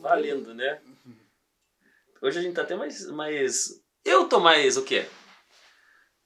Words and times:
Valendo, 0.00 0.54
né? 0.54 0.80
Hoje 2.22 2.38
a 2.38 2.42
gente 2.42 2.54
tá 2.54 2.62
até 2.62 2.74
mais. 2.74 3.06
mais... 3.10 3.82
Eu 4.04 4.28
tô 4.28 4.40
mais 4.40 4.76
o 4.76 4.82
quê? 4.82 5.06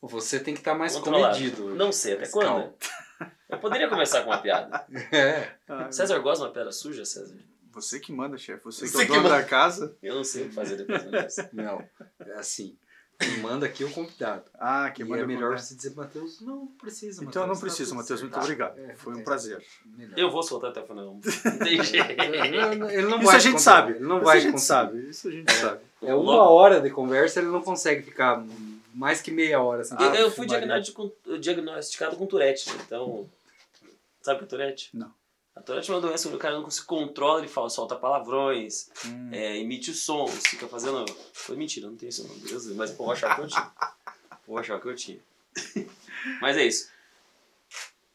Você 0.03 0.39
tem 0.39 0.55
que 0.55 0.61
estar 0.61 0.75
mais 0.75 0.95
Controlado. 0.97 1.35
comedido. 1.35 1.75
Não 1.75 1.91
sei, 1.91 2.15
até 2.15 2.29
quando? 2.29 2.47
calmo. 2.47 2.79
Eu 3.49 3.59
poderia 3.59 3.89
começar 3.89 4.23
com 4.23 4.31
uma 4.31 4.39
piada. 4.41 4.85
É. 5.13 5.57
Ah, 5.69 5.91
César 5.91 6.19
gosta 6.19 6.43
de 6.45 6.49
uma 6.49 6.53
piada 6.53 6.73
suja, 6.73 7.05
César? 7.05 7.37
Você 7.73 7.99
que 7.99 8.13
manda, 8.13 8.37
chefe. 8.37 8.63
Você 8.65 8.85
que 8.85 8.91
Você 8.91 8.99
é 8.99 9.01
o 9.01 9.07
que 9.07 9.13
dono 9.13 9.23
manda. 9.25 9.37
da 9.37 9.45
casa. 9.45 9.97
Eu 10.03 10.15
não 10.15 10.25
sei 10.25 10.45
o 10.45 10.49
que 10.49 10.55
fazer 10.55 10.77
depois 10.77 11.03
dessa. 11.11 11.49
Não, 11.53 11.81
é 12.21 12.33
assim. 12.35 12.79
Quem 13.25 13.39
manda 13.39 13.67
aqui 13.67 13.83
é 13.83 13.87
o 13.87 13.91
convidado. 13.91 14.45
Ah, 14.59 14.91
que 14.91 15.03
e 15.03 15.05
manda 15.05 15.23
é 15.23 15.27
melhor 15.27 15.51
contar. 15.51 15.63
você 15.63 15.75
dizer, 15.75 15.95
Matheus, 15.95 16.41
não 16.41 16.67
precisa, 16.67 17.25
Então 17.25 17.43
não 17.43 17.49
Matheus, 17.49 17.59
tá 17.59 17.67
precisa, 17.67 17.95
Matheus. 17.95 18.23
Muito 18.23 18.39
obrigado. 18.39 18.79
É, 18.79 18.95
Foi 18.95 19.15
um 19.15 19.21
é. 19.21 19.23
prazer. 19.23 19.65
Melhor. 19.85 20.19
Eu 20.19 20.31
vou 20.31 20.43
soltar 20.43 20.71
até 20.71 20.81
o 20.81 20.87
final. 20.87 21.05
Não 21.05 21.59
tem 21.59 21.83
jeito. 21.83 22.11
Ele 22.11 23.07
não 23.07 23.19
Isso 23.19 23.27
vai 23.27 23.37
a 23.37 23.39
gente 23.39 23.63
sabe. 23.63 23.93
Ele 23.93 24.05
não 24.05 24.17
Isso 24.17 24.25
vai 24.25 24.37
a 24.37 24.41
gente 24.41 24.61
sabe. 24.61 25.09
Isso 25.09 25.29
a 25.29 25.31
gente 25.31 25.53
sabe. 25.53 25.81
É 26.03 26.15
uma 26.15 26.49
hora 26.49 26.81
de 26.81 26.91
conversa, 26.91 27.41
ele 27.41 27.49
não 27.49 27.63
consegue 27.63 28.03
ficar 28.03 28.45
mais 28.93 29.21
que 29.21 29.31
meia 29.31 29.61
hora. 29.61 29.83
Assim. 29.83 29.97
Eu, 29.99 30.15
eu 30.15 30.31
fui 30.31 30.47
diagnosticado 30.47 31.11
com, 31.25 31.39
diagnosticado 31.39 32.17
com 32.17 32.27
Tourette, 32.27 32.71
então. 32.87 33.29
Sabe 34.23 34.37
o 34.37 34.39
que 34.39 34.45
é 34.45 34.49
Tourette? 34.49 34.91
Não. 34.95 35.13
A 35.57 35.61
Tourette 35.63 35.91
é 35.91 35.95
uma 35.95 36.01
doença 36.01 36.27
onde 36.29 36.37
o 36.37 36.41
cara 36.41 36.59
não 36.59 36.69
se 36.69 36.85
controla, 36.85 37.39
ele 37.39 37.49
fala, 37.49 37.71
solta 37.71 37.95
palavrões, 37.95 38.91
Hum. 39.07 39.31
é, 39.33 39.57
emite 39.59 39.93
sons, 39.95 40.47
fica 40.49 40.67
fazendo. 40.67 41.05
Foi 41.33 41.57
mentira, 41.57 41.87
não 41.89 41.97
tem 41.97 42.09
isso 42.09 42.27
não, 42.27 42.35
beleza? 42.39 42.75
Mas 42.75 42.91
vou 42.97 43.11
achar 43.13 43.35
que 43.37 43.43
eu 43.43 43.47
tinha. 43.47 43.73
Vou 44.47 44.59
achar 44.59 44.81
que 44.81 44.89
eu 44.89 44.95
tinha. 44.97 45.21
Mas 46.41 46.57
é 46.57 46.65
isso. 46.65 46.91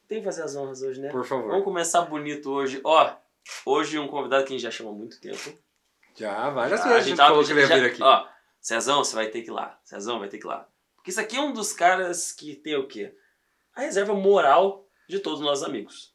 Tem 0.07 0.19
que 0.19 0.25
fazer 0.25 0.43
as 0.43 0.55
honras 0.55 0.81
hoje, 0.81 0.99
né? 0.99 1.09
Por 1.09 1.25
favor. 1.25 1.49
Vamos 1.49 1.63
começar 1.63 2.01
bonito 2.01 2.51
hoje. 2.51 2.81
Ó, 2.83 3.15
hoje 3.65 3.97
um 3.99 4.07
convidado 4.07 4.43
que 4.43 4.49
a 4.49 4.57
gente 4.57 4.63
já 4.63 4.71
chama 4.71 4.89
há 4.89 4.93
muito 4.93 5.19
tempo. 5.21 5.53
Já, 6.15 6.49
várias 6.49 6.81
Já, 6.81 6.87
vezes 6.87 7.05
a 7.05 7.09
gente 7.09 7.17
falou 7.17 7.45
que 7.45 7.51
ele 7.51 7.61
ia 7.61 7.67
vir 7.67 7.85
aqui. 7.85 8.03
Ó, 8.03 8.27
Cezão, 8.59 9.03
você 9.03 9.15
vai 9.15 9.27
ter 9.29 9.43
que 9.43 9.49
ir 9.49 9.53
lá. 9.53 9.79
Cezão 9.85 10.19
vai 10.19 10.27
ter 10.27 10.39
que 10.39 10.45
ir 10.45 10.49
lá. 10.49 10.67
Porque 10.95 11.11
isso 11.11 11.21
aqui 11.21 11.37
é 11.37 11.41
um 11.41 11.53
dos 11.53 11.71
caras 11.71 12.33
que 12.33 12.55
tem 12.55 12.75
o 12.75 12.87
quê? 12.87 13.13
A 13.73 13.81
reserva 13.81 14.13
moral 14.13 14.85
de 15.07 15.19
todos 15.19 15.39
os 15.39 15.45
nossos 15.45 15.63
amigos. 15.63 16.13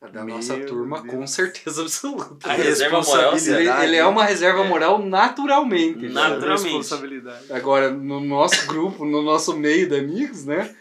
Da 0.00 0.22
Meu 0.24 0.36
nossa 0.36 0.58
turma, 0.60 1.00
Deus. 1.00 1.14
com 1.14 1.26
certeza 1.26 1.82
absoluta. 1.82 2.48
A 2.48 2.52
reserva 2.52 3.00
moral, 3.00 3.34
Ele, 3.36 3.68
ele 3.68 3.96
é 3.96 4.04
uma 4.04 4.24
reserva 4.24 4.62
moral 4.64 4.98
naturalmente. 4.98 6.08
Na- 6.08 6.22
cara. 6.22 6.34
Naturalmente. 6.34 6.76
Responsabilidade. 6.76 7.52
Agora, 7.52 7.90
no 7.90 8.20
nosso 8.20 8.66
grupo, 8.66 9.04
no 9.04 9.22
nosso 9.22 9.56
meio 9.56 9.88
de 9.88 9.96
amigos, 9.96 10.44
né? 10.44 10.74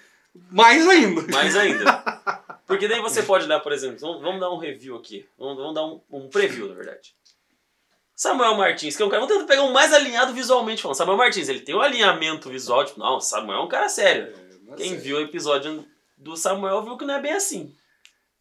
Mais 0.52 0.85
ainda. 0.88 1.22
Mais 1.31 1.55
ainda. 1.55 2.03
Porque 2.67 2.88
daí 2.88 2.99
você 2.99 3.23
pode 3.23 3.47
dar, 3.47 3.59
por 3.61 3.72
exemplo, 3.72 4.19
vamos, 4.19 4.39
dar 4.39 4.52
um 4.52 4.57
review 4.57 4.95
aqui. 4.97 5.25
Vamos, 5.38 5.55
vamos 5.57 5.73
dar 5.75 5.85
um, 5.85 6.02
um 6.11 6.27
preview, 6.29 6.67
na 6.67 6.75
verdade. 6.75 7.16
Samuel 8.16 8.55
Martins, 8.55 8.95
que 8.97 9.03
é 9.03 9.05
um 9.05 9.09
cara. 9.09 9.22
Vamos 9.22 9.35
tentar 9.35 9.47
pegar 9.47 9.63
um 9.63 9.72
mais 9.72 9.94
alinhado 9.94 10.33
visualmente 10.33 10.81
falando. 10.81 10.97
Samuel 10.97 11.17
Martins, 11.17 11.47
ele 11.47 11.59
tem 11.61 11.75
um 11.75 11.81
alinhamento 11.81 12.50
visual, 12.50 12.83
tipo, 12.83 13.00
não, 13.00 13.19
Samuel 13.22 13.59
é 13.59 13.63
um 13.63 13.67
cara 13.67 13.88
sério. 13.88 14.33
Quem 14.77 14.97
viu 14.97 15.17
o 15.17 15.22
episódio 15.22 15.85
do 16.17 16.35
Samuel 16.35 16.83
viu 16.83 16.97
que 16.97 17.05
não 17.05 17.16
é 17.16 17.22
bem 17.22 17.33
assim. 17.33 17.73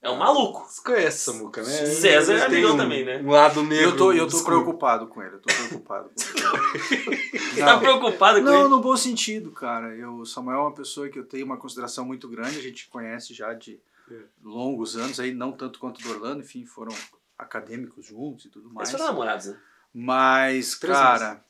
É 0.05 0.11
um 0.11 0.17
maluco. 0.17 0.67
Você 0.69 0.83
conhece 0.83 1.19
Samuca, 1.21 1.63
né? 1.63 1.69
César 1.87 2.35
é 2.35 2.45
amigão 2.45 2.75
um- 2.75 2.77
também, 2.77 3.05
né? 3.05 3.23
Um 3.23 3.31
lado 3.31 3.63
negro. 3.63 3.85
Eu 3.91 3.97
tô, 3.97 4.13
eu 4.13 4.29
tô 4.29 4.45
preocupado 4.45 5.07
com 5.07 5.23
ele. 5.23 5.37
Eu 5.37 5.41
tô 5.41 5.53
preocupado 5.55 6.11
com 6.11 6.95
ele. 6.95 7.31
Você 7.55 7.61
tá 7.65 7.79
preocupado 7.79 8.39
com 8.41 8.45
Não, 8.45 8.61
ele? 8.61 8.69
no 8.69 8.81
bom 8.81 8.97
sentido, 8.97 9.51
cara. 9.51 9.95
Eu, 9.97 10.17
o 10.19 10.27
Samuel 10.27 10.59
é 10.59 10.63
uma 10.63 10.75
pessoa 10.75 11.09
que 11.09 11.19
eu 11.19 11.25
tenho 11.25 11.47
uma 11.47 11.57
consideração 11.57 12.05
muito 12.05 12.29
grande. 12.29 12.59
A 12.59 12.63
gente 12.63 12.87
conhece 12.89 13.33
já 13.33 13.55
de 13.55 13.81
É. 14.11 14.15
longos 14.43 14.95
anos 14.97 15.19
aí, 15.19 15.33
não 15.33 15.53
tanto 15.53 15.79
quanto 15.79 16.03
do 16.03 16.11
Orlando, 16.11 16.43
enfim, 16.43 16.67
foram 16.67 16.95
acadêmicos 17.39 18.05
juntos 18.05 18.45
e 18.45 18.49
tudo 18.51 18.71
mais. 18.71 18.91
Eles 18.91 19.01
foram 19.01 19.13
namorados, 19.15 19.47
né? 19.47 19.57
Mas, 19.95 20.79
Três 20.79 20.99
cara, 20.99 21.43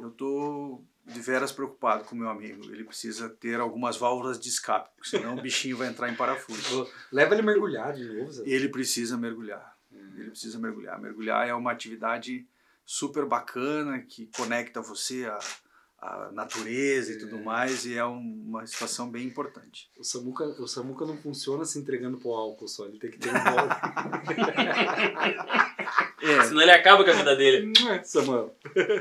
eu 0.00 0.10
tô 0.10 0.80
de 1.06 1.20
veras 1.20 1.52
preocupado 1.52 2.04
com 2.04 2.14
o 2.14 2.18
meu 2.18 2.28
amigo. 2.28 2.64
Ele 2.72 2.84
precisa 2.84 3.28
ter 3.28 3.60
algumas 3.60 3.96
válvulas 3.96 4.38
de 4.40 4.48
escape, 4.48 4.90
porque 4.96 5.10
senão 5.10 5.36
o 5.36 5.42
bichinho 5.42 5.76
vai 5.76 5.88
entrar 5.88 6.08
em 6.10 6.14
parafuso. 6.16 6.88
Leva 7.12 7.34
ele 7.34 7.42
mergulhar 7.42 7.92
de 7.92 8.04
novo, 8.04 8.32
Zé. 8.32 8.42
Ele 8.46 8.68
precisa 8.68 9.16
mergulhar. 9.16 9.76
Ele 9.92 10.30
precisa 10.30 10.58
mergulhar. 10.58 11.00
Mergulhar 11.00 11.46
é 11.48 11.54
uma 11.54 11.72
atividade 11.72 12.46
super 12.86 13.24
bacana 13.26 14.00
que 14.00 14.28
conecta 14.36 14.80
você 14.80 15.26
à, 15.26 15.38
à 15.98 16.30
natureza 16.32 17.12
e 17.12 17.18
tudo 17.18 17.38
mais, 17.38 17.84
e 17.86 17.96
é 17.96 18.04
um- 18.04 18.44
uma 18.46 18.66
situação 18.66 19.10
bem 19.10 19.26
importante. 19.26 19.90
O 19.98 20.04
Samuca, 20.04 20.44
o 20.44 20.66
Samuca 20.68 21.04
não 21.06 21.16
funciona 21.16 21.64
se 21.64 21.78
entregando 21.78 22.18
pro 22.18 22.30
álcool 22.30 22.68
só. 22.68 22.86
Ele 22.86 22.98
tem 22.98 23.10
que 23.10 23.18
ter 23.18 23.30
um. 23.30 23.34
É, 26.40 26.44
Senão 26.44 26.62
ele 26.62 26.70
acaba 26.70 27.04
com 27.04 27.10
a 27.10 27.14
vida 27.14 27.34
dele. 27.36 27.72
Não 27.80 27.92
é, 27.94 28.02
Samuel. 28.02 28.54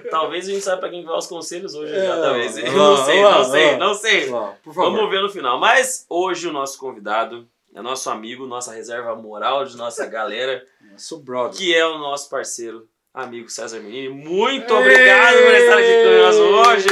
Talvez 0.09 0.47
a 0.47 0.51
gente 0.51 0.63
saiba 0.63 0.79
pra 0.81 0.89
quem 0.89 1.03
vai 1.03 1.17
os 1.17 1.27
conselhos 1.27 1.73
hoje 1.75 1.93
É, 1.95 2.05
já, 2.05 2.21
talvez. 2.21 2.55
ó, 2.57 2.59
Eu 2.59 2.73
não 2.73 2.97
sei, 3.05 3.21
não 3.21 3.43
sei, 3.43 3.77
não 3.77 3.93
sei. 3.93 4.25
Por 4.63 4.73
favor. 4.73 4.91
Vamos 4.91 5.09
ver 5.09 5.21
no 5.21 5.29
final. 5.29 5.59
Mas 5.59 6.05
hoje 6.09 6.47
o 6.47 6.53
nosso 6.53 6.77
convidado 6.79 7.47
é 7.75 7.81
nosso 7.81 8.09
amigo, 8.09 8.45
nossa 8.45 8.71
reserva 8.73 9.15
moral 9.15 9.65
de 9.65 9.75
nossa 9.75 10.05
galera, 10.05 10.63
Sou 10.95 11.19
brother. 11.19 11.57
que 11.57 11.73
é 11.75 11.83
o 11.85 11.97
nosso 11.97 12.29
parceiro, 12.29 12.87
amigo 13.11 13.49
César 13.49 13.79
Menini. 13.79 14.09
Muito 14.09 14.71
obrigado 14.73 15.33
por 15.37 15.53
estar 15.55 15.77
aqui 15.79 16.21
nós 16.21 16.35
hoje. 16.37 16.87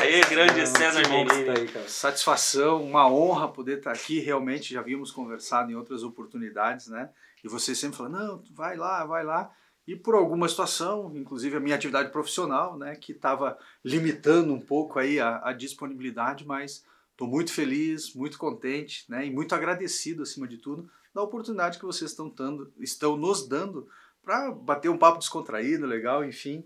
Aí, 0.00 0.20
grande 0.30 0.60
Não, 0.60 0.66
César 0.66 1.02
Menini. 1.08 1.44
tá 1.46 1.52
aí, 1.58 1.66
cara. 1.66 1.88
satisfação, 1.88 2.80
uma 2.82 3.10
honra 3.10 3.48
poder 3.48 3.78
estar 3.78 3.90
aqui. 3.90 4.20
Realmente 4.20 4.72
já 4.72 4.78
havíamos 4.80 5.10
conversado 5.10 5.72
em 5.72 5.74
outras 5.74 6.04
oportunidades, 6.04 6.86
né? 6.86 7.08
E 7.42 7.48
você 7.48 7.74
sempre 7.74 7.96
fala, 7.96 8.08
não, 8.10 8.42
vai 8.54 8.76
lá, 8.76 9.04
vai 9.06 9.24
lá. 9.24 9.50
E 9.86 9.96
por 9.96 10.14
alguma 10.14 10.48
situação, 10.48 11.12
inclusive 11.16 11.56
a 11.56 11.60
minha 11.60 11.74
atividade 11.74 12.10
profissional, 12.10 12.78
né, 12.78 12.94
que 12.94 13.12
estava 13.12 13.58
limitando 13.84 14.52
um 14.52 14.60
pouco 14.60 14.98
aí 14.98 15.18
a, 15.18 15.40
a 15.42 15.52
disponibilidade, 15.52 16.46
mas 16.46 16.84
estou 17.10 17.26
muito 17.26 17.52
feliz, 17.52 18.14
muito 18.14 18.38
contente, 18.38 19.04
né, 19.08 19.26
e 19.26 19.30
muito 19.30 19.54
agradecido 19.54 20.22
acima 20.22 20.46
de 20.46 20.58
tudo 20.58 20.88
da 21.14 21.22
oportunidade 21.22 21.78
que 21.78 21.84
vocês 21.84 22.10
estão 22.10 22.28
dando, 22.28 22.72
estão 22.78 23.16
nos 23.16 23.46
dando 23.46 23.88
para 24.22 24.50
bater 24.52 24.88
um 24.88 24.98
papo 24.98 25.18
descontraído, 25.18 25.86
legal, 25.86 26.24
enfim. 26.24 26.64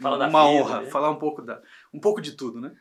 Fala 0.00 0.16
uma 0.16 0.26
vida, 0.26 0.38
honra, 0.38 0.80
né? 0.80 0.90
falar 0.90 1.10
um 1.10 1.16
pouco 1.16 1.42
da, 1.42 1.60
um 1.92 2.00
pouco 2.00 2.20
de 2.20 2.32
tudo, 2.32 2.58
né? 2.60 2.72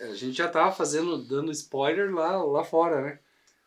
A 0.00 0.14
gente 0.14 0.36
já 0.36 0.48
tava 0.48 0.70
fazendo, 0.70 1.16
dando 1.16 1.50
spoiler 1.50 2.14
lá, 2.14 2.42
lá 2.42 2.62
fora, 2.62 3.00
né? 3.00 3.18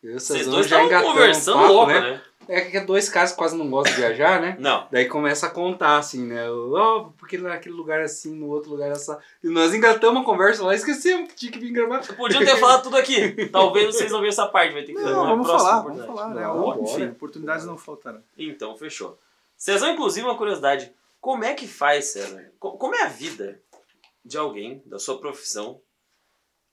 Vocês 0.03 0.47
dois 0.47 0.67
já 0.67 0.83
estavam 0.83 1.11
conversando 1.11 1.57
um 1.57 1.61
papo, 1.61 1.73
louco, 1.73 1.91
né? 1.91 2.01
né? 2.01 2.21
É 2.47 2.61
que 2.61 2.77
é 2.77 2.81
dois 2.83 3.07
caras 3.07 3.31
que 3.31 3.37
quase 3.37 3.55
não 3.55 3.69
gostam 3.69 3.93
de 3.93 4.01
viajar, 4.01 4.41
né? 4.41 4.57
Não. 4.59 4.87
Daí 4.91 5.05
começa 5.05 5.47
a 5.47 5.49
contar, 5.49 5.97
assim, 5.97 6.25
né? 6.25 6.49
Ó, 6.49 7.09
porque 7.17 7.37
naquele 7.37 7.75
lugar 7.75 8.01
é 8.01 8.03
assim, 8.03 8.33
no 8.35 8.47
outro 8.49 8.71
lugar 8.71 8.89
é 8.89 8.91
assim. 8.91 9.15
E 9.43 9.47
nós 9.47 9.73
engatamos 9.73 10.21
a 10.21 10.25
conversa 10.25 10.63
lá 10.63 10.73
e 10.73 10.77
esquecemos 10.77 11.29
que 11.29 11.35
tinha 11.35 11.51
que 11.51 11.59
vir 11.59 11.71
gravar. 11.71 11.99
Podiam 12.15 12.43
ter 12.43 12.57
falado 12.57 12.83
tudo 12.83 12.97
aqui. 12.97 13.47
Talvez 13.47 13.85
vocês 13.95 14.11
não 14.11 14.19
vejam 14.19 14.29
essa 14.43 14.47
parte, 14.47 14.73
vai 14.73 14.83
ter 14.83 14.93
que 14.93 14.99
fazer 14.99 15.13
Não, 15.13 15.21
uma 15.21 15.29
vamos 15.29 15.47
próxima 15.47 15.69
falar, 15.71 15.81
vamos 15.83 16.05
falar, 16.05 16.29
né? 16.29 16.41
Não, 16.41 16.83
Enfim, 16.83 16.97
bora. 16.99 17.11
oportunidades 17.11 17.65
não 17.65 17.77
faltarão. 17.77 18.21
Então, 18.37 18.75
fechou. 18.75 19.17
Cezão, 19.55 19.91
inclusive, 19.93 20.25
uma 20.25 20.37
curiosidade. 20.37 20.91
Como 21.21 21.43
é 21.45 21.53
que 21.53 21.67
faz, 21.67 22.05
César? 22.05 22.51
Co- 22.59 22.71
Como 22.73 22.95
é 22.95 23.03
a 23.03 23.07
vida 23.07 23.59
de 24.25 24.37
alguém, 24.37 24.81
da 24.85 24.97
sua 24.99 25.19
profissão, 25.19 25.79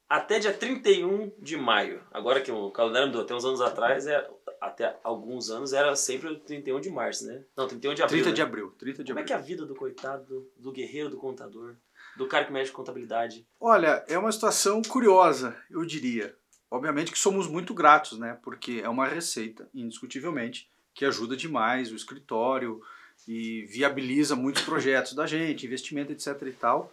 até 0.09 0.39
dia 0.39 0.53
31 0.53 1.33
de 1.39 1.57
maio? 1.57 2.03
Agora 2.11 2.41
que 2.41 2.51
o 2.51 2.71
calendário 2.71 3.09
mudou, 3.09 3.23
até 3.23 3.35
uns 3.35 3.45
anos 3.45 3.61
atrás, 3.61 4.07
era, 4.07 4.29
até 4.61 4.99
alguns 5.05 5.51
anos, 5.51 5.73
era 5.73 5.95
sempre 5.95 6.29
o 6.29 6.39
31 6.39 6.81
de 6.81 6.91
março, 6.91 7.27
né? 7.27 7.45
Não, 7.57 7.69
31 7.69 7.95
de 7.95 8.03
abril. 8.03 8.19
30 8.19 8.29
né? 8.29 8.35
de 8.35 8.43
abril, 8.43 8.75
30 8.79 9.05
de 9.05 9.13
Como 9.13 9.19
é 9.19 9.23
abril. 9.23 9.27
que 9.27 9.33
é 9.33 9.37
a 9.37 9.47
vida 9.47 9.67
do 9.67 9.75
coitado, 9.75 10.25
do, 10.25 10.51
do 10.57 10.73
guerreiro, 10.73 11.11
do 11.11 11.19
contador, 11.19 11.75
do 12.17 12.27
cara 12.27 12.45
que 12.45 12.53
mexe 12.53 12.71
com 12.71 12.79
contabilidade? 12.79 13.47
Olha, 13.61 14.05
é 14.09 14.19
uma 14.19 14.33
situação 14.33 14.81
curiosa, 14.83 15.57
eu 15.71 15.85
diria. 15.85 16.35
Obviamente 16.71 17.13
que 17.13 17.19
somos 17.19 17.47
muito 17.47 17.73
gratos, 17.75 18.19
né? 18.19 18.39
Porque 18.43 18.81
é 18.83 18.89
uma 18.89 19.07
receita, 19.07 19.69
indiscutivelmente, 19.75 20.71
que 20.95 21.05
ajuda 21.05 21.37
demais 21.37 21.93
o 21.93 21.97
escritório 21.97 22.83
e 23.27 23.67
viabiliza 23.67 24.37
muitos 24.37 24.63
projetos 24.63 25.15
da 25.15 25.27
gente, 25.27 25.67
investimento, 25.67 26.13
etc 26.13 26.43
e 26.43 26.53
tal. 26.53 26.93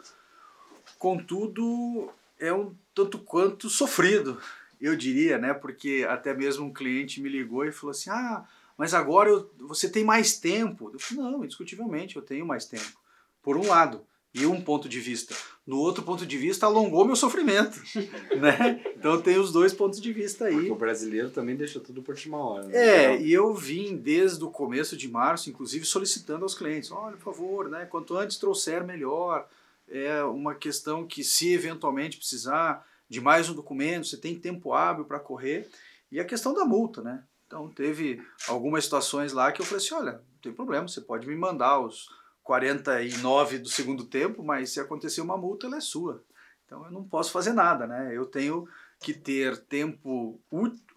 Contudo, 0.98 2.10
é 2.40 2.54
um 2.54 2.74
tanto 2.94 3.20
quanto 3.20 3.70
sofrido, 3.70 4.40
eu 4.80 4.96
diria, 4.96 5.38
né? 5.38 5.54
Porque 5.54 6.06
até 6.10 6.34
mesmo 6.34 6.66
um 6.66 6.74
cliente 6.74 7.22
me 7.22 7.30
ligou 7.30 7.66
e 7.66 7.72
falou 7.72 7.92
assim: 7.92 8.10
"Ah, 8.10 8.46
mas 8.78 8.94
agora 8.94 9.30
eu- 9.30 9.50
você 9.60 9.90
tem 9.90 10.04
mais 10.04 10.38
tempo". 10.40 10.90
Eu 10.94 11.00
falei: 11.00 11.24
"Não, 11.24 11.44
indiscutivelmente 11.44 12.16
eu 12.16 12.22
tenho 12.22 12.46
mais 12.46 12.66
tempo". 12.66 13.00
Por 13.42 13.58
um 13.58 13.68
lado, 13.68 14.02
e 14.34 14.46
um 14.46 14.60
ponto 14.60 14.90
de 14.90 15.00
vista. 15.00 15.34
No 15.66 15.78
outro 15.78 16.04
ponto 16.04 16.26
de 16.26 16.38
vista, 16.38 16.66
alongou 16.66 17.06
meu 17.06 17.16
sofrimento, 17.16 17.82
né? 18.38 18.84
Então 18.98 19.22
tem 19.22 19.38
os 19.40 19.52
dois 19.52 19.74
pontos 19.74 20.02
de 20.02 20.12
vista 20.12 20.46
Porque 20.46 20.66
aí. 20.66 20.70
o 20.70 20.76
brasileiro 20.76 21.30
também 21.30 21.56
deixa 21.56 21.80
tudo 21.80 22.02
por 22.02 22.14
última 22.16 22.38
hora. 22.38 22.66
Né? 22.68 22.76
É, 22.78 23.22
e 23.22 23.32
eu 23.32 23.54
vim 23.54 23.96
desde 23.96 24.44
o 24.44 24.50
começo 24.52 24.98
de 24.98 25.08
março, 25.08 25.50
inclusive 25.50 25.86
solicitando 25.86 26.44
aos 26.44 26.54
clientes, 26.54 26.92
olha, 26.92 27.16
por 27.16 27.34
favor, 27.34 27.70
né, 27.70 27.86
quanto 27.86 28.18
antes 28.18 28.38
trouxer 28.38 28.84
melhor. 28.84 29.48
É 29.88 30.24
uma 30.24 30.56
questão 30.56 31.06
que 31.06 31.24
se 31.24 31.54
eventualmente 31.54 32.18
precisar 32.18 32.86
de 33.08 33.22
mais 33.22 33.50
um 33.50 33.54
documento, 33.54 34.08
você 34.08 34.18
tem 34.18 34.40
tempo 34.40 34.74
hábil 34.74 35.06
para 35.06 35.20
correr. 35.20 35.70
E 36.12 36.20
a 36.20 36.26
questão 36.26 36.54
da 36.54 36.66
multa, 36.66 37.02
né? 37.02 37.24
Então 37.46 37.70
teve 37.70 38.22
algumas 38.48 38.84
situações 38.84 39.32
lá 39.32 39.52
que 39.52 39.62
eu 39.62 39.66
falei 39.66 39.84
assim, 39.84 39.94
olha, 39.94 40.12
não 40.14 40.40
tem 40.42 40.54
problema, 40.54 40.88
você 40.88 41.02
pode 41.02 41.28
me 41.28 41.36
mandar 41.36 41.80
os, 41.80 42.10
49 42.46 43.58
do 43.58 43.68
segundo 43.68 44.06
tempo, 44.06 44.44
mas 44.44 44.70
se 44.70 44.80
acontecer 44.80 45.20
uma 45.20 45.36
multa, 45.36 45.66
ela 45.66 45.78
é 45.78 45.82
sua. 45.82 46.24
Então 46.64 46.86
eu 46.86 46.92
não 46.92 47.04
posso 47.04 47.32
fazer 47.32 47.54
nada, 47.54 47.88
né? 47.88 48.16
Eu 48.16 48.28
tenho 48.28 48.70
que 49.00 49.14
ter 49.14 49.58
tempo 49.58 50.40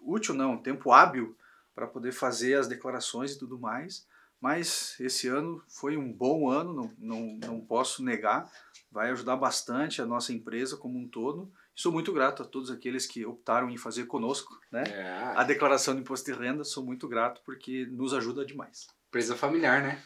útil, 0.05 0.35
não, 0.35 0.57
tempo 0.57 0.91
hábil 0.91 1.35
para 1.73 1.87
poder 1.87 2.11
fazer 2.11 2.53
as 2.53 2.67
declarações 2.67 3.33
e 3.33 3.39
tudo 3.39 3.57
mais. 3.57 4.07
Mas 4.39 4.95
esse 4.99 5.27
ano 5.27 5.61
foi 5.67 5.97
um 5.97 6.13
bom 6.13 6.49
ano, 6.49 6.71
não, 6.71 6.93
não, 6.99 7.39
não 7.47 7.59
posso 7.59 8.03
negar. 8.03 8.49
Vai 8.91 9.11
ajudar 9.11 9.35
bastante 9.35 10.01
a 10.01 10.05
nossa 10.05 10.33
empresa 10.33 10.75
como 10.75 10.97
um 10.97 11.07
todo. 11.07 11.51
Sou 11.75 11.91
muito 11.91 12.11
grato 12.11 12.43
a 12.43 12.45
todos 12.45 12.71
aqueles 12.71 13.05
que 13.05 13.25
optaram 13.25 13.69
em 13.69 13.77
fazer 13.77 14.05
conosco 14.05 14.59
né? 14.71 14.83
É. 14.87 15.33
a 15.35 15.43
declaração 15.43 15.93
de 15.93 16.01
imposto 16.01 16.31
de 16.31 16.37
renda. 16.37 16.63
Sou 16.63 16.83
muito 16.83 17.07
grato 17.07 17.41
porque 17.45 17.87
nos 17.91 18.13
ajuda 18.13 18.45
demais. 18.45 18.87
Empresa 19.07 19.35
familiar, 19.35 19.81
né? 19.81 20.01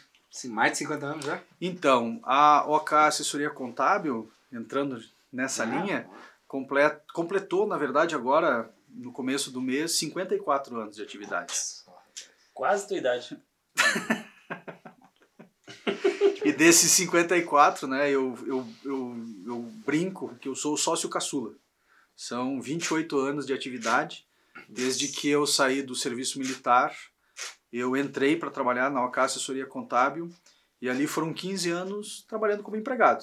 Mais 0.46 0.72
de 0.72 0.78
50 0.78 1.06
anos 1.06 1.24
já? 1.24 1.40
Então, 1.60 2.20
a 2.24 2.64
OK 2.66 2.96
Assessoria 2.96 3.50
Contábil, 3.50 4.30
entrando 4.52 5.00
nessa 5.32 5.62
ah, 5.62 5.66
linha, 5.66 6.08
complet, 6.46 7.00
completou, 7.12 7.66
na 7.66 7.78
verdade, 7.78 8.14
agora, 8.14 8.68
no 8.88 9.12
começo 9.12 9.50
do 9.50 9.60
mês, 9.60 9.92
54 9.92 10.80
anos 10.80 10.96
de 10.96 11.02
atividades. 11.02 11.84
Quase 12.52 12.88
tua 12.88 12.96
idade. 12.96 13.38
desses 16.64 16.90
54, 16.92 17.86
né, 17.86 18.10
eu, 18.10 18.38
eu, 18.46 18.66
eu, 18.82 19.16
eu 19.46 19.58
brinco 19.84 20.34
que 20.40 20.48
eu 20.48 20.54
sou 20.54 20.78
sócio 20.78 21.10
caçula. 21.10 21.52
São 22.16 22.58
28 22.58 23.18
anos 23.18 23.46
de 23.46 23.52
atividade, 23.52 24.26
desde 24.66 25.08
que 25.08 25.28
eu 25.28 25.46
saí 25.46 25.82
do 25.82 25.94
serviço 25.94 26.38
militar, 26.38 26.96
eu 27.70 27.94
entrei 27.94 28.36
para 28.36 28.50
trabalhar 28.50 28.90
na 28.90 29.04
OK 29.04 29.22
Assessoria 29.22 29.66
Contábil 29.66 30.30
e 30.80 30.88
ali 30.88 31.06
foram 31.06 31.34
15 31.34 31.70
anos 31.70 32.24
trabalhando 32.26 32.62
como 32.62 32.78
empregado. 32.78 33.22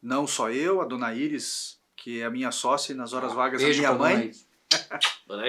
Não 0.00 0.26
só 0.26 0.50
eu, 0.50 0.80
a 0.80 0.86
dona 0.86 1.12
Iris, 1.12 1.78
que 1.94 2.22
é 2.22 2.24
a 2.24 2.30
minha 2.30 2.50
sócia 2.50 2.94
e 2.94 2.96
nas 2.96 3.12
horas 3.12 3.34
vagas 3.34 3.62
a 3.62 3.66
minha 3.66 3.92
mãe. 3.92 4.16
Dona 4.28 4.32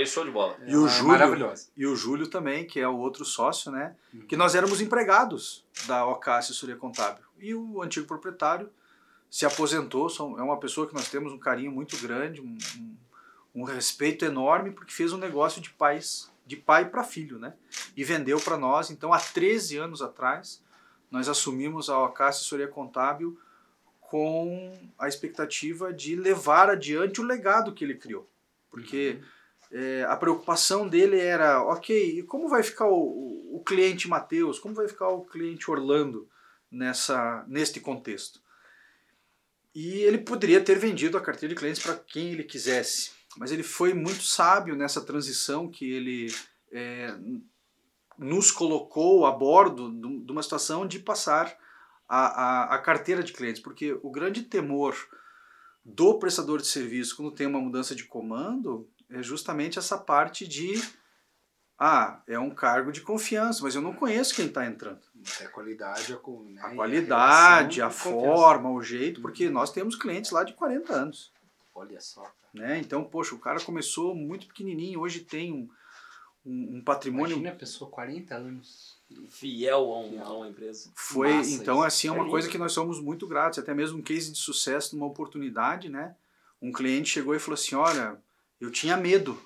Show 0.06 0.25
de 0.25 0.31
bola. 0.31 0.57
E 0.66 0.75
o, 0.75 0.88
é 0.88 0.89
Júlio, 0.89 1.54
e 1.75 1.86
o 1.86 1.95
Júlio 1.95 2.27
também, 2.27 2.66
que 2.66 2.80
é 2.80 2.88
o 2.88 2.98
outro 2.98 3.25
sócio, 3.25 3.72
né? 3.72 3.95
Uhum. 4.13 4.22
Que 4.22 4.36
nós 4.36 4.56
éramos 4.56 4.81
empregados 4.81 5.66
da 5.86 6.06
OK 6.06 6.31
Assessoria 6.33 6.75
Contábil. 6.75 7.24
E 7.39 7.54
o 7.54 7.81
antigo 7.81 8.07
proprietário 8.07 8.69
se 9.30 9.45
aposentou, 9.45 10.07
é 10.38 10.42
uma 10.42 10.57
pessoa 10.57 10.88
que 10.88 10.94
nós 10.94 11.10
temos 11.10 11.33
um 11.33 11.38
carinho 11.38 11.72
muito 11.72 11.98
grande, 11.98 12.39
um, 12.42 12.57
um, 12.77 13.62
um 13.62 13.63
respeito 13.63 14.24
enorme, 14.24 14.72
porque 14.72 14.94
fez 14.94 15.12
um 15.12 15.18
negócio 15.18 15.62
de 15.62 15.69
pais 15.72 16.31
de 16.45 16.56
pai 16.56 16.89
para 16.89 17.04
filho, 17.04 17.39
né? 17.39 17.54
E 17.98 18.04
vendeu 18.04 18.39
para 18.39 18.57
nós. 18.57 18.92
Então, 18.92 19.12
há 19.12 19.19
13 19.19 19.77
anos 19.77 20.01
atrás, 20.01 20.63
nós 21.10 21.27
assumimos 21.27 21.89
a 21.89 21.98
OK 22.00 22.25
Assessoria 22.25 22.68
Contábil 22.68 23.38
com 24.00 24.72
a 25.00 25.07
expectativa 25.07 25.92
de 25.92 26.16
levar 26.16 26.69
adiante 26.69 27.19
o 27.19 27.24
legado 27.24 27.74
que 27.74 27.83
ele 27.83 27.95
criou. 27.95 28.30
Porque 28.75 29.22
uhum. 29.72 29.80
é, 29.80 30.04
a 30.04 30.16
preocupação 30.16 30.88
dele 30.88 31.19
era, 31.19 31.63
ok, 31.63 32.24
como 32.24 32.50
vai 32.50 32.62
ficar 32.62 32.88
o, 32.88 33.56
o 33.56 33.63
cliente 33.66 34.07
Mateus, 34.07 34.60
como 34.60 34.75
vai 34.75 34.88
ficar 34.88 35.10
o 35.10 35.25
cliente 35.25 35.72
Orlando 35.72 36.30
nessa, 36.69 37.45
neste 37.48 37.80
contexto? 37.80 38.39
E 39.74 40.00
ele 40.00 40.19
poderia 40.19 40.62
ter 40.62 40.77
vendido 40.77 41.18
a 41.18 41.22
carteira 41.22 41.54
de 41.54 41.60
clientes 41.60 41.81
para 41.81 41.95
quem 41.95 42.31
ele 42.31 42.44
quisesse 42.44 43.16
mas 43.38 43.51
ele 43.51 43.63
foi 43.63 43.94
muito 43.94 44.24
sábio 44.24 44.75
nessa 44.75 45.01
transição 45.01 45.69
que 45.69 45.92
ele 45.92 46.33
é, 46.72 47.16
nos 48.18 48.50
colocou 48.50 49.25
a 49.25 49.31
bordo 49.31 49.92
de 49.92 50.31
uma 50.31 50.42
situação 50.42 50.88
de 50.88 51.00
passar 51.00 51.56
a, 52.07 52.18
a, 52.18 52.75
a, 52.75 52.77
carteira 52.77 53.22
de 53.24 53.33
clientes, 53.33 53.62
porque 53.62 53.98
o 54.01 54.10
grande 54.10 54.44
temor 54.44 54.95
do 55.86 56.18
prestador 56.18 56.60
de 56.60 56.68
serviço 56.68 57.16
quando 57.16 57.32
tem 57.32 57.46
uma 57.46 57.62
mudança 57.62 57.94
de 57.94 58.06
comando 58.06 58.90
é 59.10 59.22
justamente 59.22 59.78
essa 59.78 59.98
parte 59.98 60.48
de 60.48 60.82
ah, 61.78 62.22
é 62.26 62.40
um 62.40 62.50
cargo 62.50 62.92
de 62.92 63.02
confiança, 63.02 63.62
mas 63.62 63.76
eu 63.76 63.82
não 63.82 63.94
conheço 63.94 64.34
quem 64.34 64.48
está 64.48 64.66
entrando. 64.66 65.02
É 65.42 65.46
a 65.46 65.50
qualidade, 65.50 66.14
a, 66.14 66.16
né, 66.16 66.62
a 66.62 66.74
qualidade, 66.74 67.82
a, 67.82 67.88
a 67.88 67.92
forma, 67.92 68.72
o 68.72 68.82
jeito, 68.82 69.22
porque 69.22 69.50
nós 69.50 69.72
temos 69.72 69.96
clientes 69.96 70.32
lá 70.32 70.44
de 70.44 70.54
40 70.54 70.94
anos. 70.94 71.34
Olha 71.76 72.00
só. 72.00 72.24
Né? 72.54 72.80
Então, 72.80 73.04
poxa, 73.04 73.36
o 73.36 73.40
cara 73.40 73.60
começou 73.60 74.16
muito 74.16 74.48
pequenininho, 74.48 75.02
hoje 75.02 75.20
tem 75.20 75.52
um, 75.52 75.70
um, 76.45 76.77
um 76.77 76.81
patrimônio. 76.81 77.33
Imagina 77.33 77.51
a 77.51 77.56
pessoa 77.56 77.89
40 77.89 78.36
anos. 78.36 78.95
Fiel 79.30 79.94
a, 79.94 80.00
um, 80.00 80.24
a 80.24 80.33
uma 80.38 80.47
empresa. 80.47 80.92
Foi, 80.95 81.33
Massa 81.33 81.51
então, 81.51 81.77
isso. 81.77 81.86
assim, 81.86 82.07
é 82.07 82.12
uma 82.12 82.27
é 82.27 82.30
coisa 82.30 82.50
que 82.50 82.57
nós 82.57 82.71
somos 82.71 83.00
muito 83.01 83.27
gratos, 83.27 83.59
até 83.59 83.74
mesmo 83.74 84.00
um 84.00 84.03
case 84.03 84.31
de 84.31 84.38
sucesso 84.38 84.95
numa 84.95 85.07
oportunidade, 85.07 85.89
né? 85.89 86.15
Um 86.62 86.71
cliente 86.71 87.09
chegou 87.09 87.36
e 87.36 87.39
falou 87.39 87.56
assim: 87.56 87.75
Olha, 87.75 88.18
eu 88.59 88.71
tinha 88.71 88.95
medo. 88.95 89.39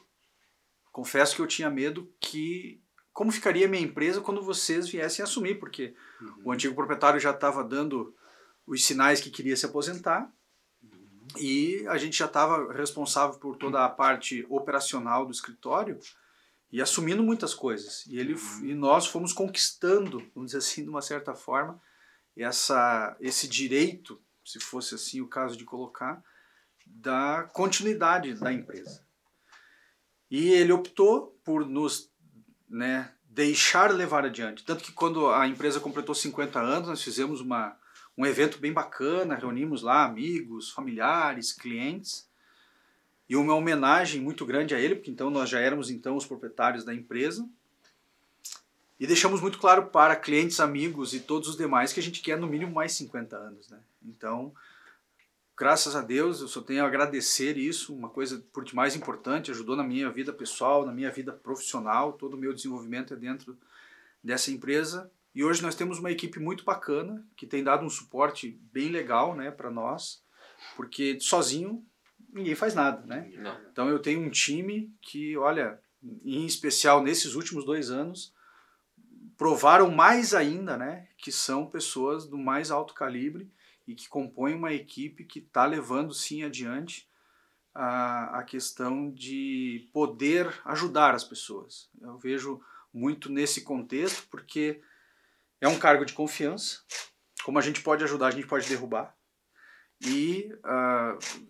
Confesso 0.91 1.35
que 1.35 1.41
eu 1.41 1.47
tinha 1.47 1.69
medo 1.69 2.11
que. 2.19 2.81
Como 3.11 3.31
ficaria 3.31 3.65
a 3.65 3.69
minha 3.69 3.83
empresa 3.83 4.21
quando 4.21 4.41
vocês 4.41 4.87
viessem 4.87 5.23
assumir? 5.23 5.55
Porque 5.55 5.93
uhum. 6.21 6.41
o 6.45 6.51
antigo 6.51 6.75
proprietário 6.75 7.19
já 7.19 7.31
estava 7.31 7.63
dando 7.63 8.15
os 8.65 8.85
sinais 8.85 9.19
que 9.19 9.29
queria 9.29 9.57
se 9.57 9.65
aposentar 9.65 10.31
e 11.37 11.85
a 11.87 11.97
gente 11.97 12.17
já 12.17 12.25
estava 12.25 12.71
responsável 12.71 13.37
por 13.39 13.57
toda 13.57 13.83
a 13.83 13.89
parte 13.89 14.45
operacional 14.49 15.25
do 15.25 15.31
escritório 15.31 15.99
e 16.71 16.81
assumindo 16.81 17.23
muitas 17.23 17.53
coisas. 17.53 18.05
E, 18.07 18.19
ele, 18.19 18.33
uhum. 18.33 18.65
e 18.65 18.75
nós 18.75 19.07
fomos 19.07 19.33
conquistando, 19.33 20.19
vamos 20.33 20.51
dizer 20.51 20.59
assim, 20.59 20.83
de 20.83 20.89
uma 20.89 21.01
certa 21.01 21.33
forma, 21.33 21.81
essa, 22.37 23.15
esse 23.19 23.47
direito, 23.47 24.21
se 24.45 24.59
fosse 24.59 24.95
assim 24.95 25.21
o 25.21 25.27
caso 25.27 25.57
de 25.57 25.65
colocar, 25.65 26.23
da 26.85 27.49
continuidade 27.53 28.33
da 28.35 28.51
empresa. 28.53 29.03
E 30.29 30.49
ele 30.49 30.71
optou 30.71 31.39
por 31.43 31.65
nos 31.65 32.11
né, 32.67 33.13
deixar 33.23 33.91
levar 33.91 34.25
adiante. 34.25 34.63
Tanto 34.63 34.83
que 34.83 34.91
quando 34.91 35.29
a 35.29 35.47
empresa 35.47 35.79
completou 35.79 36.13
50 36.13 36.59
anos, 36.59 36.87
nós 36.87 37.01
fizemos 37.01 37.41
uma, 37.41 37.75
um 38.15 38.25
evento 38.25 38.59
bem 38.59 38.71
bacana, 38.71 39.35
reunimos 39.35 39.81
lá 39.81 40.05
amigos, 40.05 40.69
familiares, 40.69 41.51
clientes 41.51 42.28
e 43.29 43.35
uma 43.35 43.53
homenagem 43.53 44.19
muito 44.19 44.45
grande 44.45 44.73
a 44.73 44.79
ele, 44.79 44.95
porque 44.95 45.11
então 45.11 45.29
nós 45.29 45.49
já 45.49 45.59
éramos 45.59 45.91
então 45.91 46.17
os 46.17 46.25
proprietários 46.25 46.83
da 46.83 46.93
empresa. 46.93 47.47
E 48.99 49.07
deixamos 49.07 49.39
muito 49.39 49.59
claro 49.59 49.85
para 49.85 50.15
clientes, 50.15 50.59
amigos 50.59 51.13
e 51.13 51.19
todos 51.19 51.47
os 51.47 51.55
demais 51.55 51.93
que 51.93 51.99
a 51.99 52.03
gente 52.03 52.21
quer 52.21 52.37
no 52.37 52.47
mínimo 52.47 52.73
mais 52.73 52.91
50 52.93 53.37
anos, 53.37 53.69
né? 53.69 53.79
Então, 54.03 54.51
graças 55.55 55.95
a 55.95 56.01
Deus, 56.01 56.41
eu 56.41 56.47
só 56.47 56.59
tenho 56.59 56.83
a 56.83 56.87
agradecer 56.87 57.57
isso, 57.57 57.93
uma 57.93 58.09
coisa 58.09 58.43
por 58.51 58.65
demais 58.65 58.95
importante, 58.95 59.51
ajudou 59.51 59.75
na 59.75 59.83
minha 59.83 60.09
vida 60.09 60.33
pessoal, 60.33 60.85
na 60.85 60.91
minha 60.91 61.11
vida 61.11 61.31
profissional, 61.31 62.13
todo 62.13 62.33
o 62.33 62.37
meu 62.37 62.53
desenvolvimento 62.53 63.13
é 63.13 63.17
dentro 63.17 63.57
dessa 64.21 64.51
empresa 64.51 65.09
e 65.33 65.43
hoje 65.43 65.61
nós 65.61 65.75
temos 65.75 65.99
uma 65.99 66.11
equipe 66.11 66.39
muito 66.39 66.65
bacana, 66.65 67.25
que 67.37 67.45
tem 67.45 67.63
dado 67.63 67.85
um 67.85 67.89
suporte 67.89 68.59
bem 68.73 68.89
legal 68.89 69.35
né, 69.35 69.51
para 69.51 69.69
nós, 69.69 70.21
porque 70.75 71.19
sozinho 71.21 71.85
ninguém 72.31 72.55
faz 72.55 72.73
nada. 72.73 73.05
Né? 73.05 73.31
Não. 73.37 73.57
Então 73.71 73.89
eu 73.89 73.99
tenho 73.99 74.21
um 74.21 74.29
time 74.29 74.93
que, 75.01 75.37
olha, 75.37 75.79
em 76.23 76.45
especial 76.45 77.03
nesses 77.03 77.35
últimos 77.35 77.65
dois 77.65 77.89
anos, 77.89 78.33
provaram 79.37 79.89
mais 79.89 80.33
ainda 80.33 80.77
né, 80.77 81.07
que 81.17 81.31
são 81.31 81.65
pessoas 81.65 82.27
do 82.27 82.37
mais 82.37 82.71
alto 82.71 82.93
calibre 82.93 83.49
e 83.87 83.95
que 83.95 84.07
compõem 84.07 84.53
uma 84.53 84.73
equipe 84.73 85.23
que 85.23 85.39
está 85.39 85.65
levando 85.65 86.13
sim 86.13 86.43
adiante 86.43 87.09
a, 87.73 88.39
a 88.39 88.43
questão 88.43 89.09
de 89.11 89.89
poder 89.93 90.53
ajudar 90.65 91.15
as 91.15 91.23
pessoas. 91.23 91.89
Eu 92.01 92.17
vejo 92.17 92.61
muito 92.93 93.31
nesse 93.31 93.61
contexto, 93.61 94.27
porque 94.29 94.81
é 95.61 95.67
um 95.67 95.79
cargo 95.79 96.05
de 96.05 96.13
confiança. 96.13 96.81
Como 97.43 97.57
a 97.57 97.61
gente 97.61 97.81
pode 97.81 98.03
ajudar, 98.03 98.27
a 98.27 98.31
gente 98.31 98.47
pode 98.47 98.67
derrubar. 98.67 99.15
E 100.01 100.51
uh, 100.65 101.47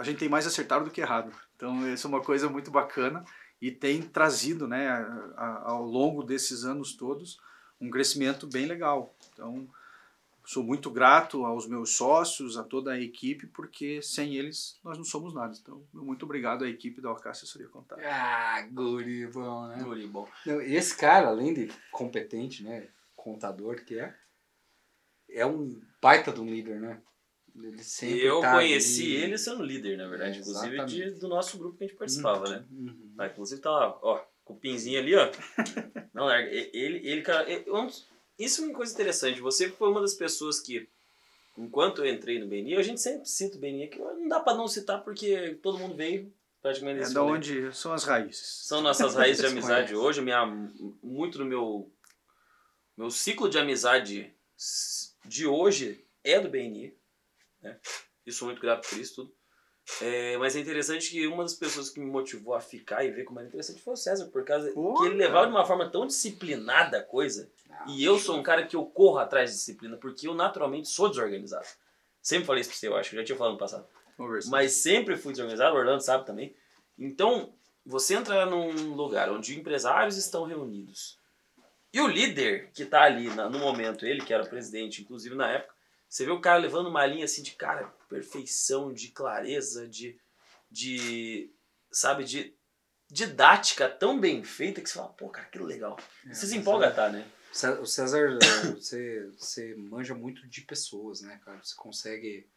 a 0.00 0.02
gente 0.02 0.18
tem 0.18 0.30
mais 0.30 0.46
acertado 0.46 0.86
do 0.86 0.90
que 0.90 1.02
errado. 1.02 1.30
Então, 1.54 1.92
isso 1.92 2.06
é 2.06 2.08
uma 2.08 2.22
coisa 2.22 2.48
muito 2.48 2.70
bacana 2.70 3.22
e 3.60 3.70
tem 3.70 4.00
trazido, 4.00 4.66
né, 4.66 4.88
a, 4.88 5.02
a, 5.36 5.70
ao 5.72 5.84
longo 5.84 6.22
desses 6.22 6.64
anos 6.64 6.94
todos, 6.94 7.38
um 7.78 7.90
crescimento 7.90 8.46
bem 8.46 8.64
legal. 8.64 9.14
Então, 9.30 9.68
sou 10.42 10.64
muito 10.64 10.90
grato 10.90 11.44
aos 11.44 11.68
meus 11.68 11.94
sócios, 11.94 12.56
a 12.56 12.64
toda 12.64 12.92
a 12.92 13.00
equipe, 13.00 13.46
porque 13.48 14.00
sem 14.00 14.36
eles 14.36 14.80
nós 14.82 14.96
não 14.96 15.04
somos 15.04 15.34
nada. 15.34 15.54
Então, 15.60 15.82
muito 15.92 16.24
obrigado 16.24 16.64
à 16.64 16.68
equipe 16.68 17.02
da 17.02 17.10
Orca 17.10 17.28
Assessoria 17.28 17.68
Contábil. 17.68 18.06
Ah, 18.08 18.66
guri 18.72 19.26
bom, 19.26 19.66
né? 19.66 19.82
Guri 19.82 20.06
bom. 20.06 20.26
esse 20.62 20.96
cara, 20.96 21.28
além 21.28 21.52
de 21.52 21.70
competente, 21.92 22.64
né, 22.64 22.88
contador 23.14 23.84
que 23.84 23.98
é, 23.98 24.16
é 25.28 25.44
um 25.44 25.78
baita 26.00 26.32
de 26.32 26.40
um 26.40 26.46
líder, 26.46 26.80
né? 26.80 27.02
Sempre 27.82 28.24
eu 28.24 28.40
tá 28.40 28.52
conheci 28.52 29.16
ali... 29.16 29.24
ele 29.24 29.38
sendo 29.38 29.62
líder, 29.62 29.96
na 29.96 30.08
verdade, 30.08 30.38
é, 30.38 30.40
inclusive 30.40 30.84
de, 30.84 31.10
do 31.12 31.28
nosso 31.28 31.58
grupo 31.58 31.76
que 31.76 31.84
a 31.84 31.86
gente 31.86 31.96
participava, 31.96 32.44
uhum. 32.44 32.50
né? 32.50 32.64
Uhum. 32.70 33.14
Ah, 33.18 33.26
inclusive 33.26 33.60
tá 33.60 33.70
lá, 33.70 33.98
ó, 34.02 34.24
com 34.44 34.54
o 34.54 34.56
pinzinho 34.56 34.98
ali, 34.98 35.14
ó. 35.14 35.30
Não 36.12 36.26
larga. 36.26 36.50
Ele, 36.50 37.06
ele, 37.06 37.22
cara, 37.22 37.50
ele, 37.50 37.64
isso 38.38 38.62
é 38.62 38.64
uma 38.64 38.74
coisa 38.74 38.92
interessante. 38.92 39.40
Você 39.40 39.70
foi 39.70 39.90
uma 39.90 40.00
das 40.00 40.14
pessoas 40.14 40.60
que, 40.60 40.88
enquanto 41.56 42.02
eu 42.02 42.12
entrei 42.12 42.38
no 42.38 42.48
BNI, 42.48 42.76
a 42.76 42.82
gente 42.82 43.00
sempre 43.00 43.28
cita 43.28 43.56
o 43.56 43.60
BNI, 43.60 43.88
que 43.88 43.98
não 43.98 44.28
dá 44.28 44.40
pra 44.40 44.54
não 44.54 44.66
citar 44.66 45.02
porque 45.04 45.58
todo 45.62 45.78
mundo 45.78 45.94
veio 45.94 46.32
praticamente 46.62 47.02
É 47.02 47.10
da 47.10 47.22
onde 47.22 47.72
são 47.74 47.92
as 47.92 48.04
raízes. 48.04 48.64
São 48.66 48.80
nossas 48.80 49.14
raízes 49.14 49.42
de 49.42 49.46
amizade 49.52 49.94
hoje. 49.94 50.20
Minha, 50.20 50.46
muito 51.02 51.38
do 51.38 51.44
meu, 51.44 51.90
meu 52.96 53.10
ciclo 53.10 53.48
de 53.48 53.58
amizade 53.58 54.32
de 55.24 55.46
hoje 55.46 56.04
é 56.24 56.40
do 56.40 56.48
BNI. 56.48 56.94
Né? 57.62 57.78
Sou 58.28 58.46
muito 58.46 58.60
grato 58.60 58.88
por 58.88 58.98
isso 58.98 59.16
tudo. 59.16 59.34
É, 60.00 60.36
mas 60.36 60.54
é 60.54 60.60
interessante 60.60 61.10
que 61.10 61.26
uma 61.26 61.42
das 61.42 61.54
pessoas 61.54 61.90
que 61.90 61.98
me 61.98 62.06
motivou 62.06 62.54
a 62.54 62.60
ficar 62.60 63.04
e 63.04 63.10
ver 63.10 63.24
como 63.24 63.40
era 63.40 63.48
interessante 63.48 63.82
foi 63.82 63.94
o 63.94 63.96
César, 63.96 64.26
por 64.26 64.44
causa 64.44 64.70
Pô, 64.72 64.94
que 64.94 65.06
ele 65.06 65.16
levava 65.16 65.46
de 65.46 65.52
uma 65.52 65.64
forma 65.66 65.90
tão 65.90 66.06
disciplinada 66.06 66.98
a 66.98 67.02
coisa. 67.02 67.50
E 67.88 68.04
eu 68.04 68.18
sou 68.18 68.36
um 68.36 68.42
cara 68.42 68.66
que 68.66 68.76
eu 68.76 68.84
corro 68.84 69.18
atrás 69.18 69.50
de 69.50 69.56
disciplina, 69.56 69.96
porque 69.96 70.28
eu 70.28 70.34
naturalmente 70.34 70.86
sou 70.88 71.08
desorganizado. 71.08 71.66
Sempre 72.22 72.46
falei 72.46 72.60
isso 72.60 72.70
pra 72.70 72.78
você, 72.78 72.88
eu 72.88 72.96
acho, 72.96 73.14
eu 73.14 73.20
já 73.20 73.24
tinha 73.24 73.38
falado 73.38 73.54
no 73.54 73.58
passado. 73.58 73.86
Conversa. 74.16 74.50
Mas 74.50 74.72
sempre 74.72 75.16
fui 75.16 75.32
desorganizado, 75.32 75.74
o 75.74 75.78
Orlando 75.78 76.02
sabe 76.02 76.26
também. 76.26 76.54
Então, 76.98 77.52
você 77.84 78.14
entra 78.14 78.44
num 78.46 78.94
lugar 78.94 79.30
onde 79.30 79.58
empresários 79.58 80.16
estão 80.16 80.44
reunidos. 80.44 81.18
E 81.92 82.00
o 82.00 82.06
líder 82.06 82.70
que 82.72 82.84
tá 82.84 83.02
ali 83.02 83.28
na- 83.34 83.48
no 83.48 83.58
momento, 83.58 84.06
ele 84.06 84.24
que 84.24 84.32
era 84.32 84.44
presidente, 84.46 85.02
inclusive 85.02 85.34
na 85.34 85.50
época, 85.50 85.74
você 86.10 86.24
vê 86.24 86.32
o 86.32 86.40
cara 86.40 86.58
levando 86.58 86.88
uma 86.88 87.06
linha 87.06 87.24
assim 87.24 87.42
de, 87.42 87.52
cara, 87.52 87.86
perfeição, 88.08 88.92
de 88.92 89.08
clareza, 89.08 89.88
de. 89.88 90.20
de. 90.70 91.50
sabe, 91.90 92.24
de 92.24 92.54
didática 93.10 93.88
tão 93.88 94.20
bem 94.20 94.44
feita 94.44 94.80
que 94.80 94.88
você 94.88 94.94
fala, 94.94 95.08
pô, 95.08 95.28
cara, 95.28 95.48
que 95.48 95.58
legal. 95.58 95.98
É, 96.26 96.32
você 96.32 96.46
se 96.46 96.56
empolga, 96.56 96.86
é- 96.86 96.90
tá, 96.90 97.10
né? 97.10 97.26
O 97.80 97.86
César, 97.86 98.38
é, 98.40 98.70
você, 98.70 99.28
você 99.36 99.74
manja 99.74 100.14
muito 100.14 100.46
de 100.46 100.60
pessoas, 100.60 101.20
né, 101.20 101.40
cara? 101.44 101.58
Você 101.60 101.74
consegue 101.74 102.48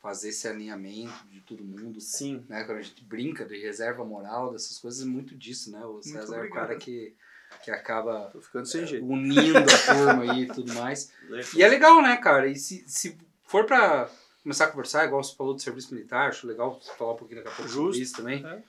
fazer 0.00 0.30
esse 0.30 0.48
alinhamento 0.48 1.28
de 1.28 1.40
todo 1.42 1.62
mundo. 1.62 2.00
Sim. 2.00 2.44
Né? 2.48 2.64
Quando 2.64 2.78
a 2.78 2.82
gente 2.82 3.04
brinca 3.04 3.44
de 3.44 3.60
reserva 3.60 4.04
moral, 4.04 4.50
dessas 4.50 4.78
coisas, 4.78 5.02
é 5.02 5.08
muito 5.08 5.36
disso, 5.36 5.70
né? 5.70 5.84
O 5.84 6.02
César 6.02 6.38
é 6.38 6.48
o 6.48 6.50
cara 6.50 6.74
que, 6.76 7.14
que 7.62 7.70
acaba 7.70 8.30
Tô 8.32 8.40
ficando 8.40 8.66
sem 8.66 8.86
jeito. 8.86 9.04
unindo 9.06 9.58
a 9.58 9.94
turma 9.94 10.32
aí 10.32 10.42
e 10.42 10.46
tudo 10.46 10.72
mais. 10.74 11.12
E 11.54 11.62
é 11.62 11.68
legal, 11.68 12.00
né, 12.02 12.16
cara? 12.16 12.46
E 12.46 12.56
se, 12.56 12.84
se 12.86 13.18
for 13.44 13.64
pra 13.66 14.08
começar 14.42 14.64
a 14.64 14.68
conversar, 14.68 15.04
igual 15.04 15.22
você 15.22 15.36
falou 15.36 15.54
do 15.54 15.60
serviço 15.60 15.92
militar, 15.94 16.28
acho 16.28 16.46
legal 16.46 16.80
você 16.80 16.92
falar 16.94 17.12
um 17.12 17.16
pouquinho 17.16 17.42
daqui 17.42 17.52
a 17.52 17.56
pouco 17.56 17.70
sobre 17.70 17.98
isso 17.98 18.16
também. 18.16 18.44
É. 18.46 18.62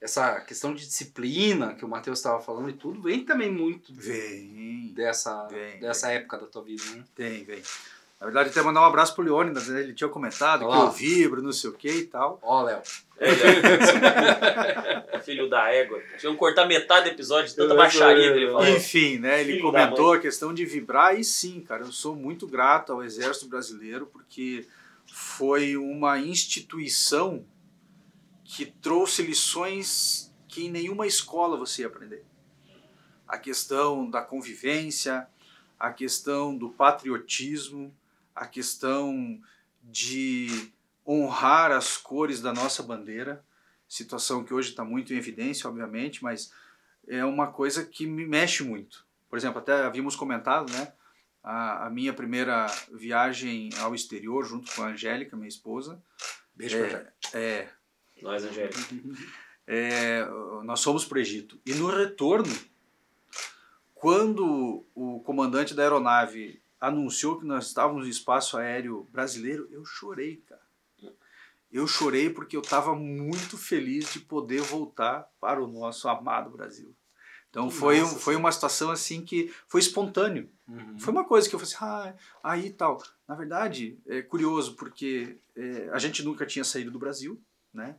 Essa 0.00 0.40
questão 0.42 0.72
de 0.74 0.86
disciplina 0.86 1.74
que 1.74 1.84
o 1.84 1.88
Matheus 1.88 2.18
estava 2.20 2.40
falando 2.40 2.70
e 2.70 2.74
tudo, 2.74 3.02
vem 3.02 3.24
também 3.24 3.50
muito 3.50 3.92
Vem, 3.92 4.92
dessa, 4.94 5.46
Vem, 5.48 5.80
dessa 5.80 6.12
época 6.12 6.38
da 6.38 6.46
tua 6.46 6.62
vida, 6.62 6.84
né? 6.94 7.04
vem, 7.16 7.44
vem. 7.44 7.62
Na 8.20 8.26
verdade, 8.26 8.50
até 8.50 8.60
mandar 8.62 8.80
um 8.80 8.84
abraço 8.84 9.14
pro 9.14 9.22
Leônidas, 9.22 9.68
né? 9.68 9.80
Ele 9.80 9.94
tinha 9.94 10.08
comentado 10.08 10.64
Olha 10.64 10.80
que 10.80 10.86
eu 10.86 10.90
vibro, 10.90 11.40
não 11.40 11.52
sei 11.52 11.70
o 11.70 11.72
que 11.72 11.88
e 11.88 12.04
tal. 12.06 12.40
Ó, 12.42 12.62
Léo. 12.64 12.82
É, 13.16 13.30
é. 15.14 15.20
Filho 15.22 15.48
da 15.48 15.70
égua. 15.72 16.02
Tinham 16.18 16.32
que 16.32 16.38
cortar 16.38 16.66
metade 16.66 17.08
do 17.08 17.14
episódio 17.14 17.48
de 17.50 17.54
tanta 17.54 17.76
baixaria 17.76 18.32
que 18.32 18.38
ele 18.38 18.50
falou. 18.50 18.66
Enfim, 18.66 19.18
né? 19.18 19.40
Ele 19.40 19.52
Filho 19.52 19.62
comentou 19.62 20.14
a 20.14 20.18
questão 20.18 20.52
de 20.52 20.64
vibrar 20.64 21.18
e 21.18 21.22
sim, 21.22 21.60
cara, 21.60 21.82
eu 21.82 21.92
sou 21.92 22.16
muito 22.16 22.44
grato 22.46 22.92
ao 22.92 23.04
Exército 23.04 23.46
Brasileiro 23.46 24.06
porque 24.06 24.66
foi 25.06 25.76
uma 25.76 26.18
instituição 26.18 27.44
que 28.44 28.66
trouxe 28.66 29.22
lições 29.22 30.34
que 30.48 30.66
em 30.66 30.70
nenhuma 30.70 31.06
escola 31.06 31.56
você 31.56 31.82
ia 31.82 31.88
aprender. 31.88 32.24
A 33.28 33.38
questão 33.38 34.10
da 34.10 34.22
convivência, 34.22 35.28
a 35.78 35.92
questão 35.92 36.56
do 36.56 36.70
patriotismo, 36.70 37.94
a 38.38 38.46
questão 38.46 39.40
de 39.82 40.72
honrar 41.06 41.72
as 41.72 41.96
cores 41.96 42.40
da 42.40 42.52
nossa 42.52 42.82
bandeira, 42.82 43.44
situação 43.88 44.44
que 44.44 44.52
hoje 44.52 44.70
está 44.70 44.84
muito 44.84 45.12
em 45.12 45.16
evidência, 45.16 45.68
obviamente, 45.68 46.22
mas 46.22 46.52
é 47.06 47.24
uma 47.24 47.46
coisa 47.46 47.84
que 47.84 48.06
me 48.06 48.26
mexe 48.26 48.62
muito. 48.62 49.06
Por 49.28 49.38
exemplo, 49.38 49.58
até 49.58 49.84
havíamos 49.84 50.14
comentado, 50.14 50.70
né? 50.72 50.92
A, 51.42 51.86
a 51.86 51.90
minha 51.90 52.12
primeira 52.12 52.66
viagem 52.92 53.70
ao 53.80 53.94
exterior, 53.94 54.44
junto 54.44 54.74
com 54.74 54.82
a 54.82 54.88
Angélica, 54.88 55.36
minha 55.36 55.48
esposa, 55.48 56.02
Beijo 56.54 56.76
É. 56.76 56.88
pra 56.88 57.40
é, 57.40 57.68
Nós, 58.20 58.44
Angélica. 58.44 58.78
é, 59.66 60.26
nós 60.64 60.82
fomos 60.82 61.04
para 61.04 61.18
o 61.18 61.20
Egito. 61.20 61.58
E 61.64 61.72
no 61.72 61.86
retorno, 61.86 62.52
quando 63.94 64.84
o 64.94 65.20
comandante 65.20 65.72
da 65.72 65.84
aeronave 65.84 66.60
anunciou 66.80 67.38
que 67.38 67.44
nós 67.46 67.66
estávamos 67.66 68.04
no 68.04 68.10
espaço 68.10 68.56
aéreo 68.56 69.06
brasileiro, 69.12 69.68
eu 69.70 69.84
chorei, 69.84 70.36
cara. 70.46 70.62
Eu 71.70 71.86
chorei 71.86 72.30
porque 72.30 72.56
eu 72.56 72.62
estava 72.62 72.94
muito 72.94 73.58
feliz 73.58 74.10
de 74.12 74.20
poder 74.20 74.62
voltar 74.62 75.28
para 75.38 75.62
o 75.62 75.66
nosso 75.66 76.08
amado 76.08 76.48
Brasil. 76.50 76.94
Então 77.50 77.70
foi, 77.70 78.02
um, 78.02 78.06
foi 78.06 78.36
uma 78.36 78.50
situação 78.52 78.90
assim 78.90 79.22
que 79.24 79.52
foi 79.66 79.80
espontâneo. 79.80 80.50
Uhum. 80.66 80.98
Foi 80.98 81.12
uma 81.12 81.24
coisa 81.24 81.48
que 81.48 81.54
eu 81.54 81.58
falei 81.58 81.74
assim, 81.74 81.84
ah, 81.84 82.14
aí 82.42 82.70
tal. 82.70 83.02
Na 83.26 83.34
verdade, 83.34 83.98
é 84.06 84.22
curioso, 84.22 84.76
porque 84.76 85.38
é, 85.56 85.90
a 85.92 85.98
gente 85.98 86.22
nunca 86.22 86.46
tinha 86.46 86.64
saído 86.64 86.90
do 86.90 86.98
Brasil, 86.98 87.40
né? 87.72 87.96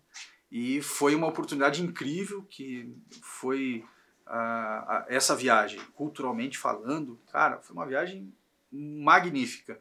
E 0.51 0.81
foi 0.81 1.13
uma 1.13 1.27
oportunidade 1.27 1.83
incrível 1.83 2.43
que 2.43 2.91
foi 3.21 3.86
a- 4.25 4.98
a- 4.98 5.05
essa 5.09 5.36
viagem, 5.36 5.79
culturalmente 5.93 6.57
falando, 6.57 7.19
cara, 7.31 7.59
foi 7.62 7.75
uma 7.75 7.86
viagem 7.86 8.33
magnífica. 8.71 9.79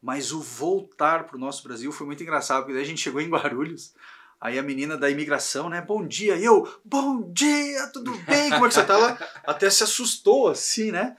Mas 0.00 0.32
o 0.32 0.40
voltar 0.40 1.24
para 1.24 1.36
o 1.36 1.40
nosso 1.40 1.62
Brasil 1.64 1.90
foi 1.90 2.06
muito 2.06 2.22
engraçado, 2.22 2.60
porque 2.60 2.74
daí 2.74 2.82
a 2.82 2.86
gente 2.86 3.00
chegou 3.00 3.20
em 3.20 3.28
Guarulhos, 3.28 3.94
aí 4.40 4.58
a 4.58 4.62
menina 4.62 4.96
da 4.96 5.10
imigração, 5.10 5.68
né, 5.68 5.80
bom 5.80 6.06
dia, 6.06 6.36
e 6.36 6.44
eu, 6.44 6.68
bom 6.84 7.32
dia, 7.32 7.88
tudo 7.92 8.12
bem, 8.28 8.50
como 8.50 8.66
é 8.66 8.68
que 8.68 8.74
você 8.74 8.84
tá 8.84 8.96
lá? 8.96 9.18
Até 9.44 9.68
se 9.68 9.82
assustou, 9.82 10.48
assim, 10.48 10.92
né? 10.92 11.16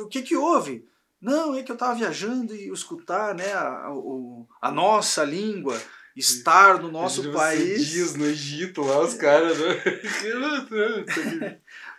O 0.00 0.06
que 0.08 0.22
que 0.22 0.36
houve? 0.36 0.84
Não, 1.20 1.54
é 1.54 1.62
que 1.62 1.70
eu 1.70 1.76
tava 1.76 1.94
viajando 1.94 2.54
e 2.54 2.68
escutar, 2.68 3.34
né, 3.34 3.52
a, 3.52 3.92
o- 3.92 4.46
a 4.60 4.72
nossa 4.72 5.22
língua, 5.22 5.80
estar 6.16 6.80
no 6.82 6.90
nosso 6.90 7.20
Imagina 7.20 7.38
país. 7.38 7.86
Você 7.86 7.92
dias 7.92 8.14
no 8.16 8.26
Egito 8.26 8.80
lá, 8.82 9.00
os 9.00 9.14
caras, 9.14 9.58
né? 9.58 9.76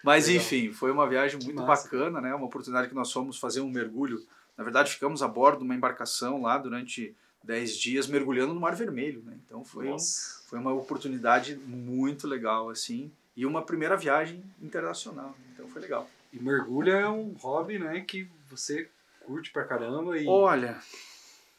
Mas 0.04 0.28
enfim, 0.28 0.72
foi 0.74 0.92
uma 0.92 1.08
viagem 1.08 1.40
muito 1.44 1.62
Massa. 1.64 1.84
bacana, 1.84 2.20
né? 2.22 2.34
Uma 2.34 2.46
oportunidade 2.48 2.90
que 2.90 2.96
nós 2.96 3.12
fomos 3.12 3.38
fazer 3.40 3.62
um 3.62 3.70
mergulho. 3.70 4.20
Na 4.58 4.64
verdade, 4.64 4.92
ficamos 4.92 5.22
a 5.22 5.28
bordo 5.28 5.60
de 5.60 5.64
uma 5.66 5.76
embarcação 5.76 6.42
lá 6.42 6.58
durante 6.58 7.16
10 7.44 7.78
dias 7.78 8.08
mergulhando 8.08 8.54
no 8.54 8.60
Mar 8.60 8.76
Vermelho, 8.76 9.22
né? 9.24 9.38
Então 9.46 9.64
foi, 9.64 9.88
um- 9.88 10.00
foi 10.48 10.60
uma 10.60 10.74
oportunidade 10.74 11.56
muito 11.56 12.28
legal, 12.28 12.70
assim. 12.70 13.12
E 13.36 13.46
uma 13.46 13.62
primeira 13.62 13.96
viagem 13.96 14.44
internacional. 14.62 15.36
Então 15.54 15.68
foi 15.70 15.82
legal. 15.82 16.10
E 16.34 16.40
mergulho 16.40 16.92
é 16.92 17.08
um 17.08 17.34
hobby, 17.34 17.78
né, 17.80 18.02
que 18.02 18.28
você 18.50 18.90
curte 19.22 19.52
pra 19.52 19.64
caramba 19.64 20.18
e, 20.18 20.26
Olha, 20.28 20.80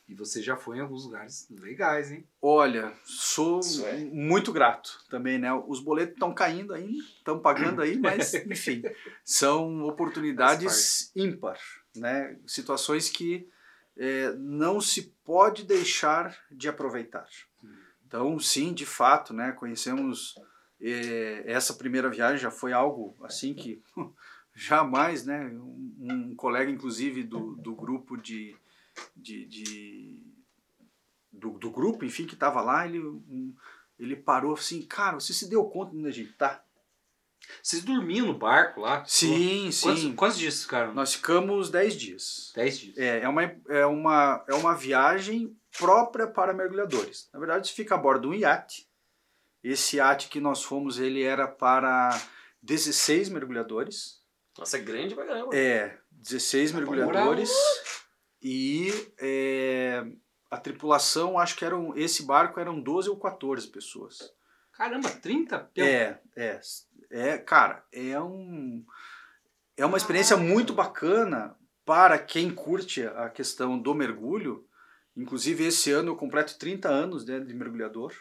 e 0.09 0.15
você 0.15 0.43
já 0.43 0.57
foi 0.57 0.79
em 0.79 0.81
alguns 0.81 1.05
lugares 1.05 1.47
legais, 1.51 2.11
hein? 2.11 2.25
olha, 2.41 2.93
sou 3.05 3.61
é. 3.85 3.97
muito 3.99 4.53
grato 4.53 5.05
também, 5.11 5.39
né? 5.39 5.53
Os 5.53 5.81
boletos 5.81 6.15
estão 6.15 6.33
caindo 6.33 6.73
ainda, 6.75 7.05
estão 7.19 7.39
pagando 7.39 7.83
aí, 7.83 7.99
mas 7.99 8.33
enfim, 8.47 8.83
são 9.25 9.85
oportunidades 9.85 11.13
ímpar, 11.15 11.59
né? 11.99 12.39
Situações 12.47 13.09
que 13.11 13.49
eh, 13.97 14.33
não 14.39 14.81
se 14.81 15.13
pode 15.25 15.65
deixar 15.65 16.37
de 16.51 16.69
aproveitar. 16.69 17.27
Então, 18.07 18.39
sim, 18.39 18.73
de 18.73 18.87
fato, 18.87 19.35
né? 19.35 19.53
Conhecemos 19.53 20.35
eh, 20.81 21.43
essa 21.47 21.75
primeira 21.75 22.09
viagem 22.09 22.39
já 22.39 22.51
foi 22.51 22.73
algo 22.73 23.17
assim 23.23 23.53
que 23.55 23.83
jamais, 24.55 25.25
né? 25.27 25.47
Um, 25.49 25.95
um 26.01 26.35
colega, 26.37 26.71
inclusive 26.71 27.23
do, 27.23 27.55
do 27.57 27.75
grupo 27.75 28.17
de, 28.17 28.57
de, 29.17 29.45
de- 29.47 30.23
do, 31.33 31.51
do 31.59 31.71
grupo, 31.71 32.05
enfim, 32.05 32.27
que 32.27 32.35
estava 32.35 32.61
lá, 32.61 32.87
ele 32.87 33.01
ele 33.99 34.15
parou 34.15 34.55
assim, 34.55 34.81
cara, 34.83 35.19
você 35.19 35.33
se 35.33 35.49
deu 35.51 35.65
conta 35.65 35.91
de 35.91 35.99
onde 35.99 36.09
a 36.09 36.13
gente 36.13 36.33
tá? 36.35 36.63
Vocês 37.63 37.83
dormiam 37.83 38.27
no 38.27 38.35
barco 38.39 38.81
lá? 38.81 39.05
Sim, 39.07 39.71
Quantos, 39.83 40.01
sim. 40.03 40.15
quantos 40.15 40.39
dias 40.39 40.63
ficaram? 40.63 40.95
Nós 40.95 41.15
ficamos 41.15 41.71
10 41.71 41.95
dias. 41.97 42.53
Dez 42.55 42.79
dias. 42.79 42.97
É, 42.99 43.21
é, 43.21 43.29
uma, 43.29 43.43
é, 43.69 43.87
uma, 43.87 44.45
é 44.49 44.55
uma 44.55 44.75
viagem 44.75 45.57
própria 45.79 46.27
para 46.27 46.53
mergulhadores. 46.55 47.29
Na 47.33 47.39
verdade, 47.39 47.69
você 47.69 47.75
fica 47.75 47.95
a 47.95 47.99
bordo 47.99 48.23
de 48.23 48.29
um 48.29 48.35
iate. 48.35 48.89
Esse 49.63 49.97
iate 49.97 50.29
que 50.29 50.41
nós 50.41 50.63
fomos, 50.63 50.99
ele 50.99 51.23
era 51.23 51.47
para 51.49 52.11
16 52.63 53.29
mergulhadores. 53.29 54.19
Nossa, 54.59 54.77
é 54.77 54.81
grande 54.81 55.15
pra 55.15 55.27
caramba. 55.27 55.55
É, 55.57 55.99
16 56.11 56.73
mergulhadores. 56.73 57.51
E 58.43 58.93
é, 59.21 60.05
a 60.51 60.57
tripulação, 60.59 61.39
acho 61.39 61.57
que 61.57 61.65
eram. 61.65 61.97
Esse 61.97 62.23
barco 62.25 62.61
eram 62.61 62.81
12 62.81 63.09
ou 63.11 63.17
14 63.19 63.67
pessoas. 63.69 64.33
Caramba, 64.73 65.11
30? 65.11 65.59
Pelo- 65.75 65.87
É, 65.89 66.21
é. 66.37 66.61
É, 67.11 67.39
cara, 67.39 67.85
é 67.93 68.21
um. 68.21 68.85
É 69.77 69.87
uma 69.87 69.97
experiência 69.97 70.37
muito 70.37 70.75
bacana 70.75 71.57
para 71.85 72.19
quem 72.19 72.51
curte 72.51 73.07
a 73.07 73.31
questão 73.31 73.79
do 73.79 73.95
mergulho, 73.95 74.67
inclusive 75.17 75.65
esse 75.65 75.91
ano 75.91 76.11
eu 76.11 76.17
completo 76.17 76.59
30 76.59 76.89
anos 76.89 77.25
né, 77.25 77.41
de 77.41 77.55
mergulhador, 77.55 78.13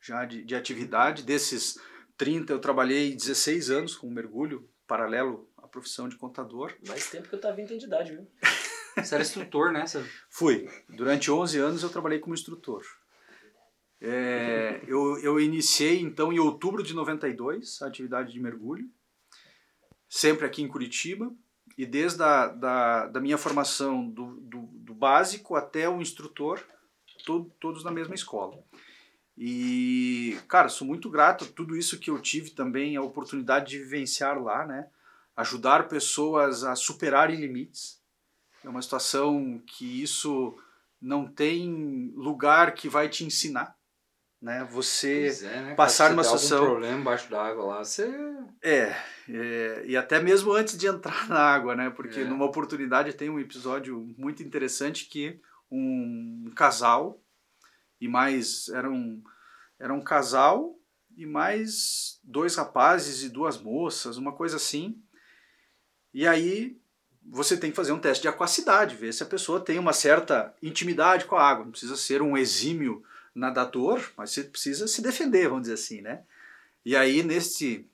já 0.00 0.24
de, 0.24 0.44
de 0.44 0.54
atividade. 0.54 1.22
Desses 1.22 1.78
30 2.16 2.52
eu 2.52 2.58
trabalhei 2.58 3.14
16 3.14 3.70
anos 3.70 3.96
com 3.96 4.10
mergulho, 4.10 4.68
paralelo 4.86 5.48
à 5.56 5.66
profissão 5.66 6.08
de 6.08 6.16
contador. 6.16 6.74
Mais 6.86 7.08
tempo 7.08 7.28
que 7.28 7.34
eu 7.34 7.40
tava 7.40 7.56
vindo 7.56 7.78
de 7.78 7.86
idade, 7.86 8.12
viu? 8.12 8.28
Você 9.02 9.14
era 9.14 9.24
instrutor, 9.24 9.72
né? 9.72 9.86
Você... 9.86 10.04
Fui. 10.28 10.68
Durante 10.88 11.30
11 11.30 11.58
anos 11.58 11.82
eu 11.82 11.88
trabalhei 11.88 12.18
como 12.18 12.34
instrutor. 12.34 12.84
É, 14.06 14.82
eu, 14.86 15.18
eu 15.20 15.40
iniciei 15.40 15.98
então 16.02 16.30
em 16.30 16.38
outubro 16.38 16.82
de 16.82 16.92
92 16.92 17.80
a 17.80 17.86
atividade 17.86 18.34
de 18.34 18.38
mergulho, 18.38 18.86
sempre 20.06 20.44
aqui 20.44 20.62
em 20.62 20.68
Curitiba, 20.68 21.32
e 21.78 21.86
desde 21.86 22.22
a 22.22 22.48
da, 22.48 23.06
da 23.06 23.18
minha 23.18 23.38
formação 23.38 24.06
do, 24.06 24.36
do, 24.42 24.58
do 24.74 24.94
básico 24.94 25.56
até 25.56 25.88
o 25.88 26.02
instrutor, 26.02 26.62
todo, 27.24 27.50
todos 27.58 27.82
na 27.82 27.90
mesma 27.90 28.14
escola. 28.14 28.62
E, 29.38 30.38
cara, 30.48 30.68
sou 30.68 30.86
muito 30.86 31.08
grato 31.08 31.44
a 31.44 31.48
tudo 31.48 31.74
isso 31.74 31.98
que 31.98 32.10
eu 32.10 32.20
tive 32.20 32.50
também, 32.50 32.96
a 32.96 33.02
oportunidade 33.02 33.70
de 33.70 33.78
vivenciar 33.78 34.38
lá, 34.38 34.66
né? 34.66 34.86
Ajudar 35.34 35.88
pessoas 35.88 36.62
a 36.62 36.76
superarem 36.76 37.40
limites. 37.40 37.98
É 38.62 38.68
uma 38.68 38.82
situação 38.82 39.62
que 39.66 40.02
isso 40.02 40.54
não 41.00 41.26
tem 41.26 42.12
lugar 42.14 42.74
que 42.74 42.86
vai 42.86 43.08
te 43.08 43.24
ensinar 43.24 43.74
né? 44.44 44.62
Você 44.70 45.28
é, 45.42 45.62
né, 45.62 45.74
passar 45.74 46.12
uma 46.12 46.22
situação 46.22 46.58
algum 46.58 46.70
problema 46.72 47.00
embaixo 47.00 47.30
da 47.30 47.42
água 47.42 47.64
lá, 47.64 47.78
você 47.82 48.14
é, 48.62 48.94
é, 49.26 49.82
e 49.86 49.96
até 49.96 50.20
mesmo 50.20 50.52
antes 50.52 50.76
de 50.76 50.86
entrar 50.86 51.26
na 51.28 51.40
água, 51.40 51.74
né? 51.74 51.88
Porque 51.88 52.20
É. 52.20 52.24
numa 52.24 52.44
oportunidade 52.44 53.14
tem 53.14 53.30
um 53.30 53.40
episódio 53.40 54.14
muito 54.18 54.42
interessante 54.42 55.06
que 55.06 55.40
um 55.70 56.52
casal 56.54 57.18
e 57.98 58.06
mais 58.06 58.68
era 58.68 58.90
um 58.90 59.22
era 59.80 59.94
um 59.94 60.02
casal 60.02 60.78
e 61.16 61.24
mais 61.24 62.20
dois 62.22 62.54
rapazes 62.54 63.22
e 63.22 63.30
duas 63.30 63.58
moças, 63.58 64.18
uma 64.18 64.32
coisa 64.32 64.56
assim. 64.56 65.02
E 66.12 66.26
aí 66.26 66.78
você 67.24 67.56
tem 67.56 67.70
que 67.70 67.76
fazer 67.76 67.92
um 67.92 67.98
teste 67.98 68.20
de 68.20 68.28
aquacidade, 68.28 68.94
ver 68.94 69.14
se 69.14 69.22
a 69.22 69.26
pessoa 69.26 69.58
tem 69.58 69.78
uma 69.78 69.94
certa 69.94 70.54
intimidade 70.62 71.24
com 71.24 71.34
a 71.34 71.48
água. 71.48 71.64
Não 71.64 71.70
precisa 71.70 71.96
ser 71.96 72.20
um 72.20 72.36
exímio 72.36 73.02
nadador, 73.34 74.12
mas 74.16 74.30
você 74.30 74.44
precisa 74.44 74.86
se 74.86 75.02
defender, 75.02 75.48
vamos 75.48 75.62
dizer 75.62 75.74
assim, 75.74 76.00
né? 76.00 76.24
E 76.84 76.94
aí, 76.96 77.22
nesse 77.22 77.88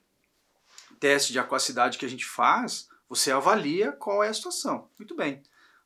teste 0.99 1.33
de 1.33 1.39
aquacidade 1.39 1.97
que 1.97 2.05
a 2.05 2.09
gente 2.09 2.27
faz, 2.27 2.89
você 3.09 3.33
avalia 3.33 3.93
qual 3.93 4.23
é 4.23 4.29
a 4.29 4.35
situação. 4.35 4.89
Muito 4.99 5.15
bem. 5.15 5.43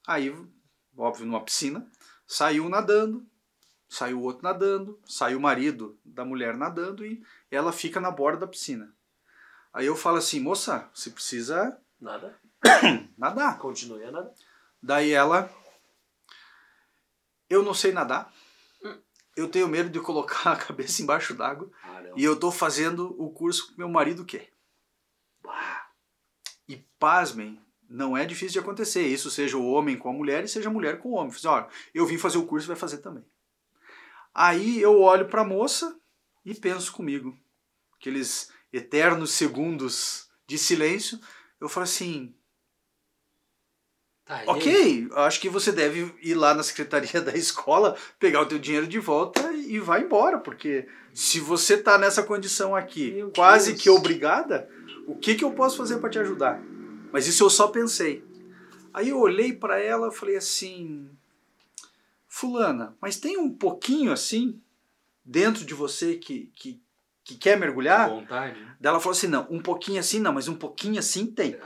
Aí, 0.07 0.35
óbvio, 0.97 1.27
numa 1.27 1.45
piscina, 1.45 1.87
saiu 2.27 2.69
nadando, 2.69 3.25
saiu 3.89 4.19
o 4.19 4.23
outro 4.23 4.43
nadando, 4.43 4.99
saiu 5.07 5.39
o 5.39 5.43
marido 5.43 5.99
da 6.05 6.25
mulher 6.25 6.57
nadando 6.57 7.07
e 7.07 7.23
ela 7.51 7.73
fica 7.73 8.01
na 8.01 8.11
borda 8.11 8.41
da 8.41 8.47
piscina. 8.47 8.93
Aí 9.73 9.87
eu 9.87 9.97
falo 9.97 10.19
assim, 10.19 10.41
moça, 10.41 10.89
você 10.95 11.11
precisa 11.11 11.79
Nada. 12.01 12.39
nadar. 13.17 13.59
Continue 13.59 14.05
a 14.05 14.11
nada. 14.11 14.35
Daí 14.83 15.13
ela, 15.13 15.51
eu 17.49 17.63
não 17.63 17.73
sei 17.73 17.93
nadar, 17.93 18.31
eu 19.37 19.49
tenho 19.49 19.69
medo 19.69 19.91
de 19.91 20.01
colocar 20.01 20.53
a 20.53 20.57
cabeça 20.57 21.03
embaixo 21.03 21.35
d'água 21.35 21.71
e 22.17 22.25
eu 22.25 22.39
tô 22.39 22.51
fazendo 22.51 23.15
o 23.21 23.31
curso 23.31 23.69
que 23.69 23.79
meu 23.79 23.89
marido 23.89 24.25
quer. 24.25 24.51
E 26.69 26.77
pasmem, 26.99 27.61
não 27.89 28.17
é 28.17 28.25
difícil 28.25 28.55
de 28.55 28.59
acontecer. 28.61 29.07
Isso 29.07 29.31
seja 29.31 29.57
o 29.57 29.67
homem 29.67 29.97
com 29.97 30.09
a 30.09 30.13
mulher 30.13 30.45
e 30.45 30.49
seja 30.49 30.69
a 30.69 30.73
mulher 30.73 31.01
com 31.01 31.11
o 31.11 31.15
homem. 31.15 31.33
Falei, 31.33 31.63
olha, 31.63 31.73
eu 31.93 32.07
vim 32.07 32.19
fazer 32.19 32.39
o 32.39 32.47
curso, 32.47 32.67
vai 32.67 32.77
fazer 32.77 32.99
também. 32.99 33.25
Aí 34.35 34.81
eu 34.81 35.01
olho 35.01 35.29
para 35.29 35.43
a 35.43 35.47
moça 35.47 35.97
e 36.45 36.55
penso 36.55 36.93
comigo, 36.93 37.37
aqueles 37.97 38.51
eternos 38.73 39.31
segundos 39.31 40.29
de 40.47 40.59
silêncio, 40.59 41.21
eu 41.61 41.69
falo 41.69 41.85
assim, 41.85 42.35
Tá. 44.25 44.43
Ok, 44.47 45.07
acho 45.17 45.39
que 45.39 45.51
você 45.51 45.71
deve 45.71 46.15
ir 46.23 46.35
lá 46.35 46.55
na 46.55 46.63
secretaria 46.63 47.21
da 47.23 47.35
escola, 47.37 47.95
pegar 48.19 48.41
o 48.41 48.47
teu 48.47 48.59
dinheiro 48.59 48.87
de 48.87 48.99
volta 48.99 49.53
e 49.53 49.79
vai 49.79 50.03
embora, 50.03 50.39
porque 50.39 50.89
se 51.13 51.41
você 51.41 51.77
tá 51.77 51.99
nessa 51.99 52.23
condição 52.23 52.75
aqui, 52.75 53.13
Meu 53.13 53.31
quase 53.31 53.73
Deus. 53.73 53.83
que 53.83 53.91
obrigada, 53.91 54.69
o 55.07 55.15
que 55.15 55.35
que 55.35 55.45
eu 55.45 55.51
posso 55.53 55.77
fazer 55.77 55.99
para 55.99 56.09
te 56.09 56.19
ajudar? 56.19 56.59
Mas 57.13 57.27
isso 57.27 57.45
eu 57.45 57.51
só 57.51 57.69
pensei. 57.69 58.25
Aí 58.95 59.11
eu 59.11 59.19
olhei 59.21 59.53
para 59.53 59.79
ela 59.79 60.09
e 60.09 60.15
falei 60.15 60.37
assim: 60.37 61.09
Fulana, 62.27 62.97
mas 63.01 63.17
tem 63.19 63.37
um 63.37 63.51
pouquinho 63.51 64.11
assim 64.11 64.59
dentro 65.25 65.65
de 65.65 65.75
você 65.75 66.17
que, 66.17 66.51
que, 66.55 66.81
que 67.23 67.37
quer 67.37 67.59
mergulhar? 67.59 68.09
Vontade. 68.09 68.59
Daí 68.81 68.91
ela 68.91 69.01
falou 69.01 69.13
assim: 69.17 69.29
não, 69.29 69.47
um 69.51 69.61
pouquinho 69.61 70.01
assim 70.01 70.19
não, 70.19 70.33
mas 70.33 70.49
um 70.49 70.55
pouquinho 70.57 70.99
assim 70.99 71.27
tem. 71.27 71.57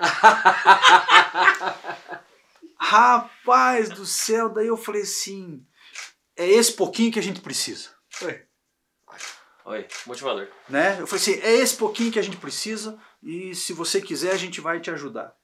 Rapaz 2.79 3.89
do 3.89 4.07
céu, 4.07 4.49
daí 4.49 4.69
eu 4.69 4.77
falei 4.77 5.03
assim: 5.03 5.67
é 6.37 6.49
esse 6.49 6.73
pouquinho 6.73 7.13
que 7.13 7.19
a 7.19 7.23
gente 7.23 7.41
precisa. 7.41 7.91
Oi, 9.65 9.87
motivador. 10.07 10.49
Né? 10.69 11.01
Eu 11.01 11.07
falei 11.07 11.23
assim: 11.23 11.41
é 11.43 11.57
esse 11.57 11.77
pouquinho 11.77 12.13
que 12.13 12.19
a 12.19 12.23
gente 12.23 12.37
precisa 12.37 12.99
e 13.23 13.55
se 13.55 13.73
você 13.73 14.01
quiser 14.01 14.33
a 14.33 14.37
gente 14.37 14.61
vai 14.61 14.81
te 14.81 14.91
ajudar. 14.91 15.37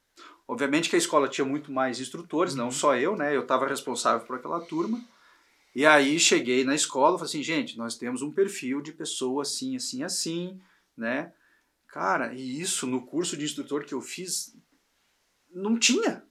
Obviamente 0.47 0.89
que 0.89 0.97
a 0.97 0.99
escola 0.99 1.29
tinha 1.29 1.45
muito 1.45 1.73
mais 1.73 2.01
instrutores, 2.01 2.55
não 2.55 2.71
só 2.71 2.97
eu, 2.97 3.17
né? 3.17 3.35
Eu 3.35 3.43
estava 3.43 3.67
responsável 3.67 4.27
por 4.27 4.37
aquela 4.37 4.61
turma. 4.61 5.03
E 5.75 5.85
aí 5.85 6.21
cheguei 6.21 6.65
na 6.65 6.75
escola 6.75 7.17
e 7.17 7.19
falei 7.19 7.31
assim, 7.31 7.43
gente, 7.43 7.77
nós 7.77 7.97
temos 7.97 8.23
um 8.23 8.31
perfil 8.31 8.81
de 8.81 8.93
pessoa 8.93 9.43
assim, 9.43 9.75
assim, 9.75 10.03
assim, 10.03 10.61
né? 10.97 11.33
Cara, 11.89 12.33
e 12.33 12.61
isso 12.61 12.87
no 12.87 13.05
curso 13.05 13.37
de 13.37 13.45
instrutor 13.45 13.85
que 13.85 13.95
eu 13.95 14.01
fiz 14.01 14.57
não 15.53 15.79
tinha. 15.79 16.25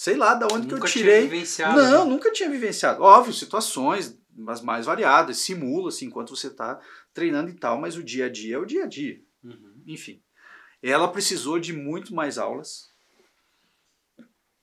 Sei 0.00 0.16
lá 0.16 0.32
da 0.32 0.46
onde 0.46 0.66
que 0.66 0.72
eu 0.72 0.78
Nunca 0.78 0.88
tinha 0.88 1.04
tirei. 1.04 1.20
vivenciado, 1.28 1.76
Não, 1.76 2.04
né? 2.06 2.10
nunca 2.10 2.32
tinha 2.32 2.48
vivenciado. 2.48 3.02
Óbvio, 3.02 3.34
situações, 3.34 4.18
as 4.48 4.62
mais 4.62 4.86
variadas, 4.86 5.36
simula 5.36 5.90
assim, 5.90 6.06
enquanto 6.06 6.34
você 6.34 6.46
está 6.46 6.80
treinando 7.12 7.50
e 7.50 7.52
tal, 7.52 7.78
mas 7.78 7.98
o 7.98 8.02
dia 8.02 8.24
a 8.24 8.28
dia 8.30 8.54
é 8.54 8.58
o 8.58 8.64
dia 8.64 8.84
a 8.84 8.86
dia. 8.86 9.20
Uhum. 9.44 9.82
Enfim. 9.86 10.22
Ela 10.82 11.06
precisou 11.06 11.58
de 11.60 11.74
muito 11.74 12.14
mais 12.14 12.38
aulas 12.38 12.88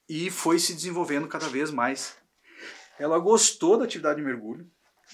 e 0.10 0.32
foi 0.32 0.58
se 0.58 0.74
desenvolvendo 0.74 1.28
cada 1.28 1.48
vez 1.48 1.70
mais. 1.70 2.18
Ela 2.98 3.20
gostou 3.20 3.78
da 3.78 3.86
atividade 3.86 4.20
de 4.20 4.26
mergulho, 4.26 4.68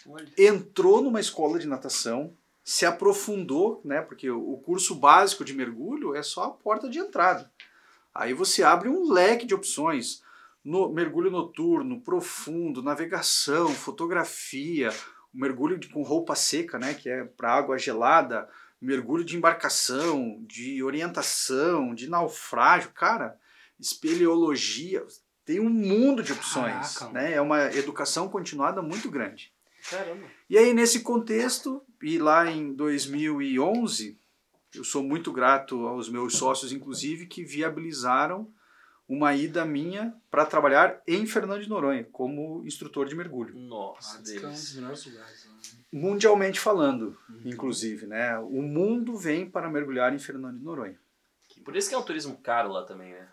Olha. 0.07 0.25
entrou 0.37 1.01
numa 1.01 1.19
escola 1.19 1.59
de 1.59 1.67
natação, 1.67 2.33
se 2.63 2.85
aprofundou, 2.85 3.81
né? 3.83 4.01
Porque 4.01 4.31
o 4.31 4.55
curso 4.59 4.95
básico 4.95 5.43
de 5.43 5.51
mergulho 5.53 6.15
é 6.15 6.23
só 6.23 6.43
a 6.45 6.51
porta 6.51 6.89
de 6.89 6.97
entrada. 6.97 7.51
Aí 8.13 8.33
você 8.33 8.63
abre 8.63 8.89
um 8.89 9.11
leque 9.11 9.45
de 9.45 9.55
opções. 9.55 10.21
No, 10.63 10.89
mergulho 10.93 11.29
noturno, 11.29 11.99
profundo, 12.01 12.81
navegação, 12.81 13.69
fotografia, 13.73 14.89
mergulho 15.33 15.77
de- 15.77 15.89
com 15.89 16.01
roupa 16.03 16.35
seca, 16.35 16.79
né? 16.79 16.93
Que 16.93 17.09
é 17.09 17.23
para 17.25 17.53
água 17.53 17.77
gelada, 17.77 18.47
mergulho 18.79 19.25
de 19.25 19.35
embarcação, 19.35 20.37
de 20.47 20.81
orientação, 20.83 21.93
de 21.93 22.09
naufrágio, 22.09 22.91
cara, 22.91 23.37
espeleologia, 23.79 25.05
tem 25.45 25.59
um 25.59 25.69
mundo 25.69 26.23
de 26.23 26.31
opções, 26.31 26.97
Caraca, 26.97 27.13
né? 27.13 27.33
É 27.33 27.41
uma 27.41 27.65
educação 27.75 28.29
continuada 28.29 28.81
muito 28.81 29.09
grande. 29.09 29.51
Caramba. 29.89 30.25
E 30.49 30.57
aí, 30.57 30.73
nesse 30.73 31.01
contexto, 31.01 31.83
e 32.01 32.17
lá 32.17 32.49
em 32.49 32.73
2011, 32.73 34.17
eu 34.75 34.83
sou 34.83 35.03
muito 35.03 35.31
grato 35.31 35.87
aos 35.87 36.09
meus 36.09 36.35
sócios, 36.35 36.71
inclusive, 36.71 37.25
que 37.27 37.43
viabilizaram 37.43 38.47
uma 39.07 39.35
ida 39.35 39.65
minha 39.65 40.13
para 40.31 40.45
trabalhar 40.45 41.01
em 41.07 41.25
Fernando 41.25 41.61
de 41.61 41.69
Noronha, 41.69 42.07
como 42.11 42.65
instrutor 42.65 43.05
de 43.07 43.15
mergulho. 43.15 43.53
Nossa, 43.57 44.15
Ah, 44.15 44.17
é 44.17 44.21
um 44.21 44.23
Deus. 44.41 44.41
dos 44.61 44.75
melhores 44.75 45.05
lugares. 45.05 45.45
né? 45.45 45.51
Mundialmente 45.91 46.59
falando, 46.59 47.15
Uhum. 47.29 47.41
inclusive, 47.45 48.07
né? 48.07 48.37
O 48.39 48.61
mundo 48.61 49.15
vem 49.17 49.47
para 49.49 49.69
mergulhar 49.69 50.13
em 50.13 50.19
Fernando 50.19 50.57
de 50.57 50.63
Noronha. 50.63 50.97
Por 51.63 51.75
isso 51.75 51.87
que 51.89 51.95
é 51.95 51.97
um 51.97 52.01
turismo 52.03 52.35
caro 52.37 52.71
lá 52.71 52.83
também, 52.83 53.11
né? 53.13 53.27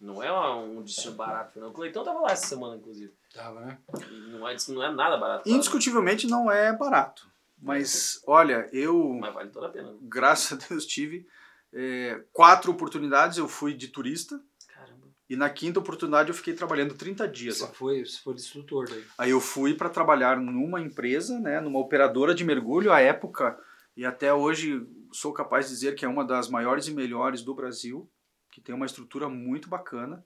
Não 0.00 0.22
é 0.22 0.32
um 0.32 0.82
destino 0.82 1.14
barato, 1.14 1.60
não. 1.60 1.68
O 1.68 1.72
Cleitão 1.74 2.02
tava 2.02 2.20
lá 2.20 2.30
essa 2.32 2.46
semana, 2.46 2.76
inclusive. 2.76 3.12
Tava, 3.34 3.60
né? 3.60 3.78
E 4.10 4.30
não 4.30 4.48
é, 4.48 4.56
não 4.68 4.82
é 4.82 4.90
nada 4.92 5.18
barato. 5.18 5.46
Indiscutivelmente 5.48 6.26
não 6.26 6.50
é 6.50 6.72
barato, 6.74 7.28
mas 7.60 8.22
olha, 8.26 8.68
eu 8.72 9.14
Mas 9.20 9.34
vale 9.34 9.50
toda 9.50 9.66
a 9.66 9.70
pena. 9.70 9.94
graças 10.02 10.52
a 10.52 10.66
Deus 10.68 10.86
tive 10.86 11.26
é, 11.72 12.22
quatro 12.32 12.70
oportunidades. 12.72 13.38
Eu 13.38 13.46
fui 13.48 13.74
de 13.74 13.88
turista 13.88 14.40
Caramba. 14.68 15.06
e 15.28 15.36
na 15.36 15.48
quinta 15.50 15.78
oportunidade 15.78 16.30
eu 16.30 16.34
fiquei 16.34 16.54
trabalhando 16.54 16.94
30 16.94 17.28
dias 17.28 17.58
Você 17.58 17.64
lá. 17.64 17.68
foi, 17.70 18.04
você 18.04 18.18
foi 18.18 18.34
instrutor 18.34 18.88
daí. 18.88 19.04
Aí 19.18 19.30
eu 19.30 19.40
fui 19.40 19.74
para 19.74 19.88
trabalhar 19.88 20.38
numa 20.40 20.80
empresa, 20.80 21.38
né, 21.38 21.60
numa 21.60 21.78
operadora 21.78 22.34
de 22.34 22.44
mergulho 22.44 22.92
à 22.92 23.00
época 23.00 23.58
e 23.96 24.04
até 24.04 24.32
hoje 24.32 24.86
sou 25.12 25.32
capaz 25.32 25.66
de 25.66 25.72
dizer 25.74 25.94
que 25.94 26.04
é 26.04 26.08
uma 26.08 26.24
das 26.24 26.48
maiores 26.48 26.86
e 26.86 26.92
melhores 26.94 27.42
do 27.42 27.54
Brasil, 27.54 28.08
que 28.50 28.60
tem 28.60 28.74
uma 28.74 28.86
estrutura 28.86 29.28
muito 29.28 29.68
bacana. 29.68 30.24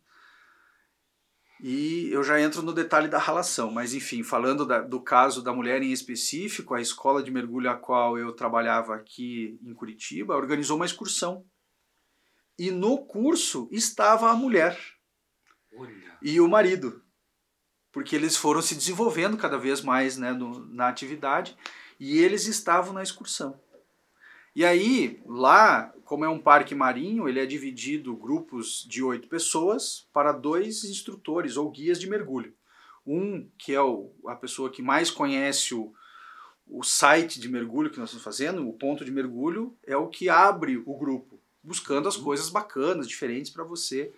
E 1.67 2.11
eu 2.13 2.23
já 2.23 2.39
entro 2.39 2.61
no 2.61 2.75
detalhe 2.75 3.09
da 3.09 3.17
relação, 3.17 3.71
mas 3.71 3.95
enfim, 3.95 4.23
falando 4.23 4.67
da, 4.67 4.83
do 4.83 5.01
caso 5.01 5.41
da 5.41 5.51
mulher 5.51 5.81
em 5.83 5.93
específico, 5.93 6.75
a 6.75 6.81
escola 6.81 7.23
de 7.23 7.31
mergulho 7.31 7.71
a 7.71 7.75
qual 7.75 8.19
eu 8.19 8.33
trabalhava 8.33 8.95
aqui 8.95 9.59
em 9.63 9.73
Curitiba 9.73 10.37
organizou 10.37 10.77
uma 10.77 10.85
excursão. 10.85 11.43
E 12.59 12.71
no 12.71 12.99
curso 13.07 13.67
estava 13.73 14.31
a 14.31 14.37
mulher 14.37 14.79
Olha. 15.75 16.19
e 16.21 16.39
o 16.39 16.47
marido, 16.47 17.03
porque 17.91 18.15
eles 18.15 18.37
foram 18.37 18.61
se 18.61 18.75
desenvolvendo 18.75 19.39
cada 19.39 19.57
vez 19.57 19.81
mais 19.81 20.19
né, 20.19 20.33
no, 20.33 20.67
na 20.67 20.89
atividade 20.89 21.57
e 21.99 22.19
eles 22.19 22.47
estavam 22.47 22.93
na 22.93 23.03
excursão. 23.03 23.59
E 24.55 24.67
aí, 24.67 25.19
lá, 25.25 25.94
como 26.05 26.25
é 26.25 26.29
um 26.29 26.41
parque 26.41 26.75
marinho, 26.75 27.29
ele 27.29 27.41
é 27.41 27.47
dividido 27.47 28.17
grupos 28.17 28.87
de 28.89 29.03
oito 29.03 29.29
pessoas 29.29 30.09
para 30.13 30.33
dois 30.33 30.85
instrutores 30.85 31.57
ou 31.57 31.71
guias 31.71 31.99
de 31.99 32.09
mergulho. 32.09 32.55
Um, 33.07 33.49
que 33.59 33.75
é 33.75 33.81
o, 33.81 34.13
a 34.27 34.35
pessoa 34.35 34.71
que 34.71 34.81
mais 34.81 35.11
conhece 35.11 35.75
o, 35.75 35.93
o 36.67 36.83
site 36.83 37.39
de 37.41 37.49
mergulho 37.49 37.91
que 37.91 37.99
nós 37.99 38.09
estamos 38.09 38.25
fazendo, 38.25 38.67
o 38.69 38.73
ponto 38.73 39.05
de 39.05 39.11
mergulho, 39.11 39.77
é 39.87 39.97
o 39.97 40.09
que 40.09 40.29
abre 40.29 40.79
o 40.79 40.97
grupo, 40.97 41.41
buscando 41.63 42.09
as 42.09 42.17
coisas 42.17 42.49
bacanas, 42.49 43.09
diferentes 43.09 43.51
para 43.51 43.65
você 43.65 44.13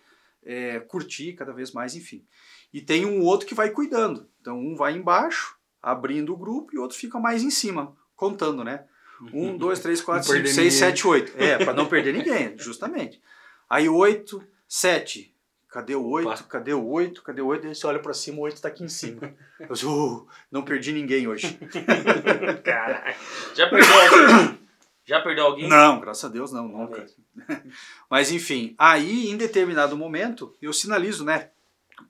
é, 0.45 0.79
curtir 0.81 1.33
cada 1.35 1.53
vez 1.53 1.73
mais, 1.73 1.97
enfim. 1.97 2.25
E 2.73 2.81
tem 2.81 3.05
um 3.05 3.23
outro 3.23 3.47
que 3.47 3.55
vai 3.55 3.71
cuidando. 3.71 4.29
Então, 4.41 4.59
um 4.59 4.77
vai 4.77 4.95
embaixo, 4.95 5.57
abrindo 5.83 6.33
o 6.33 6.37
grupo, 6.37 6.75
e 6.75 6.79
o 6.79 6.83
outro 6.83 6.97
fica 6.97 7.19
mais 7.19 7.43
em 7.43 7.51
cima, 7.51 7.97
contando, 8.15 8.63
né? 8.63 8.87
Um, 9.33 9.57
dois, 9.57 9.81
três, 9.81 10.01
quatro, 10.01 10.19
Não 10.21 10.25
cinco, 10.25 10.35
perder 10.35 10.49
seis, 10.55 10.75
ninguém. 10.75 10.89
sete, 10.91 11.07
oito. 11.07 11.33
É, 11.37 11.65
para 11.65 11.73
não 11.73 11.87
perder 11.87 12.13
ninguém, 12.15 12.55
justamente. 12.59 13.21
Aí 13.69 13.89
oito, 13.89 14.43
sete. 14.69 15.33
Cadê 15.69 15.95
o 15.95 16.07
oito? 16.07 16.29
Pá. 16.29 16.37
Cadê 16.49 16.73
o 16.73 16.87
oito? 16.87 17.23
Cadê 17.23 17.43
o 17.43 17.47
oito? 17.47 17.67
Aí 17.67 17.75
você 17.75 17.87
olha 17.87 17.99
pra 17.99 18.15
cima, 18.15 18.39
o 18.39 18.43
oito 18.43 18.61
tá 18.63 18.69
aqui 18.69 18.83
em 18.85 18.89
cima. 18.89 19.35
Eu 19.61 19.75
digo, 19.75 19.91
"Uh, 19.91 20.27
não 20.51 20.63
perdi 20.63 20.93
ninguém 20.93 21.27
hoje. 21.29 21.59
Caraca. 22.65 23.15
Já 23.55 23.69
perdeu 23.69 23.93
alguém? 23.95 24.59
Já 25.05 25.21
perdeu 25.21 25.45
alguém? 25.47 25.69
Não, 25.69 26.01
graças 26.01 26.25
a 26.25 26.29
Deus 26.29 26.51
não, 26.53 26.67
nunca. 26.69 27.07
Mas 28.11 28.31
enfim, 28.33 28.75
aí 28.79 29.29
em 29.31 29.37
determinado 29.37 29.97
momento 29.97 30.55
eu 30.63 30.73
sinalizo, 30.73 31.25
né, 31.25 31.51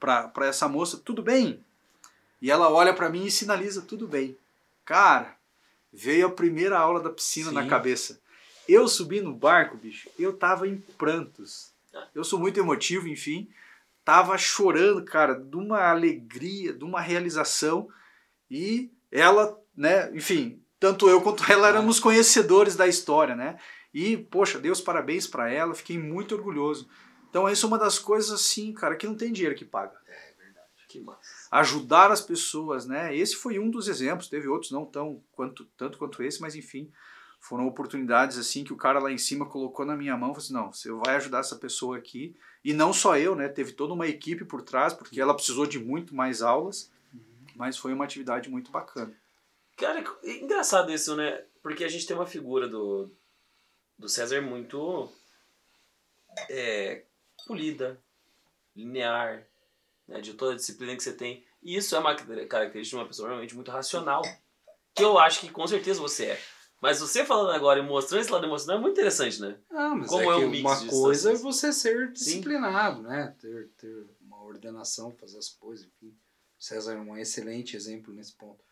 pra 0.00 0.30
essa 0.42 0.68
moça, 0.68 1.00
tudo 1.04 1.22
bem? 1.22 1.60
E 2.40 2.50
ela 2.50 2.70
olha 2.70 2.92
pra 2.94 3.08
mim 3.08 3.24
e 3.24 3.30
sinaliza, 3.30 3.82
tudo 3.82 4.06
bem. 4.06 4.36
Cara, 4.84 5.34
veio 5.96 6.26
a 6.26 6.30
primeira 6.30 6.78
aula 6.78 7.00
da 7.00 7.10
piscina 7.10 7.50
na 7.50 7.62
Sim. 7.62 7.68
cabeça. 7.68 8.20
Eu 8.68 8.86
subi 8.86 9.20
no 9.20 9.32
barco, 9.32 9.76
bicho, 9.76 10.10
eu 10.18 10.32
tava 10.32 10.68
em 10.68 10.76
prantos. 10.98 11.72
Eu 12.14 12.22
sou 12.22 12.38
muito 12.38 12.60
emotivo, 12.60 13.08
enfim. 13.08 13.48
Tava 14.04 14.36
chorando, 14.36 15.04
cara, 15.04 15.34
de 15.34 15.56
uma 15.56 15.88
alegria, 15.88 16.72
de 16.72 16.84
uma 16.84 17.00
realização. 17.00 17.88
E 18.50 18.90
ela, 19.10 19.58
né, 19.74 20.14
enfim, 20.14 20.62
tanto 20.78 21.08
eu 21.08 21.22
quanto 21.22 21.50
ela 21.50 21.68
éramos 21.68 21.98
conhecedores 21.98 22.76
da 22.76 22.86
história, 22.86 23.34
né? 23.34 23.58
E, 23.94 24.16
poxa, 24.16 24.58
Deus 24.58 24.80
parabéns 24.80 25.26
pra 25.26 25.50
ela, 25.50 25.74
fiquei 25.74 25.98
muito 25.98 26.34
orgulhoso. 26.34 26.86
Então, 27.30 27.48
isso 27.48 27.64
é 27.64 27.68
uma 27.68 27.78
das 27.78 27.98
coisas 27.98 28.30
assim, 28.30 28.72
cara, 28.74 28.94
que 28.96 29.06
não 29.06 29.14
tem 29.16 29.32
dinheiro 29.32 29.56
que 29.56 29.64
paga. 29.64 29.96
Que 30.88 31.00
massa. 31.00 31.35
Ajudar 31.50 32.10
as 32.10 32.20
pessoas, 32.20 32.86
né? 32.86 33.16
Esse 33.16 33.36
foi 33.36 33.58
um 33.58 33.70
dos 33.70 33.88
exemplos, 33.88 34.28
teve 34.28 34.48
outros 34.48 34.70
não 34.70 34.84
tão 34.84 35.22
quanto 35.32 35.64
tanto 35.76 35.98
quanto 35.98 36.22
esse, 36.22 36.40
mas 36.40 36.54
enfim, 36.54 36.90
foram 37.38 37.66
oportunidades 37.66 38.38
assim 38.38 38.64
que 38.64 38.72
o 38.72 38.76
cara 38.76 38.98
lá 38.98 39.10
em 39.12 39.18
cima 39.18 39.46
colocou 39.46 39.86
na 39.86 39.96
minha 39.96 40.16
mão, 40.16 40.30
falou 40.30 40.38
assim: 40.38 40.52
"Não, 40.52 40.72
você 40.72 40.90
vai 40.90 41.16
ajudar 41.16 41.40
essa 41.40 41.56
pessoa 41.56 41.96
aqui". 41.96 42.36
E 42.64 42.72
não 42.72 42.92
só 42.92 43.16
eu, 43.16 43.36
né? 43.36 43.48
Teve 43.48 43.72
toda 43.72 43.92
uma 43.92 44.08
equipe 44.08 44.44
por 44.44 44.62
trás, 44.62 44.92
porque 44.92 45.20
ela 45.20 45.34
precisou 45.34 45.66
de 45.66 45.78
muito 45.78 46.14
mais 46.14 46.42
aulas, 46.42 46.90
mas 47.54 47.78
foi 47.78 47.92
uma 47.92 48.04
atividade 48.04 48.50
muito 48.50 48.70
bacana. 48.70 49.14
Cara, 49.76 50.02
é 50.24 50.32
engraçado 50.38 50.90
isso, 50.90 51.14
né? 51.14 51.44
Porque 51.62 51.84
a 51.84 51.88
gente 51.88 52.06
tem 52.06 52.16
uma 52.16 52.26
figura 52.26 52.66
do, 52.66 53.10
do 53.98 54.08
César 54.08 54.40
muito 54.40 55.10
é, 56.48 57.04
polida, 57.46 58.00
linear, 58.74 59.46
né? 60.06 60.20
de 60.20 60.34
toda 60.34 60.52
a 60.52 60.56
disciplina 60.56 60.96
que 60.96 61.02
você 61.02 61.12
tem. 61.12 61.44
E 61.62 61.76
isso 61.76 61.94
é 61.94 61.98
uma 61.98 62.14
característica 62.14 62.96
de 62.96 63.02
uma 63.02 63.06
pessoa 63.06 63.28
realmente 63.28 63.54
muito 63.54 63.70
racional. 63.70 64.22
Que 64.94 65.04
eu 65.04 65.18
acho 65.18 65.40
que 65.40 65.50
com 65.50 65.66
certeza 65.66 66.00
você 66.00 66.26
é. 66.26 66.42
Mas 66.80 67.00
você 67.00 67.24
falando 67.24 67.50
agora 67.52 67.80
e 67.80 67.82
mostrando 67.82 68.20
esse 68.20 68.30
lado 68.30 68.46
emocional 68.46 68.78
é 68.78 68.80
muito 68.80 68.94
interessante, 68.94 69.40
né? 69.40 69.58
Ah, 69.70 69.94
mas 69.94 70.08
Como 70.08 70.30
é, 70.30 70.36
é 70.36 70.38
que 70.38 70.44
um 70.44 70.50
mix 70.50 70.62
uma 70.82 70.90
coisa 70.90 71.32
é 71.32 71.34
você 71.34 71.72
ser 71.72 72.12
disciplinado, 72.12 73.02
né? 73.02 73.34
Ter, 73.40 73.70
ter 73.78 74.06
uma 74.20 74.42
ordenação, 74.42 75.10
fazer 75.16 75.38
as 75.38 75.48
coisas, 75.48 75.86
enfim. 75.86 76.08
O 76.58 76.62
César 76.62 76.92
é 76.92 76.96
um 76.96 77.16
excelente 77.16 77.76
exemplo 77.76 78.12
nesse 78.12 78.34
ponto. 78.34 78.62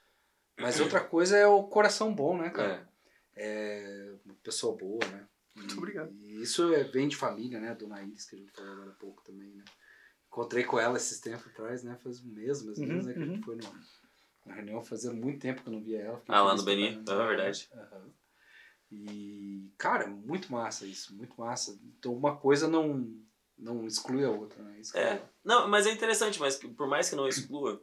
Mas 0.59 0.81
outra 0.81 1.01
coisa 1.05 1.37
é 1.37 1.47
o 1.47 1.63
coração 1.65 2.15
bom, 2.15 2.37
né, 2.37 2.51
cara? 2.51 2.89
É. 2.91 2.95
É 3.37 4.15
uma 4.25 4.35
pessoa 4.43 4.77
boa, 4.77 5.05
né? 5.07 5.27
Muito 5.55 5.75
E- 5.75 5.79
obrigado. 5.79 6.13
E 6.15 6.43
isso 6.43 6.73
é, 6.75 6.85
vem 6.85 7.09
de 7.09 7.17
família, 7.17 7.59
né? 7.59 7.75
Dona 7.75 8.03
Iris, 8.03 8.27
que 8.27 8.37
a 8.37 8.39
gente 8.39 8.53
falou 8.53 8.73
agora 8.73 8.91
há 8.91 8.95
pouco 8.95 9.23
também, 9.25 9.51
né? 9.55 9.65
Encontrei 10.35 10.65
com 10.65 10.81
ela 10.81 10.97
esses 10.97 11.21
tempos 11.21 11.47
atrás, 11.47 11.85
né? 11.85 11.97
Faz 12.03 12.21
um 12.21 12.27
mês, 12.27 12.61
mais 12.65 12.77
ou 12.77 12.85
Uhum, 12.85 12.91
menos, 12.91 13.07
né? 13.07 13.13
Que 13.13 13.19
a 13.21 13.23
uhum. 13.23 13.35
gente 13.35 13.45
foi 13.45 13.55
no, 13.55 13.73
na 14.45 14.55
reunião, 14.55 14.83
fazia 14.83 15.13
muito 15.13 15.39
tempo 15.39 15.63
que 15.63 15.69
eu 15.69 15.73
não 15.73 15.81
via 15.81 16.01
ela. 16.01 16.21
Ah, 16.27 16.43
lá 16.43 16.57
no 16.57 16.65
Beni, 16.65 16.87
é 16.89 17.27
verdade. 17.27 17.71
Aham. 17.73 18.11
E, 18.91 19.73
cara, 19.79 20.09
muito 20.09 20.51
massa 20.51 20.87
isso, 20.87 21.15
muito 21.15 21.41
massa. 21.41 21.79
Então 21.97 22.13
uma 22.13 22.37
coisa 22.37 22.67
não, 22.67 23.17
não 23.57 23.87
exclui 23.87 24.25
a 24.25 24.31
outra, 24.31 24.61
né? 24.61 24.81
Isso 24.81 24.93
que 24.93 24.99
É. 24.99 25.25
Não, 25.45 25.69
mas 25.69 25.87
é 25.87 25.93
interessante, 25.93 26.41
mas 26.41 26.57
por 26.57 26.89
mais 26.89 27.09
que 27.09 27.15
não 27.15 27.29
exclua, 27.29 27.81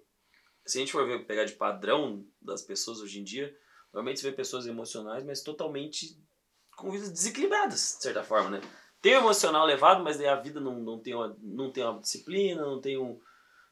se 0.65 0.77
a 0.77 0.81
gente 0.81 0.91
for 0.91 1.07
ver, 1.07 1.25
pegar 1.25 1.45
de 1.45 1.53
padrão 1.53 2.27
das 2.41 2.61
pessoas 2.61 2.99
hoje 2.99 3.21
em 3.21 3.23
dia, 3.23 3.57
normalmente 3.93 4.19
você 4.19 4.29
vê 4.29 4.35
pessoas 4.35 4.67
emocionais, 4.67 5.23
mas 5.23 5.41
totalmente 5.41 6.21
com 6.75 6.91
vidas 6.91 7.11
desequilibradas, 7.11 7.95
de 7.95 8.03
certa 8.03 8.23
forma, 8.23 8.49
né? 8.49 8.61
Tem 9.01 9.15
o 9.15 9.19
emocional 9.19 9.67
elevado, 9.67 10.03
mas 10.03 10.21
a 10.21 10.35
vida 10.35 10.59
não, 10.59 10.73
não, 10.79 10.99
tem, 10.99 11.15
uma, 11.15 11.35
não 11.41 11.71
tem 11.71 11.83
uma 11.83 11.99
disciplina, 11.99 12.61
não 12.61 12.79
tem 12.79 12.97
um, 12.97 13.19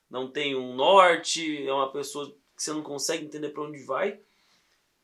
não 0.10 0.30
tem 0.30 0.56
um 0.56 0.74
norte, 0.74 1.68
é 1.68 1.72
uma 1.72 1.92
pessoa 1.92 2.28
que 2.28 2.64
você 2.64 2.74
não 2.74 2.82
consegue 2.82 3.26
entender 3.26 3.50
pra 3.50 3.64
onde 3.64 3.84
vai. 3.84 4.20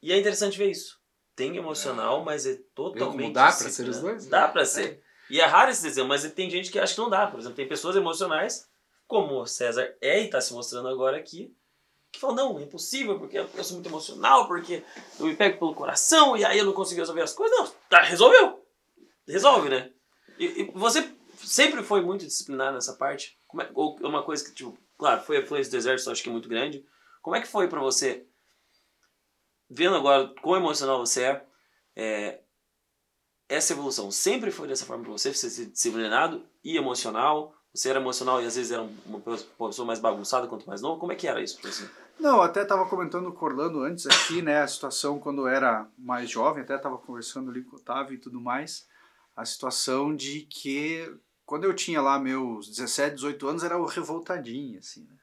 E 0.02 0.12
é 0.12 0.18
interessante 0.20 0.58
ver 0.58 0.72
isso. 0.72 1.00
Tem 1.36 1.56
emocional, 1.58 2.24
mas 2.24 2.46
é 2.46 2.60
totalmente. 2.74 3.22
como 3.22 3.34
dá 3.34 3.44
pra 3.46 3.52
ser 3.52 3.88
os 3.88 4.00
dois? 4.00 4.26
Dá 4.26 4.46
É. 4.46 4.48
pra 4.48 4.66
ser. 4.66 5.04
E 5.30 5.40
é 5.42 5.46
raro 5.46 5.70
esse 5.72 5.86
exemplo, 5.86 6.10
mas 6.10 6.24
tem 6.32 6.50
gente 6.50 6.72
que 6.72 6.80
acha 6.80 6.94
que 6.96 7.00
não 7.02 7.10
dá. 7.10 7.28
Por 7.28 7.40
exemplo, 7.40 7.56
tem 7.56 7.68
pessoas 7.68 7.96
emocionais, 7.96 8.68
como 9.08 9.42
o 9.42 9.46
César 9.46 9.96
é 10.02 10.22
e 10.22 10.26
está 10.26 10.40
se 10.42 10.54
mostrando 10.54 10.88
agora 10.88 11.18
aqui, 11.18 11.54
que 12.12 12.20
falam, 12.20 12.36
não, 12.36 12.60
é 12.60 12.64
impossível, 12.64 13.20
porque 13.20 13.38
eu 13.38 13.64
sou 13.64 13.76
muito 13.76 13.90
emocional, 13.90 14.48
porque 14.48 14.84
eu 15.20 15.26
me 15.26 15.36
pego 15.36 15.60
pelo 15.60 15.76
coração 15.76 16.38
e 16.38 16.46
aí 16.46 16.58
eu 16.58 16.66
não 16.66 16.74
consigo 16.74 17.02
resolver 17.02 17.22
as 17.22 17.34
coisas. 17.34 17.58
Não, 17.58 17.72
tá, 17.90 18.02
resolveu. 18.02 18.66
Resolve, 19.28 19.70
né? 19.70 19.92
E, 20.38 20.62
e 20.62 20.72
você 20.74 21.10
sempre 21.38 21.84
foi 21.84 22.02
muito 22.02 22.26
disciplinado 22.26 22.74
nessa 22.74 22.94
parte? 22.94 23.38
Como 23.48 23.62
é, 23.62 23.70
ou 23.74 23.98
uma 24.02 24.24
coisa 24.24 24.44
que, 24.44 24.54
tipo, 24.54 24.78
claro, 24.98 25.22
foi 25.22 25.38
a 25.38 25.42
influência 25.42 25.72
do 25.72 25.78
exército, 25.78 26.12
acho 26.12 26.24
que 26.24 26.30
é 26.30 26.32
muito 26.32 26.50
grande. 26.50 26.86
Como 27.22 27.36
é 27.36 27.42
que 27.42 27.48
foi 27.48 27.68
pra 27.68 27.80
você, 27.80 28.28
vendo 29.70 29.96
agora 29.96 30.34
quão 30.42 30.58
emocional 30.58 31.00
você 31.00 31.24
é, 31.24 31.46
é 31.96 32.42
essa 33.48 33.74
evolução 33.74 34.12
sempre 34.12 34.52
foi 34.52 34.68
dessa 34.68 34.86
forma 34.86 35.04
pra 35.04 35.12
você? 35.12 35.34
Você 35.34 35.50
ser 35.50 35.68
disciplinado 35.68 36.46
e 36.64 36.78
emocional? 36.78 37.56
Você 37.74 37.90
era 37.90 38.00
emocional 38.00 38.42
e 38.42 38.46
às 38.46 38.56
vezes 38.56 38.72
era 38.72 38.88
uma 39.06 39.20
pessoa 39.20 39.86
mais 39.86 40.00
bagunçada 40.00 40.48
quanto 40.48 40.68
mais 40.68 40.82
novo? 40.82 41.00
Como 41.00 41.12
é 41.12 41.16
que 41.16 41.28
era 41.28 41.42
isso 41.42 41.60
pra 41.60 41.72
você? 41.72 41.90
Não, 42.20 42.42
até 42.42 42.64
estava 42.64 42.88
comentando 42.88 43.32
com 43.34 43.46
o 43.46 43.48
Orlando 43.50 43.82
antes 43.82 44.08
aqui, 44.08 44.42
né, 44.42 44.62
a 44.62 44.68
situação 44.68 45.20
quando 45.20 45.42
eu 45.42 45.48
era 45.50 45.86
mais 45.98 46.30
jovem, 46.30 46.64
até 46.64 46.76
estava 46.76 46.98
conversando 46.98 47.52
ali 47.52 47.62
com 47.62 47.76
o 47.76 47.80
Otávio 47.80 48.16
e 48.16 48.18
tudo 48.18 48.40
mais, 48.40 48.88
a 49.36 49.46
situação 49.46 50.16
de 50.16 50.42
que 50.42 51.12
quando 51.46 51.66
eu 51.66 51.74
tinha 51.74 52.02
lá 52.02 52.18
meus 52.18 52.68
17, 52.70 53.16
18 53.16 53.48
anos, 53.48 53.64
era 53.64 53.78
o 53.78 53.86
revoltadinho, 53.86 54.80
assim, 54.80 55.02
né? 55.02 55.16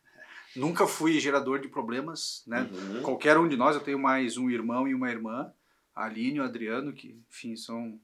Nunca 0.55 0.87
fui 0.87 1.19
gerador 1.19 1.59
de 1.59 1.69
problemas, 1.69 2.43
né? 2.47 2.69
Uhum. 2.71 3.03
Qualquer 3.03 3.39
um 3.39 3.49
de 3.49 3.57
nós, 3.57 3.75
eu 3.75 3.81
tenho 3.81 3.99
mais 3.99 4.37
um 4.37 4.51
irmão 4.51 4.87
e 4.87 4.95
uma 4.95 5.11
irmã, 5.11 5.51
a 5.95 6.05
Aline 6.05 6.37
e 6.37 6.41
o 6.41 6.45
Adriano, 6.45 6.93
que, 6.93 7.19
enfim, 7.31 7.57
são 7.57 7.99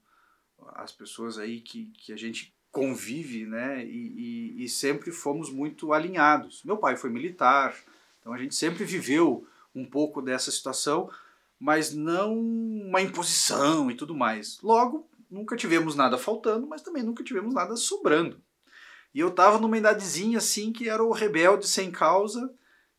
as 0.75 0.91
pessoas 0.91 1.39
aí 1.39 1.61
que, 1.61 1.93
que 1.99 2.13
a 2.13 2.17
gente 2.17 2.55
convive, 2.73 3.47
né? 3.47 3.85
E, 3.85 4.55
e, 4.57 4.65
e 4.65 4.69
sempre 4.69 5.13
fomos 5.13 5.51
muito 5.51 5.93
alinhados. 5.93 6.63
Meu 6.65 6.79
pai 6.79 6.97
foi 6.97 7.11
militar, 7.11 7.77
então 8.21 8.33
a 8.33 8.39
gente 8.39 8.55
sempre 8.55 8.85
viveu 8.85 9.47
um 9.75 9.85
pouco 9.85 10.23
dessa 10.23 10.51
situação, 10.51 11.11
mas 11.59 11.95
não 11.95 12.39
uma 12.39 13.03
imposição 13.03 13.91
e 13.91 13.95
tudo 13.95 14.15
mais. 14.15 14.59
Logo, 14.63 15.09
nunca 15.31 15.57
tivemos 15.57 15.95
nada 15.95 16.19
faltando, 16.19 16.67
mas 16.67 16.83
também 16.83 17.03
nunca 17.03 17.25
tivemos 17.25 17.55
nada 17.55 17.77
sobrando. 17.77 18.43
E 19.15 19.21
eu 19.21 19.31
tava 19.31 19.59
numa 19.59 19.79
idadezinha 19.79 20.39
assim 20.39 20.73
que 20.73 20.89
era 20.89 21.03
o 21.03 21.13
rebelde 21.13 21.67
sem 21.67 21.91
causa. 21.91 22.53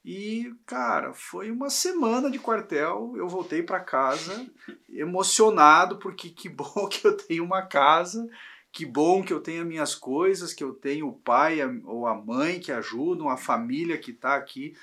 E, 0.04 0.52
cara, 0.66 1.14
foi 1.14 1.52
uma 1.52 1.70
semana 1.70 2.32
de 2.32 2.40
quartel. 2.40 3.14
Eu 3.16 3.28
voltei 3.28 3.62
para 3.62 3.80
casa 3.80 4.48
emocionado, 4.90 5.98
porque 6.00 6.30
que 6.30 6.50
bom 6.50 6.88
que 6.90 7.06
eu 7.06 7.16
tenho 7.16 7.44
uma 7.44 7.62
casa 7.62 8.28
que 8.72 8.86
bom 8.86 9.24
que 9.24 9.34
eu 9.34 9.42
tenho 9.42 9.62
as 9.62 9.68
minhas 9.68 9.96
coisas, 9.96 10.54
que 10.54 10.64
eu 10.64 10.74
tenho 10.74 11.08
o 11.08 11.14
pai 11.14 11.60
ou 11.86 12.06
a 12.06 12.16
mãe 12.16 12.60
que 12.60 12.72
ajudam, 12.72 13.30
a 13.30 13.38
família 13.38 13.98
que 13.98 14.12
está 14.12 14.36
aqui 14.36 14.76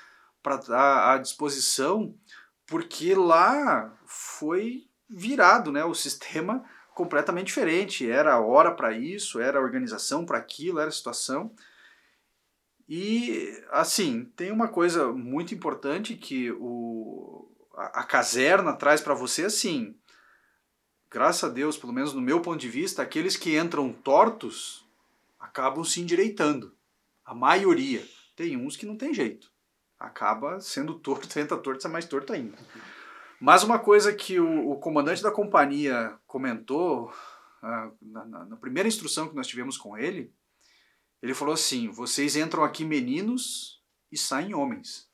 para 0.43 0.55
estar 0.55 1.13
à 1.13 1.17
disposição, 1.17 2.13
porque 2.65 3.15
lá 3.15 3.93
foi 4.05 4.87
virado 5.09 5.71
né, 5.71 5.83
o 5.85 5.93
sistema 5.95 6.63
completamente 6.97 7.47
diferente. 7.47 8.09
Era 8.09 8.33
a 8.33 8.39
hora 8.39 8.71
para 8.71 8.91
isso, 8.91 9.39
era 9.39 9.59
a 9.59 9.61
organização 9.61 10.25
para 10.25 10.39
aquilo, 10.39 10.79
era 10.79 10.89
a 10.89 10.91
situação. 10.91 11.51
E, 12.89 13.63
assim, 13.69 14.25
tem 14.35 14.51
uma 14.51 14.67
coisa 14.67 15.13
muito 15.13 15.53
importante 15.53 16.15
que 16.15 16.51
o, 16.53 17.47
a, 17.75 18.01
a 18.01 18.03
caserna 18.03 18.73
traz 18.73 18.99
para 18.99 19.13
você, 19.13 19.45
assim, 19.45 19.95
graças 21.11 21.43
a 21.43 21.53
Deus, 21.53 21.77
pelo 21.77 21.93
menos 21.93 22.15
no 22.15 22.21
meu 22.21 22.41
ponto 22.41 22.57
de 22.57 22.69
vista, 22.69 23.03
aqueles 23.03 23.37
que 23.37 23.55
entram 23.55 23.93
tortos 23.93 24.83
acabam 25.39 25.83
se 25.83 26.01
endireitando. 26.01 26.75
A 27.23 27.35
maioria. 27.35 28.03
Tem 28.35 28.57
uns 28.57 28.75
que 28.75 28.87
não 28.87 28.97
tem 28.97 29.13
jeito. 29.13 29.51
Acaba 29.99 30.59
sendo 30.59 30.95
torto, 30.95 31.27
tenta 31.31 31.55
torto, 31.57 31.83
ser 31.83 31.89
mais 31.89 32.05
torto 32.05 32.33
ainda. 32.33 32.57
Mas 33.39 33.63
uma 33.63 33.77
coisa 33.77 34.13
que 34.13 34.39
o, 34.39 34.71
o 34.71 34.79
comandante 34.79 35.21
da 35.21 35.31
companhia 35.31 36.17
comentou 36.25 37.11
uh, 37.63 37.97
na, 38.01 38.25
na, 38.25 38.45
na 38.45 38.55
primeira 38.57 38.87
instrução 38.87 39.29
que 39.29 39.35
nós 39.35 39.47
tivemos 39.47 39.77
com 39.77 39.97
ele, 39.97 40.33
ele 41.21 41.33
falou 41.33 41.53
assim: 41.53 41.89
vocês 41.89 42.35
entram 42.35 42.63
aqui 42.63 42.83
meninos 42.83 43.81
e 44.11 44.17
saem 44.17 44.53
homens. 44.53 45.07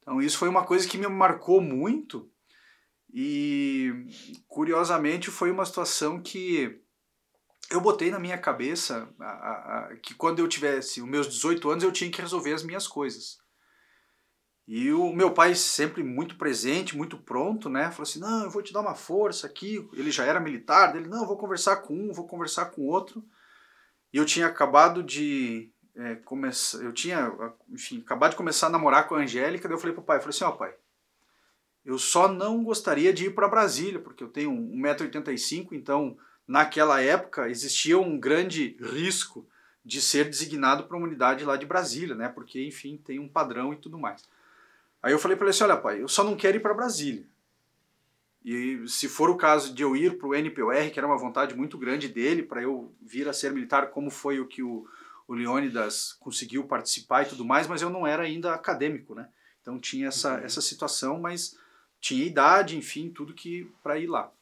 Então 0.00 0.22
isso 0.22 0.38
foi 0.38 0.48
uma 0.48 0.64
coisa 0.64 0.88
que 0.88 0.96
me 0.96 1.06
marcou 1.06 1.60
muito 1.60 2.30
e 3.12 3.92
curiosamente 4.46 5.30
foi 5.30 5.50
uma 5.50 5.66
situação 5.66 6.22
que 6.22 6.80
eu 7.70 7.80
botei 7.80 8.10
na 8.10 8.18
minha 8.18 8.38
cabeça 8.38 9.08
a, 9.20 9.24
a, 9.24 9.78
a, 9.78 9.96
que 9.96 10.14
quando 10.14 10.38
eu 10.38 10.48
tivesse 10.48 11.02
os 11.02 11.08
meus 11.08 11.28
18 11.28 11.70
anos 11.70 11.84
eu 11.84 11.92
tinha 11.92 12.10
que 12.10 12.20
resolver 12.20 12.54
as 12.54 12.62
minhas 12.62 12.86
coisas. 12.86 13.38
E 14.68 14.92
o 14.92 15.12
meu 15.14 15.32
pai 15.32 15.54
sempre 15.54 16.02
muito 16.02 16.36
presente, 16.36 16.94
muito 16.94 17.16
pronto, 17.16 17.70
né? 17.70 17.90
Falou 17.90 18.02
assim: 18.02 18.20
"Não, 18.20 18.44
eu 18.44 18.50
vou 18.50 18.62
te 18.62 18.72
dar 18.72 18.82
uma 18.82 18.94
força 18.94 19.46
aqui". 19.46 19.88
Ele 19.94 20.10
já 20.10 20.24
era 20.24 20.38
militar, 20.38 20.94
ele: 20.94 21.08
"Não, 21.08 21.22
eu 21.22 21.26
vou 21.26 21.38
conversar 21.38 21.76
com 21.76 21.94
um, 21.94 22.12
vou 22.12 22.26
conversar 22.26 22.66
com 22.66 22.82
outro". 22.82 23.24
E 24.12 24.18
eu 24.18 24.26
tinha 24.26 24.46
acabado 24.46 25.02
de 25.02 25.72
é, 25.98 26.14
começar, 26.16 26.78
eu 26.78 26.92
tinha, 26.92 27.32
enfim, 27.68 28.00
acabado 28.00 28.32
de 28.32 28.36
começar 28.36 28.68
a 28.68 28.70
namorar 28.70 29.08
com 29.08 29.14
a 29.14 29.18
Angélica, 29.18 29.66
daí 29.66 29.74
eu 29.74 29.80
falei 29.80 29.94
pro 29.94 30.04
pai, 30.04 30.18
eu 30.18 30.20
falei 30.20 30.34
assim, 30.34 30.44
ó 30.44 30.50
oh, 30.50 30.56
pai, 30.56 30.74
eu 31.84 31.98
só 31.98 32.28
não 32.28 32.62
gostaria 32.62 33.12
de 33.12 33.26
ir 33.26 33.34
para 33.34 33.48
Brasília, 33.48 33.98
porque 33.98 34.22
eu 34.22 34.28
tenho 34.28 34.52
1,85m, 34.52 35.68
então 35.72 36.16
naquela 36.46 37.00
época 37.00 37.48
existia 37.48 37.98
um 37.98 38.18
grande 38.18 38.76
risco 38.80 39.48
de 39.84 40.00
ser 40.00 40.26
designado 40.26 40.84
para 40.84 40.96
uma 40.96 41.06
unidade 41.06 41.44
lá 41.44 41.56
de 41.56 41.66
Brasília, 41.66 42.14
né? 42.14 42.28
Porque, 42.28 42.62
enfim, 42.64 42.96
tem 42.98 43.18
um 43.18 43.28
padrão 43.28 43.72
e 43.72 43.76
tudo 43.76 43.98
mais. 43.98 44.22
Aí 45.02 45.12
eu 45.12 45.18
falei 45.18 45.36
para 45.36 45.46
ele 45.46 45.50
assim, 45.50 45.64
olha 45.64 45.76
pai, 45.76 46.02
eu 46.02 46.08
só 46.08 46.24
não 46.24 46.36
quero 46.36 46.56
ir 46.56 46.60
para 46.60 46.74
Brasília. 46.74 47.26
E 48.44 48.86
se 48.86 49.08
for 49.08 49.28
o 49.30 49.36
caso 49.36 49.74
de 49.74 49.82
eu 49.82 49.94
ir 49.96 50.16
para 50.16 50.28
o 50.28 50.34
NPOR, 50.34 50.90
que 50.90 50.98
era 50.98 51.06
uma 51.06 51.18
vontade 51.18 51.54
muito 51.54 51.76
grande 51.76 52.08
dele, 52.08 52.42
para 52.42 52.62
eu 52.62 52.94
vir 53.00 53.28
a 53.28 53.32
ser 53.32 53.52
militar, 53.52 53.90
como 53.90 54.10
foi 54.10 54.40
o 54.40 54.46
que 54.46 54.62
o, 54.62 54.86
o 55.26 55.34
Leônidas 55.34 56.14
conseguiu 56.14 56.64
participar 56.64 57.22
e 57.22 57.28
tudo 57.28 57.44
mais, 57.44 57.66
mas 57.66 57.82
eu 57.82 57.90
não 57.90 58.06
era 58.06 58.22
ainda 58.22 58.54
acadêmico, 58.54 59.14
né? 59.14 59.28
Então 59.60 59.78
tinha 59.78 60.08
essa, 60.08 60.34
uhum. 60.34 60.44
essa 60.44 60.60
situação, 60.62 61.20
mas 61.20 61.58
tinha 62.00 62.24
idade, 62.24 62.76
enfim, 62.76 63.10
tudo 63.10 63.34
que 63.34 63.70
para 63.82 63.98
ir 63.98 64.06
lá. 64.06 64.32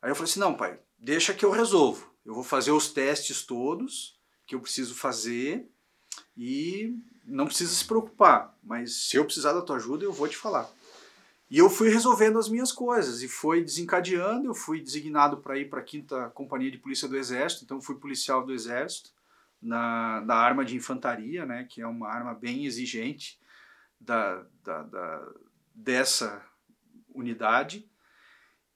Aí 0.00 0.10
eu 0.10 0.14
falei 0.14 0.30
assim: 0.30 0.40
não, 0.40 0.54
pai, 0.54 0.78
deixa 0.98 1.34
que 1.34 1.44
eu 1.44 1.50
resolvo. 1.50 2.14
Eu 2.24 2.34
vou 2.34 2.44
fazer 2.44 2.70
os 2.70 2.92
testes 2.92 3.42
todos 3.42 4.18
que 4.46 4.54
eu 4.54 4.60
preciso 4.60 4.94
fazer 4.94 5.68
e 6.36 6.96
não 7.26 7.46
precisa 7.46 7.72
se 7.72 7.84
preocupar, 7.84 8.56
mas 8.62 8.94
se 9.08 9.16
eu 9.16 9.24
precisar 9.24 9.52
da 9.52 9.62
tua 9.62 9.76
ajuda, 9.76 10.04
eu 10.04 10.12
vou 10.12 10.28
te 10.28 10.36
falar. 10.36 10.68
E 11.50 11.58
eu 11.58 11.70
fui 11.70 11.88
resolvendo 11.88 12.38
as 12.38 12.48
minhas 12.48 12.72
coisas 12.72 13.22
e 13.22 13.28
foi 13.28 13.62
desencadeando. 13.62 14.48
Eu 14.48 14.54
fui 14.54 14.80
designado 14.80 15.36
para 15.36 15.58
ir 15.58 15.68
para 15.68 15.80
a 15.80 15.84
quinta 15.84 16.30
companhia 16.30 16.70
de 16.70 16.78
polícia 16.78 17.06
do 17.06 17.16
Exército, 17.16 17.64
então 17.64 17.80
fui 17.80 17.96
policial 17.96 18.44
do 18.44 18.52
Exército 18.52 19.10
na 19.60 20.20
da 20.20 20.36
arma 20.36 20.64
de 20.64 20.76
infantaria, 20.76 21.46
né, 21.46 21.64
que 21.64 21.80
é 21.80 21.86
uma 21.86 22.08
arma 22.08 22.34
bem 22.34 22.66
exigente 22.66 23.38
da, 23.98 24.44
da, 24.62 24.82
da 24.82 25.32
dessa 25.74 26.44
unidade 27.14 27.88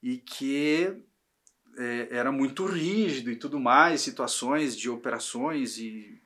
e 0.01 0.17
que 0.17 1.03
é, 1.77 2.07
era 2.11 2.31
muito 2.31 2.65
rígido 2.65 3.29
e 3.29 3.35
tudo 3.35 3.59
mais, 3.59 4.01
situações 4.01 4.75
de 4.75 4.89
operações 4.89 5.77
e 5.77 6.21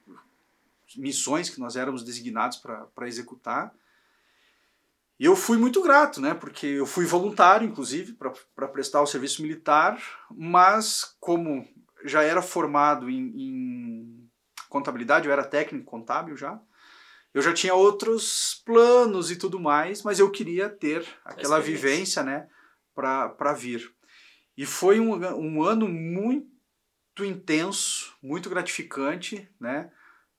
missões 0.95 1.49
que 1.49 1.59
nós 1.59 1.75
éramos 1.75 2.03
designados 2.03 2.57
para 2.57 3.07
executar. 3.07 3.73
E 5.19 5.25
eu 5.25 5.35
fui 5.35 5.57
muito 5.57 5.81
grato, 5.81 6.19
né? 6.19 6.33
Porque 6.33 6.65
eu 6.65 6.85
fui 6.85 7.05
voluntário, 7.05 7.67
inclusive, 7.67 8.13
para 8.55 8.67
prestar 8.67 9.01
o 9.01 9.07
serviço 9.07 9.41
militar, 9.41 10.01
mas 10.29 11.15
como 11.19 11.67
já 12.03 12.23
era 12.23 12.41
formado 12.41 13.09
em, 13.09 13.31
em, 13.35 14.29
contabilidade, 14.67 15.27
eu 15.27 15.31
era 15.31 15.43
técnico 15.43 15.85
contábil 15.85 16.35
já, 16.35 16.59
eu 17.33 17.41
já 17.41 17.53
tinha 17.53 17.73
outros 17.73 18.61
planos 18.65 19.31
e 19.31 19.35
tudo 19.35 19.59
mais, 19.59 20.03
mas 20.03 20.19
eu 20.19 20.29
queria 20.29 20.67
ter 20.67 21.05
aquela 21.23 21.59
vivência, 21.59 22.23
né? 22.23 22.47
Para 22.93 23.53
vir. 23.53 23.91
E 24.57 24.65
foi 24.65 24.99
um, 24.99 25.13
um 25.35 25.63
ano 25.63 25.87
muito 25.87 27.23
intenso, 27.23 28.15
muito 28.21 28.49
gratificante, 28.49 29.49
né? 29.59 29.91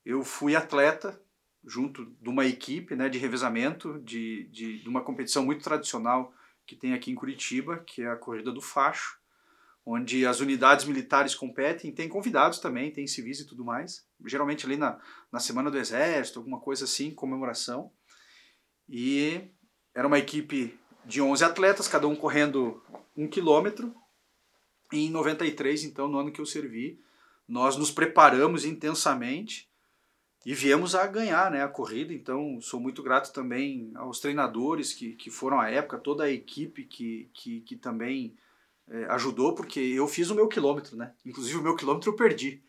Eu 0.05 0.23
fui 0.23 0.55
atleta, 0.55 1.21
junto 1.65 2.05
de 2.21 2.29
uma 2.29 2.45
equipe 2.45 2.95
né, 2.95 3.09
de 3.09 3.19
revezamento 3.19 3.99
de, 4.01 4.45
de, 4.51 4.83
de, 4.83 4.89
uma 4.89 5.03
competição 5.03 5.45
muito 5.45 5.65
tradicional 5.65 6.33
que 6.67 6.77
tem 6.77 6.93
aqui 6.93 7.11
em 7.11 7.15
Curitiba, 7.15 7.79
que 7.79 8.03
é 8.03 8.11
a 8.11 8.17
Corrida 8.17 8.53
do 8.53 8.61
Facho, 8.61 9.19
onde 9.87 10.27
as 10.27 10.41
unidades 10.41 10.85
militares 10.85 11.35
competem, 11.35 11.93
tem 11.93 12.09
convidados 12.09 12.59
também, 12.59 12.91
tem 12.91 13.07
civis 13.07 13.41
e 13.41 13.47
tudo 13.47 13.65
mais, 13.65 14.07
geralmente 14.27 14.65
ali 14.65 14.77
na, 14.77 14.99
na 15.31 15.41
Semana 15.41 15.71
do 15.71 15.79
Exército, 15.79 16.39
alguma 16.39 16.59
coisa 16.59 16.85
assim, 16.85 17.11
comemoração. 17.11 17.91
E 18.89 19.51
era 19.95 20.07
uma 20.07 20.19
equipe 20.19 20.79
de 21.05 21.21
11 21.21 21.45
atletas, 21.45 21.89
cada 21.89 22.09
um 22.09 22.17
correndo 22.17 22.83
um 23.17 23.29
quilômetro. 23.29 23.95
E 24.93 25.07
em 25.07 25.11
93, 25.11 25.85
então, 25.85 26.09
no 26.09 26.19
ano 26.19 26.33
que 26.33 26.41
eu 26.41 26.47
servi, 26.47 27.01
nós 27.47 27.77
nos 27.77 27.91
preparamos 27.91 28.65
intensamente 28.65 29.71
e 30.45 30.55
viemos 30.55 30.95
a 30.95 31.07
ganhar 31.07 31.51
né, 31.51 31.63
a 31.63 31.69
corrida, 31.69 32.13
então 32.13 32.61
sou 32.61 32.79
muito 32.79 33.03
grato 33.03 33.33
também 33.33 33.91
aos 33.95 34.21
treinadores 34.21 34.93
que, 34.93 35.13
que 35.13 35.31
foram 35.31 35.59
à 35.59 35.71
época, 35.71 35.99
toda 35.99 36.25
a 36.25 36.31
equipe 36.31 36.85
que, 36.85 37.31
que, 37.33 37.61
que 37.63 37.77
também 37.77 38.37
é, 38.89 39.05
ajudou, 39.07 39.55
porque 39.55 39.81
eu 39.81 40.07
fiz 40.07 40.29
o 40.31 40.35
meu 40.35 40.47
quilômetro, 40.47 40.97
né? 40.97 41.15
Inclusive 41.25 41.59
o 41.59 41.63
meu 41.63 41.75
quilômetro 41.75 42.11
eu 42.11 42.17
perdi. 42.17 42.63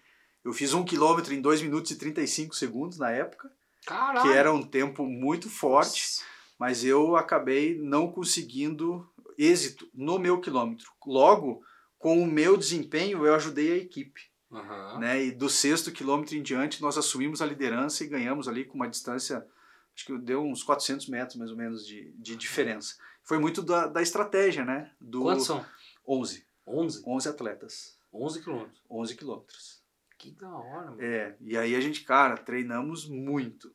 Eu 0.43 0.53
fiz 0.53 0.73
um 0.73 0.85
quilômetro 0.85 1.33
em 1.33 1.41
2 1.41 1.61
minutos 1.63 1.91
e 1.91 1.97
35 1.97 2.55
segundos 2.55 2.97
na 2.97 3.11
época, 3.11 3.51
Caralho. 3.85 4.21
que 4.21 4.38
era 4.38 4.53
um 4.53 4.63
tempo 4.63 5.05
muito 5.05 5.49
forte, 5.49 6.01
Nossa. 6.01 6.23
mas 6.57 6.85
eu 6.85 7.17
acabei 7.17 7.77
não 7.77 8.09
conseguindo 8.09 9.05
êxito 9.38 9.89
no 9.93 10.17
meu 10.17 10.39
quilômetro. 10.39 10.89
Logo, 11.05 11.61
com 11.97 12.21
o 12.21 12.27
meu 12.27 12.55
desempenho, 12.55 13.25
eu 13.25 13.35
ajudei 13.35 13.73
a 13.73 13.77
equipe. 13.77 14.21
Uhum. 14.51 14.99
Né? 14.99 15.25
E 15.25 15.31
do 15.31 15.49
sexto 15.49 15.91
quilômetro 15.91 16.36
em 16.36 16.43
diante, 16.43 16.81
nós 16.81 16.97
assumimos 16.97 17.41
a 17.41 17.45
liderança 17.45 18.03
e 18.03 18.08
ganhamos 18.08 18.47
ali 18.47 18.65
com 18.65 18.75
uma 18.75 18.89
distância, 18.89 19.45
acho 19.93 20.05
que 20.05 20.17
deu 20.17 20.43
uns 20.43 20.63
400 20.63 21.08
metros 21.08 21.38
mais 21.38 21.51
ou 21.51 21.58
menos 21.58 21.86
de, 21.86 22.12
de 22.17 22.36
diferença. 22.36 22.95
Foi 23.23 23.39
muito 23.39 23.62
da, 23.62 23.88
da 23.88 24.01
estratégia, 24.01 24.63
né? 24.63 24.91
Do 25.01 25.23
Quantos 25.23 25.45
são? 25.45 25.65
11. 26.08 26.45
11? 26.67 27.03
11 27.05 27.29
atletas. 27.29 27.99
11 28.13 28.41
quilômetros? 28.41 28.81
11 28.89 29.15
quilômetros. 29.15 29.84
Que 30.17 30.31
da 30.31 30.49
hora, 30.49 30.91
mano. 30.91 31.01
É, 31.01 31.36
e 31.41 31.58
aí 31.58 31.75
a 31.75 31.81
gente, 31.81 32.03
cara, 32.03 32.38
treinamos 32.38 33.08
muito. 33.08 33.73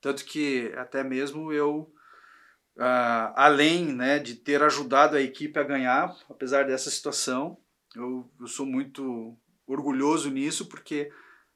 Tanto 0.00 0.24
que 0.24 0.72
até 0.76 1.02
mesmo 1.02 1.52
eu, 1.52 1.92
uh, 2.76 3.32
além 3.34 3.92
né, 3.92 4.18
de 4.18 4.34
ter 4.34 4.62
ajudado 4.62 5.16
a 5.16 5.20
equipe 5.20 5.58
a 5.58 5.64
ganhar, 5.64 6.16
apesar 6.28 6.66
dessa 6.66 6.90
situação, 6.90 7.56
eu, 7.94 8.30
eu 8.40 8.46
sou 8.46 8.66
muito 8.66 9.36
orgulhoso 9.66 10.30
nisso, 10.30 10.66
porque 10.66 11.10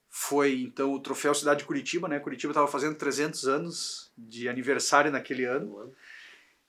foi 0.08 0.60
então 0.62 0.92
o 0.92 1.00
troféu 1.00 1.34
Cidade 1.34 1.60
de 1.60 1.66
Curitiba, 1.66 2.08
né? 2.08 2.18
Curitiba 2.18 2.52
estava 2.52 2.66
fazendo 2.66 2.96
300 2.96 3.46
anos 3.46 4.12
de 4.16 4.48
aniversário 4.48 5.10
naquele 5.10 5.44
ano. 5.44 5.92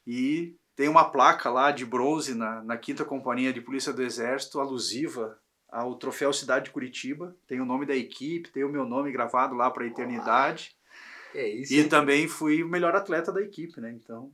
E 0.06 0.56
tem 0.76 0.88
uma 0.88 1.10
placa 1.10 1.50
lá 1.50 1.72
de 1.72 1.86
bronze 1.86 2.36
na, 2.36 2.62
na 2.64 2.78
quinta 2.78 3.06
companhia 3.06 3.54
de 3.54 3.62
polícia 3.62 3.94
do 3.94 4.04
exército 4.04 4.60
alusiva 4.60 5.40
ao 5.70 5.96
troféu 5.96 6.32
Cidade 6.34 6.66
de 6.66 6.72
Curitiba. 6.72 7.36
Tem 7.48 7.60
o 7.60 7.66
nome 7.66 7.86
da 7.86 7.96
equipe, 7.96 8.52
tem 8.52 8.64
o 8.64 8.70
meu 8.70 8.86
nome 8.86 9.12
gravado 9.12 9.56
lá 9.56 9.72
para 9.72 9.84
a 9.84 9.88
eternidade. 9.88 10.76
É 11.34 11.48
isso. 11.48 11.74
E 11.74 11.84
também 11.88 12.28
fui 12.28 12.64
o 12.64 12.70
melhor 12.70 12.96
atleta 12.96 13.32
da 13.32 13.42
equipe, 13.42 13.80
né? 13.80 13.92
Então 13.92 14.32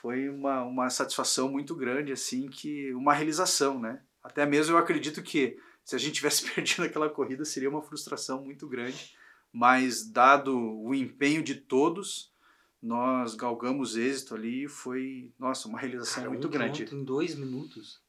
foi 0.00 0.28
uma, 0.28 0.62
uma 0.62 0.90
satisfação 0.90 1.48
muito 1.48 1.74
grande, 1.74 2.12
assim, 2.12 2.48
que 2.48 2.92
uma 2.94 3.14
realização, 3.14 3.80
né? 3.80 4.00
Até 4.22 4.44
mesmo 4.44 4.74
eu 4.74 4.78
acredito 4.78 5.22
que 5.22 5.58
se 5.84 5.94
a 5.94 5.98
gente 5.98 6.14
tivesse 6.14 6.44
perdido 6.50 6.84
aquela 6.84 7.08
corrida, 7.08 7.44
seria 7.44 7.68
uma 7.70 7.82
frustração 7.82 8.42
muito 8.42 8.66
grande. 8.68 9.14
Mas, 9.52 10.10
dado 10.10 10.58
o 10.58 10.92
empenho 10.94 11.42
de 11.42 11.54
todos, 11.54 12.32
nós 12.82 13.34
galgamos 13.34 13.96
êxito 13.96 14.34
ali 14.34 14.64
e 14.64 14.68
foi, 14.68 15.32
nossa, 15.38 15.68
uma 15.68 15.78
realização 15.78 16.24
Cara, 16.24 16.30
muito 16.30 16.48
um 16.48 16.50
grande. 16.50 16.94
Em 16.94 17.04
dois 17.04 17.36
minutos. 17.36 18.02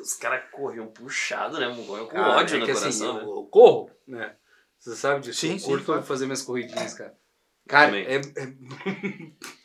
Os 0.00 0.14
caras 0.14 0.48
corriam 0.52 0.86
puxado, 0.86 1.58
né? 1.58 1.66
Corriam 1.84 2.06
com 2.06 2.12
Cara, 2.12 2.36
ódio 2.36 2.56
é 2.56 2.60
no 2.60 2.66
que 2.66 2.72
coração, 2.72 2.88
assim, 2.88 3.18
né? 3.18 3.24
eu, 3.24 3.36
eu 3.36 3.46
corro, 3.46 3.90
né? 4.06 4.36
Você 4.78 4.94
sabe 4.94 5.20
disso. 5.22 5.40
Sim, 5.40 5.54
eu 5.54 5.58
sim, 5.58 5.66
curto 5.66 5.86
claro. 5.86 6.02
fazer 6.04 6.26
minhas 6.26 6.42
corridinhas, 6.42 6.94
cara. 6.94 7.18
Cara, 7.66 7.86
Também. 7.86 8.06
é... 8.06 8.14
é- 8.16 9.32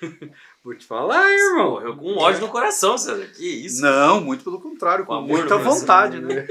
Vou 0.64 0.74
te 0.74 0.84
falar, 0.84 1.30
irmão. 1.32 1.70
Correu 1.76 1.96
com 1.96 2.16
ódio 2.18 2.40
no 2.40 2.48
coração, 2.48 2.98
César. 2.98 3.26
Que 3.36 3.46
isso? 3.66 3.82
Não, 3.82 4.20
muito 4.20 4.42
pelo 4.44 4.60
contrário, 4.60 5.04
Com 5.06 5.14
com, 5.16 5.22
muita 5.22 5.48
coração. 5.58 5.72
vontade, 5.80 6.20
né? 6.20 6.46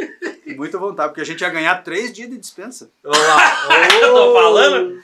muita 0.56 0.76
vontade, 0.78 1.08
porque 1.10 1.20
a 1.20 1.24
gente 1.24 1.40
ia 1.40 1.48
ganhar 1.50 1.82
três 1.84 2.12
dias 2.12 2.28
de 2.28 2.36
dispensa. 2.36 2.90
Olha 3.04 3.18
lá. 3.18 3.96
Eu 4.02 4.14
tô 4.14 4.32
falando? 4.34 5.00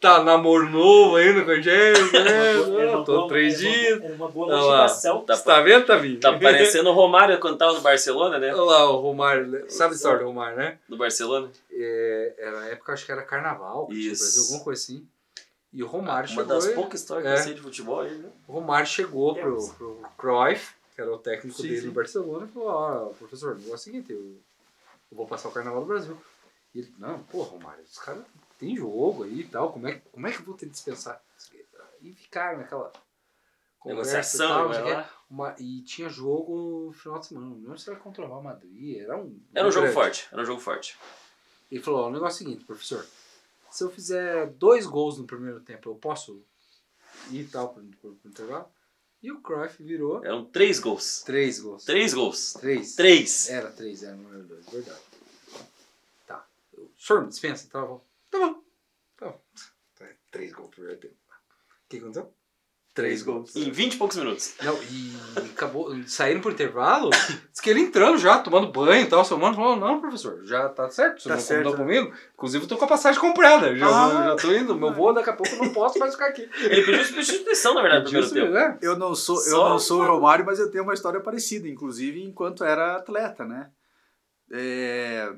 Tá 0.00 0.22
namoro 0.22 0.66
novo 0.70 1.16
ainda 1.16 1.44
com 1.44 1.50
a 1.50 1.56
gente, 1.56 2.12
né? 2.18 2.54
Uma 2.54 3.04
tô 3.04 3.16
boa- 3.16 3.28
três 3.28 3.60
era 3.62 3.68
uma- 3.68 3.76
dias. 3.78 4.02
Era 4.02 4.14
uma 4.14 4.28
boa 4.28 4.46
Olha 4.46 4.56
lá. 4.56 4.62
motivação. 4.62 5.20
Tá, 5.26 5.36
Você 5.36 5.44
tá 5.44 5.60
vendo, 5.60 5.84
Tavinho? 5.84 6.18
tá 6.18 6.32
parecendo 6.38 6.88
o 6.88 6.94
Romário 6.94 7.38
quando 7.38 7.58
tava 7.58 7.74
no 7.74 7.82
Barcelona, 7.82 8.38
né? 8.38 8.50
Olha 8.54 8.62
lá 8.62 8.90
o 8.90 8.96
Romário. 8.96 9.46
né? 9.46 9.64
Sabe 9.68 9.92
a 9.92 9.96
história 9.96 10.20
do 10.20 10.24
Romário, 10.24 10.56
né? 10.56 10.78
No 10.88 10.96
Barcelona. 10.96 11.50
É, 11.70 12.34
era 12.38 12.60
na 12.60 12.66
época, 12.68 12.94
acho 12.94 13.04
que 13.04 13.12
era 13.12 13.20
carnaval, 13.22 13.88
Isso. 13.90 14.22
Brasil, 14.22 14.42
alguma 14.44 14.64
coisa 14.64 14.82
assim. 14.82 15.06
E 15.72 15.82
o 15.82 15.86
Romário 15.86 16.28
Uma 16.30 16.42
chegou. 16.42 16.44
das 16.46 16.66
e- 16.66 16.74
poucas 16.74 17.00
histórias 17.00 17.24
que 17.26 17.30
É. 17.30 17.40
eu 17.40 17.44
sei 17.44 17.54
de 17.54 17.60
futebol 17.60 18.00
aí, 18.00 18.18
né? 18.18 18.30
O 18.48 18.52
Romário 18.52 18.86
chegou 18.88 19.34
pro, 19.34 19.68
pro 19.74 20.02
Cruyff, 20.18 20.74
que 20.94 21.00
era 21.00 21.12
o 21.12 21.18
técnico 21.18 21.56
Sim, 21.56 21.62
dele 21.68 21.80
sim. 21.80 21.86
no 21.86 21.92
Barcelona, 21.92 22.46
e 22.46 22.48
falou: 22.52 22.68
Ó, 22.68 23.06
professor, 23.10 23.52
o 23.52 23.58
negócio 23.58 23.72
é 23.72 23.74
o 23.74 23.78
seguinte, 23.78 24.12
eu, 24.12 24.18
eu 25.10 25.16
vou 25.16 25.26
passar 25.26 25.48
o 25.48 25.52
carnaval 25.52 25.80
do 25.82 25.86
Brasil. 25.86 26.20
E 26.74 26.80
ele, 26.80 26.94
não, 26.98 27.20
pô, 27.24 27.42
Romário, 27.42 27.82
os 27.84 27.98
caras 27.98 28.24
têm 28.58 28.76
jogo 28.76 29.22
aí 29.24 29.40
e 29.40 29.44
tal, 29.48 29.72
como 29.72 29.86
é, 29.88 29.94
que- 29.94 30.08
como 30.10 30.26
é 30.26 30.32
que 30.32 30.38
eu 30.40 30.44
vou 30.44 30.54
ter 30.56 30.66
que 30.66 30.72
dispensar? 30.72 31.22
E 32.00 32.12
ficaram 32.14 32.58
naquela 32.58 32.92
e 33.84 33.88
Negociação, 33.88 34.48
tal, 34.70 34.74
sei 34.74 34.94
lá. 34.94 35.10
Uma- 35.30 35.54
e 35.58 35.82
tinha 35.82 36.08
jogo 36.08 36.86
no 36.88 36.92
final 36.92 37.18
de 37.20 37.26
semana, 37.26 37.46
não 37.46 37.56
lembro 37.56 37.78
se 37.78 37.88
era 37.88 37.98
contra 37.98 38.24
o 38.24 38.26
Real 38.26 38.42
Madrid, 38.42 38.98
era 38.98 39.16
um. 39.16 39.38
Era 39.54 39.66
um 39.68 39.70
jogo 39.70 39.82
grande. 39.86 39.94
forte. 39.94 40.28
Era 40.32 40.42
um 40.42 40.44
jogo 40.44 40.60
forte. 40.60 40.98
Ele 41.70 41.80
falou: 41.82 42.00
ó, 42.04 42.08
o 42.08 42.10
negócio 42.10 42.42
é 42.42 42.44
o 42.44 42.48
seguinte, 42.48 42.64
professor, 42.64 43.06
se 43.70 43.84
eu 43.84 43.90
fizer 43.90 44.46
dois 44.52 44.86
gols 44.86 45.18
no 45.18 45.26
primeiro 45.26 45.60
tempo, 45.60 45.88
eu 45.90 45.94
posso 45.94 46.42
ir 47.30 47.40
e 47.40 47.46
tal 47.46 47.72
pro, 47.72 47.82
pro, 48.00 48.14
pro 48.14 48.30
intervalo? 48.30 48.68
E 49.22 49.30
o 49.30 49.40
Cruyff 49.42 49.82
virou 49.82 50.24
Eram 50.24 50.46
três 50.46 50.80
gols. 50.80 51.22
três 51.22 51.60
gols. 51.60 51.84
Três 51.84 52.14
gols. 52.14 52.54
Três. 52.54 52.94
Três. 52.96 53.48
Era 53.50 53.70
três, 53.70 54.02
era 54.02 54.16
número 54.16 54.44
dois, 54.44 54.66
verdade. 54.70 55.00
Tá. 56.26 56.46
O 56.78 56.90
senhor 56.98 57.22
me 57.22 57.28
dispensa? 57.28 57.68
Tá 57.68 57.84
bom. 57.84 58.02
Tá 58.30 58.38
bom. 58.38 58.62
Tá 59.18 59.26
bom. 59.28 59.40
Três 60.30 60.52
gols 60.52 60.68
no 60.68 60.74
primeiro 60.74 61.00
tempo. 61.00 61.14
O 61.14 61.88
que 61.88 61.98
aconteceu? 61.98 62.32
Três 62.92 63.22
gols. 63.22 63.54
Em 63.54 63.70
20 63.70 63.94
e 63.94 63.96
poucos 63.96 64.16
minutos. 64.16 64.54
Não, 64.62 64.74
e 64.82 65.16
acabou. 65.52 65.94
Saíram 66.08 66.40
pro 66.40 66.50
intervalo, 66.50 67.08
diz 67.10 67.60
que 67.62 67.70
ele 67.70 67.80
entrando 67.82 68.18
já, 68.18 68.38
tomando 68.38 68.72
banho 68.72 69.02
e 69.02 69.06
tal, 69.06 69.24
seu 69.24 69.38
mano 69.38 69.54
falou, 69.54 69.76
não, 69.76 70.00
professor, 70.00 70.40
já 70.44 70.68
tá 70.68 70.90
certo, 70.90 71.22
você 71.22 71.28
Tá 71.28 71.36
não 71.36 71.40
certo, 71.40 71.70
combinou 71.70 71.76
comigo. 72.06 72.12
Inclusive 72.34 72.64
eu 72.64 72.68
tô 72.68 72.76
com 72.76 72.84
a 72.84 72.88
passagem 72.88 73.20
comprada. 73.20 73.76
Já, 73.76 73.86
Ah. 73.86 74.24
já 74.30 74.36
tô 74.36 74.52
indo, 74.52 74.74
meu 74.74 74.92
voo 74.92 75.12
daqui 75.14 75.30
a 75.30 75.34
pouco 75.34 75.54
eu 75.54 75.62
não 75.62 75.72
posso 75.72 76.00
mais 76.00 76.14
ficar 76.14 76.26
aqui. 76.26 76.50
Ele 76.58 76.82
pediu 76.82 77.04
substituição, 77.04 77.74
na 77.74 77.82
verdade, 77.82 78.04
no 78.04 78.10
primeiro 78.10 78.34
tempo. 78.34 78.52
né? 78.52 78.78
Eu 78.82 78.98
não 78.98 79.14
sou, 79.14 79.36
eu 79.36 79.42
Só- 79.50 79.68
não 79.68 79.78
sou 79.78 80.02
o 80.02 80.06
Romário, 80.06 80.44
mas 80.44 80.58
eu 80.58 80.68
tenho 80.68 80.82
uma 80.82 80.94
história 80.94 81.20
parecida, 81.20 81.68
inclusive 81.68 82.20
enquanto 82.24 82.64
era 82.64 82.96
atleta, 82.96 83.44
né? 83.44 83.68
É, 84.52 85.30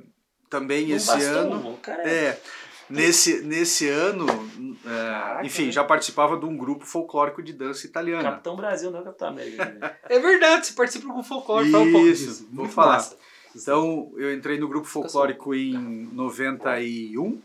também 0.48 0.86
Não 0.88 0.96
esse 0.96 1.06
bastou 1.06 1.38
ano. 1.52 1.68
um, 1.70 1.76
cara. 1.76 2.02
É, 2.08 2.40
nesse, 2.92 3.42
nesse 3.42 3.88
ano, 3.88 4.26
é, 4.86 5.46
enfim, 5.46 5.70
já 5.72 5.82
participava 5.84 6.36
de 6.36 6.44
um 6.44 6.56
grupo 6.56 6.84
folclórico 6.84 7.42
de 7.42 7.52
dança 7.52 7.86
italiana. 7.86 8.22
Capitão 8.22 8.56
Brasil, 8.56 8.90
não 8.90 9.00
é 9.00 9.02
Capitão 9.04 9.28
América. 9.28 9.64
né? 9.66 9.96
É 10.08 10.18
verdade, 10.18 10.66
você 10.66 10.72
participa 10.74 11.12
do 11.12 11.22
folclore, 11.22 11.70
fala 11.70 11.84
um 11.84 11.92
pouco 11.92 12.06
Isso, 12.06 12.26
disso. 12.26 12.46
vou 12.50 12.64
Muito 12.64 12.74
falar. 12.74 12.92
massa. 12.94 13.16
Então, 13.54 14.12
eu 14.16 14.32
entrei 14.32 14.58
no 14.58 14.66
grupo 14.68 14.86
folclórico 14.86 15.54
em 15.54 15.72
91. 16.12 17.40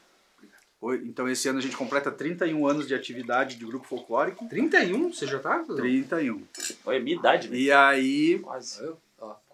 Oi, 0.79 1.01
Então, 1.05 1.27
esse 1.27 1.49
ano 1.49 1.59
a 1.59 1.61
gente 1.61 1.75
completa 1.75 2.11
31 2.11 2.65
anos 2.67 2.87
de 2.87 2.93
atividade 2.95 3.57
de 3.57 3.65
grupo 3.65 3.85
folclórico. 3.87 4.47
31, 4.47 5.11
você 5.11 5.25
já 5.27 5.39
tá? 5.39 5.63
31. 5.75 6.43
Olha, 6.85 6.99
minha 6.99 7.17
idade, 7.17 7.47
velho. 7.49 7.59
E 7.61 7.71
aí, 7.71 8.39
Quase. 8.39 8.89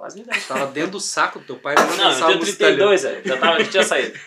Quase 0.03 0.19
minha 0.19 0.25
idade. 0.25 0.45
tava 0.45 0.67
dentro 0.67 0.91
do 0.91 0.99
saco 0.99 1.39
do 1.39 1.45
teu 1.45 1.59
pai. 1.59 1.75
Não, 1.75 1.95
Não, 1.95 2.11
eu 2.11 2.27
tenho 2.27 2.39
32, 2.41 3.03
velho. 3.03 3.25
Já, 3.25 3.37
tava, 3.39 3.63
já 3.63 3.71
tinha 3.71 3.83
saído. 3.83 4.19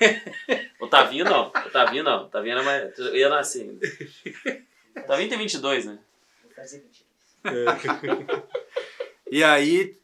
Otavinho 0.80 1.24
não. 1.26 1.48
Otavinho 1.48 2.02
não. 2.02 2.24
Otavinho 2.24 2.52
era 2.52 2.62
mais. 2.62 2.98
Eu 2.98 3.14
ia 3.14 3.28
nascer 3.28 3.68
ainda. 3.68 3.86
Otavinho 5.04 5.28
tem 5.28 5.36
22, 5.36 5.84
né? 5.84 5.98
Vou 6.42 6.52
fazer 6.54 6.82
mentira. 6.82 7.06
e 9.30 9.44
aí 9.44 9.98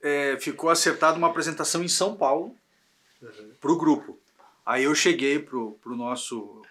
é, 0.00 0.36
ficou 0.38 0.70
acertada 0.70 1.18
uma 1.18 1.26
apresentação 1.26 1.82
em 1.82 1.88
São 1.88 2.16
Paulo 2.16 2.54
para 3.60 3.72
o 3.72 3.76
grupo. 3.76 4.20
Aí 4.64 4.84
eu 4.84 4.94
cheguei 4.94 5.40
pro, 5.40 5.72
pro 5.82 5.96
nosso 5.96 6.62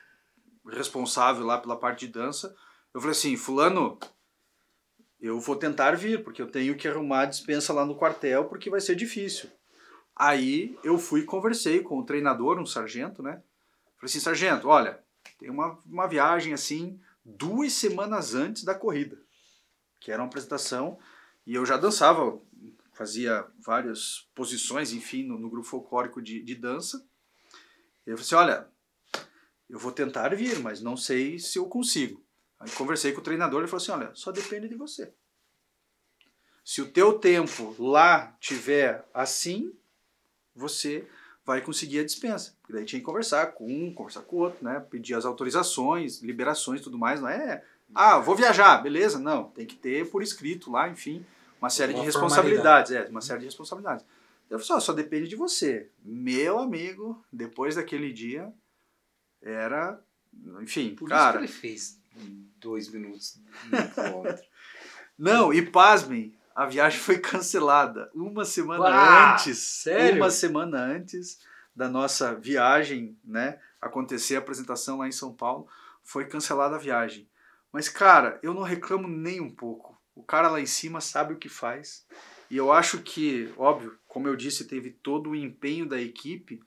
responsável 0.66 1.46
lá 1.46 1.58
pela 1.58 1.76
parte 1.76 2.08
de 2.08 2.14
dança. 2.14 2.56
Eu 2.94 3.02
falei 3.02 3.12
assim, 3.12 3.36
fulano, 3.36 4.00
eu 5.26 5.40
vou 5.40 5.56
tentar 5.56 5.96
vir, 5.96 6.24
porque 6.24 6.42
eu 6.42 6.48
tenho 6.48 6.76
que 6.76 6.88
arrumar 6.88 7.22
a 7.22 7.26
dispensa 7.26 7.74
lá 7.74 7.86
no 7.86 7.96
quartel, 7.96 8.46
porque 8.46 8.70
vai 8.70 8.80
ser 8.80 8.96
difícil. 8.96 9.50
Aí 10.16 10.78
eu 10.84 10.98
fui 10.98 11.22
e 11.22 11.26
conversei 11.26 11.82
com 11.82 11.98
o 11.98 12.06
treinador, 12.06 12.60
um 12.60 12.66
sargento, 12.66 13.24
né? 13.24 13.42
Falei 13.98 14.04
assim, 14.04 14.20
sargento, 14.20 14.68
olha, 14.68 15.04
tem 15.40 15.50
uma, 15.50 15.80
uma 15.86 16.08
viagem 16.08 16.54
assim, 16.54 17.00
duas 17.24 17.74
semanas 17.74 18.36
antes 18.36 18.64
da 18.64 18.76
corrida, 18.76 19.18
que 20.00 20.12
era 20.12 20.22
uma 20.22 20.28
apresentação, 20.28 20.98
e 21.46 21.56
eu 21.56 21.66
já 21.66 21.78
dançava, 21.78 22.40
fazia 22.94 23.46
várias 23.60 24.30
posições, 24.36 24.94
enfim, 24.94 25.24
no, 25.24 25.38
no 25.38 25.50
grupo 25.50 25.68
folclórico 25.68 26.22
de, 26.22 26.42
de 26.42 26.56
dança. 26.56 27.06
E 28.06 28.12
eu 28.12 28.18
falei 28.18 28.26
assim, 28.26 28.36
olha, 28.36 28.68
eu 29.70 29.80
vou 29.80 29.92
tentar 29.92 30.36
vir, 30.36 30.60
mas 30.60 30.82
não 30.82 30.96
sei 30.96 31.40
se 31.40 31.58
eu 31.58 31.66
consigo. 31.66 32.25
Aí 32.66 32.72
conversei 32.72 33.12
com 33.12 33.22
o 33.22 33.24
treinador, 33.24 33.60
ele 33.62 33.68
falou 33.68 33.82
assim, 33.82 33.92
olha, 33.92 34.12
só 34.16 34.32
depende 34.32 34.68
de 34.68 34.76
você. 34.76 35.14
Se 36.64 36.82
o 36.82 36.90
teu 36.90 37.20
tempo 37.20 37.76
lá 37.78 38.36
tiver 38.40 39.08
assim, 39.14 39.72
você 40.56 41.08
vai 41.46 41.62
conseguir 41.62 42.00
a 42.00 42.04
dispensa. 42.04 42.56
Porque 42.60 42.74
daí 42.74 42.86
tinha 42.86 43.00
que 43.00 43.06
conversar 43.06 43.54
com 43.54 43.68
um, 43.68 43.94
conversar 43.94 44.22
com 44.22 44.38
o 44.38 44.40
outro, 44.40 44.66
né? 44.66 44.80
Pedir 44.90 45.14
as 45.14 45.26
autorizações, 45.26 46.24
liberações 46.24 46.82
e 46.82 46.84
tudo 46.84 46.98
mais. 46.98 47.22
Não 47.22 47.30
é, 47.30 47.64
ah, 47.94 48.18
vou 48.18 48.36
viajar, 48.36 48.82
beleza? 48.82 49.20
Não, 49.20 49.44
tem 49.50 49.68
que 49.68 49.76
ter 49.76 50.10
por 50.10 50.24
escrito 50.24 50.72
lá, 50.72 50.90
enfim, 50.90 51.24
uma 51.62 51.70
série 51.70 51.94
Uma 51.94 52.00
de 52.00 52.06
responsabilidades. 52.08 52.92
É, 52.92 53.04
uma 53.10 53.22
série 53.22 53.42
de 53.42 53.46
responsabilidades. 53.46 54.04
Eu 54.50 54.58
falei, 54.58 54.66
só, 54.66 54.80
só 54.80 54.94
depende 54.94 55.28
de 55.28 55.36
você. 55.36 55.92
Meu 56.04 56.58
amigo, 56.58 57.24
depois 57.32 57.76
daquele 57.76 58.12
dia, 58.12 58.52
era, 59.40 60.02
enfim, 60.62 60.96
Por 60.96 61.10
cara... 61.10 61.44
isso 61.44 61.62
que 61.62 61.68
ele 61.68 61.76
fez 61.76 62.06
dois 62.66 62.90
minutos 62.90 63.40
no 63.64 63.92
quilômetro. 63.92 64.44
Não, 65.18 65.54
e 65.54 65.62
pasmem, 65.62 66.36
a 66.56 66.66
viagem 66.66 67.00
foi 67.00 67.20
cancelada 67.20 68.10
uma 68.14 68.44
semana 68.44 68.86
Ah, 68.90 69.34
antes. 69.34 69.60
sério? 69.60 70.18
Uma 70.18 70.32
semana 70.32 70.78
antes 70.84 71.40
da 71.76 71.88
nossa 71.88 72.34
viagem, 72.34 73.18
né? 73.24 73.60
Acontecer 73.80 74.36
a 74.36 74.40
apresentação 74.40 74.98
lá 74.98 75.08
em 75.08 75.12
São 75.12 75.32
Paulo, 75.34 75.68
foi 76.04 76.26
cancelada 76.26 76.76
a 76.76 76.80
viagem. 76.80 77.30
Mas, 77.72 77.88
cara, 77.88 78.40
eu 78.42 78.54
não 78.54 78.64
reclamo 78.64 79.08
nem 79.08 79.40
um 79.40 79.54
pouco. 79.54 79.96
O 80.16 80.24
cara 80.24 80.50
lá 80.50 80.60
em 80.60 80.66
cima 80.66 81.00
sabe 81.02 81.34
o 81.34 81.38
que 81.38 81.50
faz. 81.50 82.06
E 82.50 82.58
eu 82.58 82.72
acho 82.72 83.02
que, 83.02 83.54
óbvio, 83.58 83.98
como 84.08 84.28
eu 84.28 84.36
disse, 84.36 84.66
teve 84.66 84.90
todo 84.92 85.30
o 85.32 85.36
empenho 85.36 85.86
da 85.86 86.02
equipe, 86.02 86.62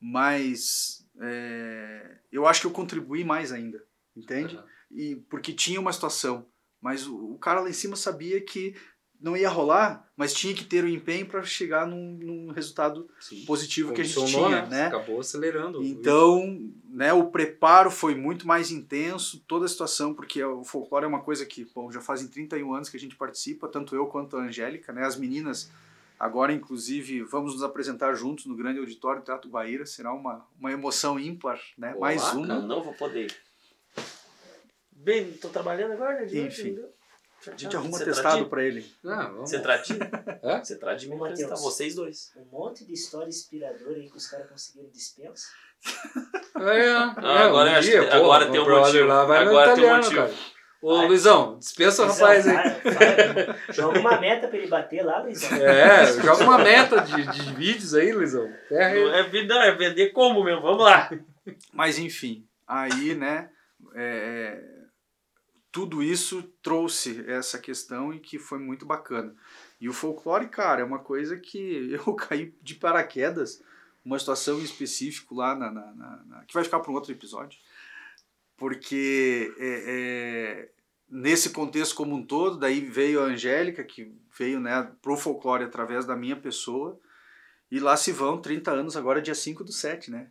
mas 0.00 1.06
é, 1.20 2.18
eu 2.30 2.46
acho 2.46 2.62
que 2.62 2.66
eu 2.66 2.70
contribuí 2.72 3.24
mais 3.24 3.52
ainda, 3.52 3.82
entende? 4.16 4.56
Aham. 4.56 4.66
E 4.90 5.16
porque 5.28 5.52
tinha 5.52 5.80
uma 5.80 5.92
situação, 5.92 6.46
mas 6.80 7.06
o, 7.06 7.32
o 7.32 7.38
cara 7.38 7.60
lá 7.60 7.68
em 7.68 7.74
cima 7.74 7.96
sabia 7.96 8.40
que 8.40 8.74
não 9.20 9.36
ia 9.36 9.50
rolar, 9.50 10.10
mas 10.16 10.32
tinha 10.32 10.54
que 10.54 10.64
ter 10.64 10.82
o 10.82 10.88
empenho 10.88 11.26
para 11.26 11.42
chegar 11.42 11.86
num, 11.86 12.18
num 12.22 12.52
resultado 12.52 13.08
Sim. 13.20 13.44
positivo 13.44 13.92
que 13.92 14.00
a 14.00 14.04
gente 14.04 14.24
tinha, 14.26 14.64
né? 14.66 14.86
Acabou 14.86 15.20
acelerando. 15.20 15.84
Então, 15.84 16.58
né, 16.88 17.12
o 17.12 17.26
preparo 17.26 17.90
foi 17.90 18.14
muito 18.14 18.46
mais 18.46 18.70
intenso, 18.70 19.44
toda 19.46 19.66
a 19.66 19.68
situação, 19.68 20.14
porque 20.14 20.42
o 20.42 20.64
folclore 20.64 21.04
é 21.04 21.08
uma 21.08 21.20
coisa 21.20 21.44
que, 21.44 21.68
bom, 21.74 21.92
já 21.92 22.00
fazem 22.00 22.28
31 22.28 22.74
anos 22.74 22.88
que 22.88 22.96
a 22.96 23.00
gente 23.00 23.14
participa, 23.14 23.68
tanto 23.68 23.94
eu 23.94 24.06
quanto 24.06 24.38
a 24.38 24.40
Angélica, 24.40 24.90
né, 24.90 25.04
as 25.04 25.16
meninas, 25.16 25.70
agora 26.18 26.52
inclusive 26.52 27.22
vamos 27.22 27.52
nos 27.52 27.62
apresentar 27.62 28.14
juntos 28.14 28.46
no 28.46 28.56
grande 28.56 28.78
auditório 28.78 29.22
Teatro 29.22 29.50
Guaíra, 29.50 29.84
será 29.84 30.14
uma, 30.14 30.46
uma 30.58 30.72
emoção 30.72 31.20
ímpar, 31.20 31.60
né, 31.76 31.90
Olá, 31.90 32.08
mais 32.08 32.22
uma. 32.32 32.46
Não, 32.46 32.66
não 32.66 32.82
vou 32.82 32.94
poder. 32.94 33.30
Bem, 35.02 35.32
tô 35.32 35.48
trabalhando 35.48 35.92
agora, 35.92 36.20
né? 36.20 36.26
de 36.26 36.40
Enfim. 36.40 36.62
entendeu? 36.68 36.90
A 37.46 37.56
gente 37.56 37.74
arruma 37.74 37.96
Você 37.96 38.04
testado 38.04 38.34
trata- 38.36 38.50
pra 38.50 38.62
ele. 38.64 38.84
Não, 39.02 39.16
vamos. 39.32 39.48
Você 39.50 39.60
trata 39.60 39.82
de 39.84 39.98
Hã? 40.44 40.62
Você 40.62 40.76
trata 40.76 40.96
de 40.98 41.08
mim 41.08 41.18
pra 41.18 41.30
vocês 41.56 41.94
dois. 41.94 42.32
Um 42.36 42.44
monte 42.58 42.84
de 42.84 42.92
história 42.92 43.28
inspiradora 43.30 43.96
aí 43.96 44.10
que 44.10 44.16
os 44.16 44.26
caras 44.26 44.46
conseguiram 44.50 44.90
dispensa. 44.90 45.46
É, 46.58 46.90
Ah, 46.90 47.46
agora 47.46 47.70
um 47.70 47.72
eu 47.72 47.78
acho 47.78 47.88
dia, 47.88 48.00
que- 48.04 48.06
pô, 48.10 48.16
agora 48.16 48.50
tem 48.50 48.60
um 48.60 48.64
brother 48.64 48.84
motivo. 48.92 49.06
Lá 49.08 49.24
vai 49.24 49.38
Agora 49.38 49.74
tem 49.74 49.84
um 49.84 49.86
italiano, 49.86 50.02
motivo. 50.04 50.20
cara. 50.22 50.60
Ô, 50.82 50.96
Vai. 50.96 51.06
Luizão, 51.08 51.58
dispensa 51.58 52.02
o 52.02 52.06
rapaz 52.06 52.46
aí. 52.46 52.56
joga 53.74 53.98
uma 54.00 54.18
meta 54.20 54.48
pra 54.48 54.56
ele 54.58 54.66
bater 54.68 55.02
lá, 55.04 55.22
Luizão. 55.22 55.56
É, 55.58 56.06
joga 56.22 56.42
uma 56.44 56.58
meta 56.58 57.00
de, 57.00 57.22
de 57.26 57.54
vídeos 57.54 57.94
aí, 57.94 58.12
Luizão. 58.12 58.50
Não 58.70 58.78
é 59.14 59.22
vida, 59.24 59.54
é 59.64 59.74
vender 59.74 60.10
como 60.10 60.42
mesmo. 60.44 60.62
Vamos 60.62 60.82
lá. 60.84 61.10
Mas 61.72 61.98
enfim, 61.98 62.46
aí, 62.66 63.14
né, 63.14 63.50
é, 63.94 64.58
tudo 65.72 66.02
isso 66.02 66.42
trouxe 66.62 67.24
essa 67.28 67.58
questão 67.58 68.12
e 68.12 68.18
que 68.18 68.38
foi 68.38 68.58
muito 68.58 68.84
bacana. 68.86 69.34
E 69.80 69.88
o 69.88 69.92
folclore, 69.92 70.48
cara, 70.48 70.80
é 70.82 70.84
uma 70.84 70.98
coisa 70.98 71.36
que 71.38 71.92
eu 72.06 72.14
caí 72.14 72.54
de 72.62 72.74
paraquedas, 72.74 73.62
uma 74.04 74.18
situação 74.18 74.58
em 74.58 74.64
específico 74.64 75.34
lá 75.34 75.54
na, 75.54 75.70
na- 75.70 75.92
na- 75.94 76.22
na- 76.26 76.44
que 76.44 76.54
vai 76.54 76.64
ficar 76.64 76.80
para 76.80 76.90
um 76.90 76.94
outro 76.94 77.12
episódio, 77.12 77.58
porque 78.56 79.52
é, 79.58 79.84
é, 79.86 80.68
nesse 81.08 81.50
contexto 81.50 81.94
como 81.94 82.14
um 82.14 82.24
todo, 82.24 82.58
daí 82.58 82.80
veio 82.80 83.20
a 83.20 83.24
Angélica, 83.24 83.82
que 83.84 84.12
veio 84.38 84.60
né, 84.60 84.90
pro 85.00 85.16
folclore 85.16 85.64
através 85.64 86.04
da 86.04 86.16
minha 86.16 86.36
pessoa, 86.36 86.98
e 87.70 87.78
lá 87.78 87.96
se 87.96 88.10
vão 88.12 88.40
30 88.40 88.70
anos, 88.70 88.96
agora 88.96 89.22
dia 89.22 89.34
5 89.34 89.62
do 89.64 89.72
7, 89.72 90.10
né? 90.10 90.28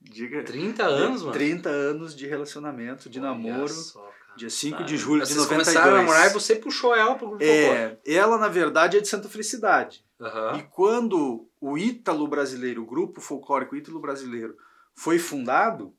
Diga, 0.00 0.44
30 0.44 0.84
anos, 0.84 1.22
mano. 1.22 1.32
30 1.32 1.68
anos 1.68 2.14
de 2.14 2.26
relacionamento, 2.26 3.08
de 3.10 3.18
Olha 3.18 3.28
namoro. 3.30 3.68
só. 3.68 4.07
Dia 4.38 4.48
5 4.48 4.78
Ah, 4.78 4.82
de 4.84 4.96
julho 4.96 5.22
de 5.22 5.28
Vocês 5.28 5.38
92. 5.38 5.66
começaram 5.66 5.94
a 5.96 5.98
namorar 5.98 6.30
e 6.30 6.32
você 6.32 6.54
puxou 6.54 6.94
ela 6.94 7.16
pro 7.16 7.28
grupo 7.30 7.44
folclore. 7.44 7.98
É, 8.06 8.14
ela, 8.14 8.38
na 8.38 8.48
verdade, 8.48 8.96
é 8.96 9.00
de 9.00 9.08
Santa 9.08 9.28
Felicidade. 9.28 10.04
Aham. 10.20 10.58
E 10.58 10.62
quando 10.62 11.48
o 11.60 11.76
Ítalo 11.76 12.26
Brasileiro, 12.28 12.82
o 12.82 12.86
grupo 12.86 13.20
folclórico 13.20 13.74
Ítalo 13.76 14.00
Brasileiro, 14.00 14.56
foi 14.94 15.18
fundado, 15.18 15.92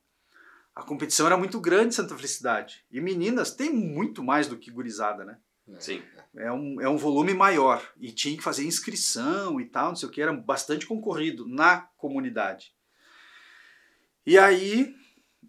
a 0.74 0.82
competição 0.82 1.26
era 1.26 1.36
muito 1.36 1.60
grande 1.60 1.88
em 1.88 1.92
Santa 1.92 2.14
Felicidade. 2.16 2.82
E 2.90 3.00
meninas 3.00 3.54
tem 3.54 3.70
muito 3.70 4.22
mais 4.24 4.46
do 4.46 4.56
que 4.56 4.70
gurizada, 4.70 5.24
né? 5.24 5.36
Sim. 5.78 6.02
É 6.36 6.50
um, 6.50 6.80
é 6.80 6.88
um 6.88 6.96
volume 6.96 7.34
maior. 7.34 7.82
E 7.98 8.10
tinha 8.10 8.36
que 8.36 8.42
fazer 8.42 8.64
inscrição 8.64 9.60
e 9.60 9.66
tal, 9.66 9.88
não 9.88 9.96
sei 9.96 10.08
o 10.08 10.12
que, 10.12 10.22
era 10.22 10.32
bastante 10.32 10.86
concorrido 10.86 11.46
na 11.46 11.82
comunidade. 11.96 12.72
E 14.26 14.38
aí 14.38 14.94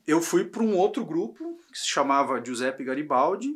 eu 0.08 0.22
fui 0.22 0.46
para 0.46 0.64
um 0.64 0.76
outro 0.78 1.06
grupo 1.06 1.60
que 1.72 1.78
se 1.80 1.88
chamava 1.88 2.44
Giuseppe 2.44 2.84
Garibaldi 2.84 3.56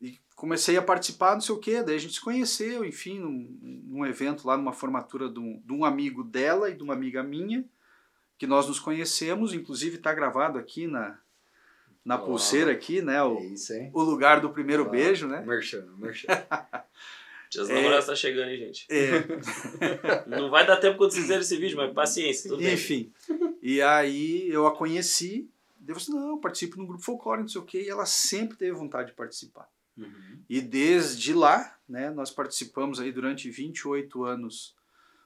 e 0.00 0.18
comecei 0.34 0.76
a 0.76 0.82
participar, 0.82 1.34
não 1.34 1.40
sei 1.40 1.54
o 1.54 1.58
que, 1.58 1.82
daí 1.82 1.96
a 1.96 2.00
gente 2.00 2.14
se 2.14 2.20
conheceu, 2.20 2.84
enfim, 2.84 3.18
num, 3.18 3.58
num 3.86 4.06
evento 4.06 4.46
lá, 4.46 4.56
numa 4.56 4.72
formatura 4.72 5.28
de 5.28 5.38
um, 5.38 5.60
de 5.64 5.72
um 5.72 5.84
amigo 5.84 6.22
dela 6.22 6.70
e 6.70 6.74
de 6.74 6.82
uma 6.82 6.94
amiga 6.94 7.22
minha, 7.22 7.64
que 8.38 8.46
nós 8.46 8.68
nos 8.68 8.78
conhecemos, 8.78 9.54
inclusive 9.54 9.96
está 9.96 10.12
gravado 10.12 10.58
aqui 10.58 10.86
na, 10.86 11.18
na 12.04 12.18
pulseira 12.18 12.70
aqui, 12.70 13.00
né, 13.02 13.16
É 13.16 13.22
o, 13.22 13.38
isso, 13.40 13.72
hein? 13.72 13.90
o 13.92 14.02
lugar 14.02 14.40
do 14.40 14.50
primeiro 14.50 14.84
Ó, 14.86 14.88
beijo, 14.88 15.26
né? 15.26 15.42
Merchan, 15.44 15.86
merchan. 15.98 16.28
Dia 17.48 17.62
É. 17.62 17.74
namoradas 17.74 18.06
tá 18.06 18.14
chegando, 18.14 18.50
hein, 18.50 18.58
gente? 18.58 18.86
É, 18.90 19.22
Não 20.26 20.50
vai 20.50 20.66
dar 20.66 20.76
tempo 20.76 20.98
quando 20.98 21.12
vocês 21.12 21.22
fizerem 21.22 21.42
esse 21.42 21.56
vídeo, 21.56 21.76
mas 21.76 21.92
paciência, 21.92 22.50
tudo 22.50 22.60
bem. 22.62 22.74
Enfim. 22.74 23.12
E 23.62 23.80
aí 23.80 24.48
eu 24.48 24.66
a 24.66 24.76
conheci, 24.76 25.48
daí 25.86 25.94
eu 25.94 26.00
falei, 26.00 26.18
assim, 26.20 26.28
não, 26.28 26.40
participo 26.40 26.76
num 26.76 26.86
grupo 26.86 27.02
folclore, 27.02 27.40
não 27.40 27.48
sei 27.48 27.60
o 27.60 27.64
quê, 27.64 27.82
e 27.82 27.88
ela 27.88 28.06
sempre 28.06 28.56
teve 28.56 28.72
vontade 28.72 29.10
de 29.10 29.16
participar. 29.16 29.68
Uhum. 29.96 30.42
E 30.48 30.60
desde 30.60 31.32
lá, 31.32 31.78
né, 31.88 32.10
nós 32.10 32.30
participamos 32.30 33.00
aí 33.00 33.10
durante 33.10 33.50
28 33.50 34.24
anos 34.24 34.76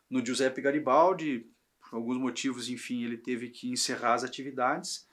no 0.09 0.25
Giuseppe 0.25 0.61
Garibaldi, 0.61 1.47
por 1.81 1.97
alguns 1.97 2.19
motivos, 2.19 2.69
enfim, 2.69 3.03
ele 3.03 3.17
teve 3.17 3.49
que 3.49 3.71
encerrar 3.71 4.15
as 4.15 4.25
atividades, 4.25 5.09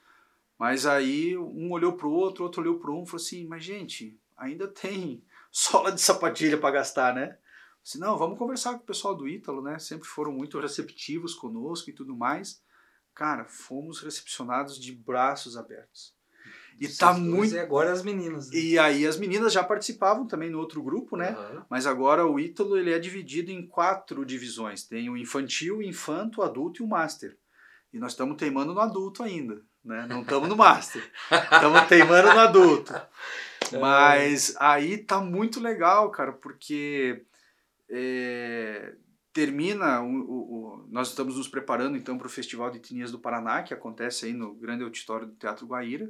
mas 0.58 0.86
aí 0.86 1.38
um 1.38 1.72
olhou 1.72 1.94
pro 1.94 2.12
outro, 2.12 2.44
outro 2.44 2.62
olhou 2.62 2.80
pro 2.80 2.94
um 2.94 3.04
e 3.04 3.06
falou 3.06 3.24
assim, 3.24 3.48
mas 3.48 3.64
gente, 3.64 4.18
ainda 4.36 4.68
tem 4.68 5.24
sola 5.52 5.92
de 5.92 6.02
sapatilha 6.02 6.58
para 6.58 6.72
gastar, 6.72 7.16
né? 7.16 7.38
Assim, 7.84 8.00
não, 8.00 8.18
vamos 8.18 8.38
conversar 8.38 8.74
com 8.74 8.84
o 8.84 8.86
pessoal 8.86 9.16
do 9.16 9.28
Ítalo, 9.28 9.62
né? 9.62 9.80
Sempre 9.80 10.08
foram 10.08 10.32
muito 10.32 10.60
receptivos 10.60 11.34
conosco 11.34 11.90
e 11.90 11.94
tudo 11.94 12.16
mais. 12.16 12.62
Cara, 13.18 13.46
fomos 13.46 14.00
recepcionados 14.00 14.80
de 14.80 14.92
braços 14.92 15.58
abertos. 15.58 16.14
E 16.80 16.86
Vocês 16.86 17.00
tá 17.00 17.14
muito 17.14 17.56
E 17.56 17.58
agora 17.58 17.92
as 17.92 18.04
meninas. 18.04 18.52
né? 18.52 18.60
e 18.60 18.78
aí 18.78 19.08
as 19.08 19.18
meninas 19.18 19.52
já 19.52 19.64
participavam 19.64 20.28
também 20.28 20.52
no 20.52 20.60
outro 20.60 20.84
grupo, 20.84 21.18
né? 21.18 21.30
Aham. 21.32 21.66
Mas 21.68 21.88
agora 21.88 22.28
o 22.28 22.40
Ítalo 22.40 22.78
ele 22.78 22.94
é 22.94 23.00
dividido 23.00 23.50
em 23.50 23.66
quatro 23.66 24.24
divisões. 24.24 24.84
Tem 24.84 25.10
o 25.10 25.18
infantil, 25.18 25.78
o 25.78 25.82
infanto, 25.84 26.42
o 26.42 26.44
adulto 26.44 26.84
e 26.84 26.86
o 26.86 26.88
master. 26.88 27.36
E 27.92 27.98
nós 27.98 28.12
estamos 28.12 28.38
teimando 28.38 28.76
no 28.76 28.80
adulto 28.80 29.24
ainda, 29.24 29.64
né? 29.84 30.06
Não 30.08 30.22
estamos 30.22 30.48
no 30.48 30.54
master. 30.56 31.02
Estamos 31.32 31.88
teimando 31.88 32.32
no 32.32 32.40
adulto. 32.40 32.94
Mas 33.82 34.56
aí 34.60 35.00
tá 35.00 35.20
muito 35.20 35.60
legal, 35.60 36.12
cara, 36.12 36.34
porque 36.34 37.26
é, 37.90 38.94
termina 39.38 40.02
o, 40.02 40.08
o- 40.10 40.56
o- 40.84 40.88
nós 40.90 41.10
estamos 41.10 41.38
nos 41.38 41.48
preparando 41.48 41.96
então 41.96 42.18
para 42.18 42.26
o 42.26 42.30
Festival 42.30 42.72
de 42.72 42.78
Etnias 42.78 43.12
do 43.12 43.20
Paraná, 43.20 43.62
que 43.62 43.72
acontece 43.72 44.26
aí 44.26 44.34
no 44.34 44.56
grande 44.56 44.84
auditório 44.84 45.28
do 45.28 45.36
Teatro 45.36 45.68
Guaíra. 45.68 46.10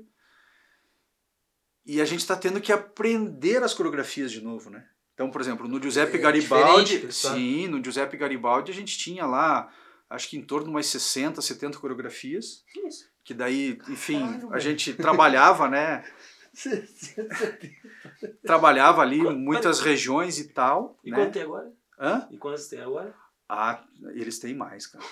E 1.86 2.00
a 2.00 2.06
gente 2.06 2.22
está 2.22 2.38
tendo 2.38 2.62
que 2.62 2.72
aprender 2.72 3.62
as 3.64 3.74
coreografias 3.74 4.32
de 4.32 4.40
novo, 4.42 4.70
né? 4.70 4.88
Então, 5.14 5.30
por 5.30 5.42
exemplo, 5.42 5.68
no 5.68 5.82
Giuseppe 5.82 6.16
É 6.18 6.22
Garibaldi, 6.22 7.12
sim, 7.12 7.68
no 7.68 7.84
Giuseppe 7.84 8.16
Garibaldi 8.16 8.72
a 8.72 8.76
gente 8.76 8.98
tinha 8.98 9.26
lá, 9.26 9.70
acho 10.10 10.30
que 10.30 10.38
em 10.38 10.42
torno 10.46 10.66
de 10.68 10.72
umas 10.72 10.86
60, 10.86 11.42
70 11.42 11.78
coreografias, 11.80 12.64
isso? 12.86 13.10
que 13.26 13.34
daí, 13.34 13.78
enfim, 13.90 14.22
a 14.52 14.60
gente 14.60 14.94
trabalhava, 14.94 15.68
né? 15.68 16.06
Trabalhava 18.44 19.02
ali 19.02 19.22
Qual- 19.22 19.36
muitas 19.36 19.80
regiões 19.82 20.40
e 20.40 20.48
tal, 20.48 20.98
E 21.04 21.12
né? 21.12 21.18
quanto 21.18 21.34
tem 21.34 21.42
agora? 21.42 21.72
Hã? 22.00 22.28
E 22.32 22.38
quantos 22.38 22.68
tem 22.68 22.80
agora? 22.80 23.14
Ah, 23.50 23.80
eles 24.14 24.40
têm 24.40 24.54
mais, 24.54 24.86
cara. 24.88 25.04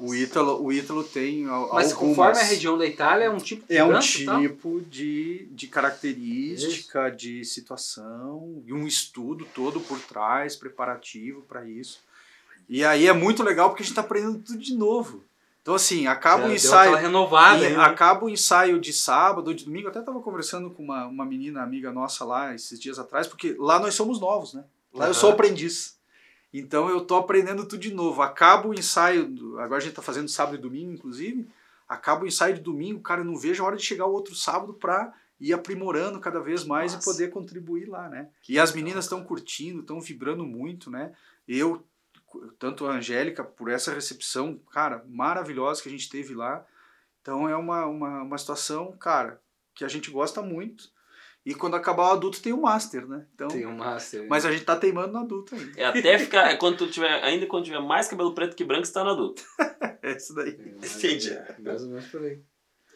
O 0.00 0.14
Ítalo, 0.14 0.62
o 0.62 0.72
Ítalo 0.72 1.02
tem 1.02 1.46
al- 1.48 1.70
Mas 1.74 1.92
algumas. 1.92 1.92
conforme 2.16 2.40
a 2.40 2.44
região 2.44 2.78
da 2.78 2.86
Itália, 2.86 3.24
é 3.24 3.30
um 3.30 3.38
tipo 3.38 3.66
de 3.66 3.76
É 3.76 3.84
um 3.84 3.98
tipo 3.98 4.80
de, 4.82 5.48
de 5.50 5.66
característica, 5.66 7.10
de 7.10 7.44
situação, 7.44 8.62
e 8.64 8.72
um 8.72 8.86
estudo 8.86 9.44
todo 9.52 9.80
por 9.80 9.98
trás, 10.00 10.54
preparativo 10.54 11.42
para 11.42 11.64
isso. 11.64 12.00
E 12.68 12.84
aí 12.84 13.08
é 13.08 13.12
muito 13.12 13.42
legal 13.42 13.70
porque 13.70 13.82
a 13.82 13.84
gente 13.84 13.92
está 13.92 14.02
aprendendo 14.02 14.38
tudo 14.38 14.58
de 14.58 14.74
novo. 14.74 15.24
Então, 15.62 15.74
assim, 15.74 16.06
acaba 16.06 16.44
Já 16.44 16.48
o 16.48 16.52
ensaio. 16.54 16.94
renovada. 16.96 17.68
E 17.68 17.72
né? 17.76 17.82
acaba 17.82 18.24
o 18.24 18.30
ensaio 18.30 18.78
de 18.80 18.92
sábado, 18.92 19.52
de 19.52 19.64
domingo. 19.64 19.86
Eu 19.86 19.90
até 19.90 19.98
estava 20.00 20.20
conversando 20.20 20.70
com 20.70 20.82
uma, 20.82 21.06
uma 21.06 21.26
menina 21.26 21.62
amiga 21.62 21.90
nossa 21.92 22.24
lá 22.24 22.54
esses 22.54 22.78
dias 22.80 22.98
atrás, 22.98 23.26
porque 23.26 23.54
lá 23.58 23.78
nós 23.80 23.94
somos 23.94 24.20
novos, 24.20 24.54
né? 24.54 24.64
Lá 24.92 25.04
eu 25.06 25.10
Aham. 25.10 25.14
sou 25.14 25.30
aprendiz. 25.32 25.98
Então 26.52 26.88
eu 26.88 27.02
tô 27.02 27.16
aprendendo 27.16 27.66
tudo 27.66 27.80
de 27.80 27.92
novo. 27.92 28.22
Acaba 28.22 28.68
o 28.68 28.74
ensaio, 28.74 29.26
do- 29.28 29.58
agora 29.60 29.80
a 29.82 29.84
gente 29.84 29.94
tá 29.94 30.02
fazendo 30.02 30.28
sábado 30.28 30.56
e 30.56 30.60
domingo, 30.60 30.92
inclusive. 30.92 31.48
Acaba 31.86 32.24
o 32.24 32.26
ensaio 32.26 32.54
de 32.54 32.60
domingo, 32.60 33.00
cara, 33.00 33.20
eu 33.20 33.24
não 33.24 33.36
vejo 33.36 33.62
a 33.62 33.66
hora 33.66 33.76
de 33.76 33.82
chegar 33.84 34.06
o 34.06 34.12
outro 34.12 34.34
sábado 34.34 34.74
para 34.74 35.12
ir 35.40 35.52
aprimorando 35.52 36.18
cada 36.20 36.40
vez 36.40 36.64
mais 36.64 36.92
Nossa. 36.92 37.08
e 37.10 37.12
poder 37.12 37.30
contribuir 37.30 37.86
lá, 37.88 38.08
né? 38.08 38.28
E 38.48 38.58
as 38.58 38.72
meninas 38.74 39.04
estão 39.04 39.22
curtindo, 39.24 39.80
estão 39.80 40.00
vibrando 40.00 40.44
muito, 40.44 40.90
né? 40.90 41.12
Eu, 41.46 41.86
tanto 42.58 42.86
a 42.86 42.92
Angélica, 42.96 43.42
por 43.44 43.70
essa 43.70 43.92
recepção, 43.94 44.58
cara, 44.72 45.04
maravilhosa 45.08 45.82
que 45.82 45.88
a 45.88 45.92
gente 45.92 46.10
teve 46.10 46.34
lá. 46.34 46.64
Então 47.22 47.48
é 47.48 47.56
uma, 47.56 47.86
uma, 47.86 48.22
uma 48.22 48.38
situação, 48.38 48.92
cara, 48.92 49.40
que 49.74 49.84
a 49.84 49.88
gente 49.88 50.10
gosta 50.10 50.42
muito. 50.42 50.90
E 51.50 51.54
quando 51.54 51.76
acabar 51.76 52.08
o 52.08 52.12
adulto 52.12 52.42
tem 52.42 52.52
o 52.52 52.60
master, 52.60 53.06
né? 53.06 53.24
Então, 53.34 53.48
Tem 53.48 53.64
um 53.64 53.74
master. 53.74 54.26
mas 54.28 54.44
a 54.44 54.52
gente 54.52 54.64
tá 54.64 54.76
teimando 54.76 55.12
no 55.14 55.20
adulto 55.20 55.54
ainda. 55.54 55.72
É 55.80 55.84
até 55.86 56.18
ficar. 56.18 56.56
quando 56.58 56.76
tu 56.76 56.90
tiver, 56.90 57.08
ainda 57.24 57.46
quando 57.46 57.64
tiver 57.64 57.80
mais 57.80 58.06
cabelo 58.06 58.34
preto 58.34 58.54
que 58.54 58.64
branco, 58.64 58.84
você 58.86 58.92
tá 58.92 59.02
no 59.02 59.10
adulto. 59.10 59.42
É 60.02 60.12
isso 60.16 60.34
daí. 60.34 60.50
É, 60.60 60.72
mais- 60.78 60.96
Entendi. 61.04 61.38
Mais 61.58 61.82
ou 61.82 61.88
menos 61.88 62.06
por 62.06 62.22
aí. 62.22 62.38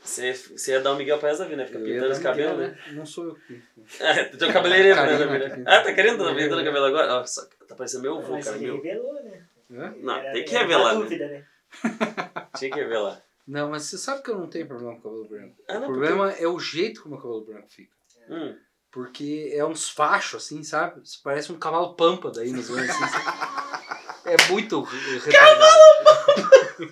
Você, 0.03 0.33
você 0.35 0.73
ia 0.73 0.81
dar 0.81 0.93
um 0.93 0.97
Miguel 0.97 1.19
pra 1.19 1.31
essa 1.31 1.45
vida, 1.47 1.57
né? 1.57 1.63
Ia 1.65 1.79
pintando 1.79 2.01
dar 2.01 2.11
esse 2.11 2.21
cabelo, 2.23 2.57
Miguel, 2.59 2.73
né? 2.75 2.79
Não 2.93 3.07
sou 3.07 3.25
eu 3.27 3.35
que. 3.37 3.63
É, 4.01 4.25
tu 4.25 4.45
é 4.45 4.53
cabeleireiro, 4.53 4.97
né? 5.01 5.39
Né? 5.49 5.65
Ah, 5.67 5.81
tá 5.81 5.93
querendo 5.95 6.19
dar 6.25 6.35
pintando 6.35 6.61
o 6.61 6.65
cabelo 6.65 6.85
agora? 6.87 7.07
Nossa, 7.09 7.49
tá 7.67 7.75
parecendo 7.75 8.03
meu 8.03 8.19
avô, 8.19 8.33
Mas 8.35 8.45
cara. 8.45 8.57
ele 8.57 8.67
Meu. 8.67 8.77
revelou, 8.83 9.15
né? 9.15 9.43
Hã? 9.73 9.95
Não, 10.01 10.15
Era- 10.17 10.33
tem 10.33 10.45
que 10.45 10.55
revelar, 10.57 10.95
né? 10.95 11.01
dúvida, 11.01 11.27
né? 11.29 11.45
Tinha 12.59 12.71
que 12.71 12.79
revelar. 12.79 13.23
Não, 13.47 13.71
mas 13.71 13.83
você 13.85 13.99
sabe 13.99 14.23
que 14.23 14.31
eu 14.31 14.39
não 14.39 14.47
tenho 14.49 14.67
problema 14.67 14.95
com 14.97 15.03
cabelo 15.03 15.25
branco. 15.29 15.57
Ah, 15.69 15.75
não, 15.81 15.83
o 15.89 15.93
problema 15.93 16.31
é 16.33 16.47
o 16.47 16.59
jeito 16.61 17.03
como 17.03 17.17
o 17.17 17.19
cabelo 17.21 17.45
branco 17.45 17.69
fica. 17.71 17.93
Hum. 18.29 18.57
Porque 18.91 19.51
é 19.55 19.65
uns 19.65 19.89
fachos, 19.89 20.45
assim, 20.45 20.63
sabe? 20.63 21.01
Parece 21.25 21.51
um 21.51 21.59
cavalo 21.59 21.95
pampa 21.95 22.31
daí 22.31 22.53
nos 22.53 22.69
olhos, 22.71 22.91
assim. 22.91 23.29
É 24.27 24.51
muito 24.51 24.83
retardado. 24.83 25.73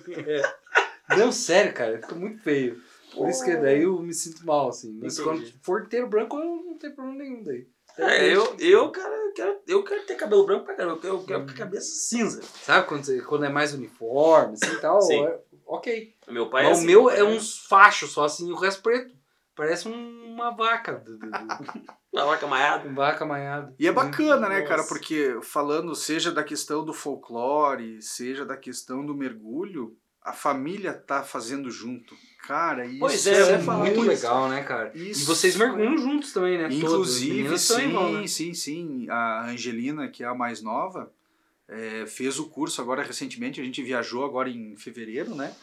é. 0.27 1.15
Não, 1.17 1.31
sério, 1.31 1.73
cara. 1.73 1.99
Fica 2.01 2.15
muito 2.15 2.41
feio. 2.41 2.81
Por 3.13 3.29
isso 3.29 3.43
que 3.43 3.55
daí 3.55 3.83
eu 3.83 3.99
me 4.01 4.13
sinto 4.13 4.45
mal, 4.45 4.69
assim. 4.69 4.97
Mas 5.01 5.19
Entendi. 5.19 5.41
quando 5.41 5.53
for 5.63 5.81
inteiro 5.83 6.07
branco, 6.07 6.37
eu 6.37 6.45
não 6.45 6.77
tenho 6.77 6.95
problema 6.95 7.17
nenhum 7.23 7.43
daí. 7.43 7.67
É, 7.97 8.33
eu, 8.33 8.55
eu, 8.57 8.89
cara, 8.89 9.13
eu 9.13 9.33
quero, 9.33 9.59
eu 9.67 9.83
quero 9.83 10.03
ter 10.05 10.15
cabelo 10.15 10.45
branco 10.45 10.65
pra 10.65 10.75
caramba. 10.75 10.99
Eu 11.03 11.23
quero, 11.23 11.45
com 11.45 11.51
a 11.51 11.53
cabeça 11.55 11.93
cinza. 11.93 12.41
Sabe 12.63 12.87
quando, 12.87 13.03
você- 13.03 13.21
quando 13.21 13.43
é 13.45 13.49
mais 13.49 13.73
uniforme, 13.73 14.53
assim 14.53 14.73
e 14.73 14.79
tal? 14.79 15.01
Sim. 15.01 15.25
é- 15.25 15.39
ok. 15.65 16.15
Meu 16.29 16.49
pai 16.49 16.63
Mas 16.63 16.77
assim, 16.77 16.83
o 16.85 16.87
meu 16.87 17.03
pai 17.05 17.19
é 17.19 17.23
uns 17.23 17.59
fachos 17.67 18.11
só 18.11 18.23
assim, 18.23 18.49
o 18.51 18.55
resto 18.55 18.81
preto. 18.81 19.13
Parece 19.53 19.89
um- 19.89 20.20
uma 20.41 20.51
vaca. 20.51 21.03
Uma 22.13 22.25
vaca 22.25 22.45
maiada. 22.45 22.89
uma 22.89 22.95
vaca 23.05 23.23
amanhada. 23.23 23.73
E 23.79 23.87
é 23.87 23.91
bacana, 23.91 24.49
né, 24.49 24.61
cara? 24.63 24.77
Nossa. 24.81 24.89
Porque 24.89 25.39
falando 25.41 25.95
seja 25.95 26.29
da 26.29 26.43
questão 26.43 26.83
do 26.83 26.93
folclore, 26.93 28.01
seja 28.01 28.43
da 28.45 28.57
questão 28.57 29.05
do 29.05 29.15
mergulho, 29.15 29.95
a 30.21 30.33
família 30.33 30.91
tá 30.93 31.23
fazendo 31.23 31.71
junto. 31.71 32.13
Cara, 32.45 32.85
isso 32.85 32.99
Pois 32.99 33.25
é, 33.27 33.53
é 33.53 33.59
falar 33.59 33.85
muito 33.85 33.99
isso. 33.99 34.07
legal, 34.09 34.49
né, 34.49 34.61
cara? 34.61 34.91
Isso 34.93 35.21
e 35.21 35.25
vocês 35.25 35.55
é- 35.55 35.59
mergulham 35.59 35.97
juntos 35.97 36.33
também, 36.33 36.57
né? 36.57 36.67
Inclusive, 36.69 37.57
sim, 37.57 37.91
vão, 37.93 38.11
né? 38.11 38.27
sim, 38.27 38.53
sim. 38.53 39.07
A 39.09 39.45
Angelina, 39.49 40.09
que 40.09 40.21
é 40.21 40.27
a 40.27 40.35
mais 40.35 40.61
nova, 40.61 41.09
é, 41.69 42.05
fez 42.07 42.37
o 42.39 42.49
curso 42.49 42.81
agora 42.81 43.03
recentemente. 43.03 43.61
A 43.61 43.63
gente 43.63 43.81
viajou 43.81 44.25
agora 44.25 44.49
em 44.49 44.75
fevereiro, 44.75 45.33
né? 45.33 45.55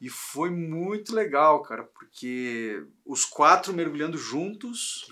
E 0.00 0.08
foi 0.10 0.50
muito 0.50 1.14
legal, 1.14 1.62
cara, 1.62 1.82
porque 1.82 2.84
os 3.04 3.24
quatro 3.24 3.72
mergulhando 3.72 4.18
juntos, 4.18 5.10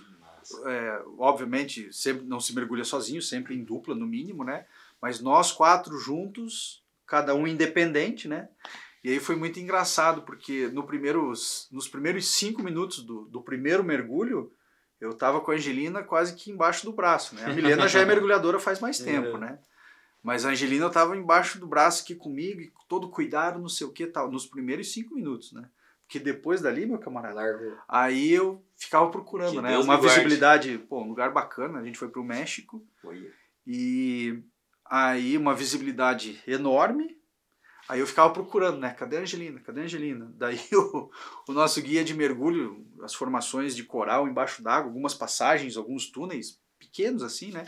é, 0.67 1.03
obviamente, 1.19 1.91
sempre 1.93 2.27
não 2.27 2.39
se 2.39 2.55
mergulha 2.55 2.85
sozinho, 2.85 3.23
sempre 3.23 3.55
em 3.55 3.65
dupla 3.65 3.95
no 3.95 4.07
mínimo, 4.07 4.45
né? 4.45 4.67
Mas 5.01 5.21
nós 5.21 5.51
quatro 5.53 5.99
juntos, 5.99 6.83
cada 7.07 7.35
um 7.35 7.47
independente, 7.47 8.29
né? 8.29 8.49
E 9.03 9.11
aí 9.11 9.21
foi 9.21 9.37
muito 9.37 9.59
engraçado, 9.61 10.23
porque 10.23 10.69
no 10.69 10.83
primeiros, 10.87 11.67
nos 11.71 11.89
primeiros 11.89 12.29
cinco 12.29 12.63
minutos 12.63 13.03
do, 13.03 13.27
do 13.27 13.41
primeiro 13.43 13.83
mergulho, 13.85 14.53
eu 15.01 15.13
tava 15.15 15.41
com 15.41 15.51
a 15.51 15.55
Angelina 15.55 16.03
quase 16.03 16.35
que 16.35 16.51
embaixo 16.51 16.85
do 16.87 16.93
braço, 16.93 17.35
né? 17.35 17.45
A 17.45 17.53
Milena 17.53 17.89
já 17.89 18.01
é 18.01 18.05
mergulhadora 18.05 18.59
faz 18.59 18.81
mais 18.81 18.99
tempo, 19.05 19.37
É. 19.37 19.41
né? 19.41 19.59
Mas 20.25 20.47
a 20.47 20.49
Angelina 20.49 20.87
eu 20.87 20.91
tava 20.91 21.15
embaixo 21.15 21.61
do 21.61 21.67
braço 21.67 22.03
aqui 22.03 22.15
comigo, 22.15 22.63
e 22.63 22.73
todo 22.89 23.11
cuidado, 23.11 23.61
não 23.61 23.69
sei 23.69 23.87
o 23.87 23.93
que 23.93 24.07
tal, 24.07 24.31
nos 24.31 24.47
primeiros 24.47 24.91
cinco 24.91 25.15
minutos, 25.15 25.53
né? 25.53 25.69
Porque 26.07 26.19
depois 26.19 26.63
dali, 26.63 26.87
meu 26.87 26.99
camarada, 26.99 27.35
Largo. 27.35 27.77
aí 27.87 28.33
eu 28.33 28.65
ficava 28.75 29.11
procurando, 29.11 29.53
Que 29.53 29.61
né? 29.61 29.69
Deus 29.73 29.85
Uma 29.85 29.97
guarde. 29.97 30.09
visibilidade, 30.15 30.79
pô, 30.89 31.03
um 31.03 31.09
lugar 31.09 31.31
bacana, 31.31 31.79
a 31.79 31.85
gente 31.85 31.99
foi 31.99 32.09
pro 32.09 32.25
México, 32.25 32.83
e 33.67 34.43
aí 34.87 35.37
uma 35.37 35.55
visibilidade 35.55 36.43
enorme. 36.47 37.15
Aí 37.87 38.01
eu 38.01 38.07
ficava 38.07 38.33
procurando, 38.33 38.79
né? 38.79 38.95
Cadê 38.95 39.19
a 39.19 39.21
Angelina? 39.21 39.61
Cadê 39.61 39.83
a 39.83 39.85
Angelina? 39.85 40.33
Daí 40.39 40.59
o, 40.73 41.11
o 41.49 41.53
nosso 41.53 41.83
guia 41.83 42.03
de 42.03 42.15
mergulho, 42.15 42.87
as 43.03 43.13
formações 43.15 43.77
de 43.77 43.85
coral 43.85 44.27
embaixo 44.27 44.63
d'água, 44.63 44.89
algumas 44.89 45.15
passagens, 45.15 45.77
alguns 45.77 46.11
túneis 46.11 46.59
pequenos 46.79 47.23
assim, 47.23 47.51
né? 47.51 47.67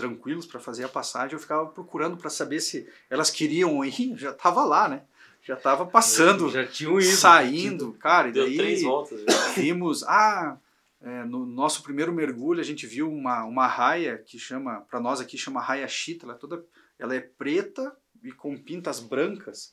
Tranquilos 0.00 0.46
para 0.46 0.60
fazer 0.60 0.84
a 0.84 0.88
passagem. 0.88 1.34
Eu 1.34 1.40
ficava 1.40 1.66
procurando 1.66 2.16
para 2.16 2.30
saber 2.30 2.60
se 2.60 2.88
elas 3.08 3.30
queriam 3.30 3.84
ir. 3.84 4.16
Já 4.18 4.32
tava 4.32 4.64
lá, 4.64 4.88
né? 4.88 5.02
Já 5.42 5.56
tava 5.56 5.86
passando, 5.86 6.50
Já 6.50 6.66
tinham 6.66 6.98
isso. 6.98 7.16
saindo, 7.16 7.92
cara. 7.94 8.28
E 8.28 8.32
daí 8.32 8.56
três 8.56 8.82
voltas. 8.82 9.20
já. 9.22 9.48
vimos, 9.56 10.02
ah, 10.04 10.58
é, 11.00 11.24
no 11.24 11.46
nosso 11.46 11.82
primeiro 11.82 12.12
mergulho 12.12 12.60
a 12.60 12.64
gente 12.64 12.86
viu 12.86 13.10
uma, 13.10 13.44
uma 13.44 13.66
raia 13.66 14.18
que 14.18 14.38
chama, 14.38 14.82
para 14.82 15.00
nós 15.00 15.18
aqui 15.18 15.38
chama 15.38 15.60
raia 15.60 15.88
chita, 15.88 16.26
ela 16.26 16.34
é 16.34 16.36
toda, 16.36 16.64
ela 16.98 17.14
é 17.14 17.20
preta 17.20 17.96
e 18.22 18.30
com 18.30 18.56
pintas 18.56 19.00
brancas, 19.00 19.72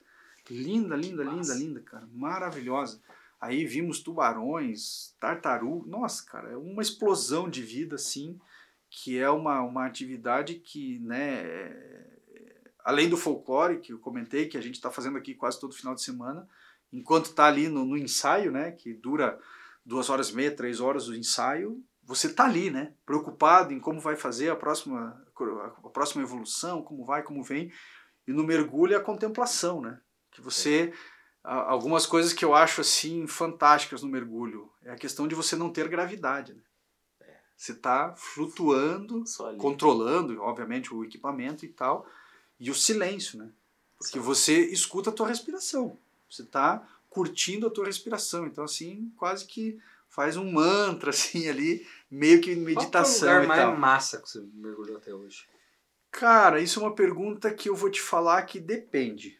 linda, 0.50 0.96
linda, 0.96 1.24
linda, 1.24 1.54
linda, 1.54 1.82
cara, 1.82 2.08
maravilhosa. 2.14 3.02
Aí 3.40 3.66
vimos 3.66 4.00
tubarões, 4.00 5.14
tartaruga, 5.20 5.88
nossa, 5.88 6.26
cara, 6.26 6.52
é 6.52 6.58
uma 6.58 6.82
explosão 6.82 7.50
de 7.50 7.62
vida 7.62 7.96
assim, 7.96 8.40
que 8.90 9.18
é 9.20 9.30
uma, 9.30 9.62
uma 9.62 9.86
atividade 9.86 10.56
que, 10.56 11.00
né, 11.00 11.42
é- 11.44 12.18
além 12.84 13.10
do 13.10 13.18
folclore 13.18 13.80
que 13.80 13.92
eu 13.92 14.00
comentei, 14.00 14.48
que 14.48 14.58
a 14.58 14.62
gente 14.62 14.76
está 14.76 14.90
fazendo 14.90 15.18
aqui 15.18 15.36
quase 15.36 15.60
todo 15.60 15.76
final 15.76 15.94
de 15.94 16.02
semana, 16.02 16.48
enquanto 16.92 17.26
está 17.26 17.46
ali 17.46 17.68
no, 17.68 17.84
no 17.86 17.98
ensaio, 17.98 18.52
né, 18.52 18.72
que 18.72 18.94
dura 18.94 19.38
duas 19.86 20.10
horas 20.10 20.30
e 20.30 20.36
meia, 20.36 20.56
três 20.56 20.80
horas 20.80 21.08
o 21.08 21.16
ensaio, 21.16 21.84
você 22.04 22.34
tá 22.34 22.46
ali, 22.46 22.72
né, 22.72 22.94
preocupado 23.06 23.74
em 23.74 23.80
como 23.80 24.00
vai 24.00 24.16
fazer 24.16 24.50
a 24.50 24.56
próxima, 24.56 25.22
a 25.84 25.90
próxima 25.90 26.24
evolução, 26.24 26.82
como 26.82 27.04
vai, 27.06 27.24
como 27.24 27.44
vem, 27.44 27.72
e 28.26 28.32
no 28.32 28.44
mergulho 28.44 28.94
é 28.94 28.98
a 28.98 29.04
contemplação, 29.04 29.82
né, 29.82 30.00
que 30.32 30.42
você 30.42 30.94
a- 31.44 31.72
algumas 31.72 32.06
coisas 32.06 32.34
que 32.34 32.44
eu 32.44 32.54
acho 32.54 32.82
assim 32.82 33.26
fantásticas 33.26 34.02
no 34.04 34.10
mergulho 34.10 34.70
é 34.84 34.92
a 34.92 34.96
questão 34.98 35.28
de 35.28 35.36
você 35.36 35.56
não 35.56 35.72
ter 35.72 35.88
gravidade, 35.88 36.54
né? 36.54 36.62
Você 37.58 37.74
tá 37.74 38.14
flutuando 38.16 39.24
controlando, 39.58 40.40
obviamente, 40.42 40.94
o 40.94 41.04
equipamento 41.04 41.66
e 41.66 41.70
tal, 41.70 42.08
e 42.60 42.70
o 42.70 42.76
silêncio, 42.76 43.40
né? 43.40 43.50
Porque 43.98 44.20
você 44.20 44.66
escuta 44.68 45.10
a 45.10 45.14
tua 45.14 45.28
respiração. 45.28 45.98
Você 46.30 46.44
tá 46.44 46.88
curtindo 47.10 47.66
a 47.66 47.72
tua 47.72 47.88
respiração. 47.88 48.46
Então, 48.46 48.64
assim, 48.64 49.12
quase 49.18 49.44
que 49.46 49.80
faz 50.08 50.38
um 50.38 50.52
mantra, 50.52 51.10
assim, 51.12 51.50
ali, 51.50 51.86
meio 52.12 52.40
que 52.40 52.56
meditação 52.56 53.28
Qual 53.28 53.36
é 53.36 53.40
o 53.40 53.42
lugar 53.42 53.58
tal. 53.58 53.68
mais 53.70 53.80
massa 53.80 54.22
que 54.22 54.30
você 54.30 54.46
mergulhou 54.54 54.98
até 54.98 55.12
hoje? 55.12 55.48
Cara, 56.12 56.62
isso 56.62 56.80
é 56.80 56.84
uma 56.84 56.96
pergunta 56.96 57.52
que 57.52 57.70
eu 57.70 57.76
vou 57.76 57.90
te 57.90 58.02
falar 58.02 58.44
que 58.44 58.60
depende. 58.60 59.40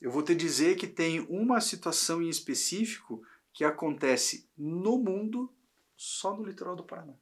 Eu 0.00 0.10
vou 0.10 0.22
te 0.22 0.34
dizer 0.34 0.76
que 0.76 0.86
tem 0.86 1.20
uma 1.28 1.60
situação 1.60 2.22
em 2.22 2.28
específico 2.28 3.22
que 3.52 3.64
acontece 3.64 4.48
no 4.56 4.96
mundo 4.96 5.52
só 5.98 6.34
no 6.34 6.44
litoral 6.44 6.76
do 6.76 6.84
Paraná. 6.84 7.14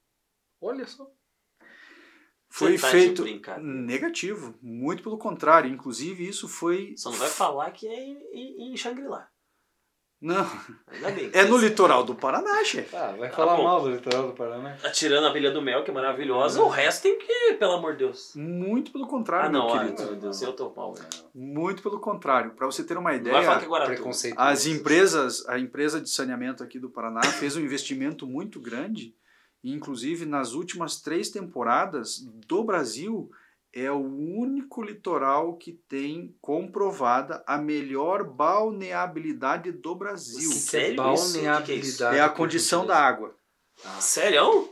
Olha 0.60 0.86
só. 0.86 1.10
Foi 2.48 2.78
tá 2.78 2.88
feito 2.88 3.24
negativo, 3.58 4.56
muito 4.62 5.02
pelo 5.02 5.18
contrário. 5.18 5.70
Inclusive, 5.70 6.28
isso 6.28 6.46
foi. 6.46 6.94
Só 6.96 7.10
não 7.10 7.18
vai 7.18 7.28
falar 7.28 7.70
que 7.72 7.88
é 7.88 8.04
em, 8.04 8.18
em, 8.32 8.72
em 8.72 8.76
Shangri-La. 8.76 9.28
Não, 10.18 10.46
bem. 11.14 11.30
é 11.34 11.44
no 11.44 11.58
litoral 11.58 12.02
do 12.02 12.14
Paraná, 12.14 12.64
chefe. 12.64 12.96
Ah, 12.96 13.14
vai 13.18 13.28
Tá 13.28 13.36
falar 13.36 13.58
mal 13.62 13.82
do 13.82 13.90
litoral 13.90 14.28
do 14.28 14.32
Paraná. 14.32 14.74
Tá 14.80 14.90
tirando 14.90 15.26
a 15.26 15.36
Ilha 15.38 15.50
do 15.50 15.60
Mel, 15.60 15.84
que 15.84 15.90
é 15.90 15.94
maravilhosa, 15.94 16.62
o 16.62 16.68
resto 16.68 17.02
tem 17.02 17.18
que, 17.18 17.54
pelo 17.58 17.72
amor 17.72 17.92
de 17.92 17.98
Deus. 17.98 18.32
Muito 18.34 18.90
pelo 18.90 19.06
contrário, 19.06 19.48
Ah, 19.48 19.52
não, 19.52 19.66
meu 19.66 19.78
querido. 19.78 20.02
meu 20.04 20.16
Deus, 20.16 20.40
eu 20.40 20.54
tô 20.54 20.72
mal. 20.74 20.94
velho. 20.94 21.06
Muito 21.34 21.82
pelo 21.82 22.00
contrário. 22.00 22.52
Para 22.52 22.66
você 22.66 22.82
ter 22.82 22.96
uma 22.96 23.12
Não 23.12 23.30
vai 23.30 23.44
falar 23.44 23.62
ideia, 23.62 23.86
Preconceito. 23.86 24.34
as 24.38 24.66
empresas, 24.66 25.46
a 25.48 25.58
empresa 25.58 26.00
de 26.00 26.08
saneamento 26.08 26.62
aqui 26.64 26.78
do 26.78 26.88
Paraná 26.88 27.20
fez 27.38 27.54
um 27.54 27.60
investimento 27.60 28.26
muito 28.26 28.58
grande. 28.58 29.14
E, 29.62 29.72
inclusive, 29.72 30.24
nas 30.24 30.54
últimas 30.54 31.00
três 31.02 31.28
temporadas 31.28 32.20
do 32.46 32.64
Brasil, 32.64 33.30
é 33.76 33.92
o 33.92 33.98
único 34.00 34.82
litoral 34.82 35.54
que 35.58 35.72
tem 35.86 36.34
comprovada 36.40 37.44
a 37.46 37.58
melhor 37.58 38.24
balneabilidade 38.24 39.70
do 39.70 39.94
Brasil. 39.94 40.50
É 40.50 40.54
Sério 40.54 40.92
é 40.94 40.96
balneabilidade? 40.96 42.16
É 42.16 42.20
a 42.22 42.28
condição 42.30 42.86
da 42.86 42.98
água. 42.98 43.36
Sério? 44.00 44.70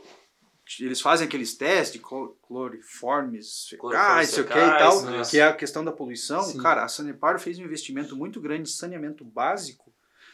eles 0.79 0.99
fazem 0.99 1.27
aqueles 1.27 1.55
testes 1.55 1.93
de 1.93 1.99
clo- 1.99 2.35
cloriformes 2.41 3.67
fecais, 3.69 4.31
sei 4.31 4.43
o 4.43 4.47
que 4.47 4.53
e 4.53 4.77
tal, 4.79 5.01
né? 5.03 5.21
que 5.29 5.37
é 5.37 5.43
a 5.43 5.53
questão 5.53 5.85
da 5.85 5.91
poluição. 5.91 6.41
Sim. 6.41 6.57
Cara, 6.57 6.83
a 6.83 6.87
Sanepar 6.87 7.39
fez 7.39 7.59
um 7.59 7.63
investimento 7.63 8.15
muito 8.15 8.41
grande 8.41 8.63
de 8.63 8.75
saneamento 8.75 9.23
básico, 9.23 9.93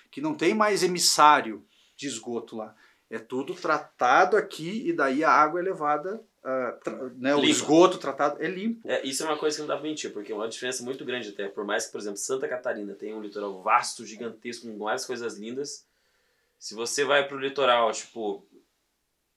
que 0.10 0.22
não 0.22 0.34
tem 0.34 0.54
mais 0.54 0.84
emissário 0.84 1.66
de 1.98 2.08
esgoto 2.08 2.56
lá. 2.56 2.74
É 3.10 3.20
tudo 3.20 3.54
tratado 3.54 4.38
aqui 4.38 4.88
e 4.88 4.94
daí 4.94 5.22
a 5.22 5.30
água 5.30 5.60
é 5.60 5.64
levada, 5.64 6.24
tra- 6.84 7.10
né, 7.16 7.36
o 7.36 7.44
esgoto 7.44 7.98
tratado 7.98 8.42
é 8.44 8.48
limpo. 8.48 8.82
É, 8.88 9.06
isso 9.06 9.24
é 9.24 9.26
uma 9.26 9.38
coisa 9.38 9.56
que 9.56 9.62
não 9.62 9.68
dá 9.68 9.76
pra 9.76 9.84
mentir, 9.84 10.12
porque 10.12 10.32
é 10.32 10.36
uma 10.36 10.50
diferença 10.50 10.84
muito 10.84 11.06
grande 11.06 11.30
até. 11.30 11.48
Por 11.48 11.64
mais 11.64 11.86
que, 11.86 11.92
por 11.92 12.00
exemplo, 12.00 12.18
Santa 12.18 12.48
Catarina 12.48 12.96
tenha 12.96 13.16
um 13.16 13.22
litoral 13.22 13.62
vasto, 13.62 14.06
gigantesco, 14.06 14.68
com 14.68 14.78
várias 14.78 15.06
coisas 15.06 15.38
lindas. 15.38 15.86
Se 16.58 16.74
você 16.74 17.04
vai 17.04 17.28
pro 17.28 17.40
litoral, 17.40 17.92
tipo, 17.92 18.46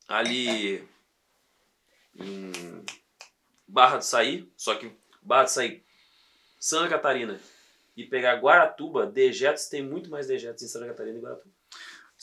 ali 0.08 0.86
em 2.14 2.52
Barra 3.66 3.98
do 3.98 4.04
Saí, 4.04 4.50
só 4.56 4.74
que 4.74 4.90
Barra 5.22 5.44
do 5.44 5.50
Saí, 5.50 5.82
Santa 6.58 6.88
Catarina, 6.88 7.40
e 7.96 8.04
pegar 8.04 8.40
Guaratuba, 8.40 9.06
dejetos, 9.06 9.66
tem 9.66 9.82
muito 9.82 10.10
mais 10.10 10.26
dejetos 10.26 10.62
em 10.62 10.68
Santa 10.68 10.86
Catarina 10.86 11.18
e 11.18 11.20
Guaratuba. 11.20 11.53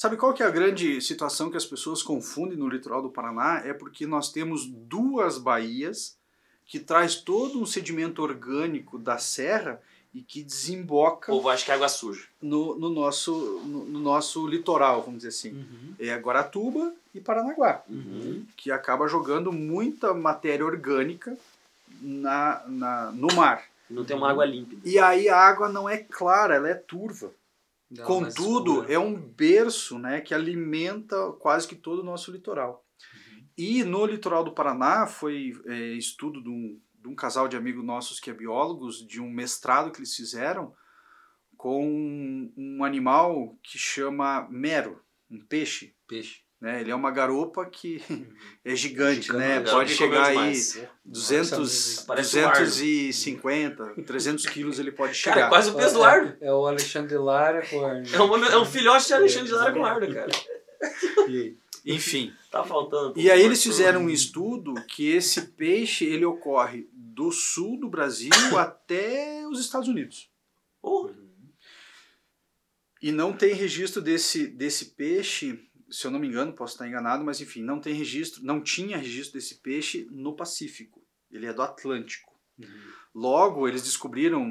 Sabe 0.02 0.18
qual 0.18 0.34
que 0.34 0.42
é 0.42 0.48
a 0.48 0.50
grande 0.50 1.00
situação 1.00 1.52
que 1.52 1.58
as 1.58 1.64
pessoas 1.64 2.02
confundem 2.02 2.58
no 2.58 2.68
litoral 2.68 3.04
do 3.04 3.10
Paraná? 3.12 3.62
É 3.64 3.72
porque 3.72 4.08
nós 4.08 4.32
temos 4.32 4.66
duas 4.66 5.38
baías 5.38 6.18
que 6.66 6.80
traz 6.80 7.18
todo 7.18 7.62
um 7.62 7.68
sedimento 7.68 8.24
orgânico 8.24 8.98
da 8.98 9.20
serra 9.20 9.80
e 10.12 10.24
que 10.24 10.42
desemboca 10.42 11.32
O 11.32 11.36
povo 11.36 11.50
acha 11.50 11.64
que 11.64 11.70
é 11.70 11.76
água 11.76 11.88
suja. 11.88 12.26
no, 12.42 12.74
no 12.80 12.90
nosso, 12.90 13.62
no, 13.64 13.86
no 13.86 14.00
nosso 14.00 14.48
litoral, 14.48 15.04
vamos 15.04 15.18
dizer 15.18 15.28
assim. 15.28 15.52
Uhum. 15.52 15.94
É 16.00 16.18
Guaratuba 16.18 16.92
e 17.14 17.22
Paranaguá, 17.22 17.84
Uhum. 17.88 18.44
que 18.58 18.72
acaba 18.72 19.08
jogando 19.08 19.52
muita 19.52 20.16
matéria 20.16 20.66
orgânica 20.66 21.38
na, 22.02 22.64
na, 22.66 23.12
no 23.12 23.28
mar. 23.36 23.66
Não 23.88 24.04
tem 24.04 24.18
uma 24.18 24.32
água 24.32 24.46
límpida. 24.46 24.82
E 24.84 24.98
aí 24.98 25.30
a 25.30 25.38
água 25.38 25.70
não 25.70 25.88
é 25.88 26.00
clara, 26.00 26.56
ela 26.56 26.70
é 26.70 26.74
turva. 26.74 27.32
Dá 27.92 28.06
Contudo, 28.06 28.86
é 28.90 28.98
um 28.98 29.14
berço 29.14 30.00
né, 30.00 30.22
que 30.22 30.34
alimenta 30.34 31.34
quase 31.34 31.68
que 31.68 31.76
todo 31.76 32.00
o 32.00 32.06
nosso 32.06 32.32
litoral. 32.32 32.86
E 33.58 33.84
no 33.84 34.06
litoral 34.06 34.46
do 34.46 34.54
Paraná 34.54 35.06
foi 35.06 35.52
é, 35.66 35.76
estudo 35.94 36.42
de 36.42 36.50
um, 36.50 36.80
de 37.02 37.10
um 37.10 37.14
casal 37.14 37.50
de 37.50 37.58
amigos 37.58 37.84
nossos 37.84 38.18
que 38.18 38.30
é 38.30 38.34
biólogos, 38.34 39.06
de 39.06 39.20
um 39.20 39.30
mestrado 39.30 39.92
que 39.92 40.00
eles 40.00 40.16
fizeram 40.16 40.74
com 41.58 42.50
um 42.56 42.84
animal 42.84 43.58
que 43.62 43.78
chama 43.78 44.48
mero, 44.50 45.04
um 45.30 45.40
peixe. 45.40 45.94
Peixe. 46.08 46.44
Né? 46.62 46.80
Ele 46.82 46.92
é 46.92 46.96
uma 46.96 47.10
garopa 47.10 47.66
que 47.66 48.00
é 48.64 48.76
gigante, 48.76 49.24
Gigante, 49.24 49.34
né? 49.34 49.56
garopa 49.56 49.72
Pode 49.72 49.94
chegar 49.96 50.26
aí 50.28 50.36
demais. 50.36 50.80
200, 51.04 52.04
Parece 52.06 52.40
um 52.40 52.48
ardo. 52.48 52.60
250, 52.60 53.86
300 54.06 54.46
quilos 54.46 54.78
ele 54.78 54.92
pode 54.92 55.20
Cara, 55.24 55.36
chegar. 55.36 55.46
é 55.48 55.50
quase 55.50 55.72
o 55.72 55.74
peso 55.74 55.96
do 55.96 56.04
Ardo. 56.04 56.38
É 56.40 56.54
o 56.54 56.68
Alexandre 56.68 57.18
Lara 57.18 57.66
com 57.66 57.84
a... 57.84 57.98
É 57.98 58.22
um, 58.22 58.46
é 58.46 58.58
um 58.60 58.66
filhote 58.66 59.08
de 59.08 59.14
Alexandre 59.14 59.48
de 59.48 59.54
Lara 59.54 59.74
com 59.74 59.84
Ardo, 59.84 60.14
cara. 60.14 60.30
E- 61.28 61.58
Enfim. 61.84 62.32
Tá 62.52 62.64
faltando. 62.64 63.20
E 63.20 63.32
aí 63.32 63.42
eles 63.42 63.64
fizeram 63.64 64.02
um 64.02 64.10
estudo 64.10 64.76
que 64.88 65.10
esse 65.10 65.42
peixe 65.54 66.06
ele 66.06 66.26
ocorre 66.26 66.88
do 66.94 67.32
sul 67.32 67.80
do 67.80 67.90
Brasil 67.90 68.30
até 68.60 69.48
os 69.48 69.60
Estados 69.60 69.88
Unidos. 69.88 70.30
Oh, 70.84 71.10
E 73.02 73.12
não 73.12 73.34
tem 73.34 73.54
registro 73.56 74.00
desse, 74.02 74.46
desse 74.46 74.86
peixe, 74.94 75.60
se 75.92 76.08
eu 76.08 76.12
não 76.12 76.20
me 76.20 76.28
engano, 76.28 76.54
posso 76.54 76.74
estar 76.74 76.88
enganado, 76.88 77.24
mas 77.24 77.42
enfim, 77.42 77.62
não 77.62 77.80
tem 77.80 77.94
registro, 77.94 78.44
não 78.44 78.62
tinha 78.62 78.98
registro 78.98 79.34
desse 79.34 79.56
peixe 79.56 80.08
no 80.10 80.36
Pacífico. 80.36 81.04
Ele 81.30 81.46
é 81.46 81.54
do 81.54 81.62
Atlântico. 81.62 82.32
Logo, 83.14 83.68
eles 83.68 83.84
descobriram, 83.84 84.46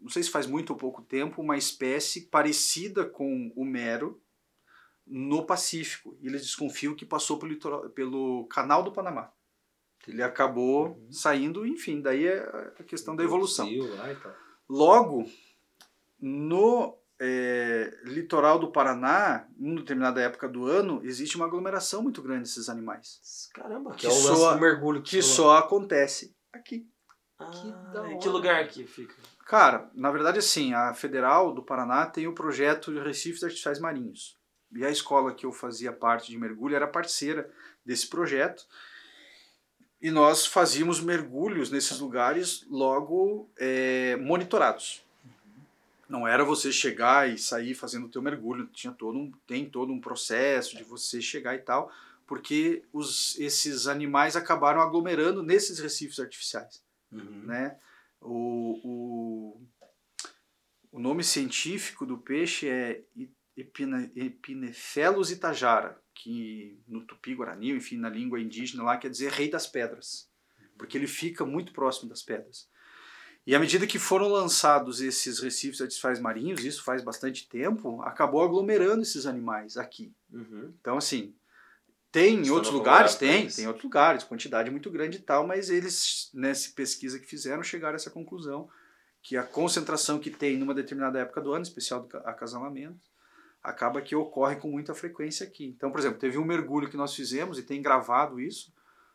não 0.00 0.08
sei 0.08 0.22
se 0.22 0.30
faz 0.30 0.46
muito 0.46 0.70
ou 0.70 0.76
pouco 0.76 1.02
tempo, 1.02 1.42
uma 1.42 1.56
espécie 1.56 2.22
parecida 2.26 3.04
com 3.04 3.52
o 3.56 3.64
mero 3.64 4.22
no 5.06 5.44
Pacífico. 5.44 6.16
E 6.20 6.26
eles 6.28 6.42
desconfiam 6.42 6.94
que 6.94 7.04
passou 7.04 7.38
pelo, 7.38 7.52
litoral- 7.52 7.90
pelo 7.90 8.46
canal 8.46 8.82
do 8.82 8.92
Panamá. 8.92 9.32
Ele 10.06 10.22
acabou 10.22 11.04
saindo, 11.10 11.66
enfim, 11.66 12.00
daí 12.00 12.26
é 12.26 12.38
a 12.78 12.84
questão 12.84 13.14
da 13.14 13.22
evolução. 13.22 13.68
Logo, 14.68 15.28
no 16.18 16.96
eh, 17.20 17.92
litoral 18.04 18.58
do 18.58 18.72
Paraná, 18.72 19.46
em 19.58 19.74
determinada 19.74 20.20
época 20.22 20.48
do 20.48 20.64
ano, 20.66 21.00
existe 21.04 21.36
uma 21.36 21.44
aglomeração 21.46 22.02
muito 22.02 22.22
grande 22.22 22.44
desses 22.44 22.68
animais. 22.70 23.48
caramba. 23.54 23.94
Que 23.94 24.06
é 24.06 24.08
o 24.08 24.12
Que 24.12 24.18
lance 24.26 24.40
soa- 24.40 24.54
do 24.54 24.60
mergulho 24.60 25.02
Que 25.02 25.20
só 25.22 25.58
acontece 25.58 26.34
aqui. 26.52 26.88
Ah, 27.38 27.50
Que 27.50 28.18
que 28.18 28.28
lugar 28.28 28.66
que 28.68 28.84
fica? 28.86 29.14
Cara, 29.46 29.90
na 29.94 30.10
verdade, 30.10 30.38
assim, 30.38 30.72
a 30.74 30.94
Federal 30.94 31.52
do 31.52 31.62
Paraná 31.62 32.06
tem 32.06 32.26
o 32.26 32.34
projeto 32.34 32.92
de 32.92 33.00
Recifes 33.00 33.42
Artificiais 33.42 33.78
Marinhos. 33.80 34.36
E 34.74 34.84
a 34.84 34.90
escola 34.90 35.34
que 35.34 35.44
eu 35.44 35.52
fazia 35.52 35.92
parte 35.92 36.30
de 36.30 36.38
mergulho 36.38 36.76
era 36.76 36.86
parceira 36.86 37.50
desse 37.84 38.06
projeto. 38.08 38.64
E 40.00 40.10
nós 40.10 40.46
fazíamos 40.46 41.00
mergulhos 41.00 41.70
nesses 41.70 41.98
lugares 41.98 42.64
logo 42.70 43.50
eh, 43.58 44.16
monitorados. 44.16 45.04
Não 46.10 46.26
era 46.26 46.44
você 46.44 46.72
chegar 46.72 47.30
e 47.30 47.38
sair 47.38 47.74
fazendo 47.74 48.06
o 48.06 48.10
teu 48.10 48.20
mergulho, 48.20 48.66
tinha 48.66 48.92
todo 48.92 49.16
um, 49.16 49.30
tem 49.46 49.70
todo 49.70 49.92
um 49.92 50.00
processo 50.00 50.76
de 50.76 50.82
você 50.82 51.22
chegar 51.22 51.54
e 51.54 51.60
tal, 51.60 51.90
porque 52.26 52.82
os, 52.92 53.38
esses 53.38 53.86
animais 53.86 54.34
acabaram 54.34 54.80
aglomerando 54.80 55.42
nesses 55.42 55.78
recifes 55.78 56.18
artificiais 56.18 56.82
Uhum. 57.12 57.44
né? 57.44 57.76
O, 58.20 58.80
o, 58.84 59.66
o 60.92 60.98
nome 61.00 61.24
científico 61.24 62.06
do 62.06 62.18
peixe 62.18 62.68
é 62.68 63.02
Epine, 63.56 64.72
itajara, 65.32 66.00
que 66.14 66.78
no 66.86 67.04
tupi-guarani, 67.04 67.72
enfim, 67.72 67.96
na 67.96 68.08
língua 68.08 68.40
indígena 68.40 68.82
lá, 68.82 68.96
quer 68.96 69.10
dizer 69.10 69.32
rei 69.32 69.50
das 69.50 69.66
pedras, 69.66 70.30
porque 70.78 70.96
ele 70.96 71.06
fica 71.06 71.44
muito 71.44 71.72
próximo 71.72 72.08
das 72.08 72.22
pedras. 72.22 72.68
E 73.46 73.54
à 73.54 73.58
medida 73.58 73.86
que 73.86 73.98
foram 73.98 74.28
lançados 74.28 75.00
esses 75.00 75.40
recifes 75.40 75.80
artificiais 75.80 76.20
marinhos, 76.20 76.64
isso 76.64 76.84
faz 76.84 77.02
bastante 77.02 77.48
tempo, 77.48 78.00
acabou 78.02 78.42
aglomerando 78.42 79.02
esses 79.02 79.26
animais 79.26 79.76
aqui. 79.76 80.12
Uhum. 80.32 80.72
Então, 80.80 80.98
assim, 80.98 81.34
tem 82.12 82.46
em 82.46 82.50
outros 82.50 82.72
lugares? 82.72 83.14
Tem, 83.14 83.46
isso. 83.46 83.56
tem 83.56 83.64
em 83.64 83.68
outros 83.68 83.84
lugares, 83.84 84.24
quantidade 84.24 84.70
muito 84.70 84.90
grande 84.90 85.18
e 85.18 85.20
tal, 85.20 85.46
mas 85.46 85.70
eles, 85.70 86.30
nessa 86.34 86.70
pesquisa 86.74 87.18
que 87.18 87.26
fizeram, 87.26 87.62
chegaram 87.62 87.94
a 87.94 87.96
essa 87.96 88.10
conclusão, 88.10 88.68
que 89.22 89.36
a 89.36 89.42
concentração 89.42 90.18
que 90.18 90.30
tem 90.30 90.56
numa 90.56 90.74
determinada 90.74 91.18
época 91.18 91.40
do 91.40 91.52
ano, 91.52 91.62
especial 91.62 92.00
do 92.02 92.08
ca- 92.08 92.18
acasalamento, 92.18 93.00
acaba 93.62 94.00
que 94.00 94.14
ocorre 94.16 94.56
com 94.56 94.70
muita 94.70 94.94
frequência 94.94 95.46
aqui. 95.46 95.66
Então, 95.66 95.90
por 95.90 96.00
exemplo, 96.00 96.18
teve 96.18 96.38
um 96.38 96.44
mergulho 96.44 96.88
que 96.88 96.96
nós 96.96 97.14
fizemos, 97.14 97.58
e 97.58 97.62
tem 97.62 97.82
gravado 97.82 98.40
isso, 98.40 98.72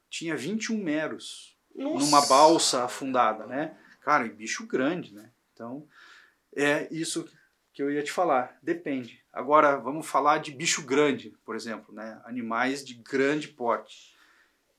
tinha 0.09 0.35
21 0.35 0.77
meros 0.83 1.57
Nossa. 1.75 2.05
numa 2.05 2.25
balsa 2.27 2.83
afundada, 2.83 3.45
né? 3.45 3.77
Cara, 4.05 4.27
e 4.27 4.29
bicho 4.29 4.67
grande, 4.67 5.15
né? 5.15 5.31
Então, 5.51 5.87
é 6.55 6.87
isso 6.93 7.27
que 7.73 7.81
eu 7.81 7.89
ia 7.89 8.03
te 8.03 8.11
falar. 8.11 8.55
Depende. 8.61 9.19
Agora, 9.33 9.77
vamos 9.77 10.05
falar 10.05 10.37
de 10.37 10.51
bicho 10.51 10.83
grande, 10.83 11.35
por 11.43 11.55
exemplo, 11.55 11.91
né? 11.91 12.21
Animais 12.23 12.85
de 12.85 12.93
grande 12.93 13.47
porte. 13.47 14.15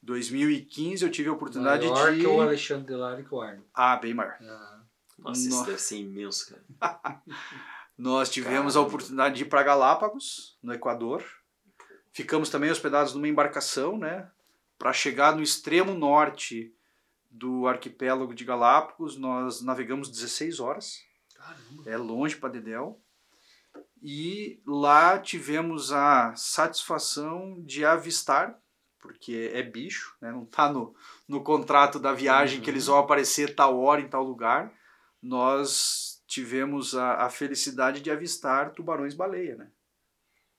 2015 0.01 1.05
eu 1.05 1.11
tive 1.11 1.29
a 1.29 1.33
oportunidade 1.33 1.89
Maior 1.89 2.13
de... 2.13 2.21
que 2.21 2.27
o 2.29 2.41
Alexandre 2.41 2.95
Lara 2.95 3.21
e 3.21 3.27
o 3.29 3.41
Arno. 3.41 3.65
Ah, 3.75 3.97
bem 3.97 4.15
maior. 4.15 4.37
Ah, 4.41 4.81
Nossa, 5.19 5.49
isso 5.49 5.67
deve 5.67 5.81
ser 5.81 5.97
imenso, 5.97 6.55
cara. 6.81 7.21
Nós 7.99 8.31
tivemos 8.31 8.75
Caramba. 8.75 8.79
a 8.79 8.83
oportunidade 8.83 9.35
de 9.35 9.43
ir 9.43 9.47
para 9.47 9.65
Galápagos, 9.65 10.57
no 10.63 10.73
Equador. 10.73 11.25
Ficamos 12.13 12.49
também 12.49 12.71
hospedados 12.71 13.13
numa 13.13 13.27
embarcação, 13.27 13.99
né? 13.99 14.31
Para 14.79 14.93
chegar 14.93 15.35
no 15.35 15.43
extremo 15.43 15.95
norte 15.95 16.73
do 17.37 17.67
arquipélago 17.67 18.35
de 18.35 18.45
Galápagos, 18.45 19.17
nós 19.17 19.61
navegamos 19.61 20.11
16 20.11 20.61
horas. 20.61 21.03
caramba. 21.35 21.83
É 21.87 21.97
longe 21.97 22.37
para 22.37 22.49
Dedéu. 22.49 23.01
E 24.03 24.63
lá 24.67 25.19
tivemos 25.19 25.93
a 25.93 26.35
satisfação 26.35 27.63
de 27.65 27.85
avistar, 27.85 28.59
porque 29.01 29.51
é 29.53 29.63
bicho, 29.63 30.17
né? 30.21 30.33
não 30.33 30.45
está 30.45 30.71
no, 30.71 30.95
no 31.29 31.43
contrato 31.43 31.99
da 31.99 32.13
viagem 32.13 32.61
que 32.61 32.71
eles 32.71 32.87
vão 32.87 32.99
aparecer 32.99 33.55
tal 33.55 33.79
hora 33.79 34.01
em 34.01 34.09
tal 34.09 34.23
lugar. 34.23 34.73
Nós 35.23 36.23
tivemos 36.27 36.95
a, 36.95 37.25
a 37.25 37.31
felicidade 37.31 38.01
de 38.01 38.11
avistar 38.11 38.73
tubarões-baleia, 38.73 39.57
né? 39.57 39.71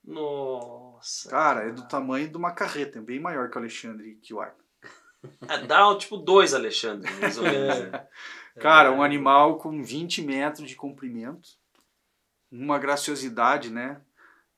Nossa. 0.04 1.28
Cara, 1.28 1.68
é 1.68 1.72
do 1.72 1.86
tamanho 1.86 2.28
de 2.28 2.36
uma 2.36 2.52
carreta, 2.52 2.98
é 2.98 3.02
bem 3.02 3.20
maior 3.20 3.50
que 3.50 3.56
o 3.56 3.60
Alexandre 3.60 4.16
que 4.22 4.32
o 4.32 4.40
Arno. 4.40 4.67
É, 5.48 5.58
dá 5.66 5.94
tipo 5.96 6.16
dois 6.16 6.54
Alexandre, 6.54 7.10
mais 7.20 7.36
ou 7.38 7.44
menos. 7.44 7.78
né? 7.92 8.06
Cara, 8.60 8.90
um 8.92 9.02
animal 9.02 9.58
com 9.58 9.82
20 9.82 10.22
metros 10.22 10.68
de 10.68 10.74
comprimento, 10.76 11.50
uma 12.50 12.78
graciosidade, 12.78 13.70
né? 13.70 14.00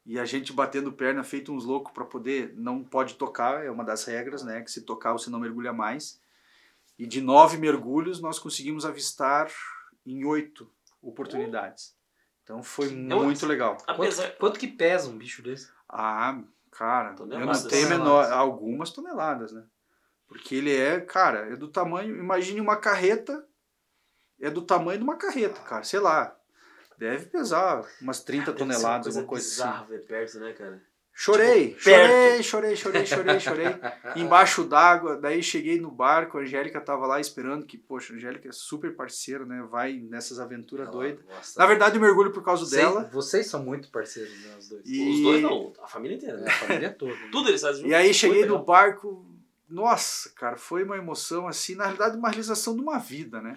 E 0.06 0.18
a 0.18 0.24
gente 0.24 0.52
batendo 0.52 0.90
perna 0.92 1.22
feito 1.22 1.52
uns 1.52 1.64
loucos 1.64 1.92
para 1.92 2.04
poder, 2.04 2.54
não 2.56 2.82
pode 2.82 3.14
tocar, 3.14 3.64
é 3.64 3.70
uma 3.70 3.84
das 3.84 4.04
regras, 4.04 4.42
né? 4.42 4.62
Que 4.62 4.70
se 4.70 4.82
tocar 4.82 5.12
você 5.12 5.28
não 5.28 5.38
mergulha 5.38 5.72
mais. 5.72 6.20
E 6.98 7.06
de 7.06 7.20
nove 7.20 7.56
mergulhos 7.58 8.20
nós 8.20 8.38
conseguimos 8.38 8.84
avistar 8.86 9.50
em 10.06 10.24
oito 10.24 10.70
oportunidades. 11.02 11.94
Então 12.42 12.62
foi 12.62 12.88
um- 12.88 13.22
muito 13.24 13.46
legal. 13.46 13.76
Apesar. 13.86 14.24
Quanto, 14.28 14.38
quanto 14.38 14.58
que 14.58 14.66
pesa 14.68 15.08
um 15.08 15.16
bicho 15.18 15.42
desse? 15.42 15.70
Ah, 15.88 16.40
cara, 16.70 17.10
eu 17.10 17.16
Toneladas. 17.16 17.62
não 17.64 17.70
tenho 17.70 17.88
Toneladas. 17.88 18.28
menor, 18.28 18.32
algumas 18.38 18.90
toneladas, 18.90 19.52
né? 19.52 19.62
Porque 20.30 20.54
ele 20.54 20.74
é, 20.74 20.98
cara, 21.00 21.52
é 21.52 21.56
do 21.56 21.66
tamanho, 21.68 22.16
imagine 22.16 22.60
uma 22.60 22.76
carreta, 22.76 23.44
é 24.40 24.48
do 24.48 24.62
tamanho 24.62 24.98
de 24.98 25.04
uma 25.04 25.16
carreta, 25.16 25.60
cara, 25.60 25.82
sei 25.82 25.98
lá. 26.00 26.34
Deve 26.96 27.26
pesar 27.26 27.84
umas 28.00 28.22
30 28.22 28.52
Deve 28.52 28.58
ser 28.58 28.64
uma 28.64 28.72
toneladas, 28.74 29.04
coisa 29.06 29.18
alguma 29.20 29.28
coisa 29.28 29.48
bizarra 29.48 29.82
assim. 29.82 29.90
ver 29.92 30.06
perto, 30.06 30.38
né, 30.38 30.52
cara? 30.52 30.82
Chorei, 31.12 31.70
Tipo, 31.74 31.82
chorei, 31.82 32.42
chorei, 32.42 32.76
chorei, 32.76 33.04
chorei, 33.06 33.40
chorei. 33.40 33.66
Embaixo 34.16 34.64
d'água, 34.64 35.16
daí 35.18 35.42
cheguei 35.42 35.78
no 35.78 35.90
barco, 35.90 36.38
a 36.38 36.42
Angélica 36.42 36.80
tava 36.80 37.06
lá 37.06 37.20
esperando, 37.20 37.66
que, 37.66 37.76
poxa, 37.76 38.12
a 38.12 38.16
Angélica 38.16 38.48
é 38.48 38.52
super 38.52 38.94
parceira, 38.94 39.44
né? 39.44 39.62
Vai 39.68 39.94
nessas 39.98 40.38
aventuras 40.38 40.88
doidas. 40.90 41.22
Nossa. 41.26 41.58
Na 41.58 41.66
verdade, 41.66 41.96
eu 41.96 42.00
mergulho 42.00 42.30
por 42.32 42.42
causa 42.44 42.64
Vocês- 42.64 42.80
dela. 42.80 43.10
Vocês 43.12 43.46
são 43.48 43.62
muito 43.62 43.90
parceiros, 43.90 44.32
né, 44.44 44.54
os 44.58 44.68
dois. 44.68 44.82
E- 44.86 45.10
Os 45.10 45.20
dois 45.22 45.42
não, 45.42 45.72
a 45.82 45.86
família 45.88 46.16
inteira, 46.16 46.38
né? 46.38 46.48
a 46.48 46.52
família 46.52 46.90
toda. 46.92 47.12
né? 47.12 47.28
Tudo 47.32 47.48
eles 47.50 47.60
fazem 47.60 47.86
E 47.88 47.94
aí 47.94 48.14
cheguei 48.14 48.46
no 48.46 48.64
barco, 48.64 49.26
nossa, 49.70 50.30
cara, 50.30 50.56
foi 50.56 50.82
uma 50.82 50.96
emoção 50.96 51.46
assim, 51.46 51.74
na 51.74 51.84
realidade 51.84 52.16
uma 52.16 52.28
realização 52.28 52.74
de 52.74 52.82
uma 52.82 52.98
vida, 52.98 53.40
né? 53.40 53.54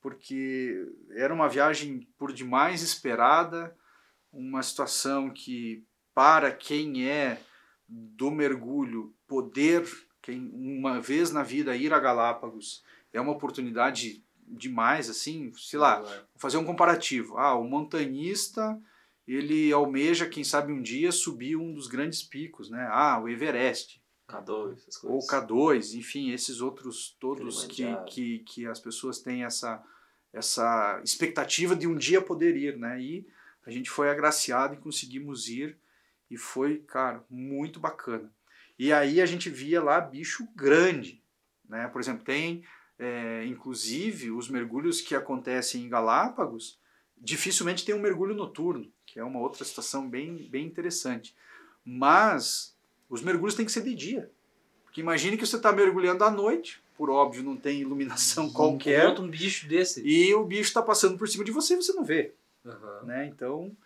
Porque 0.00 0.86
era 1.12 1.32
uma 1.32 1.48
viagem 1.48 2.06
por 2.18 2.32
demais 2.32 2.82
esperada, 2.82 3.76
uma 4.32 4.62
situação 4.62 5.30
que 5.30 5.84
para 6.14 6.50
quem 6.50 7.08
é 7.08 7.40
do 7.88 8.30
mergulho 8.30 9.14
poder, 9.26 9.86
quem 10.20 10.50
uma 10.52 11.00
vez 11.00 11.30
na 11.30 11.42
vida 11.42 11.76
ir 11.76 11.92
a 11.92 12.00
Galápagos 12.00 12.84
é 13.12 13.20
uma 13.20 13.32
oportunidade 13.32 14.24
demais 14.48 15.08
assim, 15.08 15.52
sei 15.56 15.78
lá, 15.78 16.00
Vou 16.00 16.26
fazer 16.36 16.58
um 16.58 16.64
comparativo. 16.64 17.36
Ah, 17.38 17.54
o 17.54 17.64
montanhista, 17.64 18.80
ele 19.26 19.72
almeja, 19.72 20.28
quem 20.28 20.44
sabe 20.44 20.72
um 20.72 20.82
dia, 20.82 21.10
subir 21.10 21.56
um 21.56 21.72
dos 21.72 21.86
grandes 21.86 22.22
picos, 22.22 22.70
né? 22.70 22.86
Ah, 22.90 23.18
o 23.20 23.28
Everest. 23.28 24.00
K2, 24.28 24.78
essas 24.88 25.04
ou 25.04 25.20
coisas. 25.20 25.30
K2, 25.30 25.98
enfim, 25.98 26.30
esses 26.30 26.60
outros 26.60 27.16
todos 27.20 27.64
que, 27.64 27.84
que, 28.08 28.38
que 28.40 28.66
as 28.66 28.80
pessoas 28.80 29.20
têm 29.20 29.44
essa, 29.44 29.82
essa 30.32 31.00
expectativa 31.04 31.76
de 31.76 31.86
um 31.86 31.96
dia 31.96 32.20
poder 32.20 32.56
ir, 32.56 32.76
né? 32.76 33.00
E 33.00 33.26
a 33.64 33.70
gente 33.70 33.90
foi 33.90 34.10
agraciado 34.10 34.74
e 34.74 34.78
conseguimos 34.78 35.48
ir 35.48 35.78
e 36.30 36.36
foi, 36.36 36.78
cara, 36.78 37.24
muito 37.30 37.78
bacana. 37.78 38.32
E 38.78 38.92
aí 38.92 39.20
a 39.20 39.26
gente 39.26 39.48
via 39.48 39.82
lá 39.82 40.00
bicho 40.00 40.46
grande, 40.54 41.22
né? 41.68 41.88
Por 41.88 42.00
exemplo, 42.00 42.24
tem, 42.24 42.64
é, 42.98 43.44
inclusive, 43.46 44.30
os 44.30 44.48
mergulhos 44.48 45.00
que 45.00 45.14
acontecem 45.14 45.84
em 45.84 45.88
Galápagos, 45.88 46.78
dificilmente 47.16 47.84
tem 47.84 47.94
um 47.94 48.00
mergulho 48.00 48.34
noturno, 48.34 48.92
que 49.06 49.18
é 49.18 49.24
uma 49.24 49.40
outra 49.40 49.64
situação 49.64 50.08
bem, 50.08 50.48
bem 50.50 50.66
interessante. 50.66 51.34
Mas 51.84 52.75
os 53.08 53.22
mergulhos 53.22 53.54
têm 53.54 53.64
que 53.64 53.72
ser 53.72 53.82
de 53.82 53.94
dia. 53.94 54.30
Porque 54.84 55.00
imagine 55.00 55.36
que 55.36 55.46
você 55.46 55.56
está 55.56 55.72
mergulhando 55.72 56.24
à 56.24 56.30
noite, 56.30 56.82
por 56.96 57.10
óbvio 57.10 57.42
não 57.42 57.56
tem 57.56 57.80
iluminação 57.80 58.50
qualquer, 58.50 59.18
um 59.20 59.28
bicho 59.28 59.68
desse. 59.68 60.02
e 60.06 60.34
o 60.34 60.44
bicho 60.44 60.68
está 60.68 60.82
passando 60.82 61.18
por 61.18 61.28
cima 61.28 61.44
de 61.44 61.52
você 61.52 61.74
e 61.74 61.76
você 61.76 61.92
não 61.92 62.04
vê. 62.04 62.34
Aham. 62.64 63.02
Né? 63.04 63.26
Então 63.26 63.76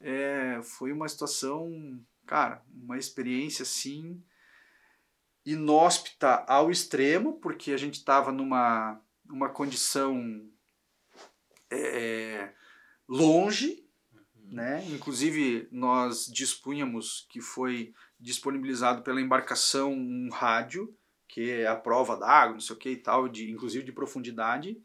é, 0.00 0.60
foi 0.62 0.92
uma 0.92 1.08
situação, 1.08 2.00
cara, 2.26 2.62
uma 2.72 2.96
experiência 2.96 3.62
assim 3.62 4.22
inóspita 5.44 6.44
ao 6.46 6.70
extremo, 6.70 7.34
porque 7.34 7.72
a 7.72 7.76
gente 7.76 7.94
estava 7.94 8.30
numa 8.30 9.00
uma 9.28 9.48
condição 9.48 10.44
é, 11.70 12.50
longe, 13.08 13.84
né? 14.34 14.84
Inclusive 14.88 15.68
nós 15.70 16.26
dispunhamos 16.26 17.26
que 17.30 17.40
foi 17.40 17.94
disponibilizado 18.20 19.02
pela 19.02 19.20
embarcação 19.20 19.92
um 19.92 20.28
rádio 20.30 20.94
que 21.30 21.48
é 21.50 21.66
a 21.66 21.76
prova 21.76 22.16
d'água, 22.16 22.54
não 22.54 22.60
sei 22.60 22.74
o 22.74 22.78
que 22.78 22.90
e 22.90 22.96
tal, 22.96 23.28
de 23.28 23.50
inclusive 23.50 23.84
de 23.84 23.92
profundidade, 23.92 24.76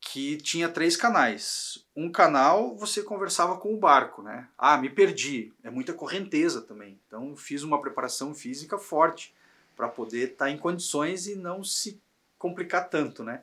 que 0.00 0.38
tinha 0.38 0.68
três 0.68 0.96
canais. 0.96 1.86
Um 1.94 2.10
canal 2.10 2.74
você 2.76 3.02
conversava 3.02 3.58
com 3.58 3.74
o 3.74 3.78
barco, 3.78 4.22
né? 4.22 4.48
Ah, 4.56 4.78
me 4.78 4.88
perdi. 4.88 5.52
É 5.62 5.70
muita 5.70 5.92
correnteza 5.92 6.62
também. 6.62 6.98
Então 7.06 7.36
fiz 7.36 7.62
uma 7.62 7.80
preparação 7.80 8.34
física 8.34 8.78
forte 8.78 9.34
para 9.76 9.88
poder 9.88 10.32
estar 10.32 10.50
em 10.50 10.58
condições 10.58 11.26
e 11.26 11.34
não 11.36 11.62
se 11.62 12.00
complicar 12.38 12.88
tanto, 12.88 13.22
né? 13.22 13.42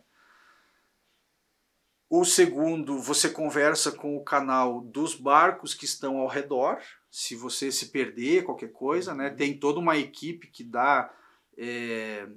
O 2.14 2.26
segundo, 2.26 3.00
você 3.00 3.30
conversa 3.30 3.90
com 3.90 4.18
o 4.18 4.24
canal 4.24 4.82
dos 4.82 5.16
barcos 5.16 5.74
que 5.74 5.86
estão 5.86 6.18
ao 6.18 6.28
redor. 6.28 6.78
Se 7.10 7.38
você 7.38 7.72
se 7.72 7.86
perder, 7.86 8.44
qualquer 8.44 8.74
coisa, 8.74 9.16
né? 9.16 9.30
Tem 9.30 9.58
toda 9.58 9.80
uma 9.80 9.96
equipe 9.96 10.48
que 10.48 10.62
dá 10.62 11.10
é, 11.58 12.28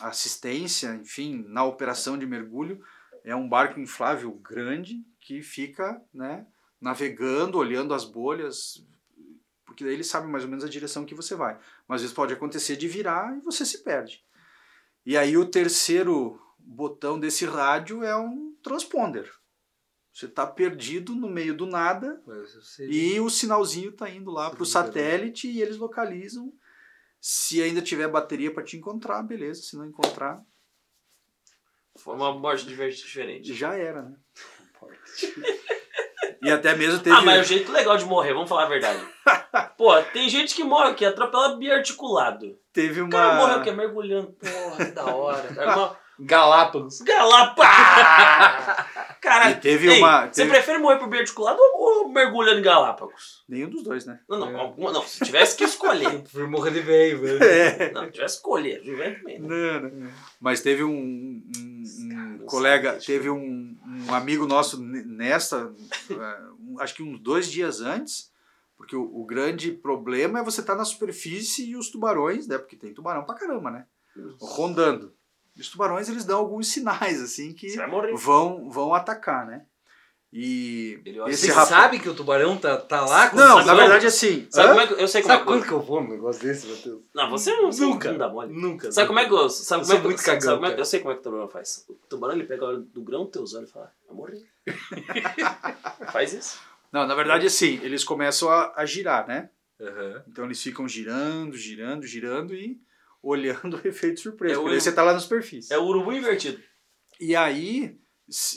assistência, 0.00 0.94
enfim, 0.94 1.44
na 1.48 1.64
operação 1.64 2.16
de 2.16 2.24
mergulho. 2.24 2.80
É 3.24 3.34
um 3.34 3.48
barco 3.48 3.80
inflável 3.80 4.30
grande 4.34 5.04
que 5.20 5.42
fica, 5.42 6.00
né? 6.14 6.46
Navegando, 6.80 7.58
olhando 7.58 7.92
as 7.92 8.04
bolhas, 8.04 8.86
porque 9.66 9.82
daí 9.82 9.94
ele 9.94 10.04
sabe 10.04 10.28
mais 10.28 10.44
ou 10.44 10.48
menos 10.48 10.64
a 10.64 10.68
direção 10.68 11.04
que 11.04 11.12
você 11.12 11.34
vai. 11.34 11.58
Mas 11.88 11.96
às 11.96 12.02
vezes 12.02 12.14
pode 12.14 12.32
acontecer 12.32 12.76
de 12.76 12.86
virar 12.86 13.36
e 13.36 13.40
você 13.40 13.66
se 13.66 13.82
perde. 13.82 14.24
E 15.04 15.16
aí 15.16 15.36
o 15.36 15.44
terceiro 15.44 16.40
botão 16.64 17.18
desse 17.18 17.44
rádio 17.44 18.02
é 18.02 18.16
um 18.16 18.54
transponder. 18.62 19.30
Você 20.12 20.26
está 20.26 20.46
perdido 20.46 21.14
no 21.14 21.28
meio 21.28 21.54
do 21.56 21.66
nada 21.66 22.22
e 22.88 23.18
o 23.18 23.28
sinalzinho 23.28 23.90
está 23.90 24.08
indo 24.08 24.30
lá 24.30 24.48
para 24.50 24.62
o 24.62 24.66
satélite 24.66 25.48
e 25.50 25.60
eles 25.60 25.76
localizam. 25.76 26.52
Se 27.20 27.60
ainda 27.62 27.82
tiver 27.82 28.06
bateria 28.06 28.52
para 28.52 28.62
te 28.62 28.76
encontrar, 28.76 29.22
beleza. 29.22 29.62
Se 29.62 29.76
não 29.76 29.86
encontrar, 29.86 30.40
Foi 31.96 32.14
uma 32.14 32.32
morte 32.32 32.66
diferente. 32.66 33.52
já 33.54 33.74
era, 33.74 34.02
né? 34.02 34.16
E 36.42 36.50
até 36.50 36.76
mesmo 36.76 37.00
teve. 37.02 37.16
Ah, 37.16 37.22
mas 37.22 37.38
é 37.38 37.40
o 37.40 37.44
jeito 37.44 37.72
legal 37.72 37.96
de 37.96 38.04
morrer, 38.04 38.34
vamos 38.34 38.50
falar 38.50 38.64
a 38.64 38.68
verdade. 38.68 39.02
Pô, 39.78 39.90
tem 40.12 40.28
gente 40.28 40.54
que 40.54 40.62
morre 40.62 40.92
que 40.92 41.04
atropela 41.04 41.56
biarticulado. 41.56 42.58
Teve 42.70 43.00
O 43.00 43.08
cara 43.08 43.32
uma. 43.32 43.46
morreu 43.46 43.62
que 43.62 43.70
é 43.70 43.74
mergulhando. 43.74 44.32
Porra, 44.32 44.84
que 44.84 44.90
da 44.92 45.06
hora. 45.06 45.48
Cara, 45.54 45.74
uma... 45.76 45.98
Galápagos. 46.18 47.00
Galapa! 47.00 47.64
E 49.24 49.26
Caralho. 49.26 49.58
teve 49.58 49.88
Ei, 49.90 49.98
uma. 50.00 50.26
Você 50.26 50.42
teve- 50.42 50.50
prefere 50.50 50.76
morrer 50.78 50.98
por 50.98 51.08
biarticulado 51.08 51.58
ou, 51.58 52.02
ou 52.04 52.08
mergulhando 52.10 52.58
em 52.58 52.62
Galápagos? 52.62 53.42
Nenhum 53.48 53.70
dos 53.70 53.82
dois, 53.82 54.04
né? 54.04 54.20
Não, 54.28 54.38
não, 54.38 54.50
É. 54.50 54.54
alguma- 54.60 54.92
não. 54.92 55.02
Se 55.02 55.24
tivesse 55.24 55.56
que 55.56 55.64
escolher. 55.64 56.22
Por 56.30 56.46
morrer 56.46 56.72
de 56.72 56.80
velho, 56.80 57.20
velho. 57.22 57.42
É. 57.42 57.90
Não, 57.90 58.04
se 58.04 58.10
tivesse 58.12 58.34
que 58.34 58.38
escolher. 58.40 58.84
Juventude. 58.84 59.38
Não, 59.38 59.80
não. 59.80 60.10
Mas 60.38 60.60
teve 60.60 60.84
um, 60.84 60.90
um- 60.90 61.42
um 62.02 62.08
Caras, 62.36 62.50
colega, 62.50 62.92
bicho. 62.92 63.06
teve 63.06 63.30
um, 63.30 63.74
um 64.06 64.12
amigo 64.14 64.46
nosso 64.46 64.78
ne- 64.82 65.04
nesta, 65.04 65.72
eh, 66.10 66.38
acho 66.80 66.94
que 66.94 67.02
uns 67.02 67.18
dois 67.18 67.50
dias 67.50 67.80
antes, 67.80 68.30
porque 68.76 68.94
o, 68.94 69.04
o 69.04 69.24
grande 69.24 69.72
problema 69.72 70.38
é 70.40 70.44
você 70.44 70.60
estar 70.60 70.74
na 70.74 70.84
superfície 70.84 71.64
e 71.70 71.76
os 71.76 71.88
tubarões, 71.90 72.46
né? 72.46 72.58
Porque 72.58 72.76
tem 72.76 72.92
tubarão 72.92 73.24
pra 73.24 73.36
caramba, 73.36 73.70
né? 73.70 73.86
Rondando. 74.38 75.14
Os 75.58 75.68
tubarões 75.68 76.08
eles 76.08 76.24
dão 76.24 76.38
alguns 76.38 76.68
sinais 76.68 77.22
assim 77.22 77.52
que 77.52 77.76
vão 78.16 78.68
vão 78.70 78.94
atacar, 78.94 79.46
né? 79.46 79.66
E 80.36 81.00
esse 81.28 81.46
Você 81.46 81.52
rapaz 81.52 81.68
sabe 81.68 82.00
que 82.00 82.08
o 82.08 82.14
tubarão 82.14 82.56
tá, 82.58 82.76
tá 82.76 83.02
lá? 83.02 83.30
com 83.30 83.36
Não, 83.36 83.64
na 83.64 83.72
verdade 83.72 84.04
assim. 84.04 84.48
Sabe 84.50 84.66
hã? 84.66 84.70
como 84.70 84.80
é 84.80 84.86
que 84.88 85.00
eu 85.00 85.06
sei 85.06 85.22
como 85.22 85.32
Sabe 85.32 85.42
é 85.42 85.46
quanto 85.46 85.64
que. 85.68 85.72
eu 85.72 85.80
vou 85.80 86.02
num 86.02 86.10
negócio 86.10 86.42
desse, 86.42 86.66
Matheus? 86.66 87.02
Não, 87.14 87.30
você 87.30 87.54
não 87.54 87.70
você 87.70 87.82
Nunca. 87.84 88.10
Não 88.10 88.18
dá 88.18 88.28
mole. 88.28 88.52
Nunca. 88.52 88.90
Sabe 88.90 89.06
como 89.06 89.20
é 89.20 89.26
que 89.26 89.32
eu. 89.32 89.48
Sabe 89.48 89.82
Eu 89.82 89.86
como 89.86 89.92
é 89.92 89.94
sou 89.94 90.00
que 90.00 90.06
muito 90.08 90.22
sabe 90.22 90.40
cagão, 90.40 90.56
como 90.56 90.66
é-. 90.72 90.80
Eu 90.80 90.84
sei 90.84 90.98
como 90.98 91.12
é 91.12 91.14
que 91.14 91.20
o 91.20 91.22
tubarão 91.22 91.48
faz. 91.48 91.84
O 91.88 91.94
tubarão 92.08 92.34
ele 92.34 92.42
pega 92.46 92.64
o 92.64 92.68
olho 92.68 92.80
do 92.80 93.00
grão 93.02 93.22
dos 93.22 93.30
teus 93.30 93.54
olhos 93.54 93.70
e 93.70 93.72
fala, 93.72 93.92
vai 94.08 94.16
morrer. 94.16 94.42
faz 96.10 96.32
isso. 96.32 96.58
Não, 96.90 97.06
na 97.06 97.14
verdade 97.14 97.46
assim, 97.46 97.78
eles 97.84 98.02
começam 98.02 98.50
a, 98.50 98.72
a 98.74 98.84
girar, 98.84 99.28
né? 99.28 99.50
Aham. 99.80 100.24
Então 100.26 100.44
eles 100.46 100.60
ficam 100.60 100.88
girando, 100.88 101.56
girando, 101.56 102.04
girando 102.04 102.54
e 102.56 102.80
olhando 103.24 103.76
o 103.82 103.88
efeito 103.88 104.20
surpresa. 104.20 104.54
É 104.54 104.58
o 104.58 104.64
você 104.68 104.92
tá 104.92 105.02
lá 105.02 105.12
na 105.12 105.20
superfície. 105.20 105.72
É 105.72 105.78
o 105.78 105.84
urubu 105.84 106.12
invertido. 106.12 106.60
E 107.20 107.34
aí, 107.34 107.96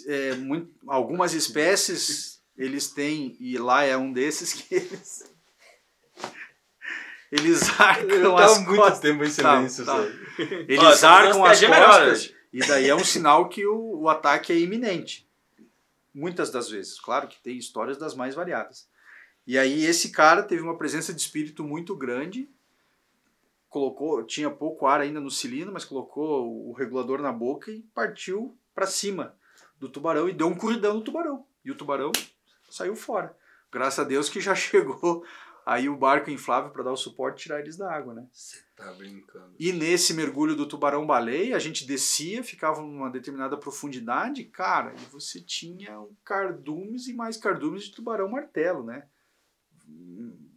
é, 0.07 0.33
muito- 0.35 0.71
algumas 0.87 1.33
espécies, 1.33 2.41
eles 2.57 2.89
têm, 2.91 3.37
e 3.39 3.57
lá 3.57 3.83
é 3.83 3.95
um 3.95 4.11
desses 4.11 4.53
que 4.53 4.73
eles. 4.75 5.23
Eles 7.31 7.61
arcam 7.79 8.37
as 8.37 8.57
muito 8.59 8.79
costas. 8.79 8.99
tempo 8.99 9.23
em 9.23 9.27
Tá, 9.27 9.31
silêncio, 9.57 9.85
tá. 9.85 9.95
sabe? 9.97 10.65
Eles 10.67 10.79
Ó, 10.79 10.97
tá 11.01 11.09
arcam 11.11 11.43
as 11.45 11.59
costas. 11.59 12.33
E 12.53 12.59
daí 12.59 12.87
é 12.89 12.95
um 12.95 13.03
sinal 13.03 13.49
que 13.49 13.65
o, 13.65 14.01
o 14.03 14.09
ataque 14.09 14.53
é 14.53 14.57
iminente. 14.57 15.27
Muitas 16.13 16.49
das 16.49 16.69
vezes. 16.69 16.99
Claro 16.99 17.27
que 17.27 17.41
tem 17.43 17.57
histórias 17.57 17.97
das 17.97 18.15
mais 18.15 18.33
variadas. 18.33 18.87
E 19.45 19.57
aí 19.57 19.83
esse 19.85 20.09
cara 20.09 20.41
teve 20.41 20.61
uma 20.61 20.77
presença 20.77 21.13
de 21.13 21.19
espírito 21.21 21.63
muito 21.63 21.95
grande. 21.95 22.49
Colocou, 23.69 24.23
tinha 24.23 24.49
pouco 24.49 24.87
ar 24.87 25.01
ainda 25.01 25.19
no 25.19 25.29
cilindro, 25.29 25.73
mas 25.73 25.85
colocou 25.85 26.69
o 26.69 26.73
regulador 26.73 27.21
na 27.21 27.31
boca 27.31 27.69
e 27.69 27.81
partiu 27.93 28.57
para 28.73 28.87
cima 28.87 29.35
do 29.79 29.89
tubarão 29.89 30.29
e 30.29 30.33
deu 30.33 30.47
um 30.47 30.55
corridão 30.55 30.95
no 30.95 31.03
tubarão. 31.03 31.45
E 31.63 31.71
o 31.71 31.75
tubarão 31.75 32.11
saiu 32.69 32.95
fora. 32.95 33.35
Graças 33.71 33.99
a 33.99 34.03
Deus 34.03 34.29
que 34.29 34.39
já 34.39 34.55
chegou 34.55 35.25
aí 35.67 35.89
o 35.89 35.97
barco 35.97 36.31
inflável 36.31 36.71
para 36.71 36.83
dar 36.83 36.93
o 36.93 36.97
suporte 36.97 37.41
e 37.41 37.43
tirar 37.43 37.59
eles 37.59 37.75
da 37.75 37.91
água, 37.93 38.13
né? 38.13 38.25
Você 38.31 38.63
tá 38.73 38.89
brincando. 38.93 39.53
E 39.59 39.73
nesse 39.73 40.13
mergulho 40.13 40.55
do 40.55 40.65
tubarão-baleia, 40.65 41.57
a 41.57 41.59
gente 41.59 41.85
descia, 41.85 42.41
ficava 42.41 42.81
numa 42.81 43.09
determinada 43.09 43.57
profundidade, 43.57 44.45
cara, 44.45 44.95
e 44.95 45.05
você 45.11 45.41
tinha 45.41 45.99
um 45.99 46.15
cardumes 46.23 47.07
e 47.07 47.13
mais 47.13 47.35
cardumes 47.35 47.83
de 47.83 47.91
tubarão-martelo, 47.91 48.81
né? 48.85 49.07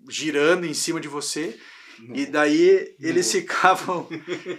Girando 0.08 0.64
em 0.64 0.74
cima 0.74 1.00
de 1.00 1.08
você. 1.08 1.60
E 2.14 2.26
daí 2.26 2.94
eles 2.98 3.30
ficavam 3.30 4.08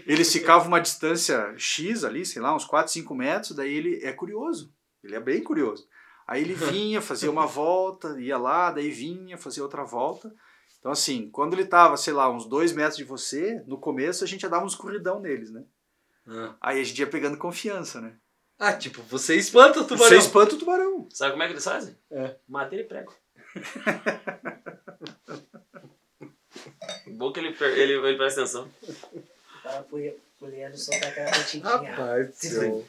eles 0.05 0.31
ficavam 0.31 0.67
uma 0.67 0.79
distância 0.79 1.53
X 1.57 2.03
ali, 2.03 2.25
sei 2.25 2.41
lá, 2.41 2.55
uns 2.55 2.65
4, 2.65 2.91
5 2.91 3.15
metros, 3.15 3.55
daí 3.55 3.73
ele 3.73 4.03
é 4.03 4.13
curioso. 4.13 4.73
Ele 5.03 5.15
é 5.15 5.19
bem 5.19 5.43
curioso. 5.43 5.87
Aí 6.27 6.41
ele 6.41 6.53
vinha, 6.71 7.01
fazia 7.01 7.31
uma 7.31 7.45
volta, 7.45 8.19
ia 8.19 8.37
lá, 8.37 8.71
daí 8.71 8.91
vinha, 8.91 9.37
fazia 9.37 9.63
outra 9.63 9.83
volta. 9.83 10.33
Então, 10.79 10.91
assim, 10.91 11.29
quando 11.29 11.53
ele 11.53 11.65
tava, 11.65 11.95
sei 11.97 12.13
lá, 12.13 12.29
uns 12.29 12.45
2 12.47 12.73
metros 12.73 12.97
de 12.97 13.03
você, 13.03 13.63
no 13.67 13.77
começo 13.79 14.23
a 14.23 14.27
gente 14.27 14.43
ia 14.43 14.49
dar 14.49 14.63
uns 14.63 14.75
corridão 14.75 15.19
neles, 15.19 15.51
né? 15.51 15.63
Ah. 16.27 16.55
Aí 16.61 16.81
a 16.81 16.83
gente 16.83 16.99
ia 16.99 17.07
pegando 17.07 17.37
confiança, 17.37 18.01
né? 18.01 18.15
Ah, 18.57 18.73
tipo, 18.73 19.01
você 19.03 19.35
espanta 19.35 19.79
o 19.79 19.85
tubarão. 19.85 20.09
Você 20.09 20.17
espanta 20.17 20.55
o 20.55 20.57
tubarão. 20.57 21.07
Sabe 21.11 21.31
como 21.31 21.43
é 21.43 21.47
que 21.47 21.53
eles 21.53 21.63
fazem? 21.63 21.97
É. 22.11 22.35
Madeira 22.47 22.85
e 22.85 22.87
prego. 22.87 23.13
Bom 27.07 27.31
que 27.31 27.39
ele, 27.39 27.55
ele, 27.59 27.93
ele 27.93 28.17
presta 28.17 28.41
atenção. 28.41 28.69
Fala 29.61 29.83
pro, 29.83 29.99
pro 30.39 30.47
Leandro 30.47 30.77
soltar 30.77 31.09
aquela 31.09 31.29
batidinha. 31.29 31.63
Rapaz 31.63 32.35
céu. 32.35 32.85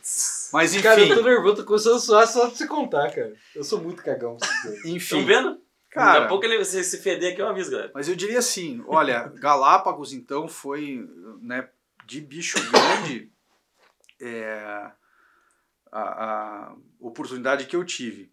Mas 0.52 0.72
enfim, 0.74 0.82
Cara, 0.82 1.00
eu 1.00 1.16
tô 1.16 1.22
nervoso, 1.22 1.56
tô 1.56 1.64
começando 1.64 1.96
a 1.96 2.00
suar 2.00 2.26
só 2.26 2.46
de 2.48 2.56
se 2.56 2.66
contar, 2.66 3.10
cara. 3.10 3.34
Eu 3.54 3.62
sou 3.62 3.80
muito 3.80 4.02
cagão. 4.02 4.36
enfim. 4.84 4.96
Estão 4.96 5.24
vendo? 5.26 5.50
Daqui 5.50 5.98
a 5.98 6.02
Cara, 6.04 6.28
pouco 6.28 6.44
ele, 6.46 6.64
se, 6.64 6.82
se 6.84 6.98
feder 6.98 7.32
aqui, 7.32 7.42
eu 7.42 7.48
aviso, 7.48 7.70
galera. 7.70 7.90
mas 7.94 8.08
eu 8.08 8.16
diria 8.16 8.38
assim, 8.38 8.82
olha, 8.86 9.30
Galápagos 9.34 10.14
então 10.14 10.48
foi, 10.48 11.06
né, 11.42 11.68
de 12.06 12.18
bicho 12.22 12.56
grande 12.70 13.30
é, 14.18 14.90
a, 15.92 16.02
a 16.70 16.74
oportunidade 16.98 17.66
que 17.66 17.76
eu 17.76 17.84
tive. 17.84 18.32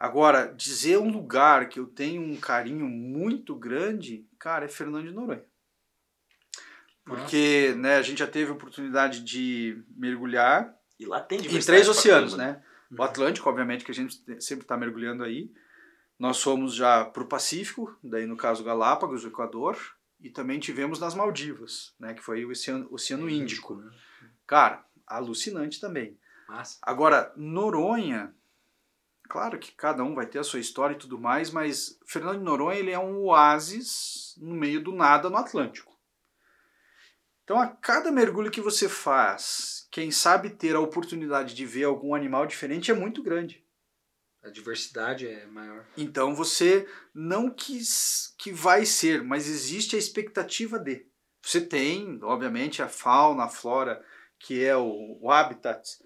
Agora, 0.00 0.46
dizer 0.56 0.96
um 0.96 1.12
lugar 1.12 1.68
que 1.68 1.78
eu 1.78 1.86
tenho 1.86 2.22
um 2.22 2.36
carinho 2.36 2.86
muito 2.88 3.54
grande, 3.54 4.26
cara, 4.38 4.64
é 4.64 4.68
Fernando 4.68 5.06
de 5.06 5.12
Noronha. 5.12 5.44
Porque 7.04 7.74
né, 7.76 7.96
a 7.96 8.02
gente 8.02 8.20
já 8.20 8.26
teve 8.26 8.50
a 8.50 8.54
oportunidade 8.54 9.22
de 9.22 9.84
mergulhar 9.94 10.74
E 10.98 11.04
lá 11.04 11.20
tem 11.20 11.38
em 11.38 11.60
três 11.60 11.86
oceanos, 11.86 12.34
né? 12.34 12.62
O 12.96 13.02
Atlântico, 13.02 13.48
obviamente, 13.48 13.84
que 13.84 13.90
a 13.90 13.94
gente 13.94 14.16
sempre 14.40 14.64
está 14.64 14.74
mergulhando 14.74 15.22
aí. 15.22 15.52
Nós 16.18 16.42
fomos 16.42 16.74
já 16.74 17.04
para 17.04 17.22
o 17.22 17.28
Pacífico, 17.28 17.94
daí 18.02 18.24
no 18.26 18.36
caso 18.36 18.64
Galápagos, 18.64 19.24
o 19.24 19.28
Equador, 19.28 19.76
e 20.18 20.30
também 20.30 20.58
tivemos 20.58 20.98
nas 20.98 21.14
Maldivas, 21.14 21.94
né? 22.00 22.14
Que 22.14 22.22
foi 22.22 22.44
o 22.44 22.50
Oceano, 22.50 22.88
Oceano 22.90 23.28
Índico. 23.28 23.76
né? 23.76 23.90
Cara, 24.46 24.84
alucinante 25.06 25.78
também. 25.78 26.18
Massa. 26.48 26.78
Agora, 26.82 27.32
Noronha, 27.36 28.34
claro 29.30 29.60
que 29.60 29.70
cada 29.70 30.02
um 30.02 30.12
vai 30.12 30.26
ter 30.26 30.40
a 30.40 30.44
sua 30.44 30.58
história 30.58 30.94
e 30.94 30.98
tudo 30.98 31.16
mais, 31.16 31.52
mas 31.52 31.96
Fernando 32.04 32.38
de 32.38 32.44
Noronha 32.44 32.80
ele 32.80 32.90
é 32.90 32.98
um 32.98 33.24
oásis 33.26 34.34
no 34.38 34.56
meio 34.56 34.82
do 34.82 34.92
nada 34.92 35.30
no 35.30 35.36
Atlântico. 35.36 35.96
Então, 37.44 37.60
a 37.60 37.68
cada 37.68 38.10
mergulho 38.10 38.50
que 38.50 38.60
você 38.60 38.88
faz, 38.88 39.86
quem 39.90 40.10
sabe 40.10 40.50
ter 40.50 40.74
a 40.74 40.80
oportunidade 40.80 41.54
de 41.54 41.64
ver 41.64 41.84
algum 41.84 42.14
animal 42.14 42.44
diferente 42.44 42.90
é 42.90 42.94
muito 42.94 43.22
grande. 43.22 43.64
A 44.42 44.50
diversidade 44.50 45.28
é 45.28 45.46
maior. 45.46 45.86
Então 45.96 46.34
você 46.34 46.88
não 47.14 47.50
quis 47.50 48.34
que 48.38 48.50
vai 48.50 48.86
ser, 48.86 49.22
mas 49.22 49.48
existe 49.48 49.96
a 49.96 49.98
expectativa 49.98 50.78
de. 50.78 51.06
Você 51.42 51.60
tem, 51.60 52.18
obviamente, 52.22 52.82
a 52.82 52.88
fauna, 52.88 53.44
a 53.44 53.48
flora, 53.48 54.04
que 54.38 54.64
é 54.64 54.76
o, 54.76 55.18
o 55.20 55.30
habitat 55.30 55.98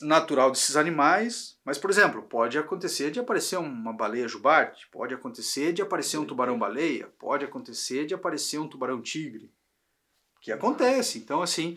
natural 0.00 0.50
desses 0.50 0.76
animais, 0.76 1.58
mas, 1.64 1.78
por 1.78 1.90
exemplo, 1.90 2.22
pode 2.22 2.58
acontecer 2.58 3.10
de 3.10 3.18
aparecer 3.20 3.56
uma 3.58 3.92
baleia 3.92 4.28
jubarte, 4.28 4.88
pode 4.90 5.14
acontecer 5.14 5.72
de 5.72 5.82
aparecer 5.82 6.18
um 6.18 6.24
tubarão-baleia, 6.24 7.08
pode 7.18 7.44
acontecer 7.44 8.06
de 8.06 8.14
aparecer 8.14 8.58
um 8.58 8.68
tubarão-tigre, 8.68 9.50
que 10.40 10.52
acontece. 10.52 11.18
Então, 11.18 11.42
assim, 11.42 11.76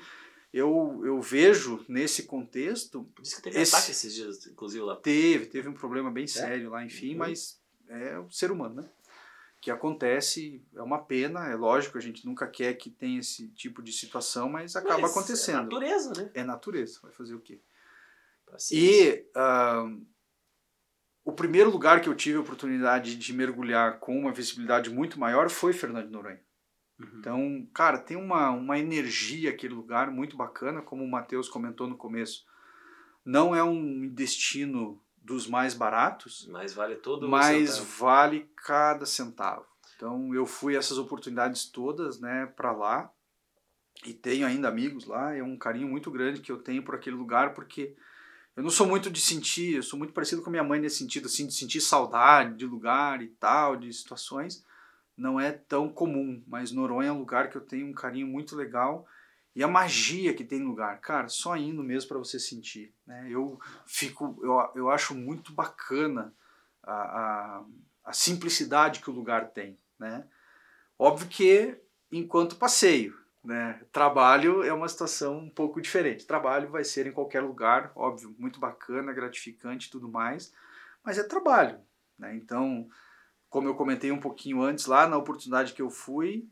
eu, 0.54 1.02
eu 1.04 1.22
vejo 1.22 1.84
nesse 1.88 2.24
contexto 2.24 3.08
Diz 3.22 3.34
que 3.34 3.42
teve 3.42 3.60
Esse- 3.60 3.76
ataque 3.76 3.92
esses 3.92 4.14
dias, 4.14 4.46
inclusive 4.48 4.84
lá. 4.84 4.96
Teve, 4.96 5.46
teve 5.48 5.68
um 5.70 5.74
problema 5.74 6.12
bem 6.12 6.28
sério 6.28 6.70
lá, 6.70 6.84
enfim, 6.84 7.16
mas 7.16 7.60
é 7.88 8.18
o 8.20 8.30
ser 8.32 8.52
humano, 8.52 8.82
né? 8.82 8.90
Que 9.62 9.70
acontece, 9.72 10.64
é 10.74 10.82
uma 10.82 11.00
pena, 11.00 11.48
é 11.50 11.56
lógico, 11.56 11.98
a 11.98 12.02
gente 12.02 12.26
nunca 12.26 12.48
quer 12.48 12.76
que 12.76 12.90
tenha 12.90 13.20
esse 13.20 13.50
tipo 13.50 13.82
de 13.84 13.92
situação, 13.92 14.48
mas 14.48 14.74
acaba 14.76 15.02
Mas 15.02 15.12
É 15.12 15.14
acontecendo. 15.14 15.64
natureza, 15.64 16.14
né? 16.16 16.32
É 16.34 16.44
natureza, 16.46 17.00
vai 17.04 17.12
fazer 17.12 17.36
o 17.36 17.42
quê? 17.42 17.60
E 18.76 19.26
ah, 19.36 19.86
o 21.24 21.32
primeiro 21.32 21.70
lugar 21.70 22.02
que 22.02 22.10
eu 22.10 22.16
tive 22.16 22.38
a 22.38 22.42
oportunidade 22.42 23.16
de 23.16 23.34
mergulhar 23.34 24.00
com 24.00 24.18
uma 24.18 24.32
visibilidade 24.32 24.90
muito 24.90 25.20
maior 25.20 25.50
foi 25.50 25.74
Fernando 25.74 26.08
de 26.08 26.12
Noronha. 26.12 26.42
Uhum. 27.00 27.10
Então, 27.20 27.68
cara, 27.74 27.98
tem 27.98 28.18
uma, 28.18 28.50
uma 28.50 28.78
energia 28.78 29.52
aquele 29.52 29.74
lugar 29.74 30.12
muito 30.12 30.36
bacana, 30.36 30.82
como 30.82 31.04
o 31.04 31.10
Matheus 31.10 31.48
comentou 31.48 31.88
no 31.88 31.96
começo. 31.96 32.46
Não 33.24 33.56
é 33.56 33.64
um 33.64 34.10
destino 34.10 35.02
dos 35.22 35.48
mais 35.48 35.74
baratos, 35.74 36.48
Mas 36.50 36.74
vale 36.74 36.96
todo 36.96 37.30
mas 37.30 37.72
centavo. 37.72 37.98
vale 38.00 38.52
cada 38.66 39.06
centavo. 39.06 39.66
Então 39.96 40.34
eu 40.34 40.46
fui 40.46 40.76
essas 40.76 40.98
oportunidades 40.98 41.66
todas, 41.66 42.20
né, 42.20 42.48
para 42.56 42.72
lá 42.72 43.12
e 44.06 44.14
tenho 44.14 44.48
ainda 44.48 44.68
amigos 44.68 45.06
lá. 45.06 45.36
É 45.36 45.44
um 45.44 45.58
carinho 45.58 45.88
muito 45.88 46.10
grande 46.10 46.42
que 46.42 46.52
eu 46.52 46.58
tenho 46.58 46.84
por 46.84 46.96
aquele 46.96 47.16
lugar 47.16 47.54
porque 47.54 47.96
eu 48.56 48.64
não 48.64 48.70
sou 48.70 48.88
muito 48.88 49.10
de 49.10 49.22
sentir, 49.22 49.76
eu 49.76 49.84
sou 49.84 49.98
muito 49.98 50.14
parecido 50.14 50.42
com 50.42 50.50
a 50.50 50.52
minha 50.52 50.64
mãe 50.64 50.80
nesse 50.80 50.98
sentido, 50.98 51.28
assim, 51.28 51.48
de 51.48 51.54
sentir 51.54 51.82
saudade 51.82 52.56
de 52.56 52.66
lugar 52.66 53.22
e 53.22 53.28
tal, 53.28 53.76
de 53.76 53.92
situações. 53.94 54.64
Não 55.16 55.40
é 55.40 55.52
tão 55.52 55.90
comum, 55.90 56.44
mas 56.48 56.72
Noronha 56.72 57.10
é 57.10 57.12
um 57.12 57.20
lugar 57.20 57.50
que 57.50 57.58
eu 57.58 57.62
tenho 57.62 57.88
um 57.88 57.94
carinho 57.94 58.28
muito 58.28 58.56
legal 58.56 59.08
e 59.56 59.64
a 59.64 59.68
magia 59.68 60.34
que 60.34 60.44
tem 60.44 60.60
no 60.60 60.70
lugar, 60.70 61.02
cara, 61.02 61.28
só 61.28 61.58
indo 61.58 61.84
mesmo 61.84 62.08
para 62.08 62.18
você 62.18 62.40
sentir, 62.40 62.94
né? 63.06 63.28
Eu 63.30 63.60
fico, 63.86 64.40
eu, 64.42 64.72
eu 64.76 64.90
acho 64.90 65.16
muito 65.16 65.52
bacana 65.52 66.34
a, 66.84 66.94
a, 66.94 67.66
a 68.06 68.14
simplicidade 68.14 69.02
que 69.02 69.10
o 69.10 69.14
lugar 69.14 69.50
tem, 69.50 69.78
né? 69.98 70.26
Óbvio 70.98 71.28
que 71.28 71.78
enquanto 72.12 72.56
passeio, 72.56 73.18
né? 73.44 73.82
Trabalho 73.92 74.64
é 74.64 74.74
uma 74.74 74.88
situação 74.88 75.38
um 75.38 75.50
pouco 75.50 75.82
diferente. 75.82 76.28
Trabalho 76.28 76.70
vai 76.70 76.84
ser 76.84 77.08
em 77.08 77.12
qualquer 77.12 77.42
lugar, 77.42 77.92
óbvio, 77.96 78.36
muito 78.38 78.60
bacana, 78.60 79.14
gratificante 79.14 79.88
e 79.88 79.92
tudo 79.92 80.10
mais, 80.10 80.54
mas 81.04 81.18
é 81.18 81.24
trabalho, 81.24 81.80
né? 82.18 82.36
Então, 82.36 82.88
como 83.50 83.68
eu 83.68 83.76
comentei 83.76 84.12
um 84.12 84.20
pouquinho 84.20 84.62
antes 84.62 84.86
lá, 84.86 85.08
na 85.08 85.18
oportunidade 85.18 85.74
que 85.74 85.82
eu 85.82 85.90
fui, 85.90 86.48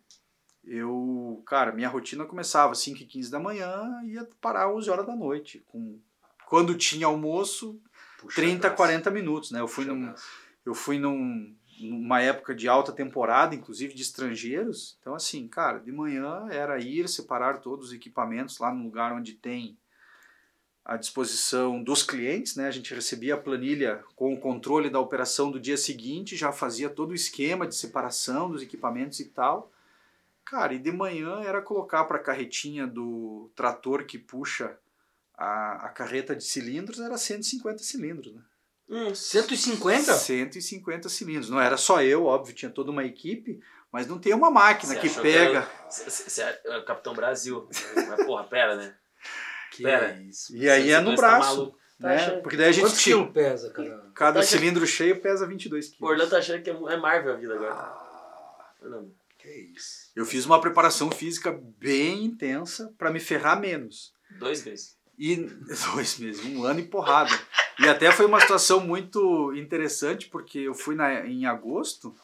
eu, 0.64 1.44
cara, 1.46 1.72
minha 1.72 1.88
rotina 1.90 2.26
começava 2.26 2.72
às 2.72 2.80
5 2.80 3.02
e 3.02 3.06
15 3.06 3.32
da 3.32 3.40
manhã 3.40 4.02
e 4.04 4.14
ia 4.14 4.28
parar 4.42 4.68
às 4.68 4.76
11 4.76 4.90
horas 4.90 5.06
da 5.06 5.16
noite. 5.16 5.64
Com, 5.68 6.00
quando 6.46 6.76
tinha 6.76 7.08
almoço, 7.08 7.82
Puxa 8.20 8.42
30, 8.42 8.60
braço. 8.60 8.76
40 8.76 9.12
minutos, 9.12 9.52
né? 9.52 9.62
Eu 9.62 9.68
fui, 9.68 9.86
Puxa 9.86 9.96
num, 9.96 10.14
eu 10.66 10.74
fui 10.74 11.00
num, 11.00 11.56
numa 11.80 12.22
época 12.22 12.56
de 12.56 12.68
alta 12.68 12.92
temporada, 12.92 13.56
inclusive 13.56 13.94
de 13.94 14.02
estrangeiros. 14.02 14.98
Então, 15.00 15.14
assim, 15.14 15.48
cara, 15.48 15.80
de 15.80 15.92
manhã 15.92 16.48
era 16.50 16.80
ir, 16.80 17.08
separar 17.08 17.60
todos 17.60 17.88
os 17.88 17.94
equipamentos 17.94 18.58
lá 18.60 18.74
no 18.74 18.84
lugar 18.84 19.14
onde 19.14 19.34
tem 19.34 19.78
à 20.84 20.96
disposição 20.96 21.84
dos 21.84 22.02
clientes, 22.02 22.56
né? 22.56 22.68
A 22.68 22.72
gente 22.72 22.94
recebia 22.94 23.36
a 23.36 23.38
planilha 23.38 24.04
com 24.16 24.34
o 24.34 24.40
controle 24.40 24.90
da 24.90 25.00
operação 25.00 25.52
do 25.52 25.60
dia 25.60 25.76
seguinte, 25.76 26.36
já 26.36 26.52
fazia 26.52 26.90
todo 26.90 27.12
o 27.12 27.16
esquema 27.16 27.68
de 27.68 27.76
separação 27.76 28.50
dos 28.50 28.62
equipamentos 28.62 29.20
e 29.20 29.26
tal. 29.26 29.72
Cara, 30.46 30.74
e 30.74 30.80
de 30.80 30.92
manhã 30.92 31.42
era 31.44 31.62
colocar 31.62 32.06
para 32.06 32.18
a 32.18 32.24
carretinha 32.24 32.88
do 32.88 33.52
trator 33.54 34.06
que 34.06 34.18
puxa 34.18 34.78
a, 35.38 35.88
a 35.88 35.90
carreta 35.90 36.34
de 36.34 36.44
cilindros, 36.46 37.02
era 37.02 37.18
150 37.18 37.84
cilindros, 37.84 38.34
né? 38.34 38.42
Hum, 38.90 39.14
150? 39.14 40.14
150 40.14 41.10
cilindros. 41.10 41.50
Não 41.50 41.60
era 41.60 41.76
só 41.78 42.02
eu, 42.02 42.26
óbvio, 42.26 42.56
tinha 42.56 42.72
toda 42.72 42.90
uma 42.92 43.04
equipe, 43.04 43.60
mas 43.92 44.08
não 44.08 44.18
tem 44.20 44.34
uma 44.34 44.50
máquina 44.50 44.94
Você 44.94 45.00
que 45.02 45.10
pega. 45.22 45.60
era- 45.60 45.70
cê- 45.90 46.10
cê- 46.10 46.30
cê 46.30 46.42
é 46.42 46.78
o 46.78 46.86
Capitão 46.86 47.14
Brasil. 47.14 47.68
Mas, 48.08 48.26
porra, 48.26 48.44
pera, 48.46 48.76
né? 48.76 48.96
Que 49.72 49.84
Pera. 49.84 50.14
isso. 50.22 50.56
E 50.56 50.68
aí 50.70 50.84
Cê- 50.86 50.92
é 50.92 50.96
cê 50.98 51.02
no 51.02 51.12
tá 51.16 51.22
braço. 51.22 51.50
maluco. 51.58 51.78
Tá 52.00 52.08
Né? 52.10 52.16
achando- 52.16 52.42
Porque 52.42 52.58
daí 52.58 52.70
a 52.70 52.72
gente 52.72 52.84
Quantos 52.86 53.02
tira. 53.02 53.18
quilos 53.18 53.34
pesa, 53.34 53.70
cara? 53.72 54.12
Cada 54.16 54.34
Tá 54.34 54.40
achando- 54.40 54.60
cilindro 54.60 54.88
cheio 54.88 55.20
pesa 55.22 55.46
22 55.48 55.88
O 55.88 55.92
quilos. 55.92 56.12
Orlando 56.12 56.30
tá 56.30 56.38
achando 56.38 56.64
que 56.64 56.70
é 56.70 56.74
é 56.74 56.98
Marvel 56.98 57.34
a 57.34 57.38
vida 57.38 57.54
agora. 57.56 57.74
Ah, 57.74 58.70
Orlando. 58.82 59.14
que 59.38 59.50
isso. 59.50 60.12
Eu 60.16 60.26
fiz 60.26 60.46
uma 60.46 60.60
preparação 60.62 61.12
física 61.12 61.52
bem 61.80 62.24
intensa 62.26 62.94
para 62.98 63.12
me 63.12 63.20
ferrar 63.20 63.60
menos. 63.60 64.14
Dois 64.40 64.64
meses. 64.66 64.97
E 65.18 65.36
dois 65.94 66.18
meses, 66.20 66.46
um 66.46 66.64
ano 66.64 66.80
e 66.80 66.84
porrada. 66.88 67.32
E 67.80 67.88
até 67.88 68.12
foi 68.12 68.26
uma 68.26 68.40
situação 68.40 68.80
muito 68.80 69.54
interessante, 69.56 70.28
porque 70.28 70.60
eu 70.60 70.74
fui 70.74 70.96
na, 70.96 71.26
em 71.28 71.46
agosto 71.46 72.16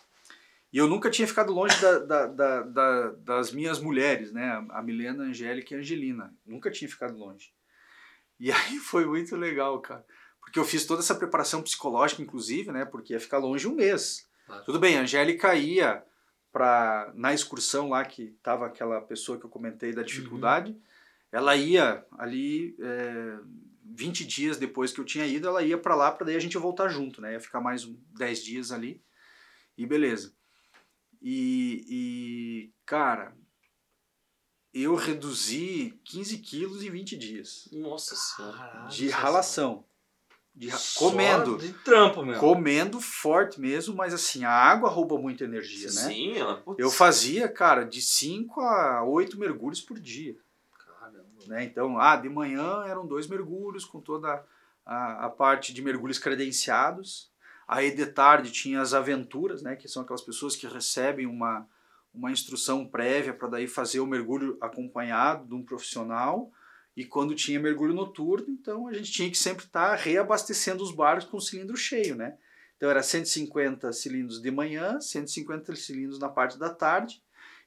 e 0.72 0.78
eu 0.78 0.88
nunca 0.88 1.10
tinha 1.12 1.28
ficado 1.28 1.54
longe 1.54 1.80
da, 1.80 2.00
da- 2.00 2.26
da- 2.28 2.62
da- 2.64 3.12
das 3.20 3.52
minhas 3.52 3.80
mulheres, 3.80 4.32
né? 4.32 4.66
A 4.72 4.82
Milena, 4.82 5.24
a 5.24 5.28
Angélica 5.28 5.74
e 5.74 5.78
a 5.78 5.80
Angelina. 5.80 6.34
Nunca 6.46 6.72
tinha 6.72 6.90
ficado 6.90 7.16
longe. 7.18 7.54
E 8.40 8.50
aí 8.52 8.78
foi 8.80 9.06
muito 9.06 9.36
legal, 9.36 9.80
cara. 9.80 10.04
Porque 10.42 10.58
eu 10.60 10.66
fiz 10.66 10.86
toda 10.86 11.02
essa 11.02 11.16
preparação 11.16 11.62
psicológica, 11.62 12.22
inclusive, 12.22 12.72
né? 12.72 12.84
Porque 12.86 13.14
ia 13.14 13.20
ficar 13.20 13.38
longe 13.38 13.68
um 13.68 13.76
mês. 13.76 14.28
Claro. 14.48 14.66
Tudo 14.66 14.80
bem, 14.80 14.98
a 14.98 15.02
Angélica 15.02 15.56
ia 15.56 16.04
pra, 16.52 17.12
na 17.16 17.34
excursão 17.34 17.90
lá, 17.90 18.04
que 18.04 18.36
tava 18.44 18.66
aquela 18.66 19.00
pessoa 19.02 19.38
que 19.40 19.46
eu 19.46 19.50
comentei 19.50 19.94
da 19.94 20.02
dificuldade, 20.04 20.76
ela 21.34 21.56
ia 21.56 22.06
ali, 22.12 22.78
é, 22.80 23.40
20 23.96 24.24
dias 24.26 24.58
depois 24.58 24.94
que 24.94 25.02
eu 25.02 25.06
tinha 25.06 25.26
ido, 25.26 25.48
ela 25.48 25.64
ia 25.64 25.78
para 25.78 25.96
lá 25.96 26.12
para 26.12 26.28
daí 26.28 26.36
a 26.36 26.40
gente 26.40 26.58
voltar 26.58 26.88
junto, 26.90 27.20
né? 27.20 27.34
Ia 27.34 27.40
ficar 27.40 27.60
mais 27.60 27.84
um, 27.86 27.98
10 28.18 28.44
dias 28.44 28.72
ali 28.72 29.04
e 29.78 29.86
beleza. 29.86 30.34
E, 31.22 31.86
e, 31.90 32.74
cara, 32.86 33.36
eu 34.74 34.96
reduzi 34.96 36.00
15 36.06 36.38
quilos 36.40 36.84
em 36.84 36.90
20 36.90 37.18
dias 37.18 37.70
Nossa 37.72 38.16
senhora. 38.16 38.88
De 38.90 39.10
ralação. 39.10 39.86
De 40.56 40.70
ra- 40.70 40.78
Só 40.78 41.10
comendo. 41.10 41.58
De 41.58 41.74
trampo 41.74 42.24
mesmo. 42.24 42.40
Comendo 42.40 43.00
forte 43.02 43.60
mesmo, 43.60 43.96
mas 43.96 44.14
assim, 44.14 44.44
a 44.44 44.52
água 44.52 44.88
rouba 44.90 45.18
muita 45.18 45.46
energia, 45.46 45.88
né? 45.88 45.92
Sim, 45.94 46.38
ela. 46.38 46.58
putz. 46.58 46.78
Eu 46.80 46.92
fazia, 46.92 47.48
cara, 47.48 47.84
de 47.86 48.02
5 48.02 48.62
a 48.62 49.04
8 49.04 49.40
mergulhos 49.40 49.82
por 49.82 50.00
dia. 50.00 50.36
Né? 51.48 51.64
Então, 51.64 52.00
ah, 52.00 52.16
de 52.16 52.30
manhã 52.30 52.84
eram 52.86 53.06
dois 53.06 53.28
mergulhos 53.28 53.86
com 53.86 54.00
toda 54.00 54.44
a, 54.86 55.26
a 55.26 55.30
parte 55.30 55.74
de 55.74 55.82
mergulhos 55.82 56.20
credenciados. 56.20 57.32
Aí 57.68 57.96
de 57.96 58.06
tarde 58.06 58.52
tinha 58.52 58.82
as 58.82 58.94
aventuras, 58.94 59.62
né, 59.62 59.76
que 59.76 59.88
são 59.88 60.04
aquelas 60.04 60.22
pessoas 60.22 60.56
que 60.56 60.68
recebem 60.68 61.26
uma, 61.26 61.68
uma 62.14 62.32
instrução 62.32 62.86
prévia 62.86 63.34
para 63.34 63.48
daí 63.48 63.68
fazer 63.68 64.00
o 64.00 64.08
mergulho 64.08 64.58
acompanhado 64.60 65.48
de 65.48 65.56
um 65.56 65.64
profissional. 65.64 66.52
E 66.96 67.06
quando 67.06 67.34
tinha 67.34 67.60
mergulho 67.60 67.94
noturno, 67.94 68.48
então 68.50 68.88
a 68.88 68.94
gente 68.94 69.12
tinha 69.12 69.30
que 69.30 69.38
sempre 69.38 69.66
estar 69.66 69.92
tá 69.92 69.96
reabastecendo 69.96 70.84
os 70.84 70.94
barcos 70.94 71.26
com 71.26 71.38
o 71.38 71.42
cilindro 71.42 71.76
cheio, 71.76 72.16
né? 72.16 72.38
Então 72.78 72.90
era 72.90 73.02
150 73.02 73.92
cilindros 73.94 74.42
de 74.42 74.52
manhã, 74.52 75.00
150 75.00 75.76
cilindros 75.76 76.20
na 76.20 76.30
parte 76.30 76.60
da 76.60 76.70
tarde 76.70 77.24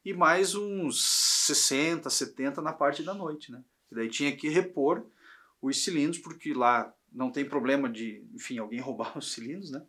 e 0.07 0.15
mais 0.15 0.55
uns 0.55 1.05
60, 1.47 2.09
70 2.09 2.63
na 2.63 2.73
parte 2.73 3.03
da 3.03 3.13
noite, 3.13 3.51
né? 3.51 3.61
E 3.91 3.95
daí 3.97 4.09
tinha 4.09 4.31
que 4.37 4.49
repor 4.49 5.05
os 5.61 5.83
cilindros, 5.83 6.19
porque 6.19 6.55
lá 6.55 6.95
não 7.13 7.29
tem 7.29 7.45
problema 7.45 7.89
de, 7.89 8.25
enfim, 8.33 8.57
alguém 8.59 8.79
roubar 8.81 9.19
os 9.19 9.33
cilindros, 9.33 9.73
né? 9.73 9.83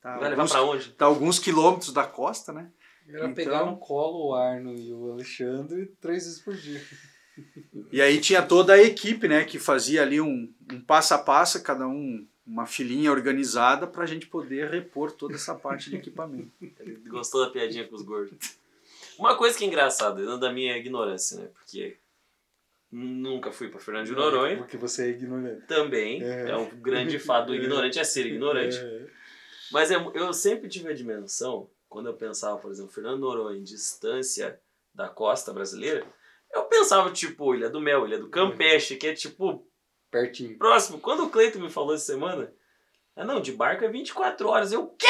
Tá 0.00 0.16
Vai 0.16 0.30
levar 0.30 0.48
para 0.48 0.62
onde? 0.62 0.92
Tá 0.92 1.06
alguns 1.06 1.40
quilômetros 1.40 1.92
da 1.92 2.06
costa, 2.06 2.52
né? 2.52 2.70
Era 3.08 3.24
então, 3.24 3.34
pegar 3.34 3.66
no 3.66 3.76
colo 3.76 4.28
o 4.28 4.34
Arno 4.34 4.72
e 4.72 4.92
o 4.92 5.10
Alexandre 5.10 5.92
três 6.00 6.24
vezes 6.24 6.40
por 6.40 6.54
dia. 6.54 6.80
E 7.90 8.00
aí 8.00 8.20
tinha 8.20 8.42
toda 8.42 8.74
a 8.74 8.82
equipe, 8.82 9.26
né, 9.26 9.42
que 9.44 9.58
fazia 9.58 10.02
ali 10.02 10.20
um, 10.20 10.54
um 10.72 10.80
passo 10.80 11.14
a 11.14 11.18
passo, 11.18 11.60
cada 11.64 11.88
um 11.88 12.24
uma 12.46 12.64
filinha 12.64 13.10
organizada 13.10 13.88
para 13.88 14.04
a 14.04 14.06
gente 14.06 14.28
poder 14.28 14.70
repor 14.70 15.10
toda 15.10 15.34
essa 15.34 15.54
parte 15.54 15.90
de 15.90 15.96
equipamento. 15.96 16.52
Gostou 17.08 17.44
da 17.44 17.50
piadinha 17.50 17.88
com 17.88 17.96
os 17.96 18.02
gordos? 18.02 18.56
Uma 19.18 19.36
coisa 19.36 19.56
que 19.56 19.64
é 19.64 19.66
engraçada, 19.66 20.38
da 20.38 20.52
minha 20.52 20.76
ignorância, 20.76 21.38
né? 21.38 21.48
Porque 21.52 21.98
nunca 22.90 23.50
fui 23.50 23.68
para 23.68 23.80
Fernando 23.80 24.06
de 24.06 24.12
Noronha. 24.12 24.56
Porque 24.56 24.76
você 24.76 25.06
é 25.06 25.08
ignorante. 25.10 25.66
Também. 25.66 26.22
É, 26.22 26.50
é 26.50 26.56
um 26.56 26.68
grande 26.80 27.18
fato 27.18 27.46
do 27.46 27.54
ignorante 27.56 27.98
é 27.98 28.04
ser 28.04 28.26
ignorante. 28.26 28.76
É. 28.78 29.06
Mas 29.72 29.90
é, 29.90 29.96
eu 30.14 30.32
sempre 30.32 30.68
tive 30.68 30.88
a 30.88 30.94
dimensão, 30.94 31.68
quando 31.88 32.06
eu 32.06 32.14
pensava, 32.14 32.58
por 32.58 32.70
exemplo, 32.70 32.92
Fernando 32.92 33.16
de 33.16 33.20
Noronha 33.22 33.58
em 33.58 33.64
distância 33.64 34.60
da 34.94 35.08
costa 35.08 35.52
brasileira, 35.52 36.06
eu 36.52 36.64
pensava, 36.64 37.10
tipo, 37.10 37.54
Ilha 37.54 37.68
do 37.68 37.80
Mel, 37.80 38.06
Ilha 38.06 38.18
do 38.18 38.28
Campeche, 38.28 38.96
que 38.96 39.08
é 39.08 39.14
tipo. 39.14 39.68
Pertinho. 40.10 40.56
Próximo. 40.56 41.00
Quando 41.00 41.24
o 41.24 41.30
Cleiton 41.30 41.58
me 41.58 41.68
falou 41.68 41.94
essa 41.94 42.04
semana, 42.04 42.52
ah 43.16 43.24
não, 43.24 43.40
de 43.40 43.50
barco 43.50 43.84
é 43.84 43.88
24 43.88 44.48
horas. 44.48 44.72
Eu, 44.72 44.86
quê? 44.86 45.06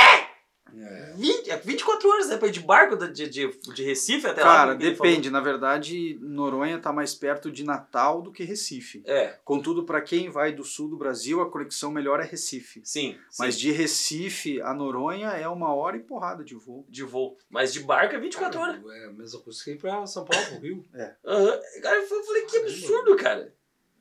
É. 0.76 1.12
20, 1.16 1.50
é 1.50 1.56
24 1.56 2.08
horas 2.08 2.28
né, 2.28 2.38
de 2.48 2.60
barco 2.60 2.96
de, 2.96 3.28
de, 3.28 3.48
de 3.48 3.82
Recife 3.84 4.26
até 4.26 4.42
Cara, 4.42 4.50
lá. 4.50 4.66
Cara, 4.66 4.74
depende. 4.74 5.30
Na 5.30 5.40
verdade, 5.40 6.18
Noronha 6.20 6.76
está 6.76 6.92
mais 6.92 7.14
perto 7.14 7.50
de 7.50 7.64
Natal 7.64 8.22
do 8.22 8.32
que 8.32 8.44
Recife. 8.44 9.02
É. 9.06 9.38
Contudo, 9.44 9.84
para 9.84 10.00
quem 10.00 10.30
vai 10.30 10.52
do 10.52 10.64
sul 10.64 10.88
do 10.88 10.96
Brasil, 10.96 11.40
a 11.40 11.50
conexão 11.50 11.90
melhor 11.90 12.20
é 12.20 12.24
Recife. 12.24 12.80
Sim. 12.84 13.16
Mas 13.38 13.54
sim. 13.54 13.60
de 13.60 13.72
Recife 13.72 14.60
a 14.62 14.74
Noronha 14.74 15.28
é 15.28 15.48
uma 15.48 15.74
hora 15.74 15.96
e 15.96 16.00
porrada 16.00 16.42
de 16.42 16.54
voo. 16.54 16.84
De 16.88 17.02
voo. 17.02 17.36
Mas 17.48 17.72
de 17.72 17.80
barco 17.80 18.14
é 18.14 18.18
24 18.18 18.58
cara, 18.58 18.72
horas. 18.72 18.84
É 19.02 19.06
a 19.06 19.12
mesma 19.12 19.40
coisa 19.40 19.62
que 19.62 19.70
ir 19.70 19.78
pra 19.78 20.06
São 20.06 20.24
Paulo, 20.24 20.46
pro 20.46 20.60
Rio. 20.60 20.84
É. 20.94 21.14
Uhum. 21.24 21.82
Cara, 21.82 21.96
eu 21.96 22.06
falei, 22.06 22.42
que 22.46 22.56
absurdo, 22.58 23.16
cara. 23.16 23.54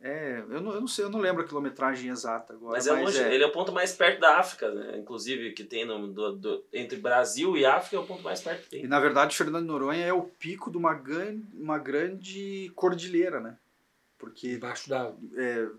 É, 0.06 0.44
eu 0.50 0.60
não, 0.60 0.74
eu 0.74 0.82
não 0.82 0.88
sei, 0.88 1.06
eu 1.06 1.10
não 1.10 1.22
lembro 1.22 1.42
a 1.42 1.48
quilometragem 1.48 2.12
exata 2.12 2.52
agora. 2.52 2.74
Mas, 2.74 2.88
é 2.88 2.92
longe, 2.92 3.18
é... 3.18 3.34
ele 3.34 3.42
é 3.42 3.48
o 3.48 3.54
ponto 3.54 3.72
mais 3.72 3.94
perto 3.94 4.20
da 4.20 4.38
África, 4.38 4.70
né? 4.70 4.98
Inclusive, 4.98 5.54
que 5.54 5.64
tem 5.64 5.86
no, 5.86 6.12
do, 6.12 6.34
do, 6.34 6.66
entre 6.74 6.98
Brasil 6.98 7.56
e 7.56 7.66
África 7.66 7.96
é 7.96 8.00
o 8.00 8.06
ponto 8.06 8.22
mais 8.22 8.42
perto 8.42 8.64
que 8.64 8.70
tem. 8.70 8.84
E 8.84 8.88
na 8.88 9.00
verdade, 9.00 9.34
Fernando 9.34 9.66
Noronha 9.66 10.06
é 10.06 10.12
o 10.12 10.24
pico 10.24 10.70
de 10.70 10.76
uma, 10.76 11.02
uma 11.54 11.78
grande 11.78 12.70
cordilheira, 12.76 13.40
né? 13.40 13.58
Porque. 14.18 14.56
Embaixo 14.56 14.90
da. 14.90 15.14
É, 15.38 15.70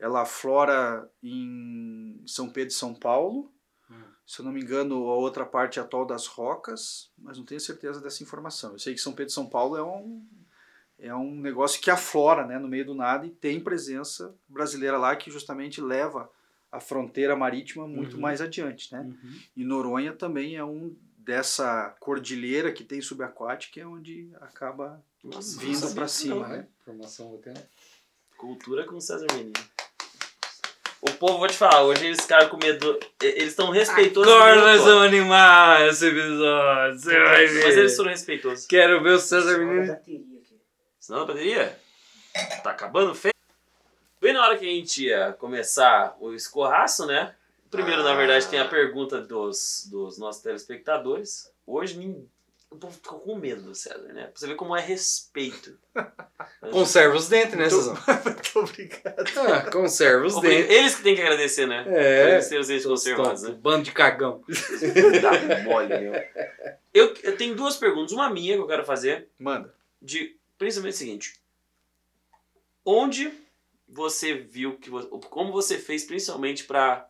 ela 0.00 0.24
flora 0.24 1.08
em 1.22 2.20
São 2.26 2.50
Pedro 2.50 2.72
e 2.72 2.76
São 2.76 2.92
Paulo. 2.92 3.48
Hum. 3.88 4.02
Se 4.26 4.40
eu 4.40 4.44
não 4.44 4.50
me 4.50 4.60
engano, 4.60 5.08
a 5.08 5.14
outra 5.14 5.46
parte 5.46 5.78
é 5.78 5.82
Atol 5.82 6.04
das 6.04 6.26
Rocas, 6.26 7.12
mas 7.16 7.38
não 7.38 7.44
tenho 7.44 7.60
certeza 7.60 8.00
dessa 8.00 8.24
informação. 8.24 8.72
Eu 8.72 8.78
sei 8.80 8.92
que 8.92 9.00
São 9.00 9.12
Pedro 9.12 9.30
e 9.30 9.34
São 9.34 9.46
Paulo 9.46 9.76
é 9.76 9.84
um 9.84 10.26
é 10.98 11.14
um 11.14 11.34
negócio 11.34 11.80
que 11.80 11.90
aflora 11.90 12.46
né, 12.46 12.58
no 12.58 12.68
meio 12.68 12.84
do 12.84 12.94
nada 12.94 13.26
e 13.26 13.30
tem 13.30 13.60
presença 13.60 14.34
brasileira 14.48 14.98
lá 14.98 15.14
que 15.14 15.30
justamente 15.30 15.80
leva 15.80 16.30
a 16.70 16.80
fronteira 16.80 17.36
marítima 17.36 17.86
muito 17.86 18.16
uhum. 18.16 18.22
mais 18.22 18.40
adiante. 18.40 18.92
Né? 18.92 19.00
Uhum. 19.00 19.38
E 19.56 19.64
Noronha 19.64 20.12
também 20.12 20.56
é 20.56 20.64
um 20.64 20.94
dessa 21.16 21.94
cordilheira 22.00 22.72
que 22.72 22.82
tem 22.82 23.00
subaquática, 23.00 23.80
é 23.80 23.86
onde 23.86 24.30
acaba 24.40 25.02
Nossa, 25.22 25.60
vindo 25.60 25.94
para 25.94 26.08
cima. 26.08 26.48
Não, 26.48 26.48
né? 26.48 26.66
Formação 26.84 27.30
bacana. 27.32 27.62
Cultura 28.36 28.84
com 28.84 29.00
César 29.00 29.26
Menino. 29.32 29.52
O 31.00 31.12
povo, 31.12 31.38
vou 31.38 31.46
te 31.46 31.56
falar, 31.56 31.82
hoje 31.82 32.06
eles 32.06 32.20
ficaram 32.20 32.48
com 32.48 32.56
medo. 32.56 32.98
Eles 33.22 33.50
estão 33.50 33.70
respeitosos. 33.70 34.32
Agora 34.32 34.60
nós 34.60 34.82
vamos 34.82 35.06
animar 35.06 35.86
esse 35.86 36.06
episódio. 36.06 36.98
Você 36.98 37.20
vai 37.20 37.46
ver. 37.46 37.64
Mas 37.64 37.76
eles 37.76 37.96
foram 37.96 38.10
respeitosos. 38.10 38.66
Quero 38.66 39.02
ver 39.02 39.12
o 39.12 39.18
César 39.18 39.58
Menino. 39.58 39.96
Senão 41.08 41.22
a 41.22 41.24
bateria 41.24 41.74
tá 42.62 42.70
acabando 42.70 43.14
feio. 43.14 43.32
Bem 44.20 44.34
na 44.34 44.44
hora 44.44 44.58
que 44.58 44.66
a 44.66 44.70
gente 44.70 45.06
ia 45.06 45.32
começar 45.32 46.14
o 46.20 46.34
escorraço, 46.34 47.06
né? 47.06 47.34
Primeiro, 47.70 48.02
ah. 48.02 48.04
na 48.04 48.14
verdade, 48.14 48.46
tem 48.46 48.58
a 48.58 48.64
ah. 48.64 48.68
pergunta 48.68 49.18
dos, 49.18 49.88
dos 49.90 50.18
nossos 50.18 50.42
telespectadores. 50.42 51.50
Hoje, 51.66 51.98
o 52.70 52.76
povo 52.76 52.92
ficou 52.92 53.20
com 53.20 53.36
medo 53.36 53.62
do 53.62 53.74
César, 53.74 54.12
né? 54.12 54.24
Pra 54.24 54.32
você 54.34 54.48
ver 54.48 54.56
como 54.56 54.76
é 54.76 54.82
respeito. 54.82 55.78
Conserva 56.70 57.16
os 57.16 57.26
dentes, 57.26 57.54
né, 57.54 57.70
César? 57.70 57.94
Muito 58.26 58.58
obrigado. 58.58 59.32
Ah, 59.50 59.70
conserva 59.70 60.26
os 60.26 60.38
dentes. 60.42 60.70
Eles 60.70 60.94
que 60.94 61.02
têm 61.04 61.14
que 61.14 61.22
agradecer, 61.22 61.64
né? 61.64 61.86
É. 61.88 62.38
Têm 62.40 62.58
os 62.58 62.68
dentes 62.68 62.84
conservados, 62.84 63.44
né? 63.44 63.52
Bando 63.52 63.84
de 63.84 63.92
cagão. 63.92 64.44
tá 65.22 65.62
mole, 65.64 65.88
meu. 65.88 66.12
Eu, 66.92 67.14
eu 67.22 67.34
tenho 67.34 67.54
duas 67.54 67.78
perguntas. 67.78 68.12
Uma 68.12 68.28
minha 68.28 68.56
que 68.56 68.60
eu 68.60 68.66
quero 68.66 68.84
fazer. 68.84 69.30
Manda. 69.38 69.74
De 70.02 70.37
principalmente 70.58 70.94
o 70.94 70.98
seguinte: 70.98 71.40
onde 72.84 73.32
você 73.88 74.34
viu 74.34 74.76
que 74.78 74.90
como 75.30 75.52
você 75.52 75.78
fez 75.78 76.04
principalmente 76.04 76.64
para 76.64 77.08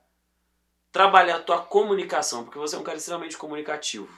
trabalhar 0.93 1.37
a 1.37 1.43
tua 1.43 1.63
comunicação, 1.63 2.45
porque 2.45 2.59
você 2.59 2.77
é 2.77 2.79
um 2.79 2.85
cara 2.85 2.99
extremamente 2.99 3.37
comunicativo. 3.37 4.09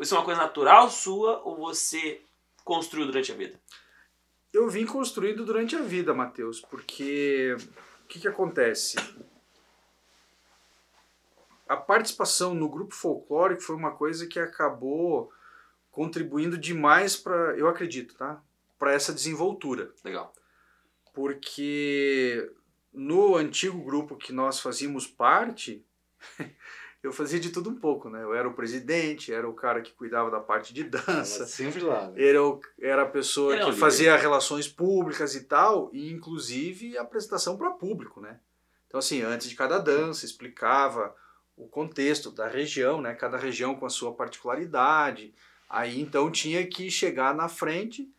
Isso 0.00 0.14
é 0.14 0.18
uma 0.18 0.24
coisa 0.24 0.40
natural 0.40 0.90
sua 0.90 1.42
ou 1.44 1.56
você 1.56 2.22
construiu 2.64 3.06
durante 3.06 3.30
a 3.30 3.34
vida? 3.34 3.60
Eu 4.52 4.68
vim 4.68 4.86
construído 4.86 5.44
durante 5.44 5.76
a 5.76 5.82
vida, 5.82 6.14
Matheus, 6.14 6.60
porque 6.60 7.56
o 8.04 8.06
que, 8.06 8.20
que 8.20 8.28
acontece? 8.28 8.96
A 11.68 11.76
participação 11.76 12.54
no 12.54 12.68
grupo 12.68 12.94
folclórico 12.94 13.62
foi 13.62 13.76
uma 13.76 13.92
coisa 13.92 14.26
que 14.26 14.38
acabou 14.38 15.32
contribuindo 15.90 16.56
demais 16.58 17.16
para, 17.16 17.56
eu 17.56 17.68
acredito, 17.68 18.14
tá? 18.14 18.42
Para 18.82 18.92
essa 18.92 19.12
desenvoltura. 19.12 19.92
Legal. 20.04 20.34
Porque 21.14 22.50
no 22.92 23.36
antigo 23.36 23.80
grupo 23.80 24.16
que 24.16 24.32
nós 24.32 24.58
fazíamos 24.58 25.06
parte, 25.06 25.86
eu 27.00 27.12
fazia 27.12 27.38
de 27.38 27.50
tudo 27.50 27.70
um 27.70 27.76
pouco, 27.76 28.10
né? 28.10 28.24
Eu 28.24 28.34
era 28.34 28.48
o 28.48 28.54
presidente, 28.54 29.32
era 29.32 29.48
o 29.48 29.54
cara 29.54 29.82
que 29.82 29.92
cuidava 29.92 30.32
da 30.32 30.40
parte 30.40 30.74
de 30.74 30.82
dança. 30.82 31.46
sempre 31.46 31.80
lá. 31.80 32.08
Né? 32.08 32.26
Era, 32.26 32.42
o, 32.42 32.60
era 32.80 33.02
a 33.02 33.08
pessoa 33.08 33.56
que 33.56 33.70
fazia 33.70 34.16
relações 34.16 34.66
públicas 34.66 35.36
e 35.36 35.44
tal, 35.44 35.88
e 35.92 36.10
inclusive 36.10 36.98
a 36.98 37.02
apresentação 37.02 37.56
para 37.56 37.70
público, 37.70 38.20
né? 38.20 38.40
Então, 38.88 38.98
assim, 38.98 39.22
antes 39.22 39.48
de 39.48 39.54
cada 39.54 39.78
dança, 39.78 40.26
explicava 40.26 41.14
o 41.56 41.68
contexto 41.68 42.32
da 42.32 42.48
região, 42.48 43.00
né? 43.00 43.14
Cada 43.14 43.36
região 43.36 43.76
com 43.76 43.86
a 43.86 43.90
sua 43.90 44.12
particularidade. 44.12 45.32
Aí, 45.70 46.00
então, 46.00 46.32
tinha 46.32 46.66
que 46.66 46.90
chegar 46.90 47.32
na 47.32 47.48
frente 47.48 48.12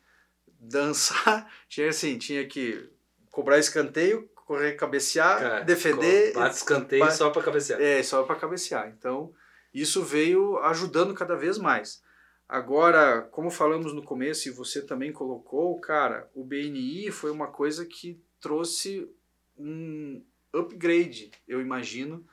dançar, 0.64 1.52
tinha 1.68 1.90
assim, 1.90 2.18
tinha 2.18 2.48
que 2.48 2.90
cobrar 3.32 3.60
escanteio, 3.60 4.30
correr, 4.46 4.74
cabecear, 4.74 5.40
Cara, 5.40 5.60
defender. 5.62 6.34
Bate 6.34 6.56
escanteio 6.56 7.12
só 7.12 7.30
para 7.30 7.44
cabecear. 7.44 7.82
É, 7.82 8.04
só 8.04 8.24
para 8.24 8.36
cabecear. 8.36 8.94
Então, 8.98 9.34
isso 9.74 10.04
veio 10.04 10.58
ajudando 10.60 11.14
cada 11.14 11.36
vez 11.36 11.58
mais. 11.58 12.02
Agora, 12.48 13.22
como 13.32 13.50
falamos 13.50 13.94
no 13.94 14.04
começo 14.04 14.48
e 14.48 14.52
você 14.52 14.82
também 14.82 15.12
colocou, 15.12 15.80
cara, 15.80 16.30
o 16.36 16.44
BNI 16.44 17.10
foi 17.10 17.32
uma 17.32 17.48
coisa 17.48 17.86
que 17.86 18.22
trouxe 18.40 19.10
um 19.58 20.24
upgrade, 20.54 21.32
eu 21.48 21.62
imagino, 21.62 22.26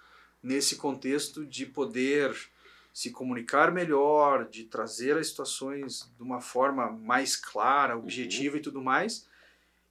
nesse 0.42 0.76
contexto 0.76 1.46
de 1.46 1.64
poder 1.64 2.34
se 2.92 3.10
comunicar 3.10 3.70
melhor, 3.72 4.48
de 4.48 4.64
trazer 4.64 5.16
as 5.16 5.28
situações 5.28 6.10
de 6.16 6.22
uma 6.22 6.40
forma 6.40 6.90
mais 6.90 7.36
clara, 7.36 7.96
uhum. 7.96 8.02
objetiva 8.02 8.54
uhum. 8.54 8.60
e 8.60 8.62
tudo 8.62 8.82
mais. 8.82 9.28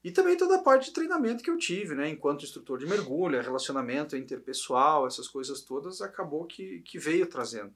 E 0.04 0.12
também 0.12 0.38
toda 0.38 0.56
a 0.56 0.62
parte 0.62 0.86
de 0.86 0.93
treinamento 0.93 1.43
que 1.43 1.50
eu 1.50 1.58
tive, 1.58 1.93
né, 1.93 2.08
enquanto 2.10 2.45
instrutor 2.45 2.80
de 2.80 2.86
mergulho, 2.86 3.41
relacionamento 3.41 4.16
interpessoal, 4.16 5.06
essas 5.06 5.28
coisas 5.28 5.62
todas, 5.62 6.02
acabou 6.02 6.45
que, 6.45 6.80
que 6.82 6.97
veio 6.97 7.28
trazendo. 7.28 7.74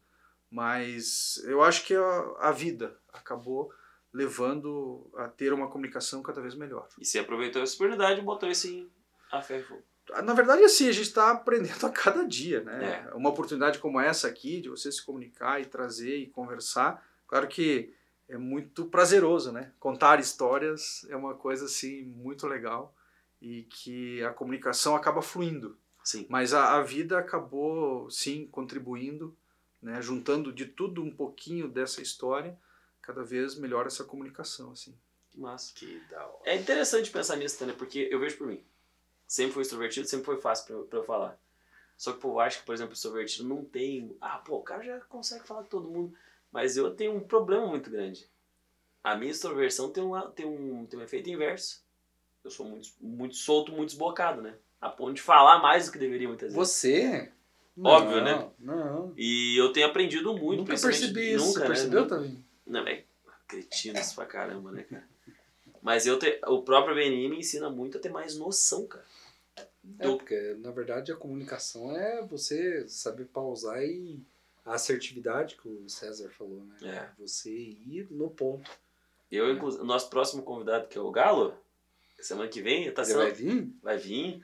Mas 0.49 1.41
eu 1.45 1.61
acho 1.61 1.85
que 1.85 1.93
a, 1.93 2.35
a 2.39 2.51
vida 2.51 2.97
acabou 3.11 3.73
levando 4.13 5.09
a 5.15 5.27
ter 5.27 5.51
uma 5.51 5.67
comunicação 5.67 6.21
cada 6.21 6.39
vez 6.39 6.55
melhor. 6.55 6.87
E 6.99 7.05
você 7.05 7.19
aproveitou 7.19 7.61
essa 7.61 7.75
oportunidade 7.75 8.21
e 8.21 8.23
botou 8.23 8.49
isso 8.49 8.67
em 8.67 8.89
a 9.31 9.41
ferro 9.41 9.83
Na 10.23 10.33
verdade, 10.33 10.63
assim, 10.63 10.87
a 10.87 10.91
gente 10.91 11.07
está 11.07 11.31
aprendendo 11.31 11.83
a 11.85 11.89
cada 11.89 12.25
dia, 12.25 12.61
né? 12.61 13.05
É. 13.09 13.15
Uma 13.15 13.29
oportunidade 13.29 13.79
como 13.79 13.99
essa 13.99 14.27
aqui, 14.27 14.61
de 14.61 14.69
você 14.69 14.91
se 14.91 15.03
comunicar 15.03 15.61
e 15.61 15.65
trazer 15.65 16.17
e 16.17 16.27
conversar, 16.27 17.05
claro 17.27 17.47
que 17.47 17.93
é 18.27 18.37
muito 18.37 18.85
prazeroso, 18.85 19.51
né? 19.51 19.71
Contar 19.79 20.19
histórias 20.19 21.05
é 21.09 21.15
uma 21.15 21.33
coisa, 21.33 21.65
assim, 21.65 22.03
muito 22.03 22.47
legal 22.47 22.95
e 23.41 23.63
que 23.63 24.23
a 24.23 24.31
comunicação 24.31 24.95
acaba 24.95 25.21
fluindo. 25.21 25.77
Sim. 26.03 26.25
Mas 26.29 26.53
a, 26.53 26.77
a 26.77 26.81
vida 26.81 27.17
acabou, 27.17 28.09
sim, 28.09 28.47
contribuindo, 28.51 29.35
né? 29.81 30.01
Juntando 30.01 30.51
de 30.51 30.65
tudo 30.65 31.03
um 31.03 31.11
pouquinho 31.11 31.67
dessa 31.67 32.01
história, 32.01 32.57
cada 33.01 33.23
vez 33.23 33.55
melhor 33.55 33.85
essa 33.85 34.03
comunicação, 34.03 34.71
assim. 34.71 34.97
Que 35.29 35.39
massa. 35.39 35.73
Que 35.73 36.01
da 36.09 36.25
hora. 36.25 36.41
É 36.45 36.55
interessante 36.55 37.11
pensar 37.11 37.35
nisso, 37.35 37.65
né? 37.65 37.73
Porque 37.77 38.07
eu 38.11 38.19
vejo 38.19 38.37
por 38.37 38.47
mim. 38.47 38.63
Sempre 39.27 39.53
fui 39.53 39.61
extrovertido, 39.63 40.07
sempre 40.07 40.25
foi 40.25 40.37
fácil 40.39 40.65
pra, 40.67 40.75
eu- 40.75 40.83
pra 40.85 40.99
eu 40.99 41.03
falar. 41.03 41.39
Só 41.97 42.11
que, 42.13 42.19
pô, 42.19 42.29
eu 42.29 42.39
acho 42.39 42.59
que, 42.59 42.65
por 42.65 42.73
exemplo, 42.75 42.93
extrovertido 42.93 43.47
não 43.47 43.63
tem. 43.63 44.15
Ah, 44.19 44.37
pô, 44.39 44.57
o 44.57 44.61
cara 44.63 44.83
já 44.83 44.99
consegue 45.01 45.45
falar 45.47 45.63
com 45.63 45.69
todo 45.69 45.87
mundo. 45.89 46.13
Mas 46.51 46.75
eu 46.77 46.93
tenho 46.93 47.15
um 47.15 47.19
problema 47.19 47.65
muito 47.67 47.89
grande. 47.89 48.29
A 49.03 49.15
minha 49.15 49.31
extroversão 49.31 49.89
tem, 49.89 50.03
uma, 50.03 50.29
tem, 50.31 50.45
um, 50.45 50.85
tem 50.85 50.99
um 50.99 51.03
efeito 51.03 51.29
inverso. 51.29 51.83
Eu 52.43 52.51
sou 52.51 52.65
muito, 52.65 52.89
muito 53.01 53.35
solto, 53.35 53.71
muito 53.71 53.89
desbocado, 53.89 54.41
né? 54.41 54.55
A 54.79 54.89
ponto 54.89 55.13
de 55.13 55.21
falar 55.21 55.59
mais 55.61 55.85
do 55.85 55.91
que 55.93 55.97
deveria 55.97 56.27
muitas 56.27 56.53
vezes. 56.53 56.55
Você? 56.69 57.31
Óbvio, 57.81 58.17
Não, 58.17 58.23
né? 58.23 58.51
Não. 58.59 59.13
E 59.17 59.57
eu 59.59 59.71
tenho 59.71 59.87
aprendido 59.87 60.33
muito. 60.37 60.59
Nunca 60.59 60.75
percebi 60.79 61.33
isso. 61.33 61.45
Nunca, 61.47 61.53
Você 61.53 61.59
né? 61.61 61.67
percebeu 61.67 62.07
também? 62.07 62.45
Não, 62.67 62.85
é 62.87 63.03
cretinos 63.47 64.13
pra 64.13 64.25
caramba, 64.25 64.71
né, 64.71 64.83
cara? 64.83 65.07
Mas 65.83 66.07
eu 66.07 66.17
te, 66.17 66.39
o 66.47 66.61
próprio 66.61 66.95
BNI 66.95 67.27
me 67.27 67.39
ensina 67.39 67.69
muito 67.69 67.97
a 67.97 68.01
ter 68.01 68.09
mais 68.09 68.37
noção, 68.37 68.87
cara. 68.87 69.05
É, 69.99 70.07
porque 70.07 70.55
na 70.59 70.71
verdade 70.71 71.11
a 71.11 71.15
comunicação 71.15 71.95
é 71.95 72.25
você 72.25 72.87
saber 72.87 73.25
pausar 73.25 73.83
e 73.83 74.17
a 74.65 74.75
assertividade 74.75 75.57
que 75.57 75.67
o 75.67 75.89
César 75.89 76.29
falou, 76.29 76.63
né? 76.63 76.77
É. 76.81 77.21
Você 77.21 77.51
ir 77.51 78.07
no 78.09 78.29
ponto. 78.29 78.71
Eu, 79.29 79.51
inclusive, 79.51 79.83
o 79.83 79.85
nosso 79.85 80.09
próximo 80.09 80.41
convidado, 80.41 80.87
que 80.87 80.97
é 80.97 81.01
o 81.01 81.11
Galo, 81.11 81.53
semana 82.21 82.47
que 82.47 82.61
vem, 82.61 82.89
tá 82.91 83.03
sendo, 83.03 83.17
vai 83.17 83.25
vai... 83.25 83.33
vir? 83.33 83.75
vir. 83.99 84.41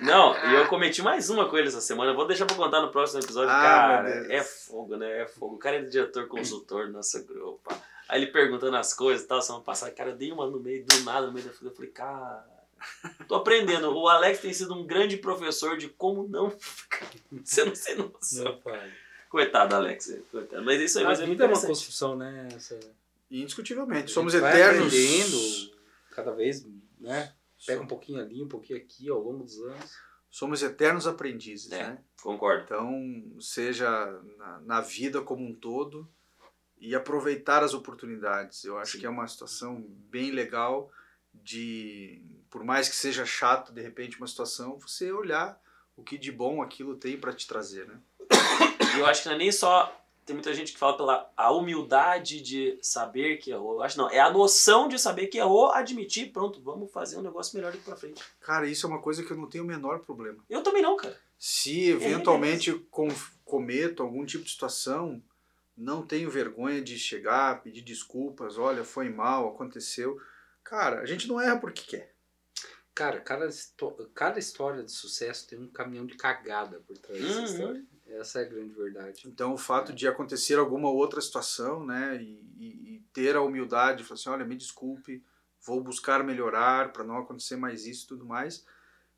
Não, 0.00 0.34
e 0.50 0.54
eu 0.54 0.66
cometi 0.66 1.02
mais 1.02 1.30
uma 1.30 1.48
com 1.48 1.56
ele 1.56 1.68
essa 1.68 1.80
semana. 1.80 2.12
Vou 2.12 2.26
deixar 2.26 2.46
pra 2.46 2.56
contar 2.56 2.82
no 2.82 2.90
próximo 2.90 3.22
episódio. 3.22 3.50
Ah, 3.50 3.62
cara, 3.62 4.34
é 4.34 4.42
fogo, 4.42 4.96
né? 4.96 5.22
É 5.22 5.26
fogo. 5.26 5.54
O 5.54 5.58
cara 5.58 5.76
é 5.76 5.82
diretor 5.82 6.26
consultor 6.26 6.86
do 6.86 6.94
nosso 6.94 7.24
grupo. 7.24 7.72
Aí 8.08 8.22
ele 8.22 8.30
perguntando 8.30 8.76
as 8.76 8.94
coisas 8.94 9.24
e 9.24 9.28
tal, 9.28 9.42
semana 9.42 9.64
passada, 9.64 9.90
cara, 9.92 10.10
eu 10.10 10.16
dei 10.16 10.30
uma 10.32 10.46
no 10.48 10.60
meio, 10.60 10.84
do 10.84 11.00
nada, 11.04 11.26
no 11.26 11.32
meio 11.32 11.46
da 11.46 11.52
fila. 11.52 11.70
Eu 11.70 11.74
falei, 11.74 11.90
cara, 11.90 12.46
tô 13.26 13.34
aprendendo. 13.34 13.90
O 13.92 14.08
Alex 14.08 14.40
tem 14.40 14.52
sido 14.52 14.74
um 14.74 14.86
grande 14.86 15.16
professor 15.16 15.76
de 15.76 15.88
como 15.88 16.28
não 16.28 16.50
ficar. 16.50 17.10
Você 17.44 17.64
não 17.64 17.72
tem 17.72 17.96
noção. 17.96 18.60
pai. 18.60 18.92
Coitado, 19.28 19.74
Alex. 19.74 20.18
Coitado. 20.30 20.64
Mas 20.64 20.80
isso 20.80 20.98
aí 20.98 21.04
mas 21.04 21.18
é 21.18 21.26
muito 21.26 21.38
vida 21.38 21.44
é 21.44 21.54
uma 21.56 21.66
construção, 21.66 22.16
né? 22.16 22.48
Essa, 22.54 22.78
Indiscutivelmente. 23.30 24.10
Somos 24.12 24.34
eternos. 24.34 24.86
aprendendo 24.86 25.76
cada 26.12 26.30
vez, 26.32 26.64
né? 27.00 27.32
Pega 27.66 27.82
um 27.82 27.86
pouquinho 27.86 28.20
ali, 28.20 28.40
um 28.42 28.48
pouquinho 28.48 28.78
aqui 28.78 29.08
ao 29.08 29.18
longo 29.18 29.42
dos 29.42 29.58
anos. 29.60 29.96
Somos 30.30 30.62
eternos 30.62 31.06
aprendizes, 31.06 31.72
É. 31.72 31.82
né? 31.82 31.98
Concordo. 32.22 32.62
Então, 32.64 33.24
seja 33.40 33.88
na, 34.36 34.60
na 34.60 34.80
vida 34.80 35.20
como 35.22 35.44
um 35.44 35.54
todo 35.54 36.08
e 36.78 36.94
aproveitar 36.94 37.62
as 37.62 37.74
oportunidades. 37.74 38.64
Eu 38.64 38.78
acho 38.78 38.92
Sim. 38.92 38.98
que 39.00 39.06
é 39.06 39.10
uma 39.10 39.26
situação 39.26 39.84
bem 39.88 40.30
legal 40.30 40.90
de, 41.32 42.22
por 42.50 42.64
mais 42.64 42.88
que 42.88 42.96
seja 42.96 43.24
chato 43.24 43.72
de 43.72 43.80
repente 43.82 44.18
uma 44.18 44.26
situação, 44.26 44.78
você 44.78 45.12
olhar 45.12 45.60
o 45.96 46.02
que 46.02 46.18
de 46.18 46.30
bom 46.30 46.62
aquilo 46.62 46.96
tem 46.96 47.16
para 47.18 47.32
te 47.32 47.46
trazer, 47.46 47.86
né? 47.86 47.98
Eu 48.98 49.06
acho 49.06 49.22
que 49.22 49.28
não 49.28 49.34
é 49.34 49.38
nem 49.38 49.52
só. 49.52 49.94
Tem 50.24 50.34
muita 50.34 50.52
gente 50.54 50.72
que 50.72 50.78
fala 50.78 50.96
pela 50.96 51.30
a 51.36 51.52
humildade 51.52 52.40
de 52.40 52.78
saber 52.82 53.36
que 53.36 53.50
errou. 53.50 53.74
Eu 53.74 53.82
acho 53.82 53.96
não. 53.98 54.10
É 54.10 54.18
a 54.18 54.30
noção 54.30 54.88
de 54.88 54.98
saber 54.98 55.26
que 55.28 55.38
errou, 55.38 55.70
admitir, 55.70 56.32
pronto, 56.32 56.60
vamos 56.62 56.90
fazer 56.90 57.16
um 57.16 57.22
negócio 57.22 57.54
melhor 57.56 57.70
daqui 57.72 57.84
pra 57.84 57.94
frente. 57.94 58.22
Cara, 58.40 58.66
isso 58.66 58.86
é 58.86 58.88
uma 58.88 59.00
coisa 59.00 59.22
que 59.22 59.30
eu 59.30 59.36
não 59.36 59.48
tenho 59.48 59.64
o 59.64 59.66
menor 59.66 60.00
problema. 60.00 60.42
Eu 60.48 60.62
também 60.62 60.82
não, 60.82 60.96
cara. 60.96 61.16
Se 61.38 61.90
eventualmente 61.90 62.72
com- 62.90 63.14
cometo 63.44 64.02
algum 64.02 64.24
tipo 64.24 64.44
de 64.44 64.50
situação, 64.50 65.22
não 65.76 66.06
tenho 66.06 66.30
vergonha 66.30 66.80
de 66.82 66.98
chegar, 66.98 67.62
pedir 67.62 67.82
desculpas, 67.82 68.56
olha, 68.58 68.84
foi 68.84 69.08
mal, 69.10 69.48
aconteceu. 69.48 70.20
Cara, 70.64 71.00
a 71.00 71.06
gente 71.06 71.28
não 71.28 71.40
erra 71.40 71.58
porque 71.58 71.82
quer. 71.82 72.14
Cara, 72.94 73.20
cada, 73.20 73.46
cada 74.14 74.38
história 74.38 74.82
de 74.82 74.90
sucesso 74.90 75.46
tem 75.46 75.58
um 75.58 75.68
caminhão 75.68 76.06
de 76.06 76.14
cagada 76.16 76.80
por 76.80 76.96
trás 76.96 77.20
dessa 77.20 77.38
Uhum. 77.38 77.44
história. 77.44 77.84
Essa 78.06 78.40
é 78.40 78.42
a 78.46 78.48
grande 78.48 78.72
verdade. 78.72 79.22
Então, 79.26 79.52
o 79.52 79.58
fato 79.58 79.92
de 79.92 80.08
acontecer 80.08 80.58
alguma 80.58 80.88
outra 80.88 81.20
situação, 81.20 81.84
né, 81.84 82.16
e, 82.22 82.40
e- 82.56 82.94
e 82.96 83.00
ter 83.12 83.36
a 83.36 83.42
humildade 83.42 83.98
de 83.98 84.04
falar 84.04 84.14
assim, 84.18 84.30
olha, 84.30 84.44
me 84.46 84.56
desculpe, 84.56 85.22
vou 85.60 85.82
buscar 85.82 86.24
melhorar 86.24 86.92
para 86.92 87.04
não 87.04 87.18
acontecer 87.18 87.56
mais 87.56 87.84
isso 87.84 88.04
e 88.06 88.08
tudo 88.08 88.24
mais, 88.24 88.64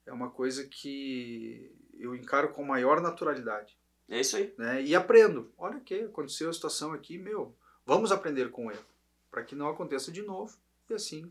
é 0.06 0.12
uma 0.12 0.30
coisa 0.30 0.66
que 0.66 1.72
eu 1.98 2.16
encaro 2.16 2.52
com 2.52 2.64
maior 2.64 3.00
naturalidade, 3.00 3.78
É 4.08 4.20
isso 4.20 4.36
aí. 4.36 4.52
né, 4.56 4.82
e 4.82 4.94
aprendo. 4.94 5.52
Olha 5.58 5.80
que 5.80 5.94
aconteceu 6.02 6.48
a 6.48 6.52
situação 6.52 6.92
aqui, 6.92 7.18
meu, 7.18 7.54
vamos 7.84 8.10
aprender 8.10 8.50
com 8.50 8.66
o 8.66 8.70
erro, 8.70 8.84
para 9.30 9.42
que 9.42 9.54
não 9.54 9.68
aconteça 9.68 10.10
de 10.10 10.22
novo 10.22 10.56
e 10.88 10.94
assim 10.94 11.30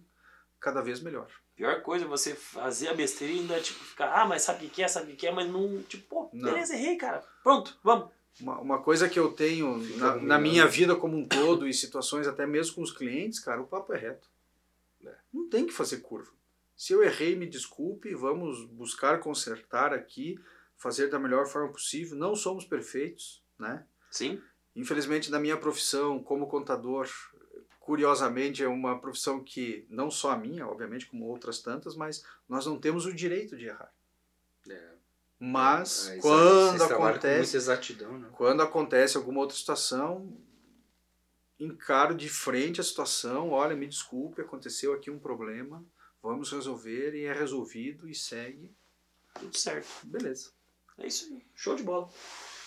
cada 0.59 0.81
vez 0.81 0.99
melhor. 1.01 1.27
Pior 1.55 1.81
coisa 1.81 2.05
é 2.05 2.07
você 2.07 2.35
fazer 2.35 2.87
a 2.89 2.93
besteira 2.93 3.33
e 3.33 3.39
ainda, 3.39 3.59
tipo, 3.59 3.83
ficar, 3.83 4.13
ah, 4.13 4.25
mas 4.27 4.43
sabe 4.43 4.67
o 4.67 4.69
que 4.69 4.83
é, 4.83 4.87
sabe 4.87 5.07
o 5.07 5.09
que 5.11 5.15
que 5.17 5.27
é, 5.27 5.31
mas 5.31 5.47
não, 5.49 5.81
tipo, 5.83 6.03
pô, 6.07 6.29
Não. 6.31 6.51
beleza, 6.51 6.75
errei, 6.75 6.95
cara. 6.97 7.23
Pronto, 7.43 7.77
vamos. 7.83 8.09
Uma, 8.39 8.59
uma 8.59 8.81
coisa 8.83 9.09
que 9.09 9.17
eu 9.17 9.31
tenho 9.31 9.77
na, 9.97 10.05
na 10.07 10.11
ruminando. 10.13 10.41
minha 10.43 10.67
vida 10.67 10.95
como 10.95 11.17
um 11.17 11.27
todo 11.27 11.67
e 11.67 11.73
situações 11.73 12.27
até 12.27 12.45
mesmo 12.45 12.75
com 12.75 12.81
os 12.83 12.91
clientes, 12.91 13.39
cara, 13.39 13.59
o 13.59 13.65
papo 13.65 13.91
é 13.93 13.97
reto. 13.97 14.29
Não 15.33 15.49
tem 15.49 15.65
que 15.65 15.73
fazer 15.73 15.97
curva. 15.97 16.31
Se 16.75 16.93
eu 16.93 17.03
errei, 17.03 17.35
me 17.35 17.47
desculpe, 17.47 18.13
vamos 18.13 18.63
buscar 18.65 19.19
consertar 19.19 19.91
aqui, 19.93 20.39
fazer 20.77 21.09
da 21.09 21.19
melhor 21.19 21.47
forma 21.47 21.71
possível. 21.71 22.17
Não 22.17 22.35
somos 22.35 22.65
perfeitos, 22.65 23.43
né? 23.59 23.85
Sim. 24.11 24.41
Infelizmente, 24.75 25.31
na 25.31 25.39
minha 25.39 25.57
profissão 25.57 26.21
como 26.21 26.47
contador, 26.47 27.09
curiosamente, 27.79 28.63
é 28.63 28.67
uma 28.67 28.99
profissão 28.99 29.43
que, 29.43 29.85
não 29.89 30.11
só 30.11 30.31
a 30.31 30.37
minha, 30.37 30.67
obviamente, 30.67 31.07
como 31.07 31.25
outras 31.25 31.59
tantas, 31.61 31.95
mas 31.95 32.23
nós 32.47 32.65
não 32.65 32.79
temos 32.79 33.05
o 33.05 33.13
direito 33.13 33.57
de 33.57 33.65
errar. 33.65 33.91
É. 34.69 34.89
Mas, 35.39 36.07
Mas, 36.09 36.21
quando 36.21 36.43
vocês 36.43 36.87
trabalham 36.87 36.97
Com 36.97 37.07
acontece 37.07 37.57
exatidão, 37.57 38.17
né? 38.17 38.29
quando 38.33 38.61
acontece 38.61 39.17
alguma 39.17 39.39
outra 39.39 39.55
situação, 39.55 40.35
encaro 41.59 42.15
de 42.15 42.27
frente 42.27 42.81
a 42.81 42.83
situação, 42.83 43.51
olha, 43.51 43.75
me 43.75 43.87
desculpe, 43.87 44.41
aconteceu 44.41 44.93
aqui 44.93 45.11
um 45.11 45.19
problema, 45.19 45.85
vamos 46.21 46.51
resolver 46.51 47.15
e 47.15 47.25
é 47.25 47.33
resolvido 47.33 48.09
e 48.09 48.15
segue, 48.15 48.75
Tudo 49.35 49.55
certo. 49.55 49.87
beleza. 50.05 50.51
É 50.99 51.07
isso 51.07 51.25
aí. 51.31 51.45
Show 51.55 51.75
de 51.75 51.83
bola. 51.83 52.09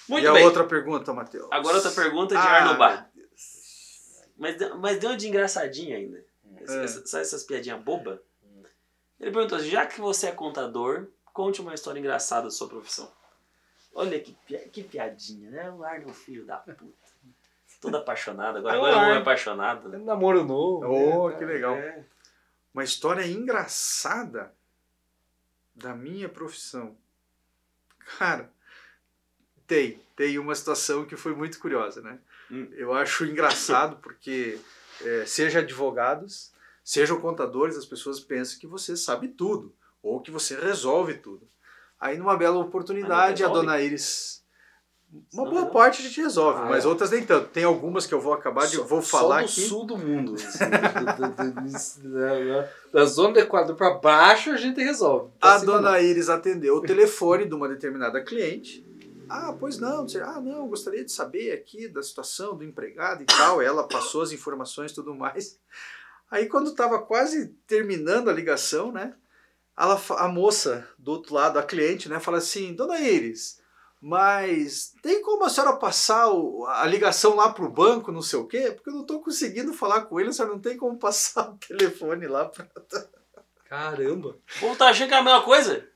e 0.09 0.13
Muito 0.13 0.29
a 0.29 0.33
bem. 0.33 0.45
outra 0.45 0.65
pergunta, 0.65 1.13
Matheus? 1.13 1.49
Agora 1.51 1.77
outra 1.77 1.91
pergunta 1.91 2.35
de 2.35 2.41
Ah, 2.41 2.51
Arnobá. 2.51 3.07
Mas, 4.37 4.57
deu- 4.57 4.79
mas 4.79 4.99
deu 4.99 5.11
uma 5.11 5.17
de 5.17 5.29
engraçadinha 5.29 5.97
ainda. 5.97 6.25
É. 6.57 6.85
essa- 6.85 7.07
sabe 7.07 7.23
essas 7.23 7.43
piadinhas 7.45 7.81
bobas? 7.83 8.19
Ele 9.19 9.31
perguntou 9.31 9.59
assim, 9.59 9.69
já 9.71 9.87
que 9.87 10.01
você 10.01 10.27
é 10.29 10.33
contador, 10.33 11.09
conte 11.33 11.61
uma 11.61 11.75
história 11.75 11.99
engraçada 11.99 12.45
da 12.45 12.51
sua 12.51 12.69
profissão. 12.69 13.11
Olha 13.95 14.19
que, 14.21 14.37
que 14.69 14.83
piadinha, 14.83 15.51
né? 15.51 15.71
O 15.71 15.83
Arno, 15.85 16.13
filho 16.13 16.45
da 16.47 16.57
puta. 16.59 16.85
Todo 17.81 17.97
apaixonado. 17.97 18.59
Agora, 18.59 18.75
É 18.75 18.77
agora 18.79 18.93
eu 18.93 18.99
vou 18.99 19.09
Arno. 19.09 19.21
apaixonado. 19.23 19.95
É 19.95 19.99
um 19.99 20.05
namoro 20.05 20.45
novo. 20.45 20.87
Oh, 20.87 21.29
né? 21.31 21.37
que 21.39 21.45
legal. 21.45 21.75
É. 21.75 22.05
Uma 22.75 22.85
história 22.85 23.27
engraçada 23.27 24.55
da 25.75 25.95
minha 25.95 26.29
profissão. 26.29 26.97
Cara, 28.19 28.51
tem. 29.67 30.01
Tem 30.17 30.39
uma 30.39 30.55
situação 30.55 31.07
que 31.07 31.17
foi 31.17 31.35
muito 31.35 31.59
curiosa, 31.59 32.03
né? 32.03 32.19
Hum. 32.51 32.69
Eu 32.73 32.93
acho 32.93 33.25
engraçado 33.25 33.97
porque, 34.03 34.59
é, 35.01 35.25
seja 35.25 35.61
advogados, 35.61 36.53
sejam 36.85 37.21
contadores, 37.21 37.77
as 37.77 37.87
pessoas 37.87 38.21
pensam 38.21 38.59
que 38.59 38.67
você 38.67 38.97
sabe 38.97 39.29
tudo 39.29 39.75
ou 40.03 40.21
que 40.21 40.31
você 40.31 40.59
resolve 40.59 41.15
tudo. 41.15 41.49
Aí, 41.99 42.19
numa 42.19 42.37
bela 42.37 42.59
oportunidade, 42.59 43.43
a 43.43 43.47
resolve? 43.47 43.67
dona 43.67 43.81
Iris. 43.81 44.40
Uma 45.13 45.23
Não 45.33 45.45
boa 45.45 45.51
resolve. 45.63 45.73
parte 45.73 46.01
a 46.01 46.05
gente 46.05 46.21
resolve, 46.21 46.61
Ah, 46.61 46.67
mas 46.67 46.85
é. 46.85 46.89
outras 46.89 47.11
nem 47.11 47.25
tanto. 47.27 47.49
Tem 47.49 47.65
algumas 47.65 48.07
que 48.07 48.15
eu 48.15 48.21
vou 48.21 48.33
acabar 48.33 48.67
de. 48.67 48.77
Só- 48.77 48.85
vou 48.85 49.03
só 49.03 49.19
falar 49.19 49.39
do 49.41 49.45
aqui. 49.47 49.61
sul 49.63 49.85
do 49.85 49.99
mundo. 49.99 50.35
assim, 50.35 50.59
do- 52.03 52.11
da, 52.11 52.69
da 52.93 53.05
zona 53.07 53.35
do 53.35 53.41
Equador 53.41 53.75
pra 53.77 53.91
baixo 53.95 54.51
a 54.51 54.57
gente 54.57 54.81
resolve. 54.81 55.31
Pra 55.41 55.55
A 55.55 55.59
cima, 55.59 55.73
dona 55.73 56.01
Iris 56.01 56.29
atendeu 56.29 56.77
o 56.77 56.81
telefone 56.83 57.47
de 57.47 57.55
uma 57.55 57.69
determinada 57.69 58.23
cliente. 58.23 58.87
Ah, 59.29 59.55
pois 59.59 59.79
não, 59.79 60.07
ah, 60.25 60.41
não, 60.41 60.69
gostaria 60.69 61.05
de 61.05 61.13
saber 61.13 61.53
aqui 61.53 61.89
da 61.89 62.03
situação 62.03 62.57
do 62.57 62.65
empregado 62.65 63.23
e 63.23 63.27
tal. 63.27 63.63
Ela 63.63 63.87
passou 63.87 64.23
as 64.23 64.33
informações 64.33 64.91
e 64.91 64.95
tudo 64.95 65.15
mais. 65.15 65.59
Aí, 66.31 66.47
quando 66.47 66.71
estava 66.71 66.99
quase 67.01 67.49
terminando 67.67 68.29
a 68.29 68.33
ligação, 68.33 68.91
né? 68.93 69.15
ela, 69.79 70.01
a 70.19 70.29
moça 70.29 70.87
do 70.99 71.13
outro 71.13 71.35
lado, 71.35 71.59
a 71.59 71.63
cliente, 71.63 72.09
né, 72.09 72.19
fala 72.21 72.39
assim: 72.39 72.75
Dona 72.75 72.99
Iris, 73.01 73.60
mas 74.01 74.93
tem 75.03 75.21
como 75.23 75.45
a 75.45 75.49
senhora 75.51 75.77
passar 75.77 76.29
o- 76.31 76.65
a 76.67 76.87
ligação 76.87 77.37
lá 77.37 77.53
pro 77.53 77.69
banco, 77.71 78.11
não 78.11 78.23
sei 78.23 78.39
o 78.39 78.47
quê? 78.47 78.71
Porque 78.75 78.89
eu 78.91 78.95
não 78.95 79.05
tô 79.05 79.21
conseguindo 79.21 79.73
falar 79.75 80.03
com 80.03 80.19
ele, 80.19 80.31
a 80.31 80.33
senhora 80.33 80.55
não 80.55 80.61
tem 80.61 80.77
como 80.77 80.99
passar 80.99 81.51
o 81.53 81.59
telefone 81.59 82.27
lá 82.27 82.47
pra. 82.47 82.67
Caramba. 83.69 84.37
O 84.57 84.61
povo 84.61 84.77
tá 84.77 84.89
achando 84.89 85.09
que 85.09 85.15
é 85.15 85.19
a 85.19 85.23
mesma 85.23 85.43
coisa? 85.43 85.87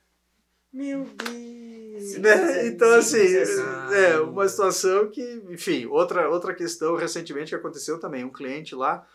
Meu 0.72 1.04
Deus. 1.04 2.18
Né? 2.18 2.66
Então, 2.66 2.92
assim, 2.94 3.24
Caramba. 3.56 3.96
é 3.96 4.20
uma 4.20 4.48
situação 4.48 5.08
que, 5.10 5.42
enfim, 5.48 5.86
outra, 5.86 6.28
outra 6.28 6.54
questão 6.54 6.96
recentemente 6.96 7.50
que 7.50 7.54
aconteceu 7.56 7.98
também, 7.98 8.24
um 8.24 8.32
cliente 8.32 8.74
lá, 8.74 9.06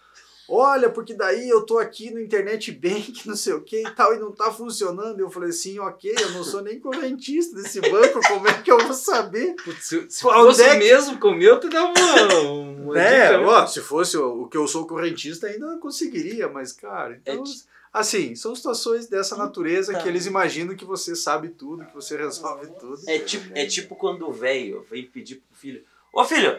olha, 0.49 0.89
porque 0.89 1.13
daí 1.13 1.47
eu 1.47 1.65
tô 1.65 1.77
aqui 1.77 2.09
no 2.11 2.19
internet 2.19 2.71
bank, 2.71 3.21
não 3.27 3.35
sei 3.35 3.53
o 3.53 3.61
que 3.61 3.81
e 3.85 3.91
tal, 3.91 4.13
e 4.13 4.19
não 4.19 4.31
tá 4.31 4.51
funcionando. 4.51 5.19
Eu 5.19 5.29
falei 5.29 5.49
assim, 5.49 5.79
ok, 5.79 6.13
eu 6.19 6.31
não 6.31 6.43
sou 6.43 6.61
nem 6.61 6.79
correntista 6.79 7.55
desse 7.55 7.79
banco, 7.81 8.19
como 8.27 8.47
é 8.47 8.61
que 8.61 8.71
eu 8.71 8.79
vou 8.79 8.93
saber? 8.93 9.55
Putz, 9.63 9.85
se, 9.85 10.21
fosse 10.21 10.63
é 10.63 10.71
que- 10.71 10.77
mesmo 10.77 11.19
com 11.19 11.29
o 11.29 11.35
meu, 11.35 11.59
tu 11.59 11.69
dava 11.69 11.93
uma, 11.97 12.39
uma 12.41 12.93
né? 12.97 13.37
Ó, 13.37 13.65
se 13.67 13.81
fosse 13.81 14.17
o, 14.17 14.47
que 14.47 14.57
eu 14.57 14.67
sou 14.67 14.87
correntista, 14.87 15.47
ainda 15.47 15.77
conseguiria, 15.77 16.47
mas, 16.49 16.71
cara, 16.71 17.15
então, 17.21 17.43
É 17.43 17.69
assim, 17.91 18.35
são 18.35 18.55
situações 18.55 19.07
dessa 19.07 19.35
natureza 19.35 19.91
Puta. 19.91 20.03
que 20.03 20.09
eles 20.09 20.25
imaginam 20.25 20.75
que 20.75 20.85
você 20.85 21.15
sabe 21.15 21.49
tudo, 21.49 21.85
que 21.85 21.93
você 21.93 22.15
resolve 22.17 22.67
tudo. 22.79 22.99
É 23.07 23.19
tipo, 23.19 23.51
é 23.57 23.65
tipo 23.65 23.95
quando 23.95 24.27
o 24.27 24.33
velho 24.33 24.85
vem 24.89 25.05
pedir 25.05 25.35
pro 25.37 25.57
filho: 25.57 25.83
Ô 26.13 26.23
filho! 26.23 26.51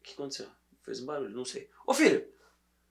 O 0.00 0.04
que 0.04 0.12
aconteceu? 0.14 0.46
Fez 0.88 1.02
um 1.02 1.06
barulho, 1.06 1.36
não 1.36 1.44
sei. 1.44 1.68
Ô 1.86 1.92
filho! 1.92 2.24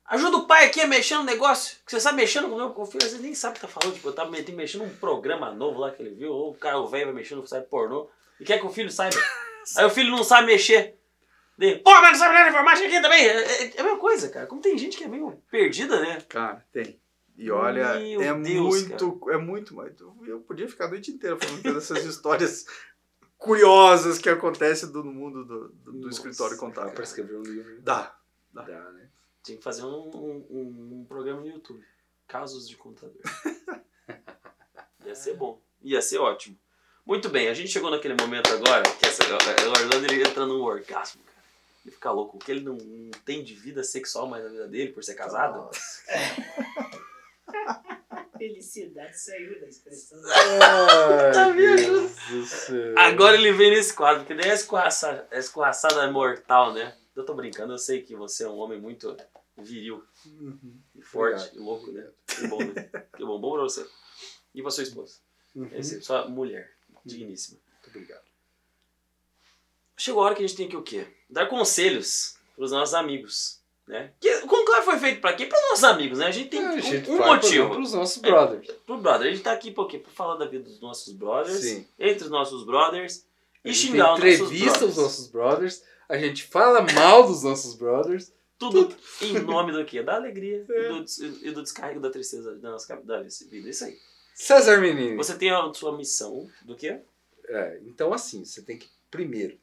Ajuda 0.06 0.38
o 0.38 0.46
pai 0.48 0.68
aqui 0.68 0.80
a 0.80 0.88
mexer 0.88 1.16
no 1.16 1.24
negócio. 1.24 1.78
Que 1.84 1.92
você 1.92 2.00
sabe 2.00 2.18
mexendo 2.18 2.48
com 2.48 2.54
o 2.56 2.58
meu 2.58 2.70
com 2.70 2.84
o 2.84 2.86
filho, 2.86 3.04
às 3.04 3.10
vezes 3.10 3.22
nem 3.26 3.34
sabe 3.34 3.54
o 3.54 3.56
que 3.60 3.62
tá 3.62 3.68
falando. 3.68 3.96
Tipo, 3.96 4.08
eu 4.10 4.14
tava 4.14 4.30
meti- 4.30 4.52
mexendo 4.52 4.84
num 4.86 4.96
programa 4.98 5.52
novo 5.52 5.80
lá 5.80 5.92
que 5.92 6.02
ele 6.02 6.12
viu, 6.16 6.32
ou 6.32 6.52
o 6.52 6.56
cara, 6.56 6.80
velho 6.86 7.06
vai 7.08 7.14
mexendo 7.14 7.40
no 7.42 7.48
site 7.48 7.66
pornô. 7.68 8.08
E 8.40 8.46
quer 8.46 8.60
que 8.60 8.66
o 8.66 8.70
filho 8.70 8.92
saiba. 8.92 9.16
Aí 9.76 9.84
o 9.86 9.90
filho 9.90 10.12
não 10.12 10.24
sabe 10.24 10.46
mexer. 10.48 10.96
Daí, 11.58 11.80
Pô, 11.80 11.92
mas 11.92 12.12
não 12.12 12.20
sabe 12.20 12.34
nada 12.36 12.46
de 12.46 12.52
informática 12.52 12.88
aqui 12.88 13.02
também. 13.02 13.26
É, 13.26 13.36
é- 13.64 13.74
é 13.78 13.82
a 13.82 13.84
mesma 13.84 14.00
coisa, 14.00 14.30
cara. 14.30 14.46
Como 14.46 14.62
tem 14.62 14.78
gente 14.78 14.96
que 14.96 15.04
é 15.04 15.08
meio 15.08 15.44
perdida, 15.50 16.00
né? 16.00 16.22
Cara, 16.30 16.64
tem. 16.72 17.02
E 17.36 17.52
olha, 17.52 18.00
Meu 18.00 18.22
é 18.22 18.34
Deus, 18.34 18.88
muito, 18.88 19.30
é 19.30 19.38
muito, 19.38 19.76
mas 19.76 19.92
eu 20.28 20.40
podia 20.48 20.68
ficar 20.70 20.86
a 20.86 20.90
noite 20.90 21.12
inteira 21.12 21.36
falando 21.38 21.62
dessas 21.74 22.04
histórias 22.06 22.66
curiosas 23.38 24.18
que 24.18 24.30
acontecem 24.30 24.90
no 24.90 25.04
mundo 25.04 25.46
do, 25.46 25.70
do- 25.70 25.92
do 25.92 25.98
Nossa, 26.08 26.18
escritório 26.18 26.56
Dá 26.56 26.60
contábil. 26.60 26.94
pra 26.94 27.04
escrever 27.04 27.38
um 27.38 27.44
livro. 27.44 27.82
Dá. 27.82 28.16
Dá, 28.54 28.64
né? 28.66 29.10
Tinha 29.44 29.58
que 29.58 29.64
fazer 29.64 29.84
um, 29.84 30.10
um, 30.10 30.46
um- 30.50 31.06
programa 31.08 31.42
no 31.42 31.48
YouTube. 31.48 31.84
Casos 32.28 32.68
de 32.68 32.76
contador. 32.76 33.22
Ia 35.06 35.16
ser 35.16 35.36
bom. 35.36 35.62
Ia 35.82 36.02
ser 36.02 36.18
ótimo. 36.18 36.58
Muito 37.06 37.30
bem, 37.30 37.48
a 37.48 37.54
gente 37.54 37.70
chegou 37.70 37.90
naquele 37.90 38.16
momento 38.20 38.52
agora 38.52 38.84
que 38.84 39.06
essa, 39.06 39.24
o 39.24 39.70
Orlando 39.70 40.06
ele 40.12 40.22
entra 40.22 40.46
num 40.46 40.62
orgasmo, 40.62 41.24
cara. 41.24 41.38
Ele 41.86 41.92
fica 41.94 42.12
louco, 42.12 42.38
porque 42.38 42.52
ele 42.52 42.66
não, 42.66 42.74
não 42.76 43.12
tem 43.24 43.42
de 43.46 43.54
vida 43.56 43.82
sexual 43.82 44.28
mais 44.28 44.44
na 44.44 44.50
vida 44.50 44.68
dele 44.68 44.92
por 44.92 45.02
ser 45.06 45.16
casado. 45.16 45.70
Felicidade 48.38 49.20
saiu 49.20 49.60
da 49.60 49.68
expressão. 49.68 50.22
Tá 50.22 51.46
Ai, 51.46 51.54
vendo? 51.54 51.76
Deus 52.02 52.16
do 52.30 52.46
céu. 52.46 52.94
Agora 52.98 53.36
ele 53.36 53.52
vem 53.52 53.72
nesse 53.72 53.94
quadro, 53.94 54.24
porque 54.26 54.40
daí 54.40 54.52
a 54.52 54.54
escorraçada, 54.54 55.28
a 55.32 55.38
escorraçada 55.38 56.04
é 56.04 56.12
mortal, 56.12 56.74
né? 56.74 56.96
Eu 57.16 57.26
tô 57.26 57.34
brincando, 57.34 57.74
eu 57.74 57.78
sei 57.78 58.02
que 58.04 58.16
você 58.16 58.44
é 58.44 58.48
um 58.48 58.58
homem 58.58 58.80
muito 58.80 59.16
viril 59.58 60.04
Uhum. 60.26 60.80
e 60.96 61.02
forte 61.02 61.36
Obrigado. 61.40 61.56
e 61.56 61.60
louco, 61.60 61.92
né? 61.92 62.08
Que 62.28 62.48
bom, 62.48 62.58
né? 62.64 62.90
Que 63.16 63.26
bom, 63.26 63.40
bom 63.40 63.54
pra 63.54 63.64
você. 63.64 63.88
E 64.54 64.62
pra 64.62 64.70
sua 64.72 64.84
esposa. 64.84 65.16
Uhum. 65.56 65.70
Esse, 65.74 66.02
sua 66.02 66.28
mulher, 66.28 66.72
digníssima. 67.04 67.60
Muito 67.74 67.88
obrigado. 67.90 68.22
Chegou 69.96 70.22
a 70.22 70.26
hora 70.28 70.36
que 70.36 70.44
a 70.44 70.48
gente 70.48 70.56
tem 70.58 70.70
que 70.70 70.76
o 70.78 70.84
quê? 70.84 71.08
Dar 71.28 71.48
conselhos 71.48 72.38
pros 72.56 72.72
nossos 72.72 72.94
amigos, 72.94 73.60
né? 73.88 74.12
Que, 74.20 74.30
o 74.38 74.48
conclave 74.48 74.86
foi 74.86 75.00
feito 75.00 75.22
pra 75.22 75.34
quê? 75.34 75.46
Pros 75.46 75.62
nossos 75.70 75.84
amigos, 75.86 76.20
né? 76.20 76.28
A 76.28 76.32
gente 76.32 76.50
tem 76.50 76.60
Ah, 76.66 76.72
um, 76.72 76.76
a 76.76 76.80
gente 76.80 77.10
um 77.10 77.18
motivo. 77.18 77.70
Para 77.70 77.80
os 77.82 77.94
nossos 77.94 78.22
brothers. 78.22 78.68
Pro 78.86 78.98
brother. 78.98 79.28
A 79.28 79.32
gente 79.32 79.44
tá 79.44 79.52
aqui 79.54 79.72
por 79.72 79.88
quê? 79.88 79.98
Pra 80.00 80.12
falar 80.12 80.36
da 80.36 80.46
vida 80.46 80.64
dos 80.66 80.80
nossos 80.82 81.14
brothers, 81.14 81.60
Sim. 81.62 81.88
entre 81.98 82.26
os 82.26 82.30
nossos 82.30 82.66
brothers, 82.66 83.26
e 83.64 83.74
xingar 83.74 84.14
os 84.14 84.20
nossos 84.20 84.36
entrevista 84.42 84.70
brothers. 84.80 84.98
os 84.98 85.04
nossos 85.04 85.28
brothers. 85.28 85.84
A 86.10 86.18
gente 86.18 86.44
fala 86.44 86.82
mal 86.94 87.26
dos 87.28 87.44
nossos 87.44 87.76
brothers. 87.76 88.32
Tudo 88.60 88.94
em 89.22 89.34
nome 89.40 89.72
do 89.72 89.86
quê? 89.86 90.02
Da 90.02 90.16
alegria 90.16 90.66
É. 90.70 90.90
e, 90.90 90.90
do, 90.90 91.46
e 91.48 91.52
do 91.52 91.62
descarrego 91.64 92.00
da 92.00 92.10
tristeza 92.10 92.56
da 92.56 92.72
nossa 92.72 92.96
da 93.04 93.22
vida. 93.22 93.70
Isso 93.70 93.86
aí. 93.86 93.98
César 94.34 94.80
Menino. 94.80 95.18
Você 95.18 95.36
tem 95.36 95.50
a 95.52 95.74
sua 95.74 95.96
missão 95.96 96.50
do 96.64 96.76
quê? 96.76 97.00
É, 97.50 97.80
então 97.86 98.14
assim, 98.14 98.44
você 98.44 98.62
tem 98.62 98.78
que, 98.78 98.88
primeiro, 99.10 99.58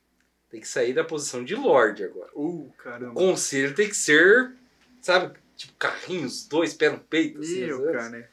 tem 0.54 0.60
que 0.60 0.68
sair 0.68 0.92
da 0.92 1.02
posição 1.02 1.44
de 1.44 1.56
Lorde 1.56 2.04
agora. 2.04 2.30
Uh, 2.32 2.68
O 2.68 2.72
caramba. 2.78 3.12
conselho 3.14 3.74
tem 3.74 3.88
que 3.88 3.96
ser, 3.96 4.52
sabe, 5.02 5.36
tipo 5.56 5.72
carrinhos, 5.76 6.46
dois 6.46 6.72
pés 6.72 6.92
no 6.92 7.00
peito. 7.00 7.40
Assim, 7.40 7.66
Meu, 7.66 7.84
cara, 7.86 8.08
né? 8.10 8.28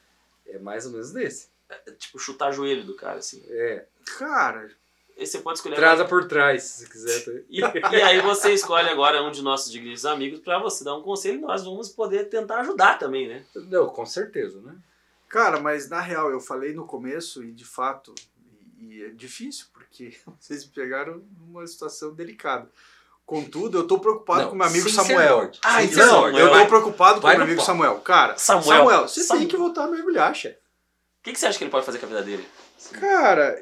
É 0.46 0.60
mais 0.60 0.86
ou 0.86 0.92
menos 0.92 1.12
desse. 1.12 1.50
É, 1.68 1.92
tipo, 1.94 2.20
chutar 2.20 2.52
joelho 2.52 2.84
do 2.84 2.96
cara, 2.96 3.18
assim. 3.18 3.44
É. 3.50 3.86
Cara, 4.20 4.70
Aí 5.18 5.26
você 5.26 5.40
pode 5.40 5.58
escolher. 5.58 5.76
Traza 5.76 6.06
por 6.06 6.28
trás, 6.28 6.62
se 6.64 6.90
quiser. 6.90 7.26
tá? 7.26 7.32
E, 7.50 7.60
e 7.60 8.02
aí 8.04 8.22
você 8.22 8.54
escolhe 8.54 8.88
agora 8.90 9.24
um 9.24 9.32
de 9.32 9.42
nossos 9.42 9.72
digníssimos 9.72 10.06
amigos 10.06 10.40
pra 10.42 10.60
você 10.60 10.84
dar 10.84 10.96
um 10.96 11.02
conselho 11.02 11.40
e 11.40 11.42
nós 11.42 11.64
vamos 11.64 11.90
poder 11.90 12.26
tentar 12.30 12.60
ajudar 12.60 13.00
também, 13.00 13.28
né? 13.28 13.44
Não, 13.56 13.88
com 13.90 14.06
certeza, 14.06 14.62
né? 14.62 14.76
cara, 15.28 15.60
mas 15.60 15.90
na 15.90 16.02
real, 16.02 16.30
eu 16.30 16.40
falei 16.40 16.72
no 16.74 16.86
começo 16.86 17.44
e 17.44 17.52
de 17.52 17.66
fato, 17.66 18.14
e, 18.82 19.04
é 19.04 19.10
difícil, 19.10 19.68
porque 19.74 20.18
vocês 20.40 20.66
me 20.66 20.72
pegaram 20.72 21.24
numa 21.40 21.66
situação 21.68 22.14
delicada. 22.14 22.70
Contudo, 23.26 23.78
eu 23.78 23.88
tô 23.88 24.00
preocupado 24.00 24.42
Não, 24.42 24.50
com 24.50 24.56
meu 24.56 24.68
amigo 24.68 24.90
Samuel. 24.90 25.52
Ser 25.54 25.96
Não, 26.06 26.22
Lorde. 26.22 26.38
eu 26.40 26.52
tô 26.52 26.66
preocupado 26.68 27.16
com 27.16 27.28
Vai 27.28 27.38
meu 27.38 27.40
no 27.40 27.46
amigo 27.46 27.60
pau. 27.60 27.66
Samuel. 27.66 28.00
Cara, 28.00 28.38
Samuel. 28.38 28.64
Samuel, 28.64 29.08
você 29.08 29.24
Samuel. 29.24 29.40
tem 29.40 29.48
que 29.48 29.58
voltar 29.58 29.86
a 29.86 29.88
mergulhar, 29.88 30.36
chefe. 30.36 30.58
O 30.58 31.24
que, 31.24 31.32
que 31.34 31.40
você 31.40 31.46
acha 31.46 31.58
que 31.58 31.64
ele 31.64 31.72
pode 31.72 31.86
fazer 31.86 32.00
com 32.00 32.08
a 32.08 32.10
vida 32.10 32.24
dele? 32.24 32.46
Cara, 33.00 33.56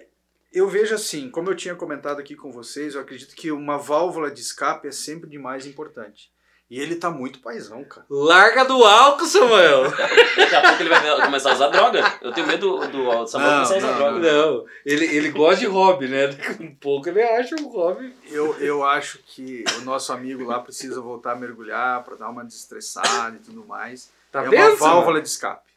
eu 0.52 0.68
vejo 0.68 0.96
assim, 0.96 1.30
como 1.30 1.50
eu 1.50 1.56
tinha 1.56 1.76
comentado 1.76 2.20
aqui 2.20 2.36
com 2.36 2.52
vocês, 2.52 2.96
eu 2.96 3.02
acredito 3.02 3.36
que 3.36 3.52
uma 3.52 3.78
válvula 3.78 4.32
de 4.32 4.42
escape 4.42 4.88
é 4.88 4.92
sempre 4.92 5.30
de 5.30 5.38
mais 5.38 5.68
importante. 5.68 6.32
E 6.70 6.80
ele 6.80 6.96
tá 6.96 7.10
muito 7.10 7.40
paizão, 7.40 7.84
cara. 7.84 8.06
Larga 8.08 8.64
do 8.64 8.84
álcool, 8.84 9.26
Samuel! 9.26 9.90
Daqui 9.90 10.56
a 10.56 10.62
pouco 10.62 10.84
ele 10.84 10.90
vai 10.90 11.26
começar 11.26 11.50
a 11.50 11.54
usar 11.56 11.70
droga. 11.70 12.20
Eu 12.22 12.32
tenho 12.32 12.46
medo 12.46 12.78
do, 12.78 12.88
do 12.88 13.28
Samuel 13.28 13.52
Não, 13.52 13.64
começar 13.64 13.74
a 13.74 13.78
usar 13.78 13.88
não, 13.88 13.98
droga. 13.98 14.20
Não, 14.20 14.66
ele, 14.86 15.06
ele 15.06 15.32
gosta 15.32 15.62
de 15.62 15.66
hobby, 15.66 16.08
né? 16.08 16.28
Daqui 16.28 16.64
a 16.64 16.72
pouco 16.80 17.10
ele 17.10 17.24
acha 17.24 17.56
um 17.56 17.68
hobby. 17.70 18.14
Eu, 18.28 18.56
eu 18.60 18.86
acho 18.86 19.18
que 19.26 19.64
o 19.80 19.82
nosso 19.82 20.14
amigo 20.14 20.44
lá 20.46 20.60
precisa 20.60 21.02
voltar 21.02 21.32
a 21.32 21.36
mergulhar 21.36 22.04
para 22.04 22.18
dar 22.18 22.30
uma 22.30 22.46
desestressada 22.46 23.36
e 23.36 23.40
tudo 23.40 23.66
mais. 23.66 24.12
Tá 24.32 24.44
é 24.44 24.50
vendo? 24.50 24.56
uma 24.56 24.76
válvula 24.76 25.06
Samuel? 25.06 25.22
de 25.24 25.28
escape. 25.28 25.72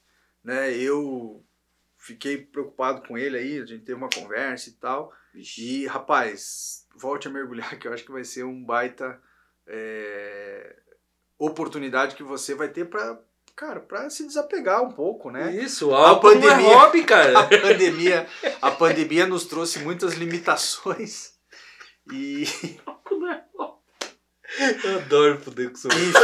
Né? 0.44 0.76
Eu 0.76 1.42
fiquei 1.96 2.36
preocupado 2.36 3.00
com 3.08 3.16
ele 3.16 3.38
aí, 3.38 3.60
a 3.60 3.64
gente 3.64 3.84
teve 3.84 3.94
uma 3.94 4.10
conversa 4.10 4.68
e 4.68 4.72
tal. 4.72 5.10
Vixe. 5.32 5.62
E, 5.62 5.86
rapaz, 5.86 6.86
volte 6.94 7.28
a 7.28 7.30
mergulhar, 7.30 7.76
que 7.80 7.88
eu 7.88 7.94
acho 7.94 8.04
que 8.04 8.12
vai 8.12 8.24
ser 8.24 8.44
um 8.44 8.62
baita 8.62 9.18
é, 9.66 10.76
oportunidade 11.46 12.14
que 12.16 12.22
você 12.22 12.54
vai 12.54 12.68
ter 12.68 12.84
para 12.86 13.18
cara, 13.54 13.80
para 13.80 14.08
se 14.08 14.26
desapegar 14.26 14.82
um 14.82 14.90
pouco, 14.90 15.30
né? 15.30 15.54
Isso, 15.54 15.92
álcool 15.94 16.34
não 16.34 16.40
pandemia- 16.40 16.66
é 16.66 16.74
hobby, 16.74 17.04
cara. 17.04 17.38
A 17.38 17.46
pandemia, 17.46 18.26
a 18.62 18.70
pandemia 18.70 19.26
nos 19.26 19.44
trouxe 19.44 19.78
muitas 19.80 20.14
limitações 20.14 21.32
e 22.12 22.44
Eu 24.84 24.98
adoro 24.98 25.38
poder 25.38 25.68
com 25.70 25.74
o 25.76 25.78
Samuel. 25.78 26.00
Enfim. 26.00 26.18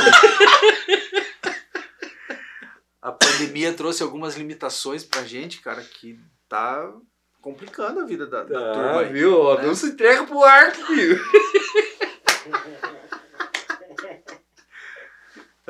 A 3.00 3.12
pandemia 3.12 3.72
trouxe 3.72 4.02
algumas 4.02 4.36
limitações 4.36 5.04
pra 5.04 5.22
gente, 5.22 5.60
cara, 5.60 5.82
que 5.82 6.18
tá 6.48 6.92
complicando 7.40 8.00
a 8.00 8.04
vida 8.04 8.26
da, 8.26 8.42
da 8.42 8.72
turma 8.72 8.90
Ah, 8.90 9.00
aí. 9.00 9.12
viu? 9.12 9.38
Ó, 9.38 9.56
né? 9.56 9.66
Não 9.66 9.74
se 9.74 9.86
entrega 9.86 10.24
pro 10.26 10.42
arco, 10.44 10.76
filho. 10.86 11.18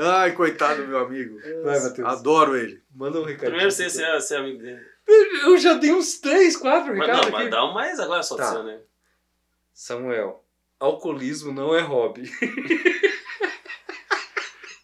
Ai, 0.01 0.31
coitado 0.33 0.83
do 0.83 0.89
meu 0.89 0.99
amigo. 1.01 1.41
Vai, 1.65 1.81
Matheus. 1.83 2.09
Adoro 2.09 2.57
ele. 2.57 2.81
Manda 2.95 3.19
um 3.19 3.25
recadinho. 3.25 3.51
Primeiro 3.51 3.73
você 3.73 3.91
ser, 3.91 4.21
ser 4.21 4.37
amigo 4.37 4.63
dele. 4.63 4.81
Eu 5.43 5.59
já 5.59 5.75
dei 5.75 5.93
uns 5.93 6.19
três, 6.21 6.57
quatro 6.57 6.95
Mas 6.97 7.01
recados 7.07 7.27
não, 7.27 7.33
mas 7.33 7.41
aqui. 7.43 7.51
dá 7.51 7.65
um 7.65 7.73
mais 7.73 7.99
agora 7.99 8.23
só 8.23 8.37
do 8.37 8.39
Tá. 8.39 8.53
seu, 8.53 8.63
né? 8.63 8.81
Samuel, 9.75 10.45
alcoolismo 10.79 11.53
não 11.53 11.75
é 11.75 11.81
hobby. 11.81 12.31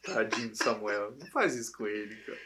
Tadinho 0.03 0.51
do 0.51 0.57
Samuel. 0.57 1.15
Não 1.19 1.27
faz 1.29 1.55
isso 1.57 1.73
com 1.77 1.87
ele, 1.87 2.15
cara. 2.17 2.39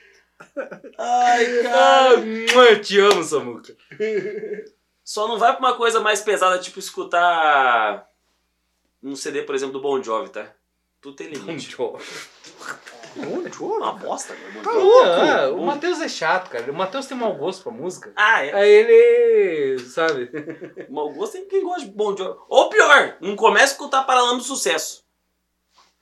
Ai, 0.98 1.66
Ah, 1.66 2.10
mua, 2.54 2.76
te 2.80 2.98
amo, 3.00 3.22
Samuca. 3.24 3.74
Só 5.04 5.26
não 5.26 5.38
vai 5.38 5.52
pra 5.56 5.60
uma 5.60 5.76
coisa 5.76 6.00
mais 6.00 6.20
pesada, 6.20 6.58
tipo 6.58 6.78
escutar 6.78 8.06
um 9.02 9.16
CD, 9.16 9.42
por 9.42 9.54
exemplo, 9.54 9.72
do 9.74 9.80
Bon 9.80 10.02
Jovi, 10.02 10.30
tá? 10.30 10.52
Tudo 11.00 11.16
tem 11.16 11.28
Um 11.28 11.30
limite. 11.30 11.76
Bon 11.76 11.96
É 13.16 13.50
Jovi? 13.50 13.50
uma 13.60 13.92
bosta? 13.92 14.34
Bon 14.52 14.62
Tá 14.62 14.72
louco. 14.72 15.06
Ah, 15.06 15.48
o 15.52 15.64
Matheus 15.64 16.00
é 16.00 16.08
chato, 16.08 16.50
cara. 16.50 16.70
O 16.70 16.74
Matheus 16.74 17.06
tem 17.06 17.16
mau 17.16 17.34
gosto 17.36 17.62
pra 17.62 17.72
música. 17.72 18.12
Ah, 18.16 18.44
é. 18.44 18.52
Aí 18.52 18.68
ele, 18.68 19.78
sabe? 19.80 20.30
Mau 20.90 21.12
gosto 21.12 21.32
tem 21.34 21.46
quem 21.46 21.62
gosta 21.62 21.86
de 21.86 21.92
Bon 21.92 22.16
Jovi. 22.16 22.38
Ou 22.48 22.68
pior, 22.68 23.16
não 23.20 23.36
começa 23.36 23.66
a 23.66 23.72
escutar 23.72 24.04
Paralama 24.04 24.38
do 24.38 24.44
Sucesso. 24.44 25.04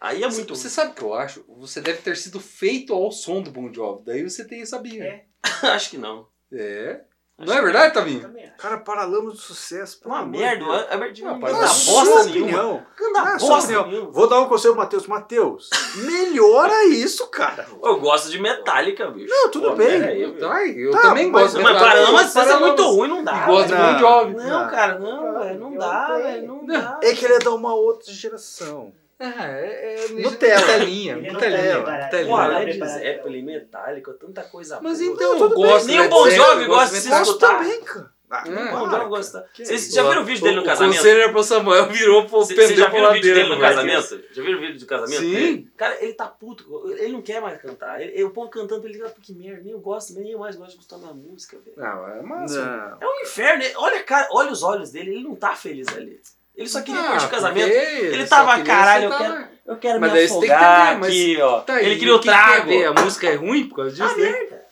Aí 0.00 0.22
é 0.22 0.28
muito 0.28 0.54
Você 0.54 0.68
sabe 0.70 0.92
o 0.92 0.94
que 0.94 1.02
eu 1.02 1.14
acho? 1.14 1.44
Você 1.58 1.80
deve 1.80 2.00
ter 2.02 2.16
sido 2.16 2.38
feito 2.40 2.92
ao 2.94 3.10
som 3.10 3.42
do 3.42 3.50
Bon 3.50 3.72
Jovi. 3.72 4.02
Daí 4.04 4.22
você 4.22 4.46
tem 4.46 4.62
essa 4.62 4.78
birra. 4.78 5.04
É. 5.06 5.24
Acho 5.74 5.90
que 5.90 5.98
não. 5.98 6.28
É. 6.52 7.00
Não 7.38 7.52
é 7.52 7.60
verdade, 7.60 7.92
Tavinho? 7.92 8.34
Cara, 8.56 8.78
Paralamas 8.78 9.34
do 9.34 9.38
Sucesso. 9.38 10.00
É 10.02 10.08
uma 10.08 10.24
merda. 10.24 10.64
A 10.64 10.94
Albert 10.94 11.12
Não, 11.22 11.38
mas 11.38 11.68
sua 11.70 12.02
bosta 12.04 12.24
nenhuma. 12.30 12.86
é 12.98 13.38
bosta 13.38 13.68
nenhuma. 13.72 14.10
Vou 14.10 14.26
dar 14.26 14.40
um 14.40 14.48
conselho 14.48 14.72
pro 14.72 14.82
Matheus. 14.82 15.06
Matheus, 15.06 15.70
melhora 15.96 16.84
isso, 16.86 17.26
cara. 17.28 17.66
Eu 17.82 18.00
gosto 18.00 18.30
de 18.30 18.40
Metallica, 18.40 19.10
bicho. 19.10 19.28
Não, 19.28 19.50
tudo 19.50 19.68
Pô, 19.70 19.76
bem. 19.76 20.00
Eu, 20.18 20.50
ai, 20.50 20.70
eu 20.76 20.90
Tá, 20.92 21.02
também 21.02 21.30
mas- 21.30 21.52
gosto. 21.52 21.62
Mas 21.62 21.72
Metallica, 21.74 21.84
Paralama 21.84 22.00
eu 22.00 22.06
do 22.06 22.12
gosto 22.12 22.24
de 22.24 22.32
Sucesso 22.32 22.46
é 22.48 22.52
Paralamas. 22.52 22.80
muito 22.80 22.96
ruim, 22.96 23.08
não 23.08 23.24
dá. 23.24 23.46
Gosto 23.46 23.66
de 23.66 23.74
Não. 23.74 23.92
Bon 23.92 23.98
Jovi. 23.98 24.34
Não, 24.34 24.70
cara, 24.70 24.98
não, 24.98 25.38
velho. 25.38 25.60
Não 25.60 25.74
dá, 25.76 26.06
velho. 26.16 26.46
Não 26.48 26.66
dá. 26.66 27.00
É 27.02 27.12
que 27.14 27.24
ele 27.26 27.34
é 27.34 27.38
da 27.38 27.50
uma 27.50 27.74
outra 27.74 28.10
geração. 28.12 28.92
Ah, 29.18 29.46
é, 29.48 30.04
é 30.04 30.08
Nutella. 30.08 30.60
Nutelinha. 30.60 31.14
Ele 31.16 31.26
não 31.28 31.34
Nutelinha. 31.34 31.62
tá 31.62 31.74
preparado. 31.76 32.04
Nutelinha. 32.04 32.28
Porra, 32.28 32.44
Não 32.44 32.52
tá 32.52 32.58
Led 32.58 32.70
preparado. 32.70 32.98
Zeppelin, 32.98 33.42
Metallica, 33.42 34.12
tanta 34.14 34.42
coisa 34.44 34.80
Mas 34.82 34.98
boa. 35.00 35.12
então, 35.12 35.38
eu 35.38 35.50
gosto. 35.50 35.86
Nem 35.86 36.00
o 36.00 36.08
Bon 36.10 36.30
Jovi 36.30 36.64
gosta 36.66 37.00
de. 37.00 37.08
Gosto 37.08 37.22
escutar. 37.22 37.58
também, 37.58 37.80
cara. 37.82 38.16
Ah, 38.28 38.42
É. 38.44 38.50
não 38.50 38.90
Jovi 38.90 39.04
gosta. 39.08 39.48
Vocês 39.56 39.88
já 39.92 40.02
viram 40.08 40.22
o 40.22 40.24
vídeo 40.24 40.42
dele 40.42 40.56
no 40.56 40.62
O 40.62 40.64
casamento? 40.66 40.96
conselho 40.96 41.30
pro 41.32 41.42
Samuel 41.44 41.86
virou 41.88 42.22
pro 42.26 42.38
Vocês 42.40 42.58
vocês 42.58 42.78
já 42.78 42.88
viram 42.88 43.08
o 43.08 43.12
vídeo 43.14 43.34
dele 43.34 43.48
no 43.48 43.60
casamento? 43.60 44.20
Já 44.32 44.42
viram 44.42 44.58
o 44.58 44.60
vídeo 44.60 44.80
do 44.80 44.86
casamento 44.86 45.20
Sim. 45.20 45.68
Cara, 45.76 45.96
ele 46.04 46.12
tá 46.12 46.26
puto. 46.26 46.90
Ele 46.98 47.12
não 47.12 47.22
quer 47.22 47.40
mais 47.40 47.58
cantar. 47.62 48.00
Ele- 48.02 48.22
o 48.24 48.30
povo 48.30 48.50
cantando, 48.50 48.84
ele 48.86 48.94
fica, 48.94 49.08
"Pô, 49.08 49.20
que 49.22 49.32
merda, 49.32 49.62
nem 49.62 49.72
eu 49.72 49.78
gosto, 49.78 50.12
nem 50.12 50.30
eu 50.32 50.38
mais 50.40 50.56
gosto 50.56 50.72
de 50.72 50.78
escutar 50.80 50.98
minha 50.98 51.14
música, 51.14 51.56
velho. 51.64 51.76
Não, 51.78 52.08
é 52.08 52.20
massa. 52.22 52.60
Não. 52.66 52.98
É 53.00 53.06
um 53.06 53.22
inferno. 53.22 53.62
ele- 53.62 53.74
Olha, 53.76 54.00
a 54.00 54.02
cara, 54.02 54.28
olha 54.32 54.50
os 54.50 54.62
olhos 54.64 54.90
dele, 54.90 55.12
ele 55.12 55.22
não 55.22 55.36
tá 55.36 55.54
feliz 55.54 55.86
ali. 55.96 56.20
Ele 56.56 56.68
só 56.68 56.80
queria 56.82 57.00
Ah, 57.02 57.10
curtir 57.10 57.26
o 57.26 57.30
casamento. 57.30 57.68
Ele 57.68 58.26
só 58.26 58.36
tava, 58.36 58.50
queria 58.56 58.64
caralho, 58.74 59.04
eu 59.04 59.18
quero-. 59.18 59.56
Eu 59.66 59.76
quero 59.78 60.00
Mas 60.00 60.12
me 60.12 60.24
afogar 60.24 60.98
mas- 61.00 61.08
aqui, 61.10 61.40
ó. 61.40 61.60
Tá, 61.60 61.82
ele 61.82 61.96
queria 61.98 62.14
o 62.14 62.20
trago. 62.20 62.68
ver? 62.68 62.84
A 62.86 62.92
música 62.92 63.26
é 63.26 63.34
ruim 63.34 63.68
por 63.68 63.76
causa 63.76 64.04
Ah, 64.04 64.06
disso? 64.08 64.20
né? 64.20 64.30
merda. 64.30 64.66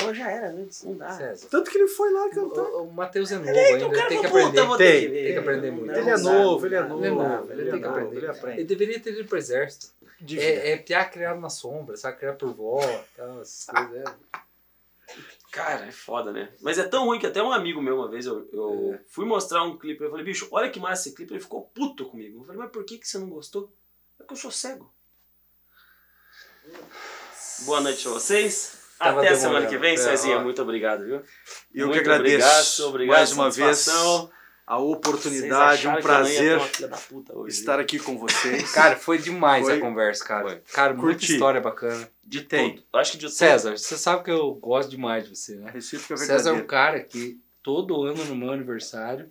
Não, 0.00 0.14
já 0.14 0.30
era 0.30 0.48
antes, 0.50 0.82
não 0.84 0.96
dá. 0.96 1.10
César. 1.10 1.46
Tanto 1.50 1.70
que 1.70 1.78
ele 1.78 1.88
foi 1.88 2.12
lá 2.12 2.28
cantar. 2.30 2.62
O, 2.62 2.82
o 2.84 2.92
Matheus 2.92 3.30
é 3.32 3.36
novo 3.36 3.48
Então 3.50 3.62
ainda, 3.62 3.90
cara 3.96 4.08
tem 4.08 4.20
que 4.20 4.28
puta, 4.28 4.38
aprender. 4.40 4.62
vou 4.66 4.76
Tem, 4.76 5.00
que 5.00 5.08
ver. 5.08 5.22
tem 5.24 5.32
que 5.32 5.38
aprender 5.38 5.70
muito. 5.72 5.86
Não, 5.86 5.94
Ele 5.98 6.10
é 6.10 6.16
novo, 6.18 6.66
ele 6.66 6.74
é 6.76 6.80
novo. 6.82 7.04
Ele 7.04 7.06
é 7.06 7.10
novo, 7.10 7.52
ele 7.52 7.70
tem 7.70 7.80
que 7.80 7.86
aprender. 7.86 8.16
Ele 8.16 8.26
aprende. 8.26 8.58
Ele 8.60 8.64
deveria 8.68 9.00
ter 9.00 9.10
ido 9.12 9.24
pro 9.24 9.38
exército. 9.38 9.86
É, 10.36 10.72
é 10.72 10.76
piá 10.76 11.04
criado 11.04 11.40
na 11.40 11.50
sombra, 11.50 11.96
sabe? 11.96 12.16
Criado 12.18 12.36
por 12.36 12.52
vó 12.54 12.80
tal, 13.16 13.40
essas 13.40 13.64
coisas. 13.66 14.04
Cara, 15.50 15.86
é 15.86 15.90
foda, 15.92 16.30
né? 16.30 16.52
Mas 16.60 16.78
é 16.78 16.84
tão 16.86 17.06
ruim 17.06 17.18
que 17.18 17.26
até 17.26 17.42
um 17.42 17.52
amigo 17.52 17.80
meu, 17.80 17.96
uma 17.96 18.08
vez, 18.10 18.26
eu, 18.26 18.48
eu 18.52 18.94
É. 18.94 19.00
fui 19.08 19.24
mostrar 19.24 19.62
um 19.64 19.78
clipe. 19.78 20.02
Eu 20.04 20.10
falei, 20.10 20.24
bicho, 20.24 20.46
olha 20.50 20.70
que 20.70 20.78
massa 20.78 21.08
esse 21.08 21.16
clipe. 21.16 21.32
Ele 21.32 21.40
ficou 21.40 21.62
puto 21.74 22.04
comigo. 22.06 22.40
Eu 22.40 22.44
falei, 22.44 22.60
mas 22.60 22.70
por 22.70 22.84
que, 22.84 22.98
que 22.98 23.08
você 23.08 23.18
não 23.18 23.30
gostou? 23.30 23.72
É 24.20 24.24
que 24.24 24.32
eu 24.32 24.36
sou 24.36 24.50
cego. 24.50 24.92
Boa 27.60 27.80
noite 27.80 28.06
a 28.06 28.10
vocês. 28.10 28.78
Tava 28.98 29.20
Até 29.20 29.30
a 29.30 29.36
semana 29.36 29.66
que 29.66 29.78
vem, 29.78 29.94
É, 29.94 29.96
Cezinha. 29.96 30.40
Muito 30.40 30.60
obrigado, 30.60 31.04
viu? 31.04 31.22
E 31.72 31.78
eu 31.80 31.86
Muito 31.86 31.94
que 31.94 32.00
agradeço 32.00 32.34
Obrigado, 32.88 32.88
obrigado 32.88 33.16
mais 33.16 33.32
uma 33.32 33.50
vez 33.50 33.78
satisfação. 33.78 34.30
A 34.68 34.78
oportunidade, 34.78 35.88
um 35.88 36.00
prazer 36.00 36.60
estar 37.46 37.80
aqui 37.80 37.98
com 37.98 38.18
vocês. 38.18 38.70
Cara, 38.72 38.96
foi 38.96 39.16
demais 39.16 39.64
Foi. 39.64 39.78
a 39.78 39.80
conversa, 39.80 40.22
cara. 40.24 40.42
Foi. 40.48 40.60
Cara, 40.72 40.92
muita 40.92 41.08
Curti. 41.18 41.32
história 41.32 41.60
bacana. 41.60 42.06
De 42.22 42.42
Tem. 42.42 42.74
tudo. 42.76 42.84
Acho 42.92 43.12
que 43.12 43.18
de 43.18 43.26
tudo. 43.26 43.34
César, 43.36 43.78
você 43.78 43.96
sabe 43.96 44.24
que 44.24 44.30
eu 44.30 44.52
gosto 44.56 44.90
demais 44.90 45.24
de 45.24 45.34
você, 45.34 45.56
né? 45.56 45.70
Recíproca 45.72 46.18
César 46.18 46.50
é 46.50 46.52
um 46.52 46.66
cara 46.66 47.00
que 47.00 47.40
todo 47.62 48.02
ano 48.02 48.22
no 48.26 48.36
meu 48.36 48.50
aniversário 48.52 49.30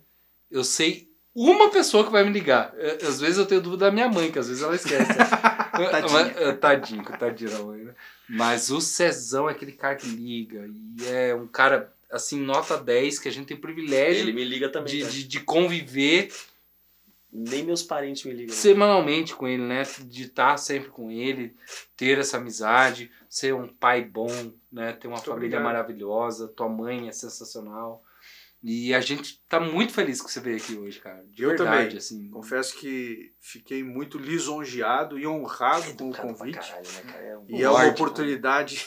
eu 0.50 0.64
sei 0.64 1.08
uma 1.34 1.70
pessoa 1.70 2.02
que 2.04 2.10
vai 2.10 2.24
me 2.24 2.32
ligar. 2.32 2.74
Eu- 2.76 3.08
Às 3.08 3.20
vezes 3.20 3.38
eu 3.38 3.46
tenho 3.46 3.60
dúvida 3.60 3.84
da 3.86 3.92
minha 3.92 4.08
mãe, 4.08 4.32
que 4.32 4.40
às 4.40 4.48
vezes 4.48 4.60
ela 4.62 4.74
esquece. 4.74 5.06
Tadinho. 5.14 6.10
Mas- 6.12 6.36
eh, 6.36 6.52
Tadinho, 6.54 7.04
tadinho 7.04 7.50
da 7.50 7.58
mãe, 7.62 7.84
né? 7.84 7.92
Mas 8.28 8.70
o 8.70 8.80
Cezão 8.80 9.48
é 9.48 9.52
aquele 9.52 9.72
cara 9.72 9.94
que 9.94 10.08
liga. 10.08 10.68
E 11.00 11.06
é 11.06 11.34
um 11.34 11.46
cara, 11.46 11.92
assim, 12.10 12.40
nota 12.40 12.76
10, 12.78 13.18
que 13.18 13.28
a 13.28 13.32
gente 13.32 13.46
tem 13.46 13.56
o 13.56 13.60
privilégio 13.60 14.22
Ele 14.22 14.32
me 14.32 14.44
liga 14.44 14.68
também. 14.68 14.92
de, 15.04 15.10
de, 15.10 15.24
de 15.28 15.40
conviver 15.40 16.32
Nem 17.32 17.62
meus 17.64 17.82
parentes 17.82 18.24
me 18.24 18.32
ligam. 18.32 18.54
semanalmente 18.54 19.34
com 19.34 19.46
ele, 19.46 19.62
né? 19.62 19.82
De 20.06 20.24
estar 20.24 20.56
sempre 20.56 20.88
com 20.90 21.10
ele, 21.10 21.54
ter 21.96 22.18
essa 22.18 22.38
amizade, 22.38 23.10
ser 23.28 23.54
um 23.54 23.68
pai 23.68 24.02
bom, 24.04 24.52
né? 24.72 24.92
Ter 24.94 25.06
uma 25.08 25.16
Muito 25.16 25.26
família 25.26 25.58
obrigado. 25.58 25.62
maravilhosa, 25.64 26.48
tua 26.48 26.68
mãe 26.68 27.08
é 27.08 27.12
sensacional. 27.12 28.02
E 28.60 28.92
a 28.92 29.00
gente 29.00 29.40
tá 29.48 29.60
muito 29.60 29.92
feliz 29.92 30.20
que 30.20 30.32
você 30.32 30.40
veio 30.40 30.56
aqui 30.56 30.74
hoje, 30.74 30.98
cara. 30.98 31.22
De 31.30 31.44
Eu 31.44 31.50
verdade, 31.50 31.82
também. 31.84 31.96
assim. 31.96 32.28
Confesso 32.28 32.74
que 32.76 33.32
fiquei 33.38 33.84
muito 33.84 34.18
lisonjeado 34.18 35.16
e 35.16 35.24
honrado 35.28 35.94
com 35.94 36.10
o 36.10 36.16
convite. 36.16 36.58
caralho, 36.58 36.88
né, 36.90 37.02
cara? 37.12 37.24
É 37.24 37.38
um 37.38 37.44
E 37.48 37.62
é 37.62 37.70
uma 37.70 37.86
oportunidade, 37.86 38.84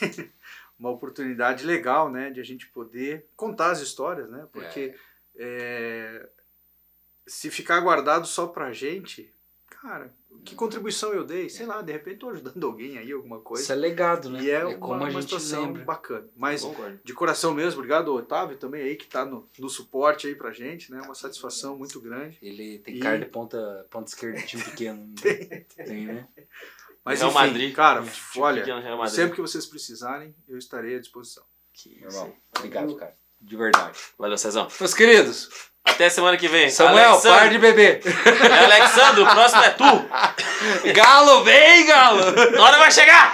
uma 0.82 0.90
oportunidade 0.90 1.64
legal, 1.64 2.10
né, 2.12 2.32
de 2.32 2.40
a 2.42 2.44
gente 2.44 2.68
poder 2.68 3.28
contar 3.36 3.70
as 3.72 3.80
histórias, 3.80 4.28
né? 4.30 4.48
Porque 4.52 4.96
é, 5.36 6.28
se 7.28 7.52
ficar 7.52 7.80
guardado 7.82 8.26
só 8.26 8.48
pra 8.48 8.74
gente, 8.74 9.32
cara, 9.70 10.12
que 10.44 10.56
contribuição 10.56 11.14
eu 11.14 11.24
dei? 11.24 11.50
Sei 11.50 11.68
lá, 11.68 11.84
de 11.84 11.92
repente 11.92 12.18
tô 12.18 12.30
ajudando 12.30 12.64
alguém 12.66 12.98
aí, 12.98 13.12
alguma 13.12 13.40
coisa. 13.40 13.62
Isso 13.64 13.72
é 13.72 13.76
legado, 13.76 14.28
né? 14.30 14.42
E 14.42 14.50
é, 14.50 14.54
é 14.56 14.66
uma, 14.66 14.78
como 14.80 14.94
a 14.96 14.98
uma 14.98 15.12
gente 15.12 15.24
situação 15.26 15.66
lembra. 15.68 15.84
bacana. 15.86 16.28
Mas 16.36 16.62
Concordo. 16.64 17.00
de 17.04 17.14
coração 17.14 17.54
mesmo, 17.54 17.80
obrigado 17.80 18.10
ao 18.10 18.18
Otávio 18.18 18.58
também 18.58 18.82
aí 18.82 18.96
que 18.96 19.06
tá 19.06 19.24
no, 19.24 19.48
no 19.60 19.70
suporte 19.70 20.26
aí 20.26 20.34
pra 20.34 20.52
gente, 20.52 20.92
né? 20.92 21.00
Uma 21.02 21.14
satisfação 21.14 21.78
muito 21.78 22.02
grande. 22.02 22.40
Ele 22.42 22.80
tem 22.80 22.96
E- 22.96 23.00
cara 23.00 23.20
de 23.20 23.26
ponta, 23.26 23.86
ponta 23.92 24.10
esquerda 24.10 24.40
de 24.40 24.48
time 24.48 24.64
pequeno. 24.64 25.06
né? 25.06 25.14
tem, 25.86 26.08
né? 26.08 26.28
Mas 27.04 27.20
Real 27.20 27.32
enfim, 27.32 27.40
Madrid. 27.40 27.76
cara, 27.76 28.02
Tipo, 28.04 28.42
olha, 28.42 28.66
Madrid. 28.96 29.08
sempre 29.16 29.36
que 29.36 29.42
vocês 29.42 29.66
precisarem, 29.66 30.36
eu 30.48 30.58
estarei 30.58 30.96
à 30.96 31.00
disposição. 31.00 31.44
Que 31.74 32.00
irmão, 32.04 32.32
obrigado, 32.58 32.96
cara. 32.96 33.16
De 33.40 33.56
verdade. 33.58 33.98
Valeu, 34.20 34.38
Cezão. 34.38 34.68
Meus 34.80 34.94
queridos, 34.94 35.50
Até 35.84 36.10
semana 36.12 36.38
que 36.38 36.48
vem. 36.48 36.70
Samuel, 36.70 37.12
Alexandre, 37.14 37.40
para 37.40 37.50
de 37.50 37.58
beber. 37.58 38.02
É 38.06 38.66
Alexandre, 38.66 39.22
o 39.22 39.26
próximo 39.26 39.64
é 39.64 39.70
tu. 39.72 40.94
Galo, 40.94 41.44
vem, 41.44 41.88
Galo! 41.88 42.22
A 42.22 42.62
hora 42.62 42.78
vai 42.78 42.92
chegar! 42.92 43.34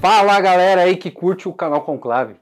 Fala 0.00 0.38
galera 0.40 0.82
aí 0.82 0.96
que 0.96 1.10
curte 1.10 1.48
o 1.48 1.54
canal 1.54 1.82
Conclave. 1.82 2.36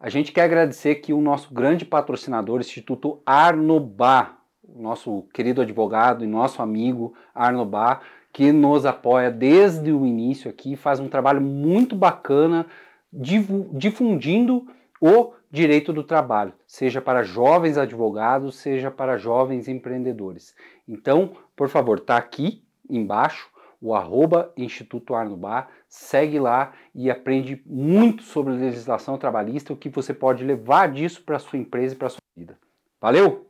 A 0.00 0.08
gente 0.10 0.32
quer 0.32 0.42
agradecer 0.42 0.90
aqui 0.90 1.12
o 1.12 1.20
nosso 1.20 1.52
grande 1.54 1.84
patrocinador, 1.84 2.60
Instituto 2.60 3.22
Arnobá, 3.24 4.36
o 4.62 4.82
nosso 4.82 5.22
querido 5.32 5.62
advogado 5.62 6.24
e 6.24 6.26
nosso 6.26 6.60
amigo 6.60 7.16
Arnobá, 7.34 8.00
que 8.36 8.52
nos 8.52 8.84
apoia 8.84 9.30
desde 9.30 9.90
o 9.90 10.04
início 10.04 10.50
aqui, 10.50 10.76
faz 10.76 11.00
um 11.00 11.08
trabalho 11.08 11.40
muito 11.40 11.96
bacana 11.96 12.66
difundindo 13.10 14.66
o 15.00 15.32
direito 15.50 15.90
do 15.90 16.04
trabalho, 16.04 16.52
seja 16.66 17.00
para 17.00 17.22
jovens 17.22 17.78
advogados, 17.78 18.56
seja 18.56 18.90
para 18.90 19.16
jovens 19.16 19.68
empreendedores. 19.68 20.54
Então, 20.86 21.32
por 21.56 21.70
favor, 21.70 21.98
tá 21.98 22.18
aqui 22.18 22.62
embaixo 22.90 23.48
o 23.80 23.94
arroba 23.94 24.52
Instituto 24.54 25.14
Arnobá, 25.14 25.68
segue 25.88 26.38
lá 26.38 26.74
e 26.94 27.10
aprende 27.10 27.62
muito 27.64 28.22
sobre 28.22 28.52
legislação 28.52 29.16
trabalhista, 29.16 29.72
o 29.72 29.76
que 29.76 29.88
você 29.88 30.12
pode 30.12 30.44
levar 30.44 30.92
disso 30.92 31.22
para 31.22 31.38
sua 31.38 31.58
empresa 31.58 31.94
e 31.94 31.96
para 31.96 32.10
sua 32.10 32.20
vida. 32.36 32.58
Valeu? 33.00 33.45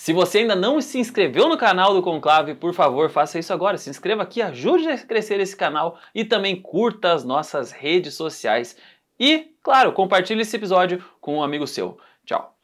Se 0.00 0.12
você 0.12 0.38
ainda 0.38 0.54
não 0.54 0.80
se 0.80 0.96
inscreveu 0.96 1.48
no 1.48 1.58
canal 1.58 1.92
do 1.92 2.00
Conclave, 2.00 2.54
por 2.54 2.72
favor, 2.72 3.10
faça 3.10 3.36
isso 3.36 3.52
agora. 3.52 3.76
Se 3.76 3.90
inscreva 3.90 4.22
aqui, 4.22 4.40
ajude 4.40 4.88
a 4.88 4.96
crescer 4.96 5.40
esse 5.40 5.56
canal 5.56 5.98
e 6.14 6.24
também 6.24 6.54
curta 6.62 7.12
as 7.12 7.24
nossas 7.24 7.72
redes 7.72 8.14
sociais. 8.14 8.76
E, 9.18 9.52
claro, 9.60 9.92
compartilhe 9.92 10.42
esse 10.42 10.56
episódio 10.56 11.04
com 11.20 11.38
um 11.38 11.42
amigo 11.42 11.66
seu. 11.66 11.98
Tchau! 12.24 12.56